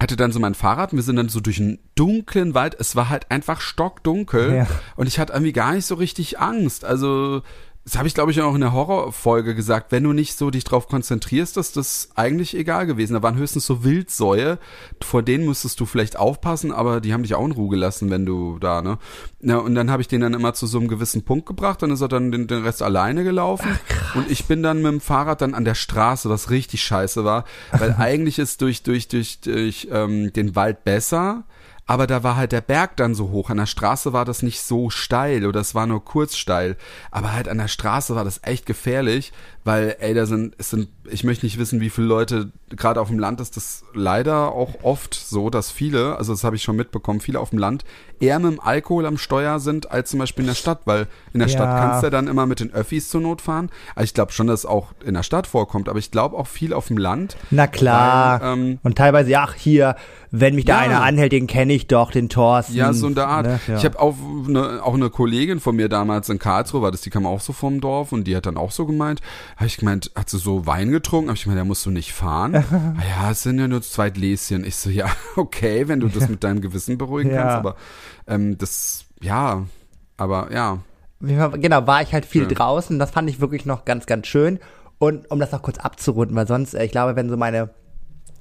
hatte 0.00 0.16
dann 0.16 0.32
so 0.32 0.38
mein 0.40 0.54
Fahrrad 0.54 0.92
und 0.92 0.98
wir 0.98 1.02
sind 1.02 1.16
dann 1.16 1.30
so 1.30 1.40
durch 1.40 1.58
einen 1.58 1.78
dunklen 1.94 2.52
Wald. 2.54 2.76
Es 2.78 2.96
war 2.96 3.08
halt 3.08 3.30
einfach 3.30 3.60
stockdunkel 3.62 4.54
Ja. 4.54 4.66
und 4.96 5.06
ich 5.06 5.18
hatte 5.18 5.32
irgendwie 5.32 5.52
gar 5.54 5.72
nicht 5.72 5.86
so 5.86 5.94
richtig 5.94 6.38
Angst. 6.38 6.84
Also 6.84 7.42
das 7.86 7.96
habe 7.96 8.08
ich 8.08 8.14
glaube 8.14 8.32
ich 8.32 8.42
auch 8.42 8.56
in 8.56 8.60
der 8.60 8.72
Horrorfolge 8.72 9.54
gesagt. 9.54 9.92
Wenn 9.92 10.02
du 10.02 10.12
nicht 10.12 10.36
so 10.36 10.50
dich 10.50 10.64
drauf 10.64 10.88
konzentrierst, 10.88 11.56
ist 11.56 11.76
das 11.76 12.08
eigentlich 12.16 12.56
egal 12.56 12.84
gewesen. 12.84 13.14
Da 13.14 13.22
waren 13.22 13.36
höchstens 13.36 13.64
so 13.64 13.84
Wildsäue, 13.84 14.58
vor 15.00 15.22
denen 15.22 15.46
musstest 15.46 15.78
du 15.78 15.86
vielleicht 15.86 16.18
aufpassen, 16.18 16.72
aber 16.72 17.00
die 17.00 17.12
haben 17.12 17.22
dich 17.22 17.36
auch 17.36 17.44
in 17.44 17.52
Ruhe 17.52 17.70
gelassen, 17.70 18.10
wenn 18.10 18.26
du 18.26 18.58
da 18.58 18.82
ne. 18.82 18.98
Ja, 19.40 19.58
und 19.58 19.76
dann 19.76 19.88
habe 19.88 20.02
ich 20.02 20.08
den 20.08 20.20
dann 20.20 20.34
immer 20.34 20.52
zu 20.52 20.66
so 20.66 20.78
einem 20.78 20.88
gewissen 20.88 21.24
Punkt 21.24 21.46
gebracht, 21.46 21.80
dann 21.80 21.92
ist 21.92 22.00
er 22.00 22.08
dann 22.08 22.32
den, 22.32 22.48
den 22.48 22.64
Rest 22.64 22.82
alleine 22.82 23.22
gelaufen 23.22 23.78
und 24.16 24.28
ich 24.32 24.46
bin 24.46 24.64
dann 24.64 24.82
mit 24.82 24.90
dem 24.90 25.00
Fahrrad 25.00 25.40
dann 25.40 25.54
an 25.54 25.64
der 25.64 25.76
Straße, 25.76 26.28
was 26.28 26.50
richtig 26.50 26.82
scheiße 26.82 27.24
war, 27.24 27.44
weil 27.70 27.94
eigentlich 27.98 28.40
ist 28.40 28.62
durch 28.62 28.82
durch 28.82 29.06
durch 29.06 29.40
durch 29.42 29.86
ähm, 29.92 30.32
den 30.32 30.56
Wald 30.56 30.82
besser. 30.82 31.44
Aber 31.86 32.06
da 32.06 32.22
war 32.22 32.36
halt 32.36 32.52
der 32.52 32.60
Berg 32.60 32.96
dann 32.96 33.14
so 33.14 33.30
hoch. 33.30 33.48
An 33.50 33.58
der 33.58 33.66
Straße 33.66 34.12
war 34.12 34.24
das 34.24 34.42
nicht 34.42 34.60
so 34.60 34.90
steil 34.90 35.46
oder 35.46 35.60
es 35.60 35.74
war 35.74 35.86
nur 35.86 36.04
kurz 36.04 36.36
steil. 36.36 36.76
Aber 37.10 37.32
halt 37.32 37.48
an 37.48 37.58
der 37.58 37.68
Straße 37.68 38.14
war 38.16 38.24
das 38.24 38.40
echt 38.42 38.66
gefährlich, 38.66 39.32
weil, 39.64 39.96
ey, 40.00 40.14
da 40.14 40.26
sind, 40.26 40.54
es 40.58 40.70
sind, 40.70 40.88
ich 41.08 41.24
möchte 41.24 41.46
nicht 41.46 41.58
wissen, 41.58 41.80
wie 41.80 41.90
viele 41.90 42.06
Leute, 42.06 42.50
gerade 42.70 43.00
auf 43.00 43.08
dem 43.08 43.18
Land 43.18 43.40
ist 43.40 43.56
das 43.56 43.84
leider 43.94 44.52
auch 44.52 44.82
oft 44.82 45.14
so, 45.14 45.50
dass 45.50 45.70
viele, 45.70 46.16
also 46.16 46.32
das 46.32 46.44
habe 46.44 46.56
ich 46.56 46.62
schon 46.62 46.76
mitbekommen, 46.76 47.20
viele 47.20 47.38
auf 47.40 47.50
dem 47.50 47.58
Land 47.58 47.84
eher 48.18 48.38
mit 48.38 48.52
dem 48.52 48.60
Alkohol 48.60 49.04
am 49.06 49.18
Steuer 49.18 49.58
sind, 49.60 49.90
als 49.90 50.10
zum 50.10 50.18
Beispiel 50.20 50.42
in 50.44 50.48
der 50.48 50.54
Stadt, 50.54 50.80
weil 50.86 51.06
in 51.32 51.40
der 51.40 51.48
Ja. 51.48 51.54
Stadt 51.54 51.78
kannst 51.78 52.02
du 52.02 52.06
ja 52.06 52.10
dann 52.10 52.28
immer 52.28 52.46
mit 52.46 52.60
den 52.60 52.72
Öffis 52.72 53.10
zur 53.10 53.20
Not 53.20 53.42
fahren. 53.42 53.70
Also 53.94 54.04
ich 54.04 54.14
glaube 54.14 54.32
schon, 54.32 54.46
dass 54.46 54.60
es 54.60 54.66
auch 54.66 54.92
in 55.04 55.14
der 55.14 55.22
Stadt 55.22 55.46
vorkommt, 55.46 55.88
aber 55.88 55.98
ich 55.98 56.10
glaube 56.10 56.36
auch 56.36 56.46
viel 56.46 56.72
auf 56.72 56.86
dem 56.88 56.96
Land. 56.96 57.36
Na 57.50 57.66
klar. 57.66 58.40
Weil, 58.40 58.52
ähm, 58.54 58.78
und 58.82 58.96
teilweise, 58.96 59.38
ach, 59.38 59.54
hier, 59.54 59.96
wenn 60.30 60.54
mich 60.54 60.64
da 60.64 60.74
Ja. 60.76 60.80
einer 60.80 61.02
anhält, 61.02 61.32
den 61.32 61.46
kenne 61.46 61.74
ich 61.74 61.75
doch, 61.86 62.10
den 62.10 62.28
Thorsten. 62.28 62.74
Ja, 62.74 62.92
so 62.92 63.06
in 63.06 63.14
der 63.14 63.28
Art. 63.28 63.46
Ne? 63.46 63.60
Ja. 63.66 63.76
Ich 63.76 63.84
habe 63.84 63.98
auch 64.00 64.14
eine, 64.48 64.82
auch 64.82 64.94
eine 64.94 65.10
Kollegin 65.10 65.60
von 65.60 65.76
mir 65.76 65.88
damals 65.88 66.28
in 66.28 66.38
Karlsruhe, 66.38 66.82
war 66.82 66.90
das, 66.90 67.02
die 67.02 67.10
kam 67.10 67.26
auch 67.26 67.40
so 67.40 67.52
vom 67.52 67.80
Dorf 67.80 68.12
und 68.12 68.24
die 68.24 68.34
hat 68.36 68.46
dann 68.46 68.56
auch 68.56 68.70
so 68.70 68.86
gemeint, 68.86 69.20
habe 69.56 69.66
ich 69.66 69.76
gemeint, 69.76 70.10
hat 70.16 70.30
sie 70.30 70.38
so 70.38 70.66
Wein 70.66 70.90
getrunken? 70.90 71.28
Habe 71.28 71.36
ich 71.36 71.44
gemeint, 71.44 71.58
ja, 71.58 71.64
musst 71.64 71.84
du 71.86 71.90
nicht 71.90 72.12
fahren? 72.12 72.54
ah, 72.70 72.94
ja, 73.08 73.30
es 73.30 73.42
sind 73.42 73.58
ja 73.58 73.68
nur 73.68 73.82
zwei 73.82 74.10
Gläschen. 74.10 74.64
Ich 74.64 74.76
so, 74.76 74.90
ja, 74.90 75.06
okay, 75.36 75.88
wenn 75.88 76.00
du 76.00 76.08
das 76.08 76.28
mit 76.28 76.42
deinem 76.42 76.60
Gewissen 76.60 76.98
beruhigen 76.98 77.30
Ja. 77.30 77.42
kannst, 77.42 77.56
aber 77.56 77.76
ähm, 78.26 78.56
das, 78.58 79.04
ja, 79.20 79.62
aber 80.16 80.52
ja. 80.52 80.78
Genau, 81.20 81.86
war 81.86 82.02
ich 82.02 82.12
halt 82.12 82.26
viel 82.26 82.42
Ja. 82.42 82.48
draußen. 82.48 82.98
Das 82.98 83.10
fand 83.10 83.30
ich 83.30 83.40
wirklich 83.40 83.64
noch 83.66 83.84
ganz, 83.84 84.06
ganz 84.06 84.26
schön. 84.26 84.58
Und 84.98 85.30
um 85.30 85.38
das 85.40 85.52
noch 85.52 85.62
kurz 85.62 85.78
abzurunden, 85.78 86.36
weil 86.36 86.46
sonst, 86.46 86.74
äh, 86.74 86.84
ich 86.84 86.90
glaube, 86.90 87.16
wenn 87.16 87.28
so 87.28 87.36
meine 87.36 87.70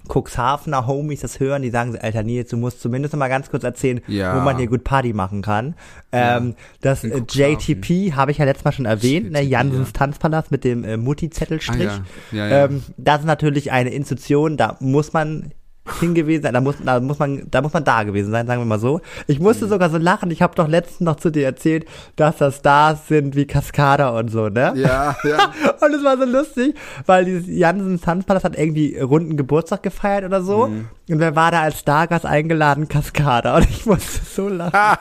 Cuxhavener 0.07 0.87
Homies 0.87 1.21
das 1.21 1.39
hören, 1.39 1.61
die 1.61 1.69
sagen 1.69 1.91
so, 1.93 1.99
Alter 1.99 2.23
Nils, 2.23 2.49
du 2.49 2.57
musst 2.57 2.81
zumindest 2.81 3.13
noch 3.13 3.19
mal 3.19 3.27
ganz 3.27 3.49
kurz 3.49 3.63
erzählen, 3.63 4.01
Ja. 4.07 4.35
wo 4.35 4.41
man 4.41 4.57
hier 4.57 4.67
gut 4.67 4.83
Party 4.83 5.13
machen 5.13 5.41
kann. 5.41 5.75
Ähm, 6.11 6.55
das 6.81 7.03
äh, 7.03 7.09
Cuxhaven. 7.21 8.15
habe 8.15 8.31
ich 8.31 8.37
ja 8.37 8.45
letztes 8.45 8.65
Mal 8.65 8.71
schon 8.71 8.85
erwähnt, 8.85 9.31
ne, 9.31 9.41
JTP, 9.41 9.51
Jansens 9.51 9.87
ja. 9.89 9.93
Tanzpalast 9.93 10.51
mit 10.51 10.63
dem 10.63 10.83
äh, 10.83 10.97
Mutti-Zettelstrich. 10.97 11.89
Ah, 11.89 12.03
ja. 12.31 12.37
Ja, 12.37 12.47
ja. 12.47 12.65
Ähm, 12.65 12.83
das 12.97 13.21
ist 13.21 13.25
natürlich 13.25 13.71
eine 13.71 13.89
Institution, 13.91 14.57
da 14.57 14.77
muss 14.79 15.13
man 15.13 15.51
hingewiesen 15.99 16.43
sein, 16.43 16.53
da 16.53 16.61
muss, 16.61 16.75
da 16.83 16.99
muss 16.99 17.19
man, 17.19 17.43
da 17.51 17.61
muss 17.61 17.73
man 17.73 17.83
da 17.83 18.03
gewesen 18.03 18.31
sein, 18.31 18.47
sagen 18.47 18.59
wir 18.61 18.65
mal 18.65 18.79
so. 18.79 19.01
Ich 19.27 19.37
Mhm. 19.39 19.45
musste 19.45 19.67
sogar 19.67 19.89
so 19.89 19.97
lachen, 19.97 20.31
ich 20.31 20.41
habe 20.41 20.55
doch 20.55 20.67
letztens 20.67 21.01
noch 21.01 21.17
zu 21.17 21.29
dir 21.31 21.45
erzählt, 21.45 21.85
dass 22.15 22.37
das 22.37 22.57
Stars 22.57 23.07
sind 23.07 23.35
wie 23.35 23.45
Cascada 23.45 24.09
und 24.17 24.29
so, 24.31 24.49
ne? 24.49 24.73
Ja, 24.75 25.15
ja. 25.23 25.53
Und 25.85 25.93
es 25.93 26.03
war 26.03 26.17
so 26.17 26.25
lustig, 26.25 26.75
weil 27.05 27.25
dieses 27.25 27.45
Jansen 27.47 28.01
Tanzpalast 28.01 28.43
hat 28.45 28.57
irgendwie 28.57 28.97
runden 28.99 29.37
Geburtstag 29.37 29.83
gefeiert 29.83 30.23
oder 30.25 30.41
so. 30.41 30.67
Mhm. 30.67 30.87
Und 31.09 31.19
wer 31.19 31.35
war 31.35 31.51
da 31.51 31.61
als 31.61 31.79
Stargast 31.79 32.25
eingeladen? 32.25 32.87
Cascada. 32.87 33.55
Und 33.57 33.69
ich 33.69 33.85
musste 33.85 34.25
so 34.25 34.49
lachen. 34.49 34.71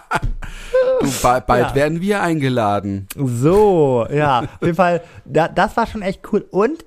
Du, 1.01 1.11
ba 1.23 1.41
bald 1.47 1.69
Ja. 1.71 1.75
werden 1.75 2.01
wir 2.01 2.23
eingeladen. 2.23 3.07
So, 3.17 4.07
ja. 4.13 4.41
Auf 4.41 4.49
jeden 4.63 4.75
Fall, 4.75 5.01
da, 5.25 5.49
das 5.49 5.77
war 5.77 5.87
schon 5.87 6.03
echt 6.03 6.21
cool. 6.33 6.45
Und 6.51 6.85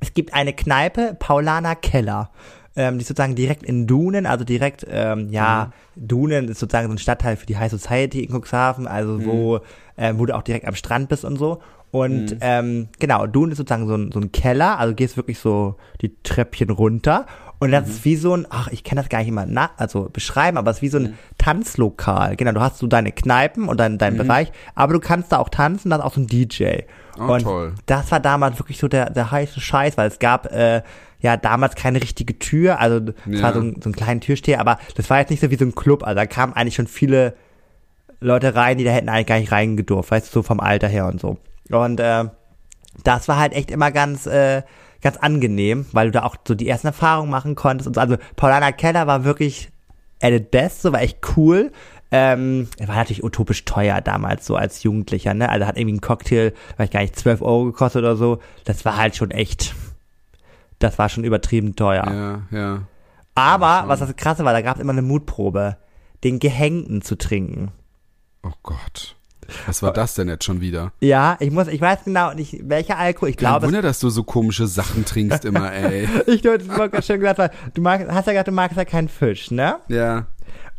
es 0.00 0.12
gibt 0.14 0.34
eine 0.34 0.52
Kneipe, 0.52 1.14
Paulaner 1.18 1.76
Keller. 1.76 2.30
Ähm, 2.74 2.94
die 2.94 3.02
ist 3.02 3.08
sozusagen 3.08 3.34
direkt 3.34 3.62
in 3.62 3.86
Dunen, 3.86 4.24
also 4.26 4.44
direkt, 4.44 4.86
ähm, 4.88 5.28
ja, 5.30 5.72
Dunen 5.94 6.48
ist 6.48 6.58
sozusagen 6.58 6.88
so 6.88 6.94
ein 6.94 6.98
Stadtteil 6.98 7.36
für 7.36 7.46
die 7.46 7.58
High 7.58 7.70
Society 7.70 8.24
in 8.24 8.32
Cuxhaven, 8.32 8.86
also 8.86 9.24
wo, 9.26 9.60
äh, 9.96 10.14
wo 10.16 10.24
du 10.26 10.34
auch 10.34 10.42
direkt 10.42 10.66
am 10.66 10.74
Strand 10.74 11.08
bist 11.08 11.24
und 11.24 11.36
so. 11.36 11.60
Und 11.90 12.38
ähm, 12.40 12.88
genau, 12.98 13.26
Dunen 13.26 13.52
ist 13.52 13.58
sozusagen 13.58 13.86
so 13.86 13.94
ein, 13.94 14.10
so 14.12 14.18
ein 14.18 14.32
Keller, 14.32 14.78
also 14.78 14.94
gehst 14.94 15.18
wirklich 15.18 15.38
so 15.38 15.76
die 16.00 16.14
Treppchen 16.22 16.70
runter. 16.70 17.26
Und 17.58 17.70
das 17.70 17.86
ist 17.88 18.04
wie 18.06 18.16
so 18.16 18.34
ein, 18.34 18.46
ach, 18.48 18.68
ich 18.72 18.82
kann 18.82 18.96
das 18.96 19.10
gar 19.10 19.18
nicht 19.18 19.28
immer 19.28 19.46
na, 19.46 19.70
also 19.76 20.08
beschreiben, 20.10 20.56
aber 20.56 20.70
es 20.70 20.78
ist 20.78 20.82
wie 20.82 20.88
so 20.88 20.98
ein 20.98 21.18
Tanzlokal. 21.38 22.34
Genau, 22.36 22.52
du 22.52 22.60
hast 22.60 22.78
so 22.78 22.86
deine 22.86 23.12
Kneipen 23.12 23.68
und 23.68 23.78
deinen, 23.78 23.98
deinen 23.98 24.16
Bereich, 24.16 24.50
aber 24.74 24.94
du 24.94 25.00
kannst 25.00 25.30
da 25.30 25.38
auch 25.38 25.50
tanzen, 25.50 25.90
da 25.90 25.96
ist 25.96 26.02
auch 26.02 26.14
so 26.14 26.22
ein 26.22 26.26
DJ. 26.26 26.80
Oh, 27.18 27.24
und 27.32 27.42
toll. 27.42 27.74
das 27.86 28.10
war 28.10 28.20
damals 28.20 28.58
wirklich 28.58 28.78
so 28.78 28.88
der, 28.88 29.10
der 29.10 29.30
heiße 29.30 29.60
Scheiß, 29.60 29.96
weil 29.98 30.08
es 30.08 30.18
gab 30.18 30.46
äh, 30.52 30.82
ja 31.20 31.36
damals 31.36 31.74
keine 31.74 32.00
richtige 32.02 32.38
Tür, 32.38 32.80
also 32.80 33.00
es 33.30 33.38
Ja. 33.38 33.42
war 33.42 33.52
so 33.54 33.60
ein, 33.60 33.80
so 33.82 33.90
ein 33.90 33.92
kleiner 33.94 34.20
Türsteher, 34.20 34.60
aber 34.60 34.78
das 34.96 35.08
war 35.10 35.18
jetzt 35.18 35.30
nicht 35.30 35.40
so 35.40 35.50
wie 35.50 35.56
so 35.56 35.64
ein 35.64 35.74
Club, 35.74 36.02
also 36.04 36.16
da 36.16 36.26
kamen 36.26 36.52
eigentlich 36.54 36.74
schon 36.74 36.86
viele 36.86 37.34
Leute 38.20 38.54
rein, 38.54 38.78
die 38.78 38.84
da 38.84 38.90
hätten 38.92 39.08
eigentlich 39.08 39.26
gar 39.26 39.38
nicht 39.38 39.52
reingedurft, 39.52 40.10
weißt 40.10 40.28
du, 40.28 40.32
so 40.32 40.42
vom 40.42 40.60
Alter 40.60 40.88
her 40.88 41.06
und 41.06 41.20
so. 41.20 41.38
Und 41.70 41.98
äh, 42.00 42.24
das 43.04 43.26
war 43.28 43.38
halt 43.38 43.52
echt 43.52 43.70
immer 43.70 43.90
ganz, 43.90 44.26
äh, 44.26 44.62
ganz 45.00 45.16
angenehm, 45.16 45.86
weil 45.92 46.06
du 46.06 46.12
da 46.12 46.22
auch 46.22 46.36
so 46.46 46.54
die 46.54 46.68
ersten 46.68 46.86
Erfahrungen 46.86 47.30
machen 47.30 47.56
konntest. 47.56 47.88
Und 47.88 47.94
so. 47.94 48.00
Also 48.00 48.16
Paulana 48.36 48.70
Keller 48.72 49.06
war 49.08 49.24
wirklich 49.24 49.70
at 50.22 50.30
its 50.32 50.50
best, 50.50 50.82
so 50.82 50.92
war 50.92 51.00
echt 51.02 51.18
cool. 51.36 51.72
Ähm, 52.12 52.68
er 52.78 52.88
war 52.88 52.96
natürlich 52.96 53.24
utopisch 53.24 53.64
teuer 53.64 54.00
damals, 54.02 54.46
so 54.46 54.54
als 54.54 54.82
Jugendlicher, 54.82 55.32
ne? 55.32 55.48
Also 55.48 55.66
hat 55.66 55.78
irgendwie 55.78 55.96
ein 55.96 56.00
Cocktail, 56.02 56.52
weiß 56.76 56.90
gar 56.90 57.00
nicht, 57.00 57.16
12 57.16 57.40
Euro 57.40 57.64
gekostet 57.64 58.00
oder 58.00 58.16
so. 58.16 58.38
Das 58.64 58.84
war 58.84 58.98
halt 58.98 59.16
schon 59.16 59.30
echt, 59.30 59.74
das 60.78 60.98
war 60.98 61.08
schon 61.08 61.24
übertrieben 61.24 61.74
teuer. 61.74 62.04
Ja, 62.06 62.56
ja. 62.56 62.82
Aber, 63.34 63.88
was 63.88 64.00
das 64.00 64.14
krasse 64.14 64.44
war, 64.44 64.52
da 64.52 64.60
gab 64.60 64.76
es 64.76 64.82
immer 64.82 64.92
eine 64.92 65.00
Mutprobe, 65.00 65.78
den 66.22 66.38
Gehängten 66.38 67.00
zu 67.00 67.16
trinken. 67.16 67.72
Oh 68.42 68.52
Gott. 68.62 69.16
Was 69.66 69.82
war 69.82 69.92
das 69.92 70.14
denn 70.14 70.28
jetzt 70.28 70.44
schon 70.44 70.60
wieder? 70.60 70.92
Ja, 71.00 71.36
ich 71.40 71.50
muss, 71.50 71.68
ich 71.68 71.80
weiß 71.80 72.04
genau 72.04 72.32
nicht, 72.32 72.60
welcher 72.68 72.98
Alkohol, 72.98 73.30
ich 73.30 73.36
Kein 73.36 73.48
glaube, 73.48 73.66
es 73.66 73.72
Wunder, 73.72 73.82
dass 73.82 74.00
du 74.00 74.08
so 74.10 74.22
komische 74.22 74.66
Sachen 74.66 75.04
trinkst 75.04 75.44
immer, 75.44 75.72
ey. 75.72 76.08
Ich 76.26 76.44
wollte 76.44 77.02
schön 77.02 77.20
gesagt, 77.20 77.54
du 77.74 77.82
magst, 77.82 78.08
hast 78.08 78.26
ja 78.26 78.32
gesagt, 78.32 78.48
du 78.48 78.52
magst 78.52 78.76
ja 78.76 78.84
keinen 78.84 79.08
Fisch, 79.08 79.50
ne? 79.50 79.76
Ja. 79.88 80.26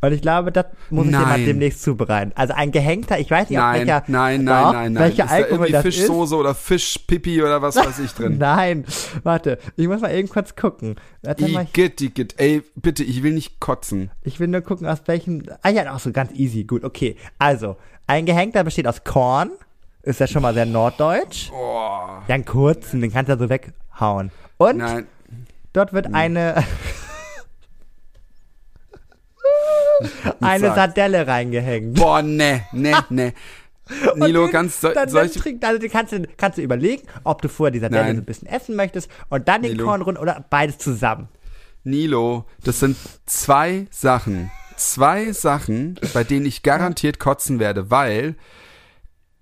Und 0.04 0.12
ich 0.12 0.22
glaube, 0.22 0.52
das 0.52 0.66
muss 0.90 1.06
ich 1.06 1.12
Nein. 1.12 1.46
demnächst 1.46 1.82
zubereiten. 1.82 2.34
Also 2.36 2.54
ein 2.54 2.72
Gehängter, 2.72 3.20
ich 3.20 3.32
weiß 3.32 3.50
nicht, 3.50 3.58
Nein, 3.58 3.80
welcher, 3.88 4.04
nein, 4.08 4.44
nein, 4.44 4.64
doch, 4.64 4.74
nein, 4.74 4.94
nein. 4.94 5.04
welcher 5.04 5.24
ist 5.24 5.30
da 5.32 5.36
Alkohol 5.36 5.68
irgendwie 5.68 5.72
das 5.72 5.82
Fischsoße 5.84 6.36
oder 6.36 6.54
Fischpipi 6.54 7.42
oder 7.42 7.62
was 7.62 7.78
weiß 7.78 8.00
ich 8.00 8.12
drin? 8.12 8.38
Nein, 8.40 8.84
warte, 9.24 9.60
ich 9.78 9.88
muss 9.88 10.02
mal 10.02 10.14
eben 10.14 10.28
kurz 10.28 10.58
gucken. 10.58 10.96
Igitt, 11.26 12.02
Igitt. 12.02 12.36
Ey, 12.38 12.64
bitte, 12.76 13.02
ich 13.06 13.24
will 13.24 13.32
nicht 13.32 13.62
kotzen. 13.62 14.12
ich 14.24 14.42
will 14.42 14.50
nur 14.50 14.60
gucken, 14.60 14.88
aus 14.88 15.00
welchem, 15.06 15.44
ah 15.62 15.70
ja, 15.70 15.96
auch 15.96 16.00
so 16.00 16.12
ganz 16.12 16.34
easy, 16.34 16.66
gut, 16.66 16.84
okay. 16.84 17.16
Also, 17.40 17.78
ein 18.06 18.26
Gehängter 18.26 18.66
besteht 18.66 18.88
aus 18.88 19.06
Korn, 19.06 19.52
ist 20.02 20.20
ja 20.20 20.28
schon 20.28 20.42
mal 20.42 20.54
sehr 20.54 20.66
norddeutsch. 20.66 21.50
Oh, 21.54 21.88
Ja, 22.28 22.36
einen 22.36 22.44
kurzen, 22.44 23.00
den 23.00 23.14
kannst 23.14 23.30
du 23.30 23.34
ja 23.36 23.40
so 23.40 23.48
weghauen. 23.50 24.32
Und 24.58 24.80
nein. 24.80 25.08
dort 25.72 25.94
wird 25.94 26.14
eine, 26.14 26.62
eine. 30.42 30.74
Sardelle 30.74 31.28
reingehängt. 31.28 31.96
Boah, 31.96 32.22
ne, 32.22 32.64
ne, 32.72 32.94
ne. 33.10 33.34
Nilo, 34.16 34.48
ganz 34.50 34.80
so, 34.80 34.90
dann, 34.92 35.10
solche. 35.10 35.40
trink, 35.40 35.64
also 35.66 35.86
kannst, 35.90 36.14
du- 36.14 36.26
kannst 36.38 36.58
du 36.58 36.62
überlegen, 36.62 37.04
ob 37.26 37.42
du 37.42 37.50
vorher 37.50 37.72
die 37.72 37.80
Sardelle 37.80 38.04
Nein. 38.06 38.16
so 38.16 38.22
ein 38.22 38.26
bisschen 38.26 38.48
essen 38.48 38.76
möchtest 38.76 39.10
und 39.30 39.48
dann 39.48 39.62
den 39.62 39.74
Nilo. 39.74 39.86
Korn 39.86 40.02
runter 40.02 40.22
oder 40.22 40.46
beides 40.50 40.78
zusammen. 40.78 41.28
Nilo, 41.84 42.46
das 42.64 42.80
sind 42.80 42.96
zwei 43.26 43.88
Sachen. 43.92 44.50
Zwei 44.78 45.34
Sachen, 45.34 46.00
bei 46.14 46.24
denen 46.24 46.46
ich 46.46 46.64
garantiert 46.64 47.20
kotzen 47.20 47.60
werde, 47.60 47.92
weil 47.92 48.36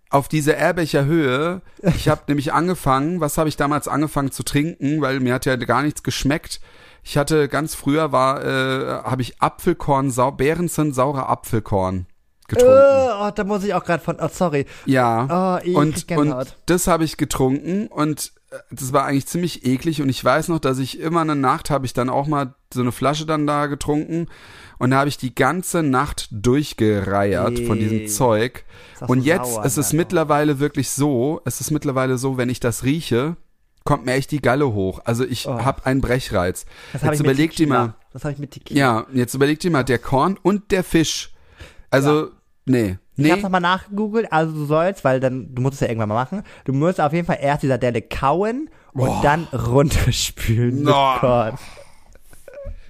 auf 0.10 0.28
dieser 0.28 0.58
Erbecher 0.58 1.06
Höhe, 1.06 1.62
ich 1.96 2.10
habe 2.10 2.24
nämlich 2.28 2.52
angefangen, 2.52 3.22
was 3.22 3.38
habe 3.38 3.48
ich 3.48 3.58
damals 3.58 3.88
angefangen 3.88 4.32
zu 4.32 4.44
trinken, 4.44 5.02
weil 5.02 5.20
mir 5.20 5.36
hat 5.36 5.46
ja 5.46 5.56
gar 5.56 5.84
nichts 5.84 6.04
geschmeckt. 6.04 6.60
Ich 7.04 7.18
hatte 7.18 7.48
ganz 7.48 7.76
früher 7.76 8.12
war, 8.12 8.44
äh, 8.44 9.04
habe 9.04 9.22
ich 9.22 9.42
Apfelkorn, 9.42 10.12
sau, 10.12 10.32
Behrensen 10.32 10.94
saurer 10.94 11.30
Apfelkorn 11.30 12.06
getrunken. 12.52 12.78
oh, 12.78 13.32
da 13.34 13.44
muss 13.44 13.64
ich 13.64 13.74
auch 13.74 13.84
gerade 13.84 14.04
von, 14.04 14.18
oh 14.22 14.30
sorry. 14.32 14.66
Ja. 14.86 15.60
Oh, 15.60 15.66
ich 15.66 15.76
und, 15.76 16.12
und 16.12 16.56
das 16.66 16.88
habe 16.88 17.04
ich 17.04 17.18
getrunken 17.18 17.88
und 17.88 18.34
äh, 18.52 18.58
das 18.72 18.94
war 18.94 19.06
eigentlich 19.06 19.28
ziemlich 19.28 19.66
eklig 19.66 20.02
und 20.02 20.10
ich 20.10 20.24
weiß 20.24 20.50
noch, 20.50 20.60
dass 20.60 20.78
ich 20.78 21.00
immer 21.00 21.22
eine 21.22 21.36
Nacht 21.36 21.70
habe 21.70 21.86
ich 21.86 21.94
dann 21.94 22.10
auch 22.10 22.28
mal 22.28 22.54
so 22.74 22.82
eine 22.82 22.92
Flasche 22.92 23.26
dann 23.26 23.48
da 23.48 23.68
getrunken 23.68 24.28
und 24.78 24.92
da 24.92 24.98
habe 24.98 25.10
ich 25.10 25.18
die 25.18 25.34
ganze 25.34 25.84
Nacht 25.84 26.28
durchgereiert 26.32 27.60
von 27.60 27.78
Ey. 27.78 27.84
diesem 27.84 28.08
Zeug. 28.08 28.66
Und 29.08 29.24
jetzt 29.24 29.54
sauer, 29.54 29.66
ist 29.66 29.78
es 29.78 29.94
ne? 29.94 29.98
mittlerweile 29.98 30.60
wirklich 30.60 30.92
so, 30.92 31.42
es 31.46 31.62
ist 31.62 31.72
mittlerweile 31.72 32.18
so, 32.18 32.38
wenn 32.38 32.50
ich 32.50 32.60
das 32.60 32.84
rieche, 32.84 33.36
kommt 33.84 34.06
mir 34.06 34.14
echt 34.14 34.32
die 34.32 34.42
Galle 34.42 34.74
hoch. 34.74 35.00
Also 35.06 35.24
ich 35.26 35.48
Oh. 35.48 35.64
hab 35.66 35.86
einen 35.86 36.02
Brechreiz. 36.02 36.66
Das 36.94 37.02
habe 37.04 37.14
Jetzt 37.14 37.22
ich 37.22 37.26
überleg 37.26 37.56
dir 37.56 37.68
mal, 37.68 37.94
Das 38.14 38.24
habe 38.24 38.34
ich 38.34 38.40
mit 38.40 38.52
Tequila. 38.52 38.80
ja, 38.80 39.06
jetzt 39.14 39.34
überleg 39.34 39.60
dir 39.60 39.72
mal, 39.72 39.84
der 39.84 40.00
Korn 40.00 40.38
und 40.42 40.72
der 40.72 40.84
Fisch. 40.84 41.32
Also, 41.90 42.30
nee. 42.66 42.98
Ich 43.18 43.26
Nee. 43.26 43.32
hab's 43.34 43.44
nochmal 43.44 43.62
nachgegoogelt, 43.62 44.32
also 44.32 44.54
du 44.54 44.66
sollst, 44.66 45.04
weil 45.04 45.20
dann, 45.20 45.54
du 45.54 45.62
musst 45.62 45.76
es 45.76 45.80
ja 45.82 45.88
irgendwann 45.88 46.10
mal 46.10 46.16
machen, 46.16 46.44
du 46.66 46.74
musst 46.74 47.00
auf 47.02 47.14
jeden 47.14 47.28
Fall 47.28 47.38
erst 47.42 47.62
die 47.64 47.68
Sardelle 47.68 48.02
kauen 48.02 48.70
und 48.94 49.06
Boah. 49.06 49.20
dann 49.22 49.44
runterspülen 49.54 50.76
mit 50.76 50.86
No. 50.86 51.16
Korn. 51.20 51.58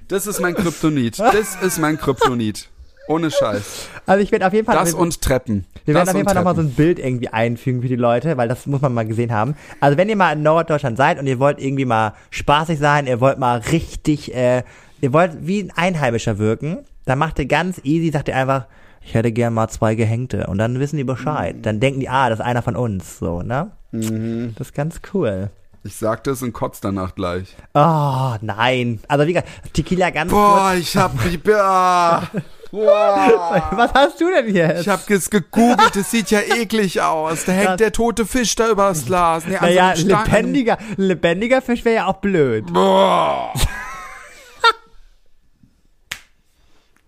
Das 0.07 0.27
ist 0.27 0.39
mein 0.39 0.53
Kryptonit. 0.55 1.19
Das 1.19 1.55
ist 1.61 1.79
mein 1.79 1.97
Kryptonit. 1.97 2.69
Ohne 3.07 3.31
Scheiß. 3.31 3.87
Also 4.05 4.23
ich 4.23 4.31
werde 4.31 4.45
auf 4.47 4.53
jeden 4.53 4.65
Fall, 4.65 4.75
Das 4.75 4.93
und 4.93 5.21
Treppen. 5.21 5.65
Wir 5.85 5.93
das 5.93 6.07
werden 6.07 6.09
auf 6.09 6.15
jeden 6.15 6.27
Fall 6.27 6.35
nochmal 6.35 6.55
so 6.55 6.61
ein 6.61 6.71
Bild 6.71 6.99
irgendwie 6.99 7.29
einfügen 7.29 7.81
für 7.81 7.87
die 7.87 7.95
Leute, 7.95 8.37
weil 8.37 8.47
das 8.47 8.65
muss 8.65 8.81
man 8.81 8.93
mal 8.93 9.05
gesehen 9.05 9.31
haben. 9.31 9.55
Also 9.79 9.97
wenn 9.97 10.09
ihr 10.09 10.15
mal 10.15 10.33
in 10.33 10.43
Norddeutschland 10.43 10.97
seid 10.97 11.19
und 11.19 11.27
ihr 11.27 11.39
wollt 11.39 11.59
irgendwie 11.59 11.85
mal 11.85 12.13
spaßig 12.29 12.79
sein, 12.79 13.07
ihr 13.07 13.19
wollt 13.19 13.39
mal 13.39 13.59
richtig, 13.71 14.33
äh, 14.35 14.63
ihr 15.01 15.13
wollt 15.13 15.37
wie 15.41 15.61
ein 15.63 15.71
Einheimischer 15.75 16.37
wirken, 16.37 16.79
Dann 17.05 17.17
macht 17.17 17.39
ihr 17.39 17.45
ganz 17.45 17.81
easy, 17.83 18.11
sagt 18.11 18.27
ihr 18.27 18.35
einfach, 18.35 18.67
ich 19.03 19.15
hätte 19.15 19.31
gern 19.31 19.53
mal 19.55 19.67
zwei 19.69 19.95
Gehängte. 19.95 20.45
Und 20.47 20.59
dann 20.59 20.79
wissen 20.79 20.97
die 20.97 21.03
Bescheid. 21.03 21.55
Dann 21.63 21.79
denken 21.79 21.99
die, 21.99 22.09
ah, 22.09 22.29
das 22.29 22.39
ist 22.39 22.45
einer 22.45 22.61
von 22.61 22.75
uns, 22.75 23.17
so, 23.17 23.41
ne? 23.41 23.71
Mhm. 23.91 24.53
Das 24.55 24.67
ist 24.67 24.73
ganz 24.75 25.01
cool. 25.13 25.49
Ich 25.83 25.95
sag 25.95 26.23
das 26.25 26.43
und 26.43 26.53
kotz 26.53 26.79
danach 26.79 27.15
gleich. 27.15 27.55
Oh, 27.73 28.35
nein. 28.41 28.99
Also 29.07 29.25
wie 29.25 29.33
gesagt, 29.33 29.49
Tequila 29.73 30.11
ganz 30.11 30.31
Boah, 30.31 30.69
kurz. 30.73 30.79
ich 30.79 30.95
hab. 30.95 31.13
Ah, 31.55 32.23
boah. 32.71 33.69
Was 33.75 33.93
hast 33.93 34.19
du 34.21 34.29
denn 34.31 34.53
jetzt? 34.55 34.81
Ich 34.81 34.87
hab 34.89 35.09
es 35.09 35.29
gegoogelt, 35.29 35.95
es 35.95 36.09
sieht 36.11 36.31
ja 36.31 36.39
eklig 36.57 37.01
aus. 37.01 37.45
Da 37.45 37.51
hängt 37.51 37.69
Das- 37.71 37.77
der 37.77 37.91
tote 37.91 38.25
Fisch 38.25 38.55
da 38.55 38.69
übers 38.69 39.05
Glas. 39.05 39.45
Nee, 39.45 39.57
so 39.57 39.65
naja, 39.65 39.95
Stangen. 39.95 40.25
lebendiger, 40.25 40.77
lebendiger 40.97 41.61
Fisch 41.61 41.83
wäre 41.85 41.95
ja 41.95 42.05
auch 42.07 42.17
blöd. 42.17 42.65
Boah. 42.73 43.53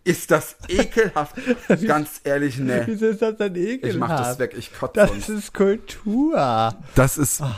Ist 0.05 0.32
das 0.32 0.57
ekelhaft? 0.68 1.36
Ganz 1.88 2.20
ehrlich, 2.26 2.57
ne. 2.57 2.84
Wieso 2.86 3.05
ist 3.07 3.22
das 3.22 3.38
denn 3.38 3.55
ekelhaft? 3.55 3.93
Ich 3.93 3.97
mach 3.97 4.09
das 4.09 4.38
weg, 4.39 4.53
ich 4.57 4.74
kotze 4.78 4.93
Das 4.99 5.09
sonst. 5.11 5.30
ist 5.30 5.53
Kultur. 5.53 6.76
Das 6.95 7.18
ist. 7.18 7.39
Boah. 7.39 7.55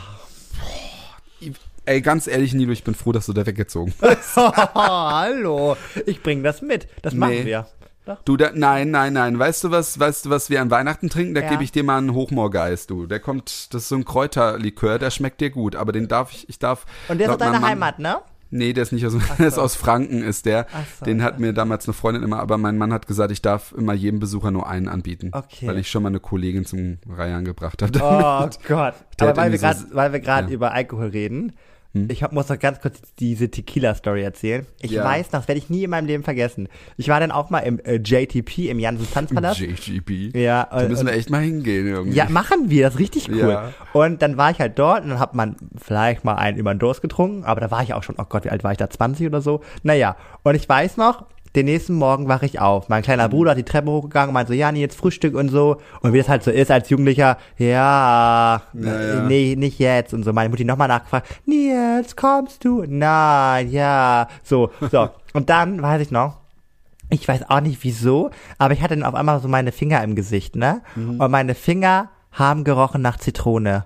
Ey, 1.88 2.00
ganz 2.00 2.26
ehrlich, 2.26 2.52
Nilo, 2.52 2.72
ich 2.72 2.82
bin 2.82 2.96
froh, 2.96 3.12
dass 3.12 3.26
du 3.26 3.32
da 3.32 3.46
weggezogen 3.46 3.92
bist. 4.00 4.18
Oh, 4.36 4.50
hallo. 4.74 5.76
Ich 6.04 6.20
bring 6.20 6.42
das 6.42 6.60
mit. 6.62 6.88
Das 7.02 7.14
machen 7.14 7.30
Nee. 7.34 7.44
wir. 7.46 7.68
Doch. 8.06 8.22
Du, 8.24 8.36
da, 8.36 8.50
nein, 8.54 8.90
nein, 8.90 9.12
nein. 9.12 9.38
Weißt 9.38 9.64
du 9.64 9.70
was, 9.70 9.98
weißt 9.98 10.24
du, 10.26 10.30
was 10.30 10.48
wir 10.48 10.62
an 10.62 10.70
Weihnachten 10.70 11.10
trinken? 11.10 11.34
Da 11.34 11.42
Ja. 11.42 11.50
gebe 11.50 11.62
ich 11.64 11.72
dir 11.72 11.82
mal 11.84 11.98
einen 11.98 12.14
Hochmoorgeist, 12.14 12.88
du. 12.88 13.06
Der 13.06 13.20
kommt, 13.20 13.74
das 13.74 13.82
ist 13.82 13.88
so 13.88 13.96
ein 13.96 14.04
Kräuterlikör, 14.04 14.98
der 14.98 15.10
schmeckt 15.10 15.40
dir 15.40 15.50
gut, 15.50 15.76
aber 15.76 15.92
den 15.92 16.08
darf 16.08 16.32
ich, 16.32 16.48
ich 16.48 16.58
darf. 16.58 16.86
Und 17.08 17.18
der 17.18 17.26
ist 17.26 17.32
aus 17.34 17.38
deiner 17.38 17.60
Mann- 17.60 17.70
Heimat, 17.70 17.98
ne? 17.98 18.18
Nee, 18.48 18.72
der 18.72 18.84
ist 18.84 18.92
nicht 18.92 19.04
aus, 19.04 19.12
der 19.38 19.48
ist 19.48 19.58
aus 19.58 19.74
Franken, 19.74 20.22
ist 20.22 20.46
der. 20.46 20.66
So, 21.00 21.04
Den 21.04 21.20
hat 21.24 21.40
mir 21.40 21.52
damals 21.52 21.86
eine 21.88 21.94
Freundin 21.94 22.22
immer, 22.22 22.38
aber 22.38 22.58
mein 22.58 22.78
Mann 22.78 22.92
hat 22.92 23.08
gesagt, 23.08 23.32
ich 23.32 23.42
darf 23.42 23.72
immer 23.76 23.92
jedem 23.92 24.20
Besucher 24.20 24.52
nur 24.52 24.68
einen 24.68 24.86
anbieten. 24.86 25.30
Okay. 25.32 25.66
Weil 25.66 25.78
ich 25.78 25.90
schon 25.90 26.04
mal 26.04 26.10
eine 26.10 26.20
Kollegin 26.20 26.64
zum 26.64 26.98
Reiern 27.08 27.44
gebracht 27.44 27.82
habe. 27.82 27.98
Oh 28.00 28.48
Gott. 28.68 28.94
Der 29.18 29.30
Aber 29.30 29.36
weil 29.36 29.50
wir 29.52 29.58
so- 29.58 29.84
weil 29.92 30.12
wir 30.12 30.20
gerade 30.20 30.46
ja. 30.48 30.54
Über 30.54 30.70
Alkohol 30.72 31.08
reden, 31.08 31.54
ich 32.10 32.22
hab, 32.22 32.32
muss 32.32 32.48
noch 32.48 32.58
ganz 32.58 32.80
kurz 32.80 33.00
diese 33.18 33.50
Tequila-Story 33.50 34.22
erzählen. 34.22 34.66
Ich 34.80 34.90
Ja. 34.92 35.04
weiß 35.04 35.26
noch, 35.32 35.40
das 35.40 35.48
werde 35.48 35.58
ich 35.58 35.70
nie 35.70 35.84
in 35.84 35.90
meinem 35.90 36.06
Leben 36.06 36.22
vergessen. 36.24 36.68
Ich 36.96 37.08
war 37.08 37.20
dann 37.20 37.30
auch 37.30 37.50
mal 37.50 37.60
im 37.60 37.78
äh, 37.80 37.96
JTP, 37.96 38.68
im 38.68 38.78
Janssen 38.78 39.08
Tanzpalast. 39.12 39.60
JGB. 39.60 40.30
Ja, 40.38 40.68
Da 40.70 40.78
und- 40.78 40.88
müssen 40.88 41.06
wir 41.06 41.14
echt 41.14 41.30
mal 41.30 41.42
hingehen 41.42 41.86
irgendwie. 41.86 42.16
Ja, 42.16 42.28
machen 42.28 42.70
wir, 42.70 42.84
das 42.84 42.94
ist 42.94 43.00
richtig 43.00 43.28
cool. 43.30 43.38
Ja. 43.50 43.72
Und 43.92 44.22
dann 44.22 44.36
war 44.36 44.50
ich 44.50 44.58
halt 44.58 44.78
dort 44.78 45.02
und 45.04 45.10
dann 45.10 45.18
hat 45.20 45.34
man 45.34 45.56
vielleicht 45.76 46.24
mal 46.24 46.34
einen 46.34 46.56
über 46.58 46.74
den 46.74 46.78
Durst 46.78 47.02
getrunken, 47.02 47.44
aber 47.44 47.60
da 47.60 47.70
war 47.70 47.82
ich 47.82 47.94
auch 47.94 48.02
schon, 48.02 48.16
oh 48.18 48.24
Gott, 48.28 48.44
wie 48.44 48.50
alt 48.50 48.64
war 48.64 48.72
ich 48.72 48.78
da, 48.78 48.88
20 48.90 49.26
oder 49.26 49.40
so? 49.40 49.62
Naja, 49.82 50.16
und 50.42 50.54
ich 50.54 50.68
weiß 50.68 50.96
noch, 50.96 51.26
den 51.56 51.66
nächsten 51.66 51.94
Morgen 51.94 52.28
wache 52.28 52.46
ich 52.46 52.60
auf. 52.60 52.88
Mein 52.88 53.00
Mhm. 53.00 53.04
kleiner 53.04 53.28
Bruder 53.28 53.50
hat 53.52 53.58
die 53.58 53.64
Treppe 53.64 53.90
hochgegangen 53.90 54.28
und 54.28 54.34
meinte 54.34 54.52
so, 54.52 54.58
ja, 54.58 54.70
nee, 54.70 54.80
jetzt 54.80 54.96
Frühstück 54.96 55.34
und 55.34 55.48
so. 55.48 55.78
Und 56.02 56.12
wie 56.12 56.18
das 56.18 56.28
halt 56.28 56.42
so 56.44 56.50
ist 56.50 56.70
als 56.70 56.88
Jugendlicher, 56.90 57.38
ja, 57.58 58.62
Ja, 58.72 58.90
äh, 58.90 59.14
ja. 59.16 59.20
nee, 59.22 59.56
nicht 59.56 59.78
jetzt. 59.78 60.14
Und 60.14 60.22
so, 60.24 60.32
meine 60.32 60.48
Mutti 60.50 60.64
nochmal 60.64 60.88
nachgefragt, 60.88 61.26
jetzt 61.46 62.16
kommst 62.16 62.64
du? 62.64 62.84
Nein, 62.86 63.70
ja. 63.70 64.28
So, 64.42 64.70
so. 64.90 65.08
Und 65.32 65.50
dann 65.50 65.82
weiß 65.82 66.00
ich 66.02 66.10
noch, 66.10 66.40
ich 67.10 67.26
weiß 67.28 67.48
auch 67.50 67.60
nicht 67.60 67.82
wieso, 67.84 68.30
aber 68.58 68.74
ich 68.74 68.82
hatte 68.82 68.96
dann 68.96 69.04
auf 69.04 69.14
einmal 69.14 69.40
so 69.40 69.48
meine 69.48 69.72
Finger 69.72 70.02
im 70.02 70.14
Gesicht, 70.16 70.56
ne? 70.56 70.82
Mhm. 70.96 71.20
Und 71.20 71.30
meine 71.30 71.54
Finger 71.54 72.10
haben 72.32 72.64
gerochen 72.64 73.00
nach 73.02 73.16
Zitrone. 73.18 73.84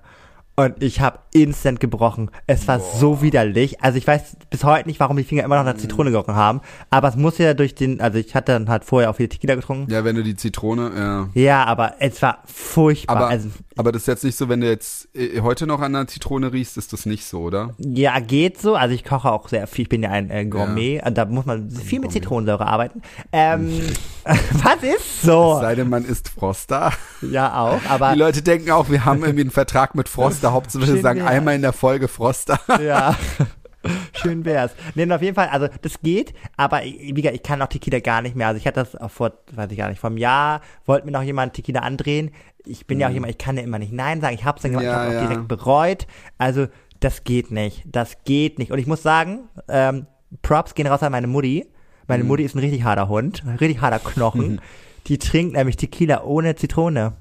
Und 0.61 0.83
ich 0.83 1.01
habe 1.01 1.21
instant 1.33 1.81
gebrochen. 1.81 2.31
Es 2.47 2.69
war 2.69 2.81
so 2.81 3.23
widerlich. 3.23 3.83
Also 3.83 3.97
ich 3.97 4.07
weiß 4.07 4.37
bis 4.51 4.63
heute 4.63 4.87
nicht, 4.89 5.01
warum 5.01 5.17
die 5.17 5.25
Finger 5.25 5.43
immer 5.43 5.57
noch 5.57 5.65
nach. 5.65 5.81
Zitrone 5.81 6.11
gerochen 6.11 6.35
haben. 6.35 6.61
Aber 6.91 7.09
es 7.09 7.17
muss 7.17 7.39
ja 7.39 7.55
durch 7.55 7.75
den, 7.75 8.03
also 8.03 8.19
ich 8.19 8.35
hatte 8.35 8.53
dann 8.53 8.69
halt 8.69 8.85
vorher 8.85 9.09
auch 9.09 9.17
viel 9.17 9.29
Tequila 9.29 9.55
getrunken. 9.55 9.91
Ja, 9.91 10.05
wenn 10.05 10.17
du 10.17 10.23
die 10.23 10.37
Zitrone, 10.37 10.93
ja. 10.95 11.29
Ja, 11.33 11.65
aber 11.65 11.95
es 12.01 12.21
war 12.21 12.41
furchtbar. 12.45 13.17
Aber, 13.17 13.29
also, 13.29 13.49
aber 13.79 13.91
das 13.91 14.03
ist 14.03 14.09
jetzt 14.09 14.25
nicht 14.25 14.37
so, 14.37 14.51
wenn 14.51 14.61
du 14.61 14.69
jetzt 14.69 15.09
äh, 15.17 15.41
heute 15.41 15.67
noch 15.67 15.81
an 15.81 15.95
der 15.95 16.07
Zitrone 16.09 16.53
riechst, 16.53 16.77
ist 16.77 16.93
das 16.93 17.07
nicht 17.07 17.25
so, 17.25 17.41
oder? 17.41 17.71
ja, 17.79 18.19
geht 18.19 18.61
so. 18.61 18.75
Also 18.75 18.95
ich 18.95 19.05
koche 19.05 19.33
auch 19.33 19.49
sehr 19.49 19.67
viel. 19.67 19.85
Ich 19.85 19.89
bin 19.89 20.03
ja 20.03 20.11
ein 20.11 20.31
äh, 20.31 20.45
Gourmet. 20.45 21.01
Und 21.03 21.17
da 21.17 21.25
muss 21.25 21.47
man 21.47 21.71
viel 21.71 22.01
mit 22.01 22.13
Zitronensäure 22.13 22.67
arbeiten. 22.67 23.01
Ähm, 23.33 23.81
was 24.25 24.83
ist 24.83 25.23
so? 25.23 25.59
Sei 25.61 25.75
denn, 25.75 25.89
man 25.89 26.05
isst 26.05 26.29
Froster. 26.29 26.93
Ja, 27.23 27.59
auch. 27.59 27.81
Aber 27.89 28.13
Die 28.13 28.19
Leute 28.19 28.43
denken 28.43 28.71
auch, 28.71 28.91
wir 28.91 29.05
haben 29.05 29.23
irgendwie 29.23 29.43
einen 29.43 29.51
Vertrag 29.51 29.95
mit 29.95 30.09
Froster. 30.09 30.50
Hauptsache, 30.53 30.83
wir 30.83 30.87
Schön 30.95 31.03
sagen 31.03 31.21
wär's. 31.21 31.31
einmal 31.31 31.55
in 31.55 31.63
der 31.63 31.73
Folge 31.73 32.09
Froster. 32.09 32.59
Ja. 32.81 33.17
Schön 34.13 34.45
wär's. 34.45 34.73
Nee, 34.95 35.11
auf 35.11 35.23
jeden 35.23 35.35
Fall, 35.35 35.49
also 35.49 35.67
das 35.81 36.01
geht, 36.03 36.35
aber 36.59 36.85
ich- 36.85 36.99
wie 37.01 37.15
gesagt, 37.23 37.35
ich 37.35 37.43
kann 37.43 37.63
auch 37.63 37.67
Tequila 37.69 38.01
gar 38.01 38.21
nicht 38.21 38.37
mehr. 38.37 38.49
Also 38.49 38.59
ich 38.59 38.67
hatte 38.67 38.81
das 38.81 38.95
auch 38.95 39.11
vor, 39.11 39.33
weiß 39.53 39.71
ich 39.73 39.79
gar 39.79 39.89
nicht, 39.89 39.99
vor 39.99 40.11
einem 40.11 40.19
Jahr 40.19 40.61
wollte 40.85 41.07
mir 41.07 41.13
noch 41.13 41.23
jemand 41.23 41.55
Tequila 41.55 41.81
andrehen. 41.81 42.31
Ich 42.67 42.87
bin 42.87 43.01
ja 43.01 43.09
auch 43.09 43.13
jemand, 43.13 43.31
ich 43.31 43.39
kann 43.39 43.57
ja 43.57 43.63
immer 43.63 43.79
nicht 43.79 43.93
Nein 43.93 44.21
sagen. 44.21 44.35
Ich 44.35 44.45
hab's 44.45 44.61
dann 44.63 44.73
gemacht, 44.73 44.85
ich 44.85 44.91
Mhm. 44.91 44.95
Ja, 44.95 45.01
hab's 45.05 45.09
auch 45.17 45.23
ja. 45.23 45.27
direkt 45.29 45.49
bereut. 45.49 46.07
Also 46.37 46.67
das 47.01 47.25
geht 47.25 47.51
nicht. 47.51 47.85
Das 47.87 48.19
geht 48.25 48.59
nicht. 48.59 48.71
Und 48.71 48.79
ich 48.79 48.87
muss 48.87 49.03
sagen, 49.03 49.49
ähm, 49.69 50.07
Props 50.43 50.75
gehen 50.75 50.87
raus 50.87 51.03
an 51.03 51.13
meine 51.13 51.27
Mutti. 51.27 51.65
Mhm. 51.67 51.73
Meine 52.07 52.25
Mutti 52.25 52.43
ist 52.43 52.55
ein 52.55 52.59
richtig 52.59 52.85
harter 52.85 53.09
Hund, 53.09 53.43
ein 53.47 53.57
richtig 53.57 53.81
harter 53.81 53.99
Knochen. 53.99 54.61
Die 55.07 55.17
trinkt 55.17 55.55
nämlich 55.57 55.77
Tequila 55.79 56.23
ohne 56.25 56.55
Zitrone. 56.55 57.15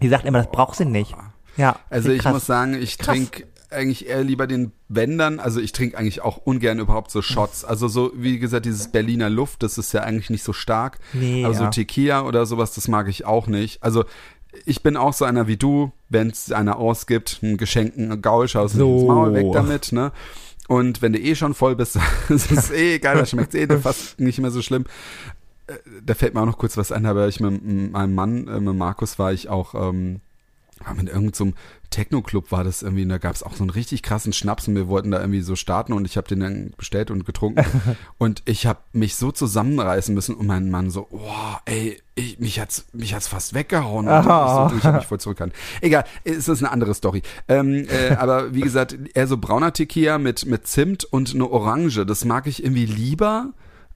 Die 0.00 0.08
sagt 0.08 0.24
immer, 0.24 0.38
das 0.38 0.50
braucht 0.52 0.76
sie 0.76 0.84
nicht. 0.84 1.16
Ja. 1.56 1.78
Also 1.90 2.10
ich 2.10 2.22
krass. 2.22 2.32
muss 2.32 2.46
sagen, 2.46 2.74
ich 2.74 2.96
trinke 2.98 3.46
eigentlich 3.70 4.08
eher 4.08 4.24
lieber 4.24 4.46
den 4.46 4.72
Wendern. 4.88 5.38
Also 5.38 5.60
ich 5.60 5.72
trinke 5.72 5.96
eigentlich 5.96 6.22
auch 6.22 6.38
ungern 6.38 6.78
überhaupt 6.80 7.10
so 7.10 7.22
Shots. 7.22 7.64
Also 7.64 7.86
so, 7.88 8.10
wie 8.16 8.38
gesagt, 8.38 8.66
dieses 8.66 8.88
Berliner 8.88 9.30
Luft, 9.30 9.62
das 9.62 9.78
ist 9.78 9.92
ja 9.92 10.02
eigentlich 10.02 10.30
nicht 10.30 10.42
so 10.42 10.52
stark. 10.52 10.98
Nee, 11.12 11.44
Aber 11.44 11.54
so 11.54 11.64
ja. 11.64 11.70
Tequila 11.70 12.22
oder 12.22 12.46
sowas, 12.46 12.74
das 12.74 12.88
mag 12.88 13.08
ich 13.08 13.24
auch 13.26 13.46
nicht. 13.46 13.82
Also 13.82 14.04
ich 14.66 14.82
bin 14.82 14.96
auch 14.96 15.12
so 15.12 15.24
einer 15.24 15.46
wie 15.46 15.56
du, 15.56 15.92
wenn 16.08 16.28
es 16.30 16.50
einer 16.50 16.78
ausgibt, 16.78 17.38
einen 17.42 17.56
geschenkten 17.56 18.20
Gaul, 18.20 18.48
schaust 18.48 18.74
So. 18.74 18.92
ins 18.98 19.04
Maul 19.06 19.34
weg 19.34 19.46
damit, 19.52 19.92
ne? 19.92 20.10
Und 20.66 21.02
wenn 21.02 21.12
du 21.12 21.20
eh 21.20 21.34
schon 21.36 21.54
voll 21.54 21.76
bist, 21.76 21.96
ist 22.28 22.50
es 22.50 22.70
eh 22.72 22.96
egal, 22.96 23.16
da 23.18 23.26
schmeckt 23.26 23.54
eh 23.54 23.66
fast 23.78 24.18
nicht 24.18 24.38
mehr 24.40 24.50
so 24.50 24.62
schlimm. 24.62 24.84
Äh, 25.68 25.74
Da 26.04 26.14
fällt 26.14 26.34
mir 26.34 26.40
auch 26.42 26.46
noch 26.46 26.58
kurz 26.58 26.76
was 26.76 26.90
ein, 26.90 27.06
aber 27.06 27.28
ich 27.28 27.38
mit 27.40 27.64
meinem 27.92 28.14
Mann, 28.14 28.48
äh, 28.48 28.58
mit 28.60 28.74
Markus, 28.74 29.18
war 29.20 29.32
ich 29.32 29.48
auch 29.48 29.74
ähm, 29.74 30.20
war 30.84 30.94
mit 30.94 31.08
irgendeinem 31.08 31.34
so 31.34 31.44
einem 31.44 31.54
Techno-Club 31.90 32.52
war 32.52 32.62
das 32.62 32.82
irgendwie, 32.82 33.02
und 33.02 33.08
da 33.08 33.18
gab 33.18 33.34
es 33.34 33.42
auch 33.42 33.54
so 33.54 33.64
einen 33.64 33.70
richtig 33.70 34.02
krassen 34.02 34.32
Schnaps 34.32 34.68
und 34.68 34.76
wir 34.76 34.88
wollten 34.88 35.10
da 35.10 35.20
irgendwie 35.20 35.40
so 35.40 35.56
starten 35.56 35.92
und 35.92 36.04
ich 36.04 36.16
habe 36.16 36.28
den 36.28 36.40
dann 36.40 36.72
bestellt 36.76 37.10
und 37.10 37.26
getrunken 37.26 37.64
und 38.18 38.42
ich 38.44 38.66
habe 38.66 38.78
mich 38.92 39.16
so 39.16 39.32
zusammenreißen 39.32 40.14
müssen 40.14 40.36
und 40.36 40.46
mein 40.46 40.70
Mann 40.70 40.90
so, 40.90 41.08
boah, 41.10 41.60
ey, 41.64 42.00
ich, 42.14 42.38
mich 42.38 42.60
hat's 42.60 42.86
mich 42.92 43.14
hat's 43.14 43.28
fast 43.28 43.54
weggehauen 43.54 44.06
und 44.06 44.18
ich, 44.20 44.24
so, 44.24 44.76
ich 44.78 44.84
habe 44.84 44.98
mich 44.98 45.06
voll 45.06 45.20
zurückgehalten. 45.20 45.58
Egal, 45.80 46.04
es 46.24 46.48
ist 46.48 46.62
eine 46.62 46.70
andere 46.70 46.94
Story. 46.94 47.22
Ähm, 47.48 47.86
äh, 47.88 48.14
aber 48.14 48.54
wie 48.54 48.60
gesagt, 48.60 48.96
eher 49.14 49.26
so 49.26 49.36
brauner 49.36 49.72
Tequila 49.72 50.18
mit 50.18 50.46
mit 50.46 50.66
Zimt 50.66 51.04
und 51.04 51.34
eine 51.34 51.50
Orange, 51.50 52.06
das 52.06 52.24
mag 52.24 52.46
ich 52.46 52.62
irgendwie 52.62 52.86
lieber. 52.86 53.52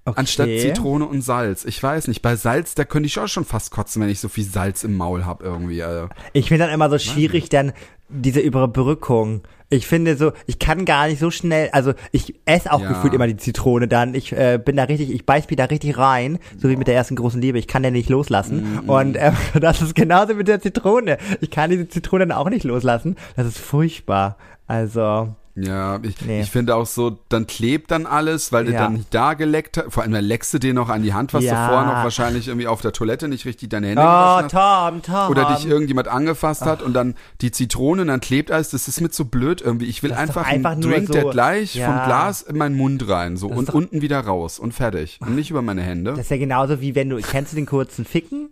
Okay. 0.07 0.21
Anstatt 0.21 0.49
Zitrone 0.59 1.07
und 1.07 1.23
Salz. 1.23 1.65
Ich 1.65 1.83
weiß 1.83 2.09
nicht. 2.09 2.21
Bei 2.21 2.37
Salz, 2.37 2.75
da 2.75 2.85
könnte 2.85 3.07
ich 3.07 3.19
auch 3.19 3.29
schon 3.29 3.47
fast 3.47 3.71
kotzen, 3.71 4.03
wenn 4.03 4.11
ich 4.11 4.21
so 4.21 4.29
viel 4.29 4.45
Salz 4.45 4.85
im 4.85 4.97
Maul 4.97 5.25
habe 5.25 5.43
irgendwie. 5.45 5.83
Also. 5.83 6.09
Ich 6.35 6.49
finde 6.49 6.65
dann 6.67 6.75
immer 6.75 6.91
so 6.91 6.99
schwierig, 6.99 7.49
dann 7.49 7.73
diese 8.11 8.41
Überbrückung. 8.41 9.43
Ich 9.71 9.87
finde 9.87 10.17
so, 10.17 10.33
ich 10.47 10.59
kann 10.59 10.85
gar 10.85 11.09
nicht 11.09 11.19
so 11.19 11.31
schnell, 11.31 11.71
also 11.73 11.95
ich 12.13 12.35
esse 12.45 12.71
auch 12.71 12.81
Ja. 12.81 12.89
gefühlt 12.89 13.15
immer 13.15 13.27
die 13.27 13.39
Zitrone 13.39 13.89
dann. 13.89 14.15
Ich 14.15 14.31
äh, 14.33 14.61
bin 14.63 14.77
da 14.77 14.85
richtig, 14.85 15.11
ich 15.11 15.25
beiß 15.25 15.49
mich 15.49 15.57
da 15.57 15.65
richtig 15.65 15.97
rein, 15.97 16.39
so 16.59 16.69
wie 16.69 16.77
mit 16.77 16.87
der 16.87 16.95
ersten 16.95 17.17
großen 17.17 17.41
Liebe. 17.41 17.59
Ich 17.59 17.67
kann 17.67 17.83
den 17.83 17.95
nicht 17.95 18.11
loslassen. 18.11 18.83
Mhm. 18.83 18.89
Und 18.91 19.17
äh, 19.17 19.33
das 19.61 19.81
ist 19.81 19.95
genauso 19.95 20.35
mit 20.35 20.49
der 20.49 20.61
Zitrone. 20.61 21.17
Ich 21.41 21.51
kann 21.51 21.71
diese 21.71 21.89
Zitrone 21.89 22.27
dann 22.27 22.37
auch 22.37 22.51
nicht 22.51 22.65
loslassen. 22.65 23.17
Das 23.37 23.47
ist 23.47 23.59
furchtbar. 23.59 24.37
Also, 24.67 25.35
Ja, 25.57 26.01
ich, 26.03 26.21
Nee. 26.27 26.41
ich 26.43 26.51
finde 26.51 26.75
auch 26.75 26.87
so, 26.87 27.17
dann 27.29 27.47
klebt 27.47 27.93
dann 27.93 28.07
alles, 28.07 28.51
weil 28.51 28.65
du 28.65 28.73
Ja. 28.73 28.81
dann 28.83 28.95
nicht 28.95 29.15
da 29.15 29.35
geleckt 29.35 29.77
hast. 29.77 29.93
Vor 29.93 30.03
allem, 30.03 30.11
dann 30.13 30.25
leckst 30.25 30.53
du 30.53 30.59
dir 30.59 30.75
noch 30.75 30.89
an 30.89 31.05
die 31.05 31.15
Hand, 31.15 31.33
was 31.33 31.45
Ja. 31.45 31.51
du 31.69 31.73
vorher 31.73 31.87
noch 31.95 32.03
wahrscheinlich 32.03 32.49
irgendwie 32.49 32.67
auf 32.67 32.81
der 32.81 32.91
Toilette 32.93 33.29
nicht 33.29 33.45
richtig 33.47 33.69
deine 33.71 33.87
Hände 33.87 34.03
oh. 34.05 34.41
Tom, 34.49 35.01
Tom. 35.03 35.31
Oder 35.31 35.55
dich 35.55 35.67
irgendjemand 35.67 36.09
angefasst 36.09 36.63
hat 36.63 36.83
und 36.83 36.93
dann 36.93 37.15
die 37.41 37.53
Zitrone 37.53 38.03
und 38.03 38.09
dann 38.09 38.19
klebt 38.21 38.51
alles. 38.51 38.71
Das 38.71 38.89
ist 38.89 39.01
mir 39.01 39.11
so 39.13 39.27
blöd 39.27 39.61
irgendwie. 39.63 39.87
Ich 39.87 40.03
will 40.03 40.11
Das 40.11 40.19
einfach, 40.19 40.45
einfach 40.47 40.73
einen 40.73 40.81
Drink, 40.81 41.07
so- 41.07 41.13
der 41.13 41.25
gleich 41.27 41.77
Ja. 41.77 41.87
vom 41.87 42.05
Glas 42.05 42.43
in 42.43 42.59
meinen 42.59 42.77
Mund 42.77 43.09
rein 43.09 43.37
so 43.37 43.49
ist 43.49 43.57
und 43.57 43.71
unten 43.71 44.03
wieder 44.03 44.19
raus 44.21 44.59
und 44.59 44.73
fertig. 44.75 45.19
Und 45.21 45.37
nicht 45.37 45.51
über 45.51 45.63
meine 45.63 45.83
Hände. 45.83 46.11
das 46.11 46.21
ist 46.21 46.31
ja 46.31 46.37
genauso 46.37 46.81
wie 46.81 46.97
wenn 46.97 47.09
du, 47.11 47.19
kennst 47.19 47.53
du 47.53 47.57
den 47.57 47.67
kurzen 47.67 48.05
Ficken? 48.05 48.51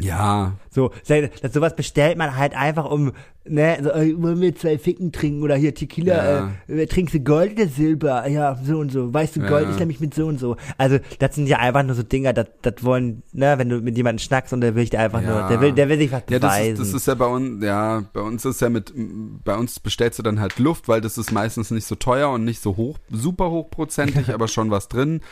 Ja, 0.00 0.52
So, 0.70 0.92
das, 1.08 1.52
sowas 1.52 1.74
bestellt 1.74 2.18
man 2.18 2.36
halt 2.36 2.54
einfach 2.56 2.88
um, 2.90 3.12
ne, 3.44 3.78
so, 3.82 3.90
äh, 3.90 4.14
wollen 4.22 4.40
wir 4.40 4.54
zwei 4.54 4.78
Ficken 4.78 5.10
trinken 5.10 5.42
oder 5.42 5.56
hier 5.56 5.74
Tequila, 5.74 6.52
Ja. 6.68 6.74
äh, 6.74 6.86
trinkst 6.86 7.14
du 7.14 7.20
Gold 7.20 7.52
oder 7.58 7.66
Silber? 7.66 8.28
Ja, 8.28 8.56
so 8.62 8.78
und 8.78 8.92
so. 8.92 9.12
Weißt 9.12 9.36
du, 9.36 9.40
Gold 9.40 9.64
Ja. 9.64 9.70
ist 9.70 9.80
nämlich 9.80 9.98
mit 9.98 10.14
so 10.14 10.26
und 10.26 10.38
so. 10.38 10.56
Also, 10.76 10.98
das 11.18 11.34
sind 11.34 11.48
ja 11.48 11.58
einfach 11.58 11.82
nur 11.82 11.94
so 11.96 12.02
Dinger, 12.04 12.32
das, 12.32 12.46
das 12.62 12.74
wollen, 12.84 13.22
ne, 13.32 13.54
wenn 13.58 13.68
du 13.68 13.80
mit 13.80 13.96
jemandem 13.96 14.20
schnackst 14.20 14.52
und 14.52 14.60
der 14.60 14.74
will 14.76 14.84
dich 14.84 14.96
einfach 14.98 15.22
Ja. 15.22 15.28
nur, 15.40 15.48
der 15.48 15.60
will, 15.60 15.72
der 15.72 15.88
will 15.88 15.98
sich 15.98 16.12
was 16.12 16.22
Ja, 16.28 16.38
das 16.38 16.52
beweisen. 16.52 16.72
ist, 16.74 16.78
das 16.92 16.94
ist 17.02 17.06
ja 17.08 17.14
bei 17.14 17.26
uns, 17.26 17.64
ja, 17.64 18.04
bei 18.12 18.20
uns 18.20 18.44
ist 18.44 18.60
ja 18.60 18.68
mit, 18.68 18.92
bei 19.44 19.56
uns 19.56 19.80
bestellst 19.80 20.18
du 20.18 20.22
dann 20.22 20.38
halt 20.38 20.58
Luft, 20.60 20.86
weil 20.88 21.00
das 21.00 21.18
ist 21.18 21.32
meistens 21.32 21.70
nicht 21.70 21.86
so 21.86 21.94
teuer 21.96 22.30
und 22.30 22.44
nicht 22.44 22.62
so 22.62 22.76
hoch, 22.76 22.98
super 23.10 23.50
hochprozentig, 23.50 24.28
aber 24.34 24.46
schon 24.48 24.70
was 24.70 24.88
drin. 24.88 25.22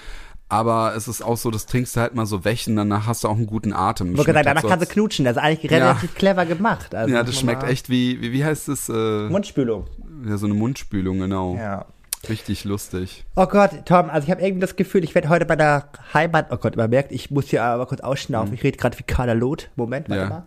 Aber 0.48 0.94
es 0.96 1.08
ist 1.08 1.22
auch 1.22 1.36
so, 1.36 1.50
das 1.50 1.66
trinkst 1.66 1.96
du 1.96 2.00
halt 2.00 2.14
mal 2.14 2.26
so 2.26 2.44
weg 2.44 2.64
und 2.66 2.76
danach 2.76 3.06
hast 3.06 3.24
du 3.24 3.28
auch 3.28 3.36
einen 3.36 3.46
guten 3.46 3.72
Atem. 3.72 4.08
Ich 4.08 4.14
Schmeckt 4.14 4.26
sagen, 4.26 4.44
danach 4.44 4.62
halt 4.62 4.70
kannst 4.70 4.88
du 4.88 4.92
knutschen. 4.92 5.24
Das 5.24 5.36
ist 5.36 5.42
eigentlich 5.42 5.70
relativ 5.70 6.14
clever 6.14 6.46
gemacht. 6.46 6.94
Also 6.94 7.12
Ja, 7.12 7.22
das 7.22 7.38
schmeckt 7.38 7.64
echt 7.64 7.90
wie, 7.90 8.20
wie, 8.20 8.32
wie 8.32 8.44
heißt 8.44 8.68
es? 8.68 8.88
Äh, 8.88 9.28
Mundspülung. 9.28 9.86
ja, 10.26 10.36
so 10.36 10.46
eine 10.46 10.54
Mundspülung, 10.54 11.18
genau. 11.18 11.56
Ja. 11.56 11.86
Richtig 12.28 12.64
lustig. 12.64 13.24
Oh 13.36 13.46
Gott, 13.46 13.70
Tom, 13.84 14.10
also 14.10 14.26
ich 14.26 14.30
habe 14.30 14.40
irgendwie 14.40 14.60
das 14.60 14.76
Gefühl, 14.76 15.04
ich 15.04 15.14
werde 15.14 15.28
heute 15.28 15.46
bei 15.46 15.56
der 15.56 15.88
Heimat, 16.14 16.48
oh 16.50 16.56
Gott, 16.56 16.76
man 16.76 16.90
merkt, 16.90 17.12
ich 17.12 17.30
muss 17.30 17.48
hier 17.48 17.62
aber 17.62 17.86
kurz 17.86 18.00
ausschnaufen. 18.00 18.54
Ich 18.54 18.62
rede 18.62 18.78
gerade 18.78 18.98
wie 18.98 19.04
Carla 19.04 19.32
Loth. 19.32 19.70
Moment, 19.76 20.08
warte. 20.08 20.22
Ja. 20.22 20.28
mal. 20.28 20.44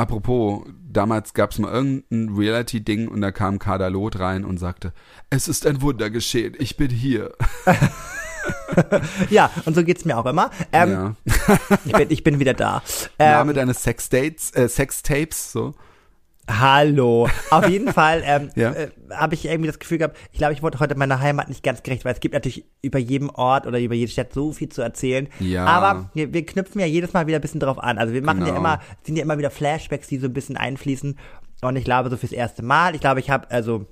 Apropos, 0.00 0.62
damals 0.90 1.34
gab 1.34 1.50
es 1.50 1.58
mal 1.58 1.70
irgendein 1.70 2.34
Reality-Ding 2.34 3.06
und 3.08 3.20
da 3.20 3.32
kam 3.32 3.58
Kader 3.58 3.90
Loth 3.90 4.18
rein 4.18 4.46
und 4.46 4.56
sagte, 4.56 4.94
es 5.28 5.46
ist 5.46 5.66
ein 5.66 5.82
Wunder 5.82 6.08
geschehen, 6.08 6.54
ich 6.58 6.78
bin 6.78 6.88
hier. 6.88 7.32
Ja, 9.30 9.50
und 9.64 9.74
so 9.74 9.84
geht's 9.84 10.04
mir 10.04 10.16
auch 10.18 10.26
immer. 10.26 10.50
Ähm, 10.72 10.90
ja. 10.90 11.16
ich, 11.84 11.92
bin, 11.92 12.10
ich 12.10 12.24
bin 12.24 12.38
wieder 12.38 12.54
da. 12.54 12.82
Ähm, 13.18 13.30
Name 13.32 13.52
deines 13.54 13.82
Sexdates, 13.82 14.50
äh, 14.54 14.68
Sextapes, 14.68 15.52
so. 15.52 15.74
Hallo. 16.48 17.28
Auf 17.50 17.68
jeden 17.68 17.92
Fall 17.92 18.22
ähm, 18.24 18.50
Ja. 18.56 18.72
äh, 18.72 18.90
habe 19.10 19.34
ich 19.34 19.44
irgendwie 19.44 19.68
das 19.68 19.78
Gefühl 19.78 19.98
gehabt, 19.98 20.16
ich 20.32 20.38
glaube, 20.38 20.52
ich 20.52 20.62
wurde 20.62 20.80
heute 20.80 20.96
meiner 20.96 21.20
Heimat 21.20 21.48
nicht 21.48 21.62
ganz 21.62 21.82
gerecht, 21.82 22.04
weil 22.04 22.14
es 22.14 22.20
gibt 22.20 22.34
natürlich 22.34 22.64
über 22.82 22.98
jedem 22.98 23.30
Ort 23.30 23.66
oder 23.66 23.78
über 23.78 23.94
jede 23.94 24.10
Stadt 24.10 24.32
so 24.32 24.52
viel 24.52 24.68
zu 24.68 24.82
erzählen. 24.82 25.28
Ja. 25.38 25.66
Aber 25.66 26.10
wir, 26.14 26.32
wir 26.32 26.44
knüpfen 26.44 26.80
ja 26.80 26.86
jedes 26.86 27.12
Mal 27.12 27.26
wieder 27.26 27.38
ein 27.38 27.42
bisschen 27.42 27.60
drauf 27.60 27.78
an. 27.78 27.98
Also 27.98 28.14
wir 28.14 28.22
machen 28.22 28.40
ja 28.40 28.46
Genau. 28.46 28.58
immer, 28.58 28.80
sind 29.04 29.16
ja 29.16 29.22
immer 29.22 29.38
wieder 29.38 29.50
Flashbacks, 29.50 30.08
die 30.08 30.18
so 30.18 30.26
ein 30.26 30.32
bisschen 30.32 30.56
einfließen. 30.56 31.18
Und 31.62 31.76
ich 31.76 31.84
glaube, 31.84 32.10
so 32.10 32.16
fürs 32.16 32.32
erste 32.32 32.62
Mal, 32.64 32.94
ich 32.94 33.00
glaube, 33.00 33.20
ich 33.20 33.30
habe, 33.30 33.48
also 33.50 33.86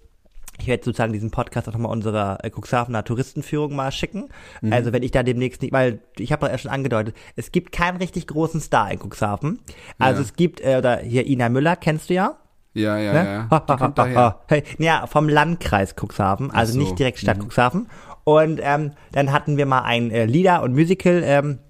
ich 0.58 0.66
werde 0.66 0.84
sozusagen 0.84 1.12
diesen 1.12 1.30
Podcast 1.30 1.68
auch 1.68 1.72
nochmal 1.72 1.92
unserer 1.92 2.38
äh, 2.44 2.50
Cuxhavener 2.50 3.04
Touristenführung 3.04 3.74
mal 3.76 3.92
schicken. 3.92 4.28
Mhm. 4.60 4.72
Also 4.72 4.92
wenn 4.92 5.02
ich 5.02 5.10
da 5.12 5.22
demnächst 5.22 5.62
nicht, 5.62 5.72
weil 5.72 6.00
ich 6.18 6.32
habe 6.32 6.46
ja 6.48 6.58
schon 6.58 6.70
angedeutet, 6.70 7.14
es 7.36 7.52
gibt 7.52 7.72
keinen 7.72 7.96
richtig 7.98 8.26
großen 8.26 8.60
Star 8.60 8.90
in 8.90 8.98
Cuxhaven. 8.98 9.60
Also 9.98 10.20
Ja. 10.22 10.26
es 10.28 10.34
gibt, 10.34 10.60
äh, 10.60 10.76
oder 10.78 10.98
hier 10.98 11.26
Ina 11.26 11.48
Müller, 11.48 11.76
kennst 11.76 12.10
du 12.10 12.14
ja? 12.14 12.36
Ja, 12.74 12.98
ja, 12.98 13.12
Ne? 13.12 13.24
ja. 13.24 13.48
Ha, 13.50 13.60
Die 13.60 13.72
ha, 13.72 13.76
kommt 13.76 13.98
ha. 13.98 14.40
Hey, 14.46 14.62
ja, 14.78 15.06
vom 15.06 15.28
Landkreis 15.28 15.94
Cuxhaven, 15.98 16.50
also 16.50 16.74
so. 16.74 16.78
nicht 16.78 16.98
direkt 16.98 17.18
Stadt 17.18 17.38
Mhm. 17.38 17.42
Cuxhaven. 17.48 17.88
Und 18.24 18.60
ähm, 18.62 18.92
dann 19.12 19.32
hatten 19.32 19.56
wir 19.56 19.64
mal 19.66 19.80
einen 19.82 20.10
äh, 20.10 20.26
Lieder- 20.26 20.62
und 20.62 20.74
Musical 20.74 21.22
ähm, 21.24 21.60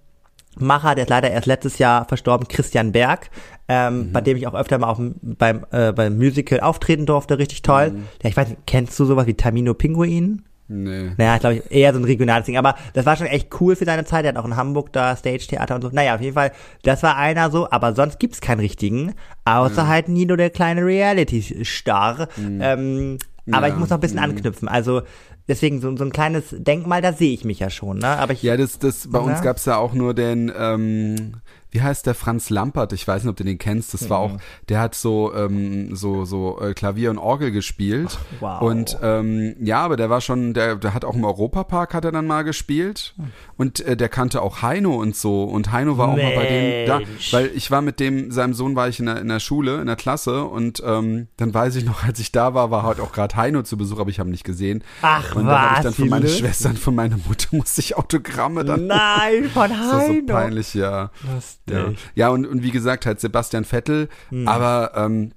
Macher, 0.60 0.94
der 0.94 1.04
ist 1.04 1.10
leider 1.10 1.30
erst 1.30 1.46
letztes 1.46 1.78
Jahr 1.78 2.04
verstorben, 2.06 2.48
Christian 2.48 2.92
Berg, 2.92 3.30
ähm, 3.68 4.08
Mhm. 4.08 4.12
bei 4.12 4.20
dem 4.20 4.36
ich 4.36 4.46
auch 4.46 4.54
öfter 4.54 4.78
mal 4.78 4.88
auf, 4.88 4.98
beim, 5.22 5.64
äh, 5.70 5.92
beim 5.92 6.16
Musical 6.16 6.60
auftreten 6.60 7.06
durfte, 7.06 7.38
richtig 7.38 7.62
toll. 7.62 7.90
Mhm. 7.90 8.04
Ja, 8.22 8.30
ich 8.30 8.36
weiß 8.36 8.48
nicht, 8.48 8.66
kennst 8.66 8.98
du 8.98 9.04
sowas 9.04 9.26
wie 9.26 9.34
Tamino 9.34 9.74
Pinguin? 9.74 10.42
Nee. 10.70 11.12
Naja, 11.16 11.38
glaube 11.38 11.54
ich, 11.56 11.70
eher 11.70 11.94
so 11.94 11.98
ein 11.98 12.04
regionales 12.04 12.44
Ding. 12.44 12.58
Aber 12.58 12.74
das 12.92 13.06
war 13.06 13.16
schon 13.16 13.26
echt 13.26 13.48
cool 13.58 13.74
für 13.74 13.86
seine 13.86 14.04
Zeit. 14.04 14.26
Er 14.26 14.28
hat 14.30 14.36
auch 14.36 14.44
in 14.44 14.54
Hamburg 14.54 14.92
da 14.92 15.16
Stage-Theater 15.16 15.74
und 15.76 15.80
so. 15.80 15.88
Naja, 15.90 16.14
auf 16.14 16.20
jeden 16.20 16.34
Fall, 16.34 16.52
das 16.82 17.02
war 17.02 17.16
einer 17.16 17.50
so. 17.50 17.70
Aber 17.70 17.94
sonst 17.94 18.18
gibt's 18.18 18.42
keinen 18.42 18.60
richtigen. 18.60 19.14
Außer 19.46 19.88
halt 19.88 20.10
Nino, 20.10 20.36
der 20.36 20.50
kleine 20.50 20.84
Reality-Star. 20.84 22.28
Ähm, 22.38 23.18
aber 23.50 23.66
Ja, 23.68 23.72
ich 23.72 23.78
muss 23.78 23.88
noch 23.88 23.96
ein 23.96 24.00
bisschen 24.00 24.18
anknüpfen. 24.18 24.68
Also 24.68 25.02
deswegen 25.48 25.80
so, 25.80 25.96
so 25.96 26.04
ein 26.04 26.12
kleines 26.12 26.54
Denkmal, 26.56 27.02
da 27.02 27.12
sehe 27.12 27.32
ich 27.32 27.44
mich 27.44 27.58
ja 27.58 27.70
schon. 27.70 27.98
Ne? 27.98 28.06
Aber 28.06 28.32
ich, 28.32 28.42
Ja, 28.42 28.56
das, 28.56 28.78
das, 28.78 29.08
bei 29.10 29.18
uns 29.18 29.38
Ja. 29.38 29.44
gab's 29.44 29.64
ja 29.64 29.76
auch 29.78 29.94
nur 29.94 30.14
den, 30.14 30.52
ähm, 30.56 31.34
wie 31.70 31.82
heißt 31.82 32.06
der 32.06 32.14
Franz 32.14 32.50
Lampert? 32.50 32.92
Ich 32.92 33.06
weiß 33.06 33.22
nicht, 33.22 33.30
ob 33.30 33.36
du 33.36 33.44
den 33.44 33.58
kennst. 33.58 33.94
Das 33.94 34.08
war 34.08 34.18
auch, 34.18 34.38
der 34.68 34.80
hat 34.80 34.94
so, 34.94 35.34
ähm, 35.34 35.94
so, 35.94 36.24
so 36.24 36.60
äh, 36.60 36.74
Klavier 36.74 37.10
und 37.10 37.18
Orgel 37.18 37.50
gespielt. 37.50 38.18
wow. 38.40 38.60
Und 38.62 38.98
ähm, 39.02 39.54
ja, 39.60 39.80
aber 39.80 39.96
der 39.96 40.10
war 40.10 40.20
schon, 40.20 40.54
der, 40.54 40.76
der 40.76 40.94
hat 40.94 41.04
auch 41.04 41.14
im 41.14 41.24
Europapark 41.24 41.94
hat 41.94 42.04
er 42.04 42.12
dann 42.12 42.26
mal 42.26 42.42
gespielt. 42.42 43.14
Und 43.56 43.80
äh, 43.80 43.96
der 43.96 44.08
kannte 44.08 44.42
auch 44.42 44.62
Heino 44.62 44.94
und 44.96 45.14
so. 45.16 45.44
Und 45.44 45.72
Heino 45.72 45.98
war 45.98 46.08
auch 46.08 46.16
mal 46.16 46.34
bei 46.34 46.46
dem 46.46 46.86
da, 46.86 47.00
weil 47.32 47.50
ich 47.54 47.70
war 47.70 47.82
mit 47.82 48.00
dem, 48.00 48.30
seinem 48.30 48.54
Sohn 48.54 48.76
war 48.76 48.88
ich 48.88 49.00
in 49.00 49.06
der, 49.06 49.20
in 49.20 49.28
der 49.28 49.40
Schule, 49.40 49.80
in 49.80 49.86
der 49.86 49.96
Klasse. 49.96 50.44
Und 50.44 50.82
ähm, 50.84 51.28
dann 51.36 51.52
weiß 51.52 51.76
ich 51.76 51.84
noch, 51.84 52.04
als 52.04 52.18
ich 52.18 52.32
da 52.32 52.54
war, 52.54 52.70
war 52.70 52.82
halt 52.82 53.00
auch 53.00 53.12
gerade 53.12 53.36
Heino 53.36 53.62
zu 53.62 53.76
Besuch, 53.76 53.98
aber 53.98 54.10
ich 54.10 54.18
habe 54.20 54.30
ihn 54.30 54.32
nicht 54.32 54.44
gesehen. 54.44 54.82
Ach, 55.02 55.34
und 55.34 55.46
dann 55.46 55.60
habe 55.60 55.80
ich 55.80 55.84
was, 55.86 55.96
dann 55.96 56.08
meinen 56.08 56.22
lustig. 56.22 56.40
Schwestern, 56.40 56.76
von 56.76 56.94
meiner 56.94 57.16
Mutter 57.16 57.48
musste 57.56 57.80
ich 57.80 57.96
Autogramme 57.96 58.64
dann 58.64 58.86
Nein, 58.86 59.50
von 59.52 59.68
das 59.68 59.78
ist 59.78 59.90
so 59.90 59.98
Heino. 59.98 60.26
peinlich, 60.26 60.74
ja. 60.74 61.10
Lustig. 61.34 61.67
Ja, 61.70 61.92
ja 62.14 62.28
und, 62.30 62.46
und 62.46 62.62
wie 62.62 62.70
gesagt, 62.70 63.06
halt 63.06 63.20
Sebastian 63.20 63.64
Vettel, 63.64 64.08
Hm. 64.30 64.46
aber 64.48 64.92
ähm, 64.96 65.32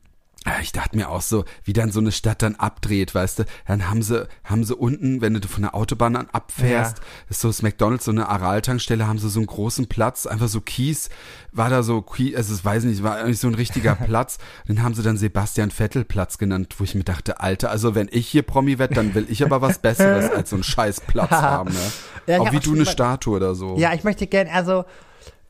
ich 0.64 0.72
dachte 0.72 0.96
mir 0.98 1.10
auch 1.10 1.22
so, 1.22 1.46
wie 1.66 1.74
dann 1.74 1.92
so 1.92 2.00
eine 2.00 2.12
Stadt 2.12 2.42
dann 2.42 2.56
abdreht, 2.56 3.14
weißt 3.14 3.40
du, 3.40 3.44
dann 3.68 3.88
haben 3.92 4.02
sie, 4.02 4.28
haben 4.44 4.64
sie 4.64 4.76
unten, 4.76 5.22
wenn 5.22 5.36
du 5.36 5.48
von 5.48 5.62
der 5.62 5.76
Autobahn 5.76 6.16
an 6.16 6.30
abfährst, 6.32 6.98
Ja. 6.98 7.04
ist 7.30 7.42
so 7.42 7.50
das 7.50 7.62
McDonalds, 7.62 8.06
so 8.06 8.12
eine 8.12 8.28
Aral-Tankstelle, 8.28 9.06
haben 9.06 9.20
sie 9.20 9.30
so 9.30 9.40
einen 9.40 9.46
großen 9.46 9.86
Platz, 9.86 10.26
einfach 10.26 10.48
so 10.48 10.60
Kies, 10.60 11.10
war 11.52 11.70
da 11.70 11.84
so 11.84 12.02
Kies, 12.02 12.36
also 12.36 12.56
ich 12.56 12.66
weiß 12.66 12.86
nicht, 12.86 13.04
war 13.04 13.18
eigentlich 13.18 13.38
so 13.38 13.50
ein 13.50 13.54
richtiger 13.54 13.94
Platz, 14.08 14.40
den 14.68 14.82
haben 14.82 14.96
sie 14.96 15.04
dann 15.04 15.16
Sebastian 15.16 15.70
Vettel 15.70 16.06
Platz 16.06 16.40
genannt, 16.40 16.74
wo 16.80 16.86
ich 16.86 16.96
mir 16.96 17.04
dachte, 17.04 17.40
Alter, 17.40 17.70
also 17.70 17.94
wenn 17.94 18.10
ich 18.12 18.28
hier 18.28 18.42
Promi 18.42 18.80
werd, 18.80 18.98
dann 18.98 19.14
will 19.14 19.28
ich 19.30 19.46
aber 19.46 19.62
was 19.62 19.78
Besseres 19.78 20.32
als 20.32 20.50
so 20.50 20.56
einen 20.56 20.64
scheiß 20.64 21.02
Platz 21.02 21.30
haben, 21.30 21.72
ne? 21.72 21.80
Ja, 22.26 22.40
auch 22.40 22.52
wie 22.52 22.58
auch 22.58 22.62
du 22.64 22.74
eine 22.74 22.88
Statue 22.88 23.36
oder 23.36 23.54
so. 23.54 23.78
Ja, 23.78 23.94
ich 23.94 24.04
möchte 24.04 24.26
gern, 24.26 24.48
also, 24.48 24.86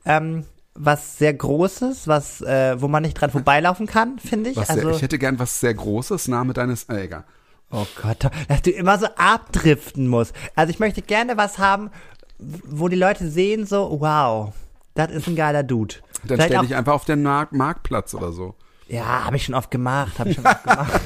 ähm, 0.04 0.44
was 0.74 1.18
sehr 1.18 1.34
Großes, 1.34 2.08
was, 2.08 2.40
äh, 2.40 2.80
wo 2.80 2.88
man 2.88 3.02
nicht 3.02 3.14
dran 3.14 3.30
vorbeilaufen 3.30 3.86
kann, 3.86 4.18
finde 4.18 4.50
ich. 4.50 4.56
Was 4.56 4.70
also, 4.70 4.82
sehr, 4.88 4.96
ich 4.96 5.02
hätte 5.02 5.18
gern 5.18 5.38
was 5.38 5.60
sehr 5.60 5.74
Großes, 5.74 6.28
Name 6.28 6.52
deines, 6.52 6.84
äh, 6.84 7.04
egal. 7.04 7.24
oh 7.70 7.86
Gott, 8.00 8.30
dass 8.48 8.62
du 8.62 8.70
immer 8.70 8.98
so 8.98 9.06
abdriften 9.16 10.08
musst. 10.08 10.34
Also 10.54 10.70
ich 10.70 10.78
möchte 10.78 11.02
gerne 11.02 11.36
was 11.36 11.58
haben, 11.58 11.90
wo 12.38 12.88
die 12.88 12.96
Leute 12.96 13.28
sehen 13.30 13.66
so, 13.66 14.00
wow, 14.00 14.52
das 14.94 15.10
ist 15.10 15.26
ein 15.26 15.36
geiler 15.36 15.62
Dude. 15.62 15.96
Dann 16.24 16.40
stell 16.40 16.60
dich 16.60 16.74
einfach 16.74 16.92
auf 16.94 17.04
den 17.04 17.22
Mark 17.22 17.52
Marktplatz 17.52 18.14
oder 18.14 18.32
so. 18.32 18.54
Ja, 18.88 19.24
habe 19.24 19.36
ich 19.36 19.44
schon 19.44 19.54
oft 19.54 19.70
gemacht, 19.70 20.18
habe 20.18 20.30
ich 20.30 20.36
schon 20.36 20.46
oft 20.46 20.62
gemacht. 20.64 21.00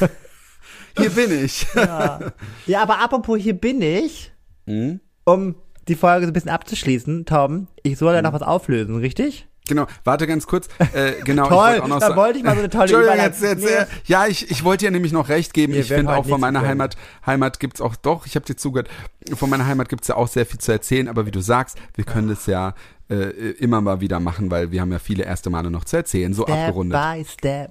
Hier 0.96 1.10
bin 1.10 1.44
ich. 1.44 1.66
Ja. 1.74 2.18
ja, 2.66 2.82
aber 2.82 2.98
apropos, 3.00 3.38
hier 3.38 3.54
bin 3.54 3.80
ich, 3.82 4.32
Hm? 4.66 5.00
um 5.24 5.54
die 5.88 5.94
Folge 5.96 6.26
so 6.26 6.30
ein 6.30 6.32
bisschen 6.34 6.50
abzuschließen, 6.50 7.24
Tom, 7.24 7.66
ich 7.82 7.98
soll 7.98 8.14
ja 8.14 8.22
noch 8.22 8.32
was 8.32 8.42
auflösen, 8.42 8.96
richtig? 8.96 9.46
Genau, 9.68 9.86
warte 10.04 10.26
ganz 10.26 10.46
kurz. 10.46 10.66
Äh, 10.94 11.12
genau, 11.24 11.42
ich 11.42 11.48
Toll, 11.50 11.58
wollte 11.58 11.82
auch 11.82 11.88
noch 11.88 11.98
da 12.00 12.06
sagen- 12.06 12.16
wollte 12.20 12.38
ich 12.38 12.44
mal 12.44 12.54
so 12.54 12.60
eine 12.60 12.70
tolle 12.70 12.90
Überleitung. 12.90 13.24
jetzt, 13.24 13.42
jetzt, 13.42 13.66
äh, 13.70 13.86
Ja, 14.06 14.26
ich, 14.26 14.50
ich 14.50 14.64
wollte 14.64 14.86
dir 14.86 14.90
nämlich 14.90 15.12
noch 15.12 15.28
recht 15.28 15.52
geben. 15.52 15.74
Wir 15.74 15.80
ich 15.82 15.88
finde 15.88 16.14
auch 16.16 16.24
von 16.26 16.40
meiner. 16.40 16.62
Heimat, 16.62 16.96
Heimat 17.26 17.60
gibt's 17.60 17.82
auch, 17.82 17.94
doch, 17.96 18.24
ich 18.24 18.34
habe 18.34 18.46
dir 18.46 18.56
zugehört, 18.56 18.88
von 19.34 19.50
meiner 19.50 19.66
Heimat 19.66 19.90
gibt's 19.90 20.08
ja 20.08 20.16
auch 20.16 20.28
sehr 20.28 20.46
viel 20.46 20.58
zu 20.58 20.72
erzählen, 20.72 21.06
aber 21.06 21.26
wie 21.26 21.30
du 21.30 21.40
sagst, 21.40 21.76
wir 21.96 22.04
können 22.04 22.28
das 22.28 22.46
ja 22.46 22.74
äh, 23.10 23.14
immer 23.58 23.82
mal 23.82 24.00
wieder 24.00 24.20
machen, 24.20 24.50
weil 24.50 24.70
wir 24.70 24.80
haben 24.80 24.90
ja 24.92 24.98
viele 24.98 25.24
erste 25.24 25.50
Male 25.50 25.70
noch 25.70 25.84
zu 25.84 25.96
erzählen, 25.98 26.32
so 26.32 26.44
Step 26.44 26.54
abgerundet. 26.56 26.98
by 26.98 27.24
step. 27.30 27.70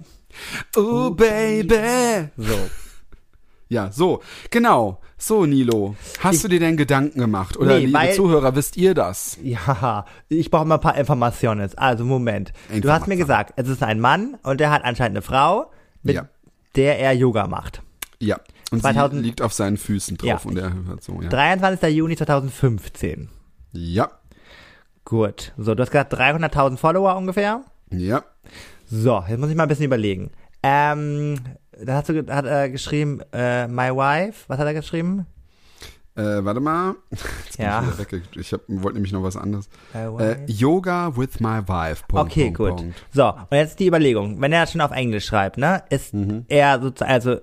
Oh, 0.75 1.09
Baby. 1.09 2.29
So. 2.37 2.53
Ja, 3.69 3.91
so, 3.91 4.21
genau. 4.49 4.99
So, 5.17 5.45
Nilo, 5.45 5.95
hast 6.19 6.43
du 6.43 6.47
dir 6.47 6.59
denn 6.59 6.77
Gedanken 6.77 7.19
gemacht? 7.19 7.57
Oder 7.57 7.79
Nee, 7.79 7.85
liebe 7.87 7.97
weil- 7.97 8.13
Zuhörer, 8.13 8.55
wisst 8.55 8.77
ihr 8.77 8.93
das? 8.93 9.37
Ja, 9.43 10.05
ich 10.29 10.51
brauche 10.51 10.65
mal 10.65 10.75
ein 10.75 10.81
paar 10.81 10.97
Informationen. 10.97 11.69
Also 11.75 12.05
Moment. 12.05 12.53
Du 12.81 12.89
hast 12.91 13.07
mir 13.07 13.17
gesagt, 13.17 13.53
es 13.57 13.67
ist 13.67 13.83
ein 13.83 13.99
Mann 13.99 14.37
und 14.43 14.59
der 14.59 14.69
hat 14.71 14.83
anscheinend 14.83 15.17
eine 15.17 15.21
Frau, 15.23 15.71
mit 16.03 16.15
Ja. 16.15 16.27
der 16.75 16.99
er 16.99 17.13
Yoga 17.13 17.47
macht. 17.47 17.81
Ja. 18.19 18.39
Und 18.71 18.81
2000 18.81 19.21
sie 19.21 19.25
liegt 19.27 19.41
auf 19.41 19.53
seinen 19.53 19.77
Füßen 19.77 20.17
drauf 20.17 20.43
Ja. 20.45 20.49
und 20.49 20.57
er 20.57 20.73
hört 20.85 21.03
so, 21.03 21.19
ja. 21.21 21.29
23. 21.29 21.95
Juni 21.95 22.15
2015. 22.15 23.29
Ja. 23.73 24.09
Gut. 25.03 25.53
So, 25.57 25.73
du 25.73 25.81
hast 25.81 25.91
gesagt 25.91 26.13
300.000 26.13 26.77
Follower 26.77 27.15
ungefähr. 27.15 27.61
Ja. 27.91 28.23
So, 28.85 29.23
jetzt 29.27 29.39
muss 29.39 29.49
ich 29.49 29.55
mal 29.55 29.63
ein 29.63 29.69
bisschen 29.69 29.85
überlegen. 29.85 30.31
Ähm, 30.63 31.35
da 31.85 32.01
ge- 32.01 32.29
hat 32.31 32.45
er 32.45 32.69
geschrieben, 32.69 33.21
äh, 33.33 33.67
my 33.67 33.89
wife. 33.91 34.45
Was 34.47 34.57
hat 34.59 34.65
er 34.67 34.73
geschrieben? 34.73 35.25
Äh, 36.15 36.43
warte 36.43 36.59
mal. 36.59 36.95
Jetzt 37.11 37.57
bin 37.57 37.65
Ja. 37.65 37.81
ich 37.81 37.87
wieder 37.99 38.11
weg. 38.11 38.21
Ich 38.35 38.51
hab, 38.51 38.61
wollte 38.67 38.95
nämlich 38.95 39.11
noch 39.13 39.21
was 39.21 39.37
anderes. 39.37 39.69
Äh. 39.93 40.35
Yoga 40.47 41.15
with 41.15 41.39
my 41.39 41.59
wife. 41.67 42.03
Punkt, 42.07 42.31
Okay, 42.31 42.45
Punkt, 42.45 42.57
gut. 42.57 42.75
Punkt. 42.77 43.03
So, 43.13 43.27
und 43.29 43.47
jetzt 43.57 43.79
die 43.79 43.87
Überlegung. 43.87 44.41
Wenn 44.41 44.51
er 44.51 44.65
schon 44.65 44.81
auf 44.81 44.91
Englisch 44.91 45.25
schreibt, 45.25 45.57
ne, 45.59 45.83
ist 45.91 46.13
Mhm. 46.15 46.45
er 46.47 46.81
sozusagen, 46.81 47.11
also, 47.11 47.37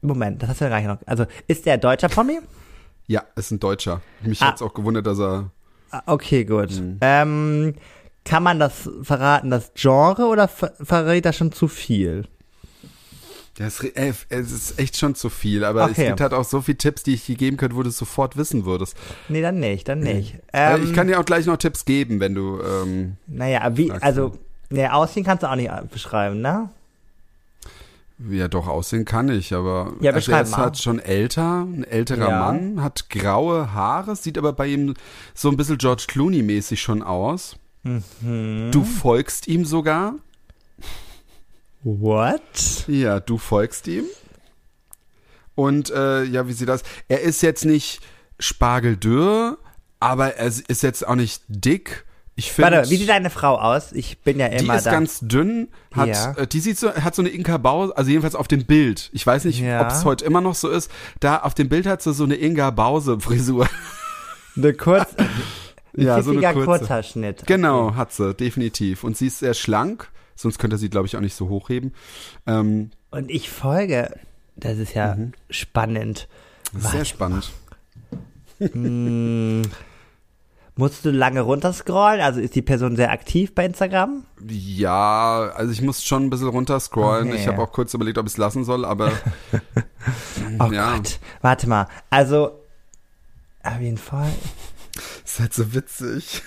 Moment, 0.00 0.42
das 0.42 0.48
hast 0.50 0.60
du 0.60 0.64
ja 0.64 0.70
gar 0.70 0.78
nicht 0.78 0.88
noch. 0.88 0.98
Also, 1.06 1.26
ist 1.46 1.64
der 1.64 1.78
deutscher 1.78 2.08
Promi? 2.08 2.40
Ja, 3.06 3.22
ist 3.36 3.52
ein 3.52 3.60
Deutscher. 3.60 4.00
Mich 4.22 4.42
Ah. 4.42 4.46
hat's 4.48 4.62
auch 4.62 4.74
gewundert, 4.74 5.06
dass 5.06 5.20
er. 5.20 5.50
Ah, 5.92 6.02
Okay, 6.06 6.44
gut. 6.44 6.72
Mhm. 6.72 6.98
Ähm, 7.02 7.74
kann 8.24 8.42
man 8.42 8.58
das 8.58 8.88
verraten, 9.02 9.50
das 9.50 9.72
Genre, 9.74 10.26
oder 10.26 10.48
ver 10.48 10.72
verrät 10.80 11.24
das 11.24 11.36
schon 11.36 11.52
zu 11.52 11.68
viel? 11.68 12.26
Ja, 13.58 13.66
es, 13.66 13.80
es 14.30 14.50
ist 14.52 14.78
echt 14.78 14.96
schon 14.96 15.14
zu 15.14 15.28
viel, 15.28 15.62
aber 15.64 15.84
es 15.84 15.90
Okay. 15.92 16.06
gibt 16.08 16.20
halt 16.22 16.32
auch 16.32 16.44
so 16.44 16.62
viele 16.62 16.78
Tipps, 16.78 17.02
die 17.02 17.12
ich 17.14 17.26
dir 17.26 17.36
geben 17.36 17.58
könnte, 17.58 17.76
wo 17.76 17.82
du 17.82 17.90
es 17.90 17.98
sofort 17.98 18.36
wissen 18.38 18.64
würdest. 18.64 18.96
Nee, 19.28 19.42
dann 19.42 19.60
nicht, 19.60 19.88
dann 19.88 20.00
nicht. 20.00 20.36
Äh, 20.52 20.76
Ähm, 20.76 20.84
ich 20.84 20.94
kann 20.94 21.06
dir 21.06 21.20
auch 21.20 21.24
gleich 21.26 21.44
noch 21.44 21.58
Tipps 21.58 21.84
geben, 21.84 22.18
wenn 22.18 22.34
du. 22.34 22.60
Ähm, 22.62 23.16
naja, 23.26 23.76
wie, 23.76 23.90
also, 23.92 24.38
nee, 24.70 24.86
Aussehen 24.88 25.24
kannst 25.24 25.42
du 25.42 25.50
auch 25.50 25.54
nicht 25.56 25.70
beschreiben, 25.90 26.40
ne? 26.40 26.70
Ja, 28.30 28.46
doch, 28.48 28.68
aussehen 28.68 29.04
kann 29.04 29.28
ich, 29.28 29.52
aber 29.52 29.94
Ja, 30.00 30.12
also 30.12 30.30
er 30.32 30.42
ist 30.42 30.56
halt 30.56 30.78
schon 30.78 30.98
älter, 31.00 31.62
ein 31.62 31.82
älterer 31.84 32.30
Ja. 32.30 32.38
Mann, 32.38 32.80
hat 32.82 33.10
graue 33.10 33.72
Haare, 33.74 34.14
sieht 34.16 34.38
aber 34.38 34.52
bei 34.52 34.68
ihm 34.68 34.94
so 35.34 35.50
ein 35.50 35.56
bisschen 35.56 35.76
George 35.78 36.04
Clooney-mäßig 36.08 36.76
schon 36.80 37.02
aus. 37.02 37.56
Mhm. 37.82 38.70
Du 38.70 38.84
folgst 38.84 39.48
ihm 39.48 39.64
sogar. 39.64 40.14
What? 41.84 42.84
Ja, 42.86 43.20
du 43.20 43.38
folgst 43.38 43.88
ihm. 43.88 44.04
Und 45.54 45.90
äh, 45.90 46.24
ja, 46.24 46.46
wie 46.48 46.52
sieht 46.52 46.68
das? 46.68 46.82
Er 47.08 47.20
ist 47.20 47.42
jetzt 47.42 47.64
nicht 47.64 48.00
spargeldürr, 48.38 49.58
aber 50.00 50.34
er 50.36 50.46
ist 50.46 50.82
jetzt 50.82 51.06
auch 51.06 51.14
nicht 51.14 51.42
dick. 51.48 52.04
Ich 52.34 52.50
finde, 52.50 52.78
Warte, 52.78 52.90
wie 52.90 52.96
sieht 52.96 53.10
deine 53.10 53.28
Frau 53.28 53.58
aus? 53.58 53.92
Ich 53.92 54.20
bin 54.20 54.38
ja 54.40 54.48
die 54.48 54.64
immer 54.64 54.76
ist 54.76 54.86
da. 54.86 54.90
ganz 54.92 55.20
dünn, 55.20 55.68
hat, 55.94 56.08
Ja. 56.08 56.32
äh, 56.32 56.46
die 56.46 56.60
sieht 56.60 56.78
so, 56.78 56.90
hat 56.94 57.14
so 57.14 57.20
eine 57.20 57.28
Inka 57.28 57.58
Bause, 57.58 57.94
also 57.94 58.08
jedenfalls 58.10 58.34
auf 58.34 58.48
dem 58.48 58.64
Bild. 58.64 59.10
Ich 59.12 59.26
weiß 59.26 59.44
nicht, 59.44 59.60
Ja. 59.60 59.82
ob 59.82 59.88
es 59.88 60.06
heute 60.06 60.24
immer 60.24 60.40
noch 60.40 60.54
so 60.54 60.70
ist. 60.70 60.90
Da 61.20 61.40
auf 61.40 61.52
dem 61.52 61.68
Bild 61.68 61.86
hat 61.86 62.00
sie 62.00 62.14
so 62.14 62.24
eine 62.24 62.36
Inga 62.36 62.70
Bause 62.70 63.20
Frisur. 63.20 63.68
eine 64.56 64.72
kurz, 64.72 65.10
Ja, 65.94 66.22
so 66.22 66.30
eine 66.30 66.40
kurze. 66.40 66.64
Kurzhaarschnitt. 66.64 67.46
Genau, 67.46 67.94
hat 67.96 68.12
sie, 68.14 68.32
definitiv. 68.32 69.04
Und 69.04 69.18
sie 69.18 69.26
ist 69.26 69.40
sehr 69.40 69.52
schlank, 69.54 70.08
sonst 70.34 70.58
könnte 70.58 70.76
er 70.76 70.78
sie, 70.78 70.90
glaube 70.90 71.06
ich, 71.06 71.16
auch 71.16 71.20
nicht 71.20 71.34
so 71.34 71.48
hochheben. 71.48 71.94
Ähm, 72.46 72.90
Und 73.10 73.30
ich 73.30 73.50
folge. 73.50 74.14
Das 74.56 74.78
ist 74.78 74.94
ja 74.94 75.16
spannend. 75.50 76.28
das 76.72 76.84
ist 76.84 76.90
sehr 76.90 77.04
spannend. 77.04 77.50
Musst 80.74 81.04
du 81.04 81.10
lange 81.10 81.40
runterscrollen? 81.42 82.20
Also 82.20 82.40
ist 82.40 82.54
die 82.54 82.62
Person 82.62 82.96
sehr 82.96 83.10
aktiv 83.10 83.54
bei 83.54 83.64
Instagram? 83.66 84.24
Ja, 84.48 85.52
also 85.54 85.70
ich 85.72 85.82
muss 85.82 86.02
schon 86.02 86.24
ein 86.24 86.30
bisschen 86.30 86.48
runterscrollen. 86.48 87.28
Okay. 87.28 87.38
Ich 87.40 87.46
habe 87.46 87.60
auch 87.60 87.72
kurz 87.72 87.92
überlegt, 87.92 88.18
ob 88.18 88.26
ich 88.26 88.32
es 88.32 88.38
lassen 88.38 88.64
soll, 88.64 88.84
aber 88.84 89.12
Oh 90.58 90.70
ja, 90.72 90.96
Gott. 90.96 91.18
Warte 91.42 91.68
mal. 91.68 91.88
Also, 92.08 92.58
auf 93.62 93.80
jeden 93.80 93.98
Fall, 93.98 94.32
ist 95.24 95.40
halt 95.40 95.52
so 95.52 95.74
witzig. 95.74 96.42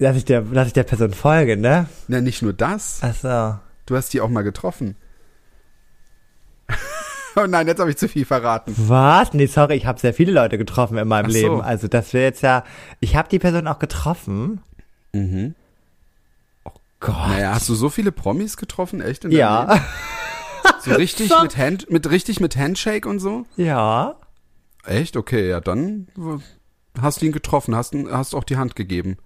Dass 0.00 0.16
ich 0.16 0.24
der, 0.24 0.42
dass 0.42 0.66
ich 0.66 0.72
der 0.72 0.84
Person 0.84 1.12
folge, 1.12 1.56
ne? 1.56 1.86
Na, 2.08 2.20
nicht 2.20 2.42
nur 2.42 2.52
das. 2.52 3.00
Ach 3.02 3.14
so. 3.14 3.58
Du 3.86 3.96
hast 3.96 4.12
die 4.12 4.20
auch 4.20 4.28
mal 4.28 4.42
getroffen. 4.42 4.96
oh 7.36 7.46
nein, 7.46 7.66
jetzt 7.66 7.80
habe 7.80 7.90
ich 7.90 7.96
zu 7.96 8.08
viel 8.08 8.24
verraten. 8.24 8.74
Was? 8.76 9.32
Nee, 9.32 9.46
sorry, 9.46 9.74
ich 9.74 9.86
habe 9.86 9.98
sehr 10.00 10.14
viele 10.14 10.32
Leute 10.32 10.58
getroffen 10.58 10.96
in 10.96 11.08
meinem 11.08 11.26
Ach 11.26 11.30
so. 11.30 11.36
Leben. 11.36 11.60
Also 11.60 11.88
das 11.88 12.12
wäre 12.12 12.24
jetzt 12.24 12.42
ja. 12.42 12.64
Ich 13.00 13.16
habe 13.16 13.28
die 13.28 13.38
Person 13.38 13.66
auch 13.66 13.78
getroffen. 13.78 14.60
Mhm. 15.12 15.54
Gott. 17.00 17.28
Naja, 17.28 17.54
hast 17.54 17.68
du 17.68 17.74
so 17.74 17.88
viele 17.88 18.12
Promis 18.12 18.56
getroffen? 18.56 19.00
Echt? 19.00 19.24
in 19.24 19.32
ja. 19.32 19.82
So 20.82 20.92
richtig 20.92 21.32
mit 21.42 21.56
Hand, 21.56 21.90
mit 21.90 22.10
richtig 22.10 22.38
mit 22.40 22.56
Handshake 22.56 23.08
und 23.08 23.18
so? 23.18 23.44
ja. 23.56 24.16
Echt? 24.84 25.16
Okay, 25.16 25.48
ja, 25.48 25.60
dann 25.60 26.08
hast 26.98 27.20
du 27.20 27.26
ihn 27.26 27.32
getroffen, 27.32 27.76
hast, 27.76 27.94
hast 28.10 28.34
auch 28.34 28.44
die 28.44 28.56
Hand 28.56 28.76
gegeben. 28.76 29.18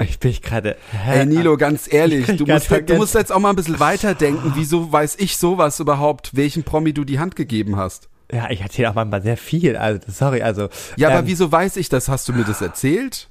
Ich 0.00 0.18
bin 0.18 0.32
gerade. 0.40 0.76
Hä? 0.92 1.20
Ey, 1.20 1.26
Nilo, 1.26 1.56
ganz 1.56 1.92
ehrlich, 1.92 2.26
du 2.26 2.46
musst, 2.46 2.66
du 2.66 2.68
vergessen. 2.68 2.98
musst 2.98 3.14
jetzt 3.14 3.32
auch 3.32 3.40
mal 3.40 3.50
ein 3.50 3.56
bisschen 3.56 3.80
weiterdenken. 3.80 4.52
Wieso 4.54 4.92
weiß 4.92 5.16
ich 5.18 5.36
sowas 5.36 5.80
überhaupt, 5.80 6.36
welchen 6.36 6.62
Promi 6.62 6.92
du 6.92 7.04
die 7.04 7.18
Hand 7.18 7.36
gegeben 7.36 7.76
hast? 7.76 8.08
Ja, 8.30 8.50
ich 8.50 8.60
erzähle 8.60 8.90
auch 8.90 8.94
manchmal 8.94 9.22
sehr 9.22 9.36
viel. 9.36 9.76
Also, 9.76 10.00
sorry, 10.08 10.42
also. 10.42 10.68
Ja, 10.96 11.08
aber 11.08 11.20
ähm, 11.20 11.26
wieso 11.26 11.50
weiß 11.50 11.76
ich 11.76 11.88
das? 11.88 12.08
Hast 12.08 12.28
du 12.28 12.32
mir 12.32 12.44
das 12.44 12.60
erzählt? 12.60 13.28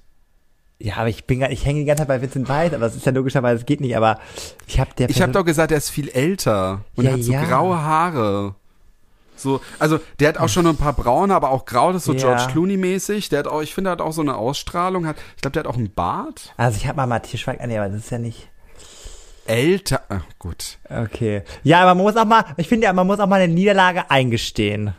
Ja, 0.80 0.98
aber 0.98 1.10
ich 1.10 1.26
bin 1.26 1.42
ich 1.42 1.66
hänge 1.66 1.80
die 1.80 1.86
ganze 1.86 2.02
Zeit 2.02 2.08
bei 2.08 2.22
Vincent 2.22 2.48
Weiss, 2.50 2.74
aber 2.74 2.86
es 2.86 2.96
ist 2.96 3.06
ja 3.06 3.12
logischerweise, 3.12 3.60
es 3.62 3.66
geht 3.66 3.82
nicht, 3.82 3.98
aber 3.98 4.20
ich 4.68 4.80
habe 4.80 4.92
der 4.98 5.10
Ich 5.10 5.22
habe 5.22 5.32
doch 5.32 5.44
gesagt, 5.44 5.72
er 5.72 5.78
ist 5.80 5.90
viel 5.90 6.10
älter 6.10 6.82
und 6.96 7.06
Ja, 7.06 7.14
hat 7.14 7.24
so 7.24 7.32
ja. 7.32 7.46
graue 7.46 7.82
Haare. 7.82 8.56
So, 9.38 9.62
also 9.80 10.00
der 10.20 10.30
hat 10.30 10.38
auch 10.38 10.50
schon 10.50 10.68
ein 10.68 10.78
paar 10.78 10.94
braune, 10.94 11.34
aber 11.36 11.52
auch 11.52 11.66
grau, 11.66 11.94
das 11.94 12.02
ist 12.02 12.06
so 12.06 12.14
Ja. 12.14 12.20
George 12.36 12.52
Clooney 12.52 12.78
mäßig. 12.78 13.30
Der 13.30 13.40
hat 13.40 13.48
auch, 13.48 13.62
ich 13.62 13.74
finde, 13.74 13.92
hat 13.92 14.02
auch 14.02 14.14
so 14.14 14.22
eine 14.22 14.36
Ausstrahlung. 14.36 15.06
Hat, 15.06 15.18
ich 15.36 15.42
glaube, 15.42 15.54
der 15.54 15.64
hat 15.64 15.68
auch 15.68 15.78
einen 15.78 15.94
Bart. 15.94 16.54
Also, 16.58 16.78
ich 16.78 16.88
habe 16.88 16.98
mal 16.98 17.08
Matthias 17.08 17.42
Schweig, 17.42 17.60
ah, 17.62 17.68
nee, 17.68 17.78
aber 17.78 17.90
das 17.90 18.00
ist 18.00 18.10
ja 18.10 18.18
nicht. 18.18 18.50
Älter, 19.46 20.02
ah, 20.10 20.22
gut. 20.40 20.78
Okay. 20.90 21.44
Ja, 21.64 21.82
aber 21.82 21.96
man 21.96 22.04
muss 22.04 22.18
auch 22.18 22.26
mal, 22.26 22.44
ich 22.58 22.68
finde 22.68 22.86
ja, 22.86 22.94
man 22.94 23.08
muss 23.08 23.20
auch 23.20 23.28
mal 23.28 23.40
eine 23.42 23.54
Niederlage 23.54 24.12
eingestehen. 24.12 24.94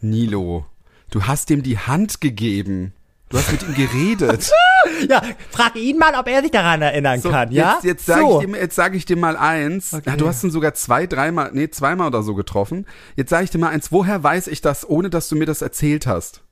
Nilo, 0.00 0.66
du 1.10 1.24
hast 1.24 1.50
ihm 1.50 1.62
die 1.62 1.78
Hand 1.78 2.20
gegeben. 2.20 2.92
Du 3.28 3.38
hast 3.38 3.50
mit 3.52 3.62
ihm 3.62 3.74
geredet. 3.74 4.50
Ja, 5.08 5.20
frag 5.50 5.74
ihn 5.74 5.98
mal, 5.98 6.14
ob 6.14 6.28
er 6.28 6.42
sich 6.42 6.52
daran 6.52 6.80
erinnern 6.80 7.20
So, 7.20 7.28
kann, 7.30 7.50
ja? 7.50 7.74
Jetzt, 7.74 7.84
jetzt 7.84 8.06
sage 8.06 8.20
so. 8.22 8.40
ich, 8.40 8.46
dir- 8.46 8.56
jetzt 8.56 8.76
sag 8.76 8.94
ich 8.94 9.04
dir 9.04 9.16
mal 9.16 9.36
eins. 9.36 9.92
Okay. 9.92 10.10
Ja, 10.10 10.16
du 10.16 10.28
hast 10.28 10.44
ihn 10.44 10.50
sogar 10.52 10.74
zwei, 10.74 11.06
dreimal, 11.08 11.50
nee, 11.52 11.68
zweimal 11.68 12.06
oder 12.06 12.22
so 12.22 12.34
getroffen. 12.36 12.86
Jetzt 13.16 13.30
sage 13.30 13.42
ich 13.44 13.50
dir 13.50 13.58
mal 13.58 13.70
eins. 13.70 13.90
Woher 13.90 14.22
weiß 14.22 14.46
ich 14.46 14.60
das, 14.60 14.88
ohne 14.88 15.10
dass 15.10 15.28
du 15.28 15.34
mir 15.34 15.44
das 15.44 15.60
erzählt 15.60 16.06
hast? 16.06 16.42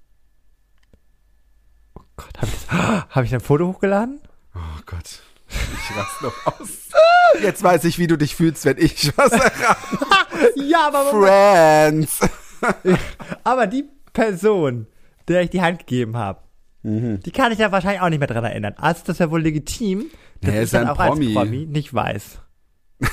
Gott, 2.17 2.27
hab 2.39 2.49
ich, 2.49 2.55
das, 2.69 2.79
hab 3.11 3.25
ich 3.25 3.33
ein 3.35 3.41
Foto 3.41 3.69
hochgeladen? 3.69 4.21
Oh 4.55 4.81
Gott. 4.85 5.23
Ich 5.49 5.97
raste 5.97 6.25
noch 6.25 6.47
aus. 6.61 6.69
Jetzt 7.41 7.63
weiß 7.63 7.85
ich, 7.85 7.99
wie 8.01 8.09
du 8.09 8.19
dich 8.19 8.35
fühlst, 8.35 8.65
wenn 8.65 8.79
ich 8.79 9.13
was 9.17 9.31
errate. 9.33 9.77
Ja, 10.57 10.89
aber, 10.89 11.05
Friends. 11.11 12.19
aber 13.45 13.67
die 13.69 13.89
Person, 14.13 14.87
der 15.29 15.43
ich 15.43 15.51
die 15.51 15.63
Hand 15.63 15.79
gegeben 15.81 16.17
habe, 16.17 16.41
Mhm. 16.85 17.21
die 17.21 17.31
kann 17.33 17.51
ich 17.51 17.59
ja 17.59 17.73
wahrscheinlich 17.73 18.01
auch 18.03 18.09
nicht 18.11 18.19
mehr 18.21 18.29
dran 18.29 18.45
erinnern. 18.45 18.75
Also 18.77 19.03
das 19.07 19.19
ja 19.19 19.31
wohl 19.31 19.43
legitim, 19.43 20.05
dass 20.41 20.51
Nee, 20.53 20.57
ich 20.59 20.63
ist 20.65 20.75
dann 20.75 20.83
ein 20.85 20.89
auch 20.91 20.97
Promi. 20.97 21.27
als 21.27 21.35
Promi 21.35 21.67
nicht 21.67 21.93
weiß. 21.93 22.39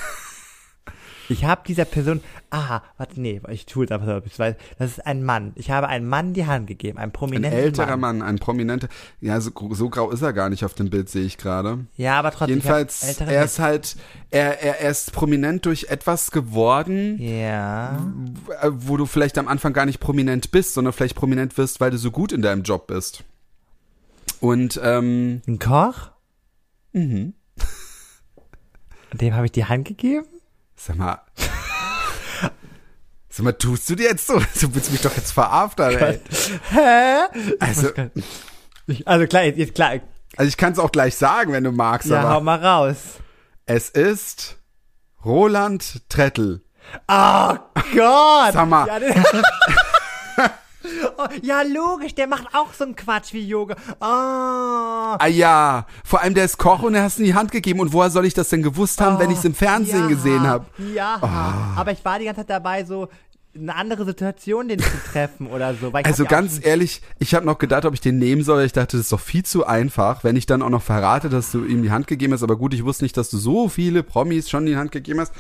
Ich 1.30 1.46
habe 1.46 1.62
dieser 1.66 1.86
Person, 1.86 2.20
aha, 2.50 2.84
warte, 2.98 3.22
nee, 3.22 3.40
ich 3.50 3.66
tue 3.66 3.86
es 3.86 3.92
einfach 3.92 4.06
so, 4.06 4.22
ich 4.26 4.38
weiß. 4.38 4.56
Das 4.80 4.92
ist 4.92 5.06
ein 5.08 5.24
Mann. 5.24 5.54
Ich 5.56 5.72
habe 5.72 5.88
einem 5.88 6.10
Mann 6.10 6.34
die 6.34 6.46
Hand 6.46 6.68
gegeben, 6.68 6.98
einem 6.98 7.08
Ein 7.12 7.14
prominenten 7.14 7.58
älterer 7.58 7.96
Mann. 7.96 8.18
Mann, 8.18 8.22
ein 8.28 8.38
prominenter. 8.40 8.90
Ja, 9.22 9.40
so, 9.40 9.52
so 9.72 9.90
grau 9.90 10.12
ist 10.12 10.22
er 10.24 10.34
gar 10.34 10.50
nicht 10.50 10.66
auf 10.66 10.74
dem 10.74 10.90
Bild, 10.90 11.08
sehe 11.08 11.24
ich 11.24 11.38
gerade. 11.38 11.86
Ja, 11.96 12.20
aber 12.20 12.32
trotzdem. 12.32 12.58
Jedenfalls, 12.58 13.18
er 13.22 13.46
ist 13.46 13.60
halt, 13.60 13.96
er, 14.30 14.62
er, 14.62 14.82
er 14.82 14.90
ist 14.92 15.14
prominent 15.14 15.66
durch 15.66 15.86
etwas 15.86 16.32
geworden, 16.32 17.18
Ja. 17.22 17.96
äh, 18.62 18.70
wo 18.70 18.98
du 18.98 19.06
vielleicht 19.06 19.38
am 19.38 19.48
Anfang 19.48 19.72
gar 19.72 19.86
nicht 19.86 20.02
prominent 20.02 20.52
bist, 20.52 20.74
sondern 20.74 20.92
vielleicht 20.92 21.16
prominent 21.16 21.58
wirst, 21.58 21.80
weil 21.80 21.92
du 21.92 21.98
so 21.98 22.12
gut 22.12 22.34
in 22.34 22.42
deinem 22.42 22.64
Job 22.64 22.88
bist. 22.88 23.24
Und 24.42 24.80
ähm, 24.84 25.42
Ein 25.48 25.60
Koch? 25.60 26.12
mhm. 26.92 27.34
Dem 29.14 29.34
habe 29.36 29.46
ich 29.46 29.52
die 29.52 29.66
Hand 29.66 29.88
gegeben? 29.88 30.26
sag 30.76 30.96
mal, 30.98 31.22
sag 33.30 33.44
mal, 33.44 33.52
tust 33.54 33.90
du 33.90 33.96
dir 33.96 34.08
jetzt 34.10 34.26
so? 34.28 34.40
Du 34.40 34.74
willst 34.74 34.92
mich 34.92 35.02
doch 35.02 35.16
jetzt 35.16 35.32
veraftern, 35.32 35.96
ey. 35.96 36.20
Hä? 36.72 37.20
Also, 37.60 37.90
Ich, 38.88 39.08
also 39.08 39.28
klar, 39.28 39.44
jetzt, 39.44 39.76
klar. 39.76 40.00
also 40.38 40.48
ich 40.50 40.58
kann 40.58 40.74
es 40.74 40.80
auch 40.80 40.92
gleich 40.92 41.16
sagen, 41.16 41.52
wenn 41.54 41.64
du 41.64 41.72
magst, 41.72 42.10
Ja, 42.10 42.24
hau 42.24 42.28
aber 42.30 42.42
mal 42.42 42.66
raus. 42.66 42.98
es 43.68 43.90
ist 43.90 44.58
Roland 45.24 46.10
Trettel. 46.10 46.64
Oh 47.08 47.56
Gott! 47.96 48.54
Sag 48.54 48.68
mal. 48.68 48.88
Ja, 48.88 49.00
oh, 51.18 51.28
ja, 51.42 51.62
logisch, 51.62 52.16
der 52.16 52.28
macht 52.28 52.54
auch 52.54 52.74
so 52.74 52.84
einen 52.84 52.96
Quatsch 52.96 53.34
wie 53.34 53.46
Yoga. 53.46 53.76
Oh. 54.00 54.06
Ah 54.06 55.28
ja, 55.28 55.86
vor 56.04 56.22
allem 56.22 56.34
der 56.34 56.46
ist 56.46 56.58
Koch 56.58 56.84
und 56.84 56.96
er 56.96 57.04
hast 57.04 57.20
in 57.20 57.26
die 57.26 57.36
Hand 57.36 57.52
gegeben. 57.52 57.80
Und 57.80 57.94
woher 57.94 58.10
soll 58.10 58.26
ich 58.26 58.34
das 58.34 58.50
denn 58.50 58.64
gewusst 58.64 59.02
haben, 59.02 59.20
wenn 59.20 59.32
ich 59.32 59.40
es 59.40 59.46
im 59.46 59.54
Fernsehen 59.54 60.02
ja, 60.02 60.08
gesehen 60.08 60.42
habe? 60.42 60.66
Ja, 60.94 61.20
aber 61.76 61.92
ich 61.92 62.04
war 62.04 62.20
die 62.20 62.26
ganze 62.26 62.42
Zeit 62.42 62.50
dabei, 62.50 62.84
so 62.84 63.08
eine 63.54 63.76
andere 63.76 64.06
Situation, 64.06 64.68
den 64.70 64.80
zu 64.80 64.90
treffen 65.12 65.48
oder 65.48 65.74
so. 65.76 65.92
Also 65.92 66.24
ja 66.24 66.30
ganz 66.30 66.64
ehrlich, 66.64 67.02
ich 67.20 67.36
habe 67.36 67.46
noch 67.46 67.58
gedacht, 67.58 67.86
ob 67.86 67.94
ich 67.94 68.02
den 68.02 68.18
nehmen 68.18 68.44
soll. 68.44 68.64
Ich 68.64 68.72
dachte, 68.72 68.98
das 68.98 69.08
ist 69.08 69.12
doch 69.12 69.20
viel 69.20 69.44
zu 69.44 69.66
einfach, 69.66 70.24
wenn 70.24 70.36
ich 70.36 70.46
dann 70.46 70.62
auch 70.62 70.70
noch 70.70 70.82
verrate, 70.82 71.30
dass 71.30 71.52
du 71.52 71.66
ihm 71.66 71.84
die 71.84 71.92
Hand 71.92 72.08
gegeben 72.08 72.34
hast. 72.34 72.44
Aber 72.44 72.56
gut, 72.56 72.74
ich 72.74 72.86
wusste 72.86 73.04
nicht, 73.04 73.18
dass 73.18 73.30
du 73.30 73.38
so 73.38 73.68
viele 73.68 74.04
Promis 74.04 74.50
schon 74.50 74.66
die 74.66 74.78
Hand 74.78 74.92
gegeben 74.92 75.20
hast. 75.20 75.34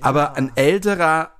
Aber 0.00 0.36
ein 0.36 0.50
älterer 0.56 1.30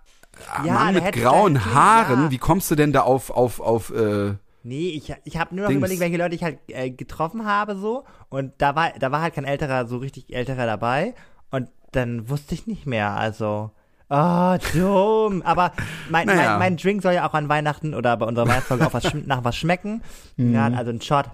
Ja, 0.65 0.73
Mann 0.75 0.95
mit 0.95 1.13
grauen 1.13 1.57
vielleicht- 1.57 1.75
Haaren, 1.75 2.23
ja. 2.25 2.31
wie 2.31 2.39
kommst 2.39 2.71
du 2.71 2.75
denn 2.75 2.93
da 2.93 3.01
auf, 3.03 3.31
auf, 3.31 3.61
auf, 3.61 3.91
äh, 3.95 4.35
Nee, 4.65 4.91
ich, 4.91 5.13
ich 5.25 5.37
habe 5.39 5.55
nur 5.55 5.65
noch 5.65 5.69
Dings. 5.71 5.79
überlegt, 5.81 6.01
welche 6.01 6.17
Leute 6.19 6.35
ich 6.37 6.45
halt 6.45 6.59
äh, 6.69 6.91
getroffen 6.91 7.45
habe 7.47 7.77
so 7.77 8.05
und 8.29 8.53
da 8.59 8.77
war 8.77 8.91
da 8.99 9.11
war 9.11 9.21
halt 9.21 9.35
kein 9.35 9.45
älterer, 9.45 9.87
so 9.87 9.97
richtig 9.97 10.33
älterer 10.33 10.67
dabei 10.67 11.15
und 11.51 11.69
dann 11.91 12.29
wusste 12.31 12.55
ich 12.55 12.67
nicht 12.67 12.87
mehr, 12.87 13.11
also 13.13 13.71
Oh, 14.15 14.57
dumm. 14.75 15.41
Aber 15.43 15.73
mein, 16.11 16.27
Naja. 16.27 16.51
mein, 16.51 16.59
mein 16.59 16.77
Drink 16.77 17.03
soll 17.03 17.15
ja 17.15 17.27
auch 17.27 17.33
an 17.33 17.49
Weihnachten 17.49 17.95
oder 17.95 18.15
bei 18.19 18.27
unserer 18.27 18.47
Weihnachtsfolge 18.47 18.87
auch 18.87 18.93
was, 18.93 19.13
nach 19.27 19.43
was 19.43 19.57
schmecken. 19.57 20.03
Mhm. 20.37 20.53
Ja, 20.55 20.67
also 20.67 20.91
ein 20.91 21.01
Shot 21.01 21.25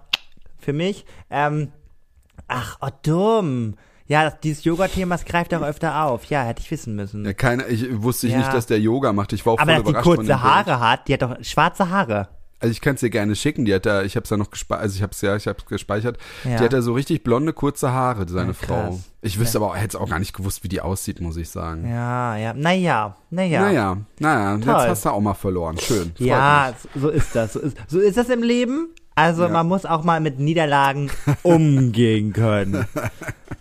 für 0.59 0.73
mich. 0.73 1.05
Ähm, 1.29 1.73
ach, 2.47 2.79
oh, 2.81 2.89
dumm. 3.03 3.75
Ja, 4.09 4.25
das, 4.25 4.41
dieses 4.41 4.65
Yoga-Thema 4.65 5.15
das 5.15 5.25
greift 5.25 5.55
auch 5.55 5.63
öfter 5.63 6.03
auf. 6.05 6.25
Ja, 6.27 6.43
hätte 6.43 6.61
ich 6.63 6.71
wissen 6.71 6.97
müssen. 6.97 7.25
ja, 7.25 7.33
keine, 7.35 7.67
ich 7.69 7.87
wusste 8.03 8.27
ich 8.27 8.33
Ja. 8.33 8.39
nicht, 8.41 8.53
dass 8.53 8.67
der 8.67 8.81
Yoga 8.81 9.13
macht. 9.13 9.33
Ich 9.33 9.45
war 9.47 9.53
auch 9.53 9.59
Aber 9.59 9.67
voll 9.75 9.77
dass 9.77 9.85
die 9.85 9.91
überrascht 9.91 10.05
von 10.07 10.27
dem 10.27 10.27
kurze. 10.27 10.43
Haare 10.43 10.81
hat, 10.81 11.09
die 11.09 11.13
hat 11.15 11.23
doch 11.23 11.37
schwarze 11.43 11.91
Haare. 11.91 12.29
Also 12.61 12.73
ich 12.73 12.81
kann 12.81 12.95
es 12.97 13.01
dir 13.01 13.11
gerne 13.11 13.37
schicken. 13.37 13.65
Die 13.67 13.73
hat 13.75 13.87
da, 13.87 14.03
ich 14.03 14.17
habe 14.17 14.25
es 14.25 14.31
ja 14.31 14.37
noch 14.37 14.51
gespeichert, 14.51 14.83
also 14.83 14.97
ich 14.97 15.03
habe 15.03 15.13
es 15.13 15.21
ja, 15.21 15.37
ich 15.37 15.47
habe 15.47 15.59
gespeichert. 15.69 16.19
Ja. 16.43 16.57
Die 16.57 16.65
hat 16.65 16.73
da 16.73 16.83
so 16.83 16.93
richtig 16.93 17.23
blonde 17.23 17.53
kurze 17.53 17.93
Haare, 17.93 18.27
seine 18.29 18.49
Ja, 18.49 18.55
Frau. 18.55 18.99
Ich 19.21 19.39
wüsste 19.39 19.59
aber, 19.59 19.77
hätte 19.77 19.89
es 19.89 19.97
auch 19.97 20.09
gar 20.09 20.19
nicht 20.19 20.33
gewusst, 20.35 20.65
wie 20.65 20.69
die 20.69 20.81
aussieht, 20.81 21.21
muss 21.21 21.37
ich 21.37 21.51
sagen. 21.51 21.89
Ja, 21.89 22.37
ja. 22.37 22.55
Naja, 22.55 23.15
naja. 23.31 23.61
Naja, 23.61 23.97
naja, 24.19 24.55
jetzt 24.57 24.65
Toll. 24.65 24.75
hast 24.89 25.05
du 25.05 25.09
auch 25.11 25.21
mal 25.21 25.35
verloren. 25.35 25.79
Schön. 25.79 26.13
Ja, 26.19 26.73
so 26.95 27.01
so 27.03 27.09
ist 27.11 27.33
das. 27.37 27.53
So 27.53 27.61
ist, 27.61 27.77
so 27.87 28.01
ist 28.01 28.17
das 28.17 28.29
im 28.29 28.43
Leben. 28.43 28.89
Also 29.19 29.43
Ja. 29.45 29.49
man 29.49 29.67
muss 29.67 29.85
auch 29.85 30.05
mal 30.05 30.21
mit 30.21 30.39
Niederlagen 30.39 31.11
umgehen 31.43 32.33
können. 32.33 32.87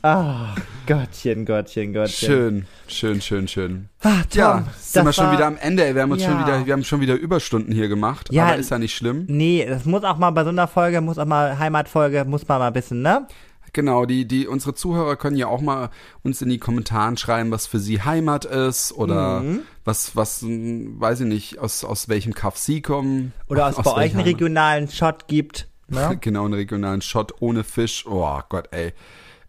Ah, 0.03 0.53
Gottchen, 0.85 1.43
Gottchen, 1.45 1.87
mich. 1.91 1.95
Gottchen. 1.97 2.27
Schön, 2.27 2.65
schön, 2.87 3.21
schön, 3.21 3.47
schön. 3.47 3.89
Ah, 4.03 4.21
Tom, 4.29 4.37
Ja, 4.39 4.63
sind 4.79 5.05
wir 5.05 5.11
schon 5.11 5.31
wieder 5.31 5.47
am 5.47 5.57
Ende. 5.57 5.83
Ey. 5.83 5.95
Wir 5.95 6.03
haben 6.03 6.11
uns 6.11 6.23
schon 6.23 6.33
Ja. 6.39 6.45
wieder, 6.45 6.65
wir 6.65 6.73
haben 6.73 6.83
schon 6.83 7.01
wieder 7.01 7.15
Überstunden 7.15 7.73
hier 7.73 7.87
gemacht. 7.89 8.29
Ja. 8.31 8.45
aber 8.45 8.55
ist 8.57 8.69
ja 8.69 8.77
nicht 8.77 8.95
schlimm. 8.95 9.25
Nee, 9.27 9.65
das 9.67 9.85
muss 9.85 10.03
auch 10.03 10.17
mal 10.17 10.29
bei 10.29 10.43
so 10.43 10.49
einer 10.49 10.67
Folge, 10.67 11.01
muss 11.01 11.17
auch 11.17 11.25
mal 11.25 11.57
Heimatfolge, 11.57 12.23
muss 12.25 12.47
man 12.47 12.59
mal 12.59 12.67
ein 12.67 12.73
bisschen, 12.73 13.01
ne? 13.01 13.27
Genau, 13.73 14.05
die, 14.05 14.25
die, 14.27 14.47
unsere 14.47 14.73
Zuhörer 14.73 15.15
können 15.17 15.35
ja 15.37 15.47
auch 15.47 15.61
mal 15.61 15.89
uns 16.23 16.41
in 16.41 16.49
die 16.49 16.57
Kommentare 16.57 17.15
schreiben, 17.17 17.51
was 17.51 17.67
für 17.67 17.79
sie 17.79 18.01
Heimat 18.01 18.45
ist 18.45 18.91
oder 18.93 19.41
Mhm. 19.41 19.59
was, 19.85 20.15
was, 20.15 20.43
weiß 20.43 21.21
ich 21.21 21.27
nicht, 21.27 21.59
aus, 21.59 21.83
aus 21.83 22.09
welchem 22.09 22.33
Kaff 22.33 22.57
sie 22.57 22.81
kommen. 22.81 23.33
Oder 23.47 23.67
aus, 23.67 23.75
bei 23.75 23.93
euch 23.93 24.13
einen 24.13 24.21
regionalen 24.23 24.89
Shot 24.89 25.27
gibt. 25.27 25.67
Ne? 25.89 26.17
Genau, 26.21 26.45
einen 26.45 26.53
regionalen 26.55 27.01
Shot 27.01 27.33
ohne 27.39 27.63
Fisch. 27.63 28.05
Oh 28.07 28.39
Gott, 28.49 28.67
ey. 28.71 28.93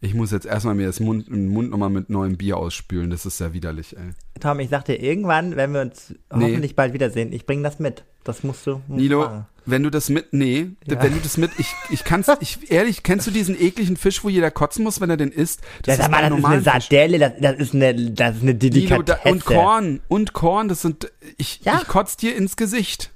Ich 0.00 0.14
muss 0.14 0.30
jetzt 0.30 0.46
erstmal 0.46 0.74
mir 0.76 0.86
das 0.86 1.00
Mund, 1.00 1.26
den 1.28 1.48
Mund 1.48 1.70
nochmal 1.70 1.90
mit 1.90 2.08
neuem 2.08 2.36
Bier 2.36 2.56
ausspülen. 2.56 3.10
Das 3.10 3.26
ist 3.26 3.40
ja 3.40 3.52
widerlich, 3.52 3.96
ey. 3.96 4.10
Tom, 4.38 4.60
ich 4.60 4.68
sag 4.68 4.84
dir 4.84 5.00
irgendwann, 5.02 5.56
wenn 5.56 5.72
wir 5.72 5.80
uns 5.80 6.14
Nee. 6.32 6.44
hoffentlich 6.44 6.76
bald 6.76 6.92
wiedersehen, 6.92 7.32
ich 7.32 7.46
bring 7.46 7.62
das 7.64 7.80
mit. 7.80 8.04
Das 8.22 8.44
musst 8.44 8.64
du. 8.66 8.74
musst 8.86 8.88
Nilo, 8.90 9.20
machen. 9.22 9.46
wenn 9.66 9.82
du 9.82 9.90
das 9.90 10.08
mit, 10.08 10.32
nee, 10.32 10.68
Ja. 10.86 11.02
wenn 11.02 11.14
du 11.14 11.18
das 11.20 11.36
mit, 11.36 11.50
ich, 11.58 11.72
ich 11.90 12.04
kann's, 12.04 12.28
ich, 12.40 12.70
ehrlich, 12.70 13.02
kennst 13.02 13.26
du 13.26 13.30
diesen 13.32 13.60
ekligen 13.60 13.96
Fisch, 13.96 14.22
wo 14.22 14.28
jeder 14.28 14.50
kotzen 14.52 14.84
muss, 14.84 15.00
wenn 15.00 15.10
er 15.10 15.16
den 15.16 15.32
isst? 15.32 15.62
Ja, 15.86 15.96
sag 15.96 16.10
mal, 16.12 16.28
das 16.28 16.38
ist 16.38 16.44
eine. 16.44 16.62
Sardelle, 16.62 17.18
das, 17.18 17.32
das 17.40 17.56
ist 17.58 17.74
eine, 17.74 17.94
das 18.12 18.36
ist 18.36 18.42
eine 18.42 18.54
Nilo, 18.54 19.02
da, 19.02 19.14
Delikatesse. 19.14 19.28
und 19.32 19.44
Korn, 19.44 20.00
und 20.06 20.32
Korn, 20.32 20.68
das 20.68 20.82
sind, 20.82 21.10
ich, 21.38 21.60
Ja. 21.64 21.78
ich 21.82 21.88
kotz 21.88 22.16
dir 22.16 22.36
ins 22.36 22.54
Gesicht. 22.56 23.10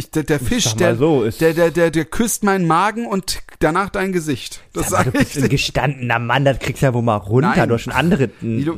Ich, 0.00 0.10
der, 0.10 0.22
der 0.22 0.40
Fisch, 0.40 0.64
mal 0.66 0.76
der, 0.78 0.96
so, 0.96 1.28
der, 1.28 1.52
der, 1.52 1.70
der, 1.70 1.90
der 1.90 2.04
küsst 2.06 2.42
meinen 2.42 2.66
Magen 2.66 3.06
und 3.06 3.40
danach 3.58 3.90
dein 3.90 4.12
Gesicht. 4.12 4.60
Das 4.72 4.88
Sag 4.88 4.90
mal, 4.90 5.04
sag 5.04 5.12
du 5.12 5.18
bist 5.18 5.36
ich 5.36 5.42
ein 5.42 5.48
gestandener 5.50 6.18
Mann, 6.18 6.44
das 6.46 6.58
kriegst 6.58 6.80
du 6.82 6.86
ja 6.86 6.94
wohl 6.94 7.02
mal 7.02 7.16
runter. 7.16 7.52
Nein. 7.54 7.68
Du 7.68 7.74
hast 7.74 7.82
schon 7.82 7.92
andere. 7.92 8.30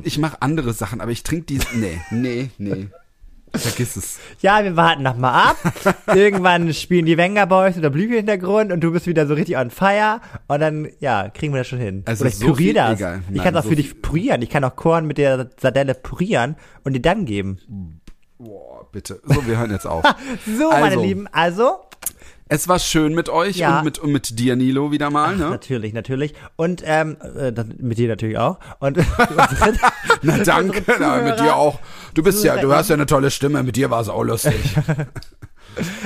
Ich 0.03 0.19
mache 0.19 0.43
andere 0.43 0.73
Sachen, 0.73 1.01
aber 1.01 1.13
ich 1.13 1.23
trinke 1.23 1.47
dies, 1.47 1.63
nee, 1.75 2.01
nee, 2.11 2.51
nee. 2.59 2.89
Vergiss 3.55 3.97
es. 3.97 4.19
Ja, 4.41 4.65
wir 4.65 4.77
warten 4.77 5.03
noch 5.03 5.17
mal 5.19 5.51
ab. 5.51 5.57
Irgendwann 6.15 6.73
spielen 6.73 7.05
die 7.05 7.19
Wenger 7.19 7.47
Boys 7.47 7.77
oder 7.77 7.91
Blügel 7.91 8.13
im 8.13 8.27
Hintergrund 8.27 8.73
und 8.73 8.81
du 8.81 8.91
bist 8.93 9.07
wieder 9.07 9.27
so 9.27 9.35
richtig 9.35 9.59
on 9.59 9.71
fire 9.71 10.23
und 10.49 10.59
dann, 10.61 10.89
ja, 11.01 11.29
kriegen 11.29 11.53
wir 11.53 11.59
das 11.61 11.69
schon 11.69 11.79
hin. 11.79 12.03
Also 12.07 12.23
oder 12.23 12.31
ich 12.31 12.39
so 12.39 12.47
püriere 12.47 12.75
das. 12.75 12.99
egal. 12.99 13.21
Ich 13.29 13.35
Nein, 13.37 13.45
kann 13.45 13.57
auch 13.57 13.63
so 13.63 13.69
für 13.69 13.77
viel- 13.77 13.85
dich 13.85 14.01
pürieren. 14.01 14.41
Ich 14.41 14.49
kann 14.49 14.65
auch 14.65 14.75
Korn 14.75 15.07
mit 15.07 15.19
der 15.19 15.51
Sardelle 15.61 15.93
pürieren 15.95 16.57
und 16.83 16.95
dir 16.95 17.03
dann 17.03 17.27
geben. 17.27 18.01
Boah, 18.39 18.72
bitte. 18.93 19.21
So, 19.25 19.47
wir 19.47 19.59
hören 19.59 19.71
jetzt 19.71 19.87
auf. 19.87 20.05
So, 20.47 20.71
meine 20.71 20.85
Also. 20.85 21.03
Lieben, 21.03 21.27
also, 21.33 21.79
Es 22.49 22.69
war 22.69 22.79
schön 22.79 23.15
mit 23.15 23.29
euch 23.31 23.57
Ja. 23.57 23.79
und 23.79 23.85
mit, 23.85 23.99
und 23.99 24.13
mit 24.13 24.39
dir, 24.39 24.55
Nilo, 24.57 24.93
wieder 24.93 25.09
mal, 25.11 25.37
ne? 25.37 25.49
natürlich, 25.51 25.93
natürlich. 25.95 26.35
Und 26.57 26.83
ähm, 26.85 27.17
äh, 27.37 27.53
mit 27.79 27.97
dir 27.99 28.09
natürlich 28.09 28.37
auch. 28.39 28.59
Und 28.79 28.99
Na 30.23 30.39
danke, 30.39 30.83
na, 31.01 31.17
mit 31.23 31.35
Zuhörer- 31.39 31.43
dir 31.43 31.57
auch. 31.57 31.79
Du 32.15 32.23
bist 32.23 32.45
ja, 32.45 32.57
du 32.57 32.63
Zuhörer- 32.69 32.77
hast 32.77 32.91
ja 32.91 32.95
eine 32.95 33.07
tolle 33.07 33.31
Stimme, 33.31 33.63
mit 33.63 33.77
dir 33.77 33.91
war 33.91 34.01
es 34.03 34.09
auch 34.11 34.23
lustig. 34.23 34.55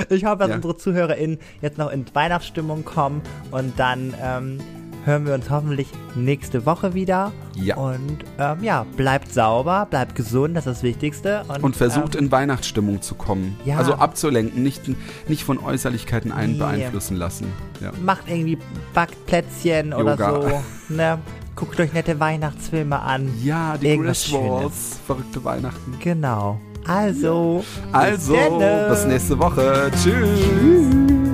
Ich 0.09 0.23
hoffe, 0.23 0.37
dass 0.37 0.49
Ja. 0.49 0.55
unsere 0.55 0.77
ZuhörerInnen 0.77 1.39
jetzt 1.61 1.77
noch 1.77 1.91
in 1.91 2.05
Weihnachtsstimmung 2.13 2.85
kommen 2.85 3.21
und 3.51 3.77
dann 3.77 4.13
ähm, 4.21 4.59
hören 5.07 5.25
wir 5.25 5.33
uns 5.33 5.49
hoffentlich 5.49 5.87
nächste 6.15 6.65
Woche 6.65 6.93
wieder. 6.93 7.31
Ja. 7.55 7.77
Und 7.77 8.19
ähm, 8.37 8.61
ja, 8.61 8.85
bleibt 8.95 9.33
sauber, 9.33 9.87
bleibt 9.89 10.13
gesund, 10.15 10.55
das 10.55 10.67
ist 10.67 10.75
das 10.77 10.83
Wichtigste. 10.83 11.43
Und, 11.47 11.63
Und 11.63 11.75
versucht 11.75 12.15
ähm, 12.15 12.25
in 12.25 12.31
Weihnachtsstimmung 12.31 13.01
zu 13.01 13.15
kommen. 13.15 13.57
Ja. 13.65 13.77
Also 13.77 13.95
abzulenken, 13.95 14.61
nicht, 14.61 14.83
nicht 15.27 15.43
von 15.43 15.57
Äußerlichkeiten 15.57 16.31
einen 16.31 16.53
Nee. 16.53 16.59
beeinflussen 16.59 17.17
lassen. 17.17 17.51
Ja. 17.79 17.91
macht 18.03 18.27
irgendwie 18.27 18.57
Backplätzchen 18.93 19.93
oder 19.93 20.11
Yoga. 20.11 20.61
so. 20.89 20.93
Ne? 20.93 21.17
Guckt 21.55 21.79
euch 21.79 21.93
nette 21.93 22.19
Weihnachtsfilme 22.19 22.99
an. 22.99 23.31
Ja, 23.43 23.77
die 23.77 23.97
Griswolds, 23.97 24.99
verrückte 25.07 25.43
Weihnachten. 25.43 25.95
Genau. 25.99 26.59
Also. 26.85 27.63
Also, 27.91 28.33
denne. 28.33 28.87
bis 28.89 29.05
nächste 29.05 29.37
Woche. 29.39 29.91
Tschüss. 30.01 31.26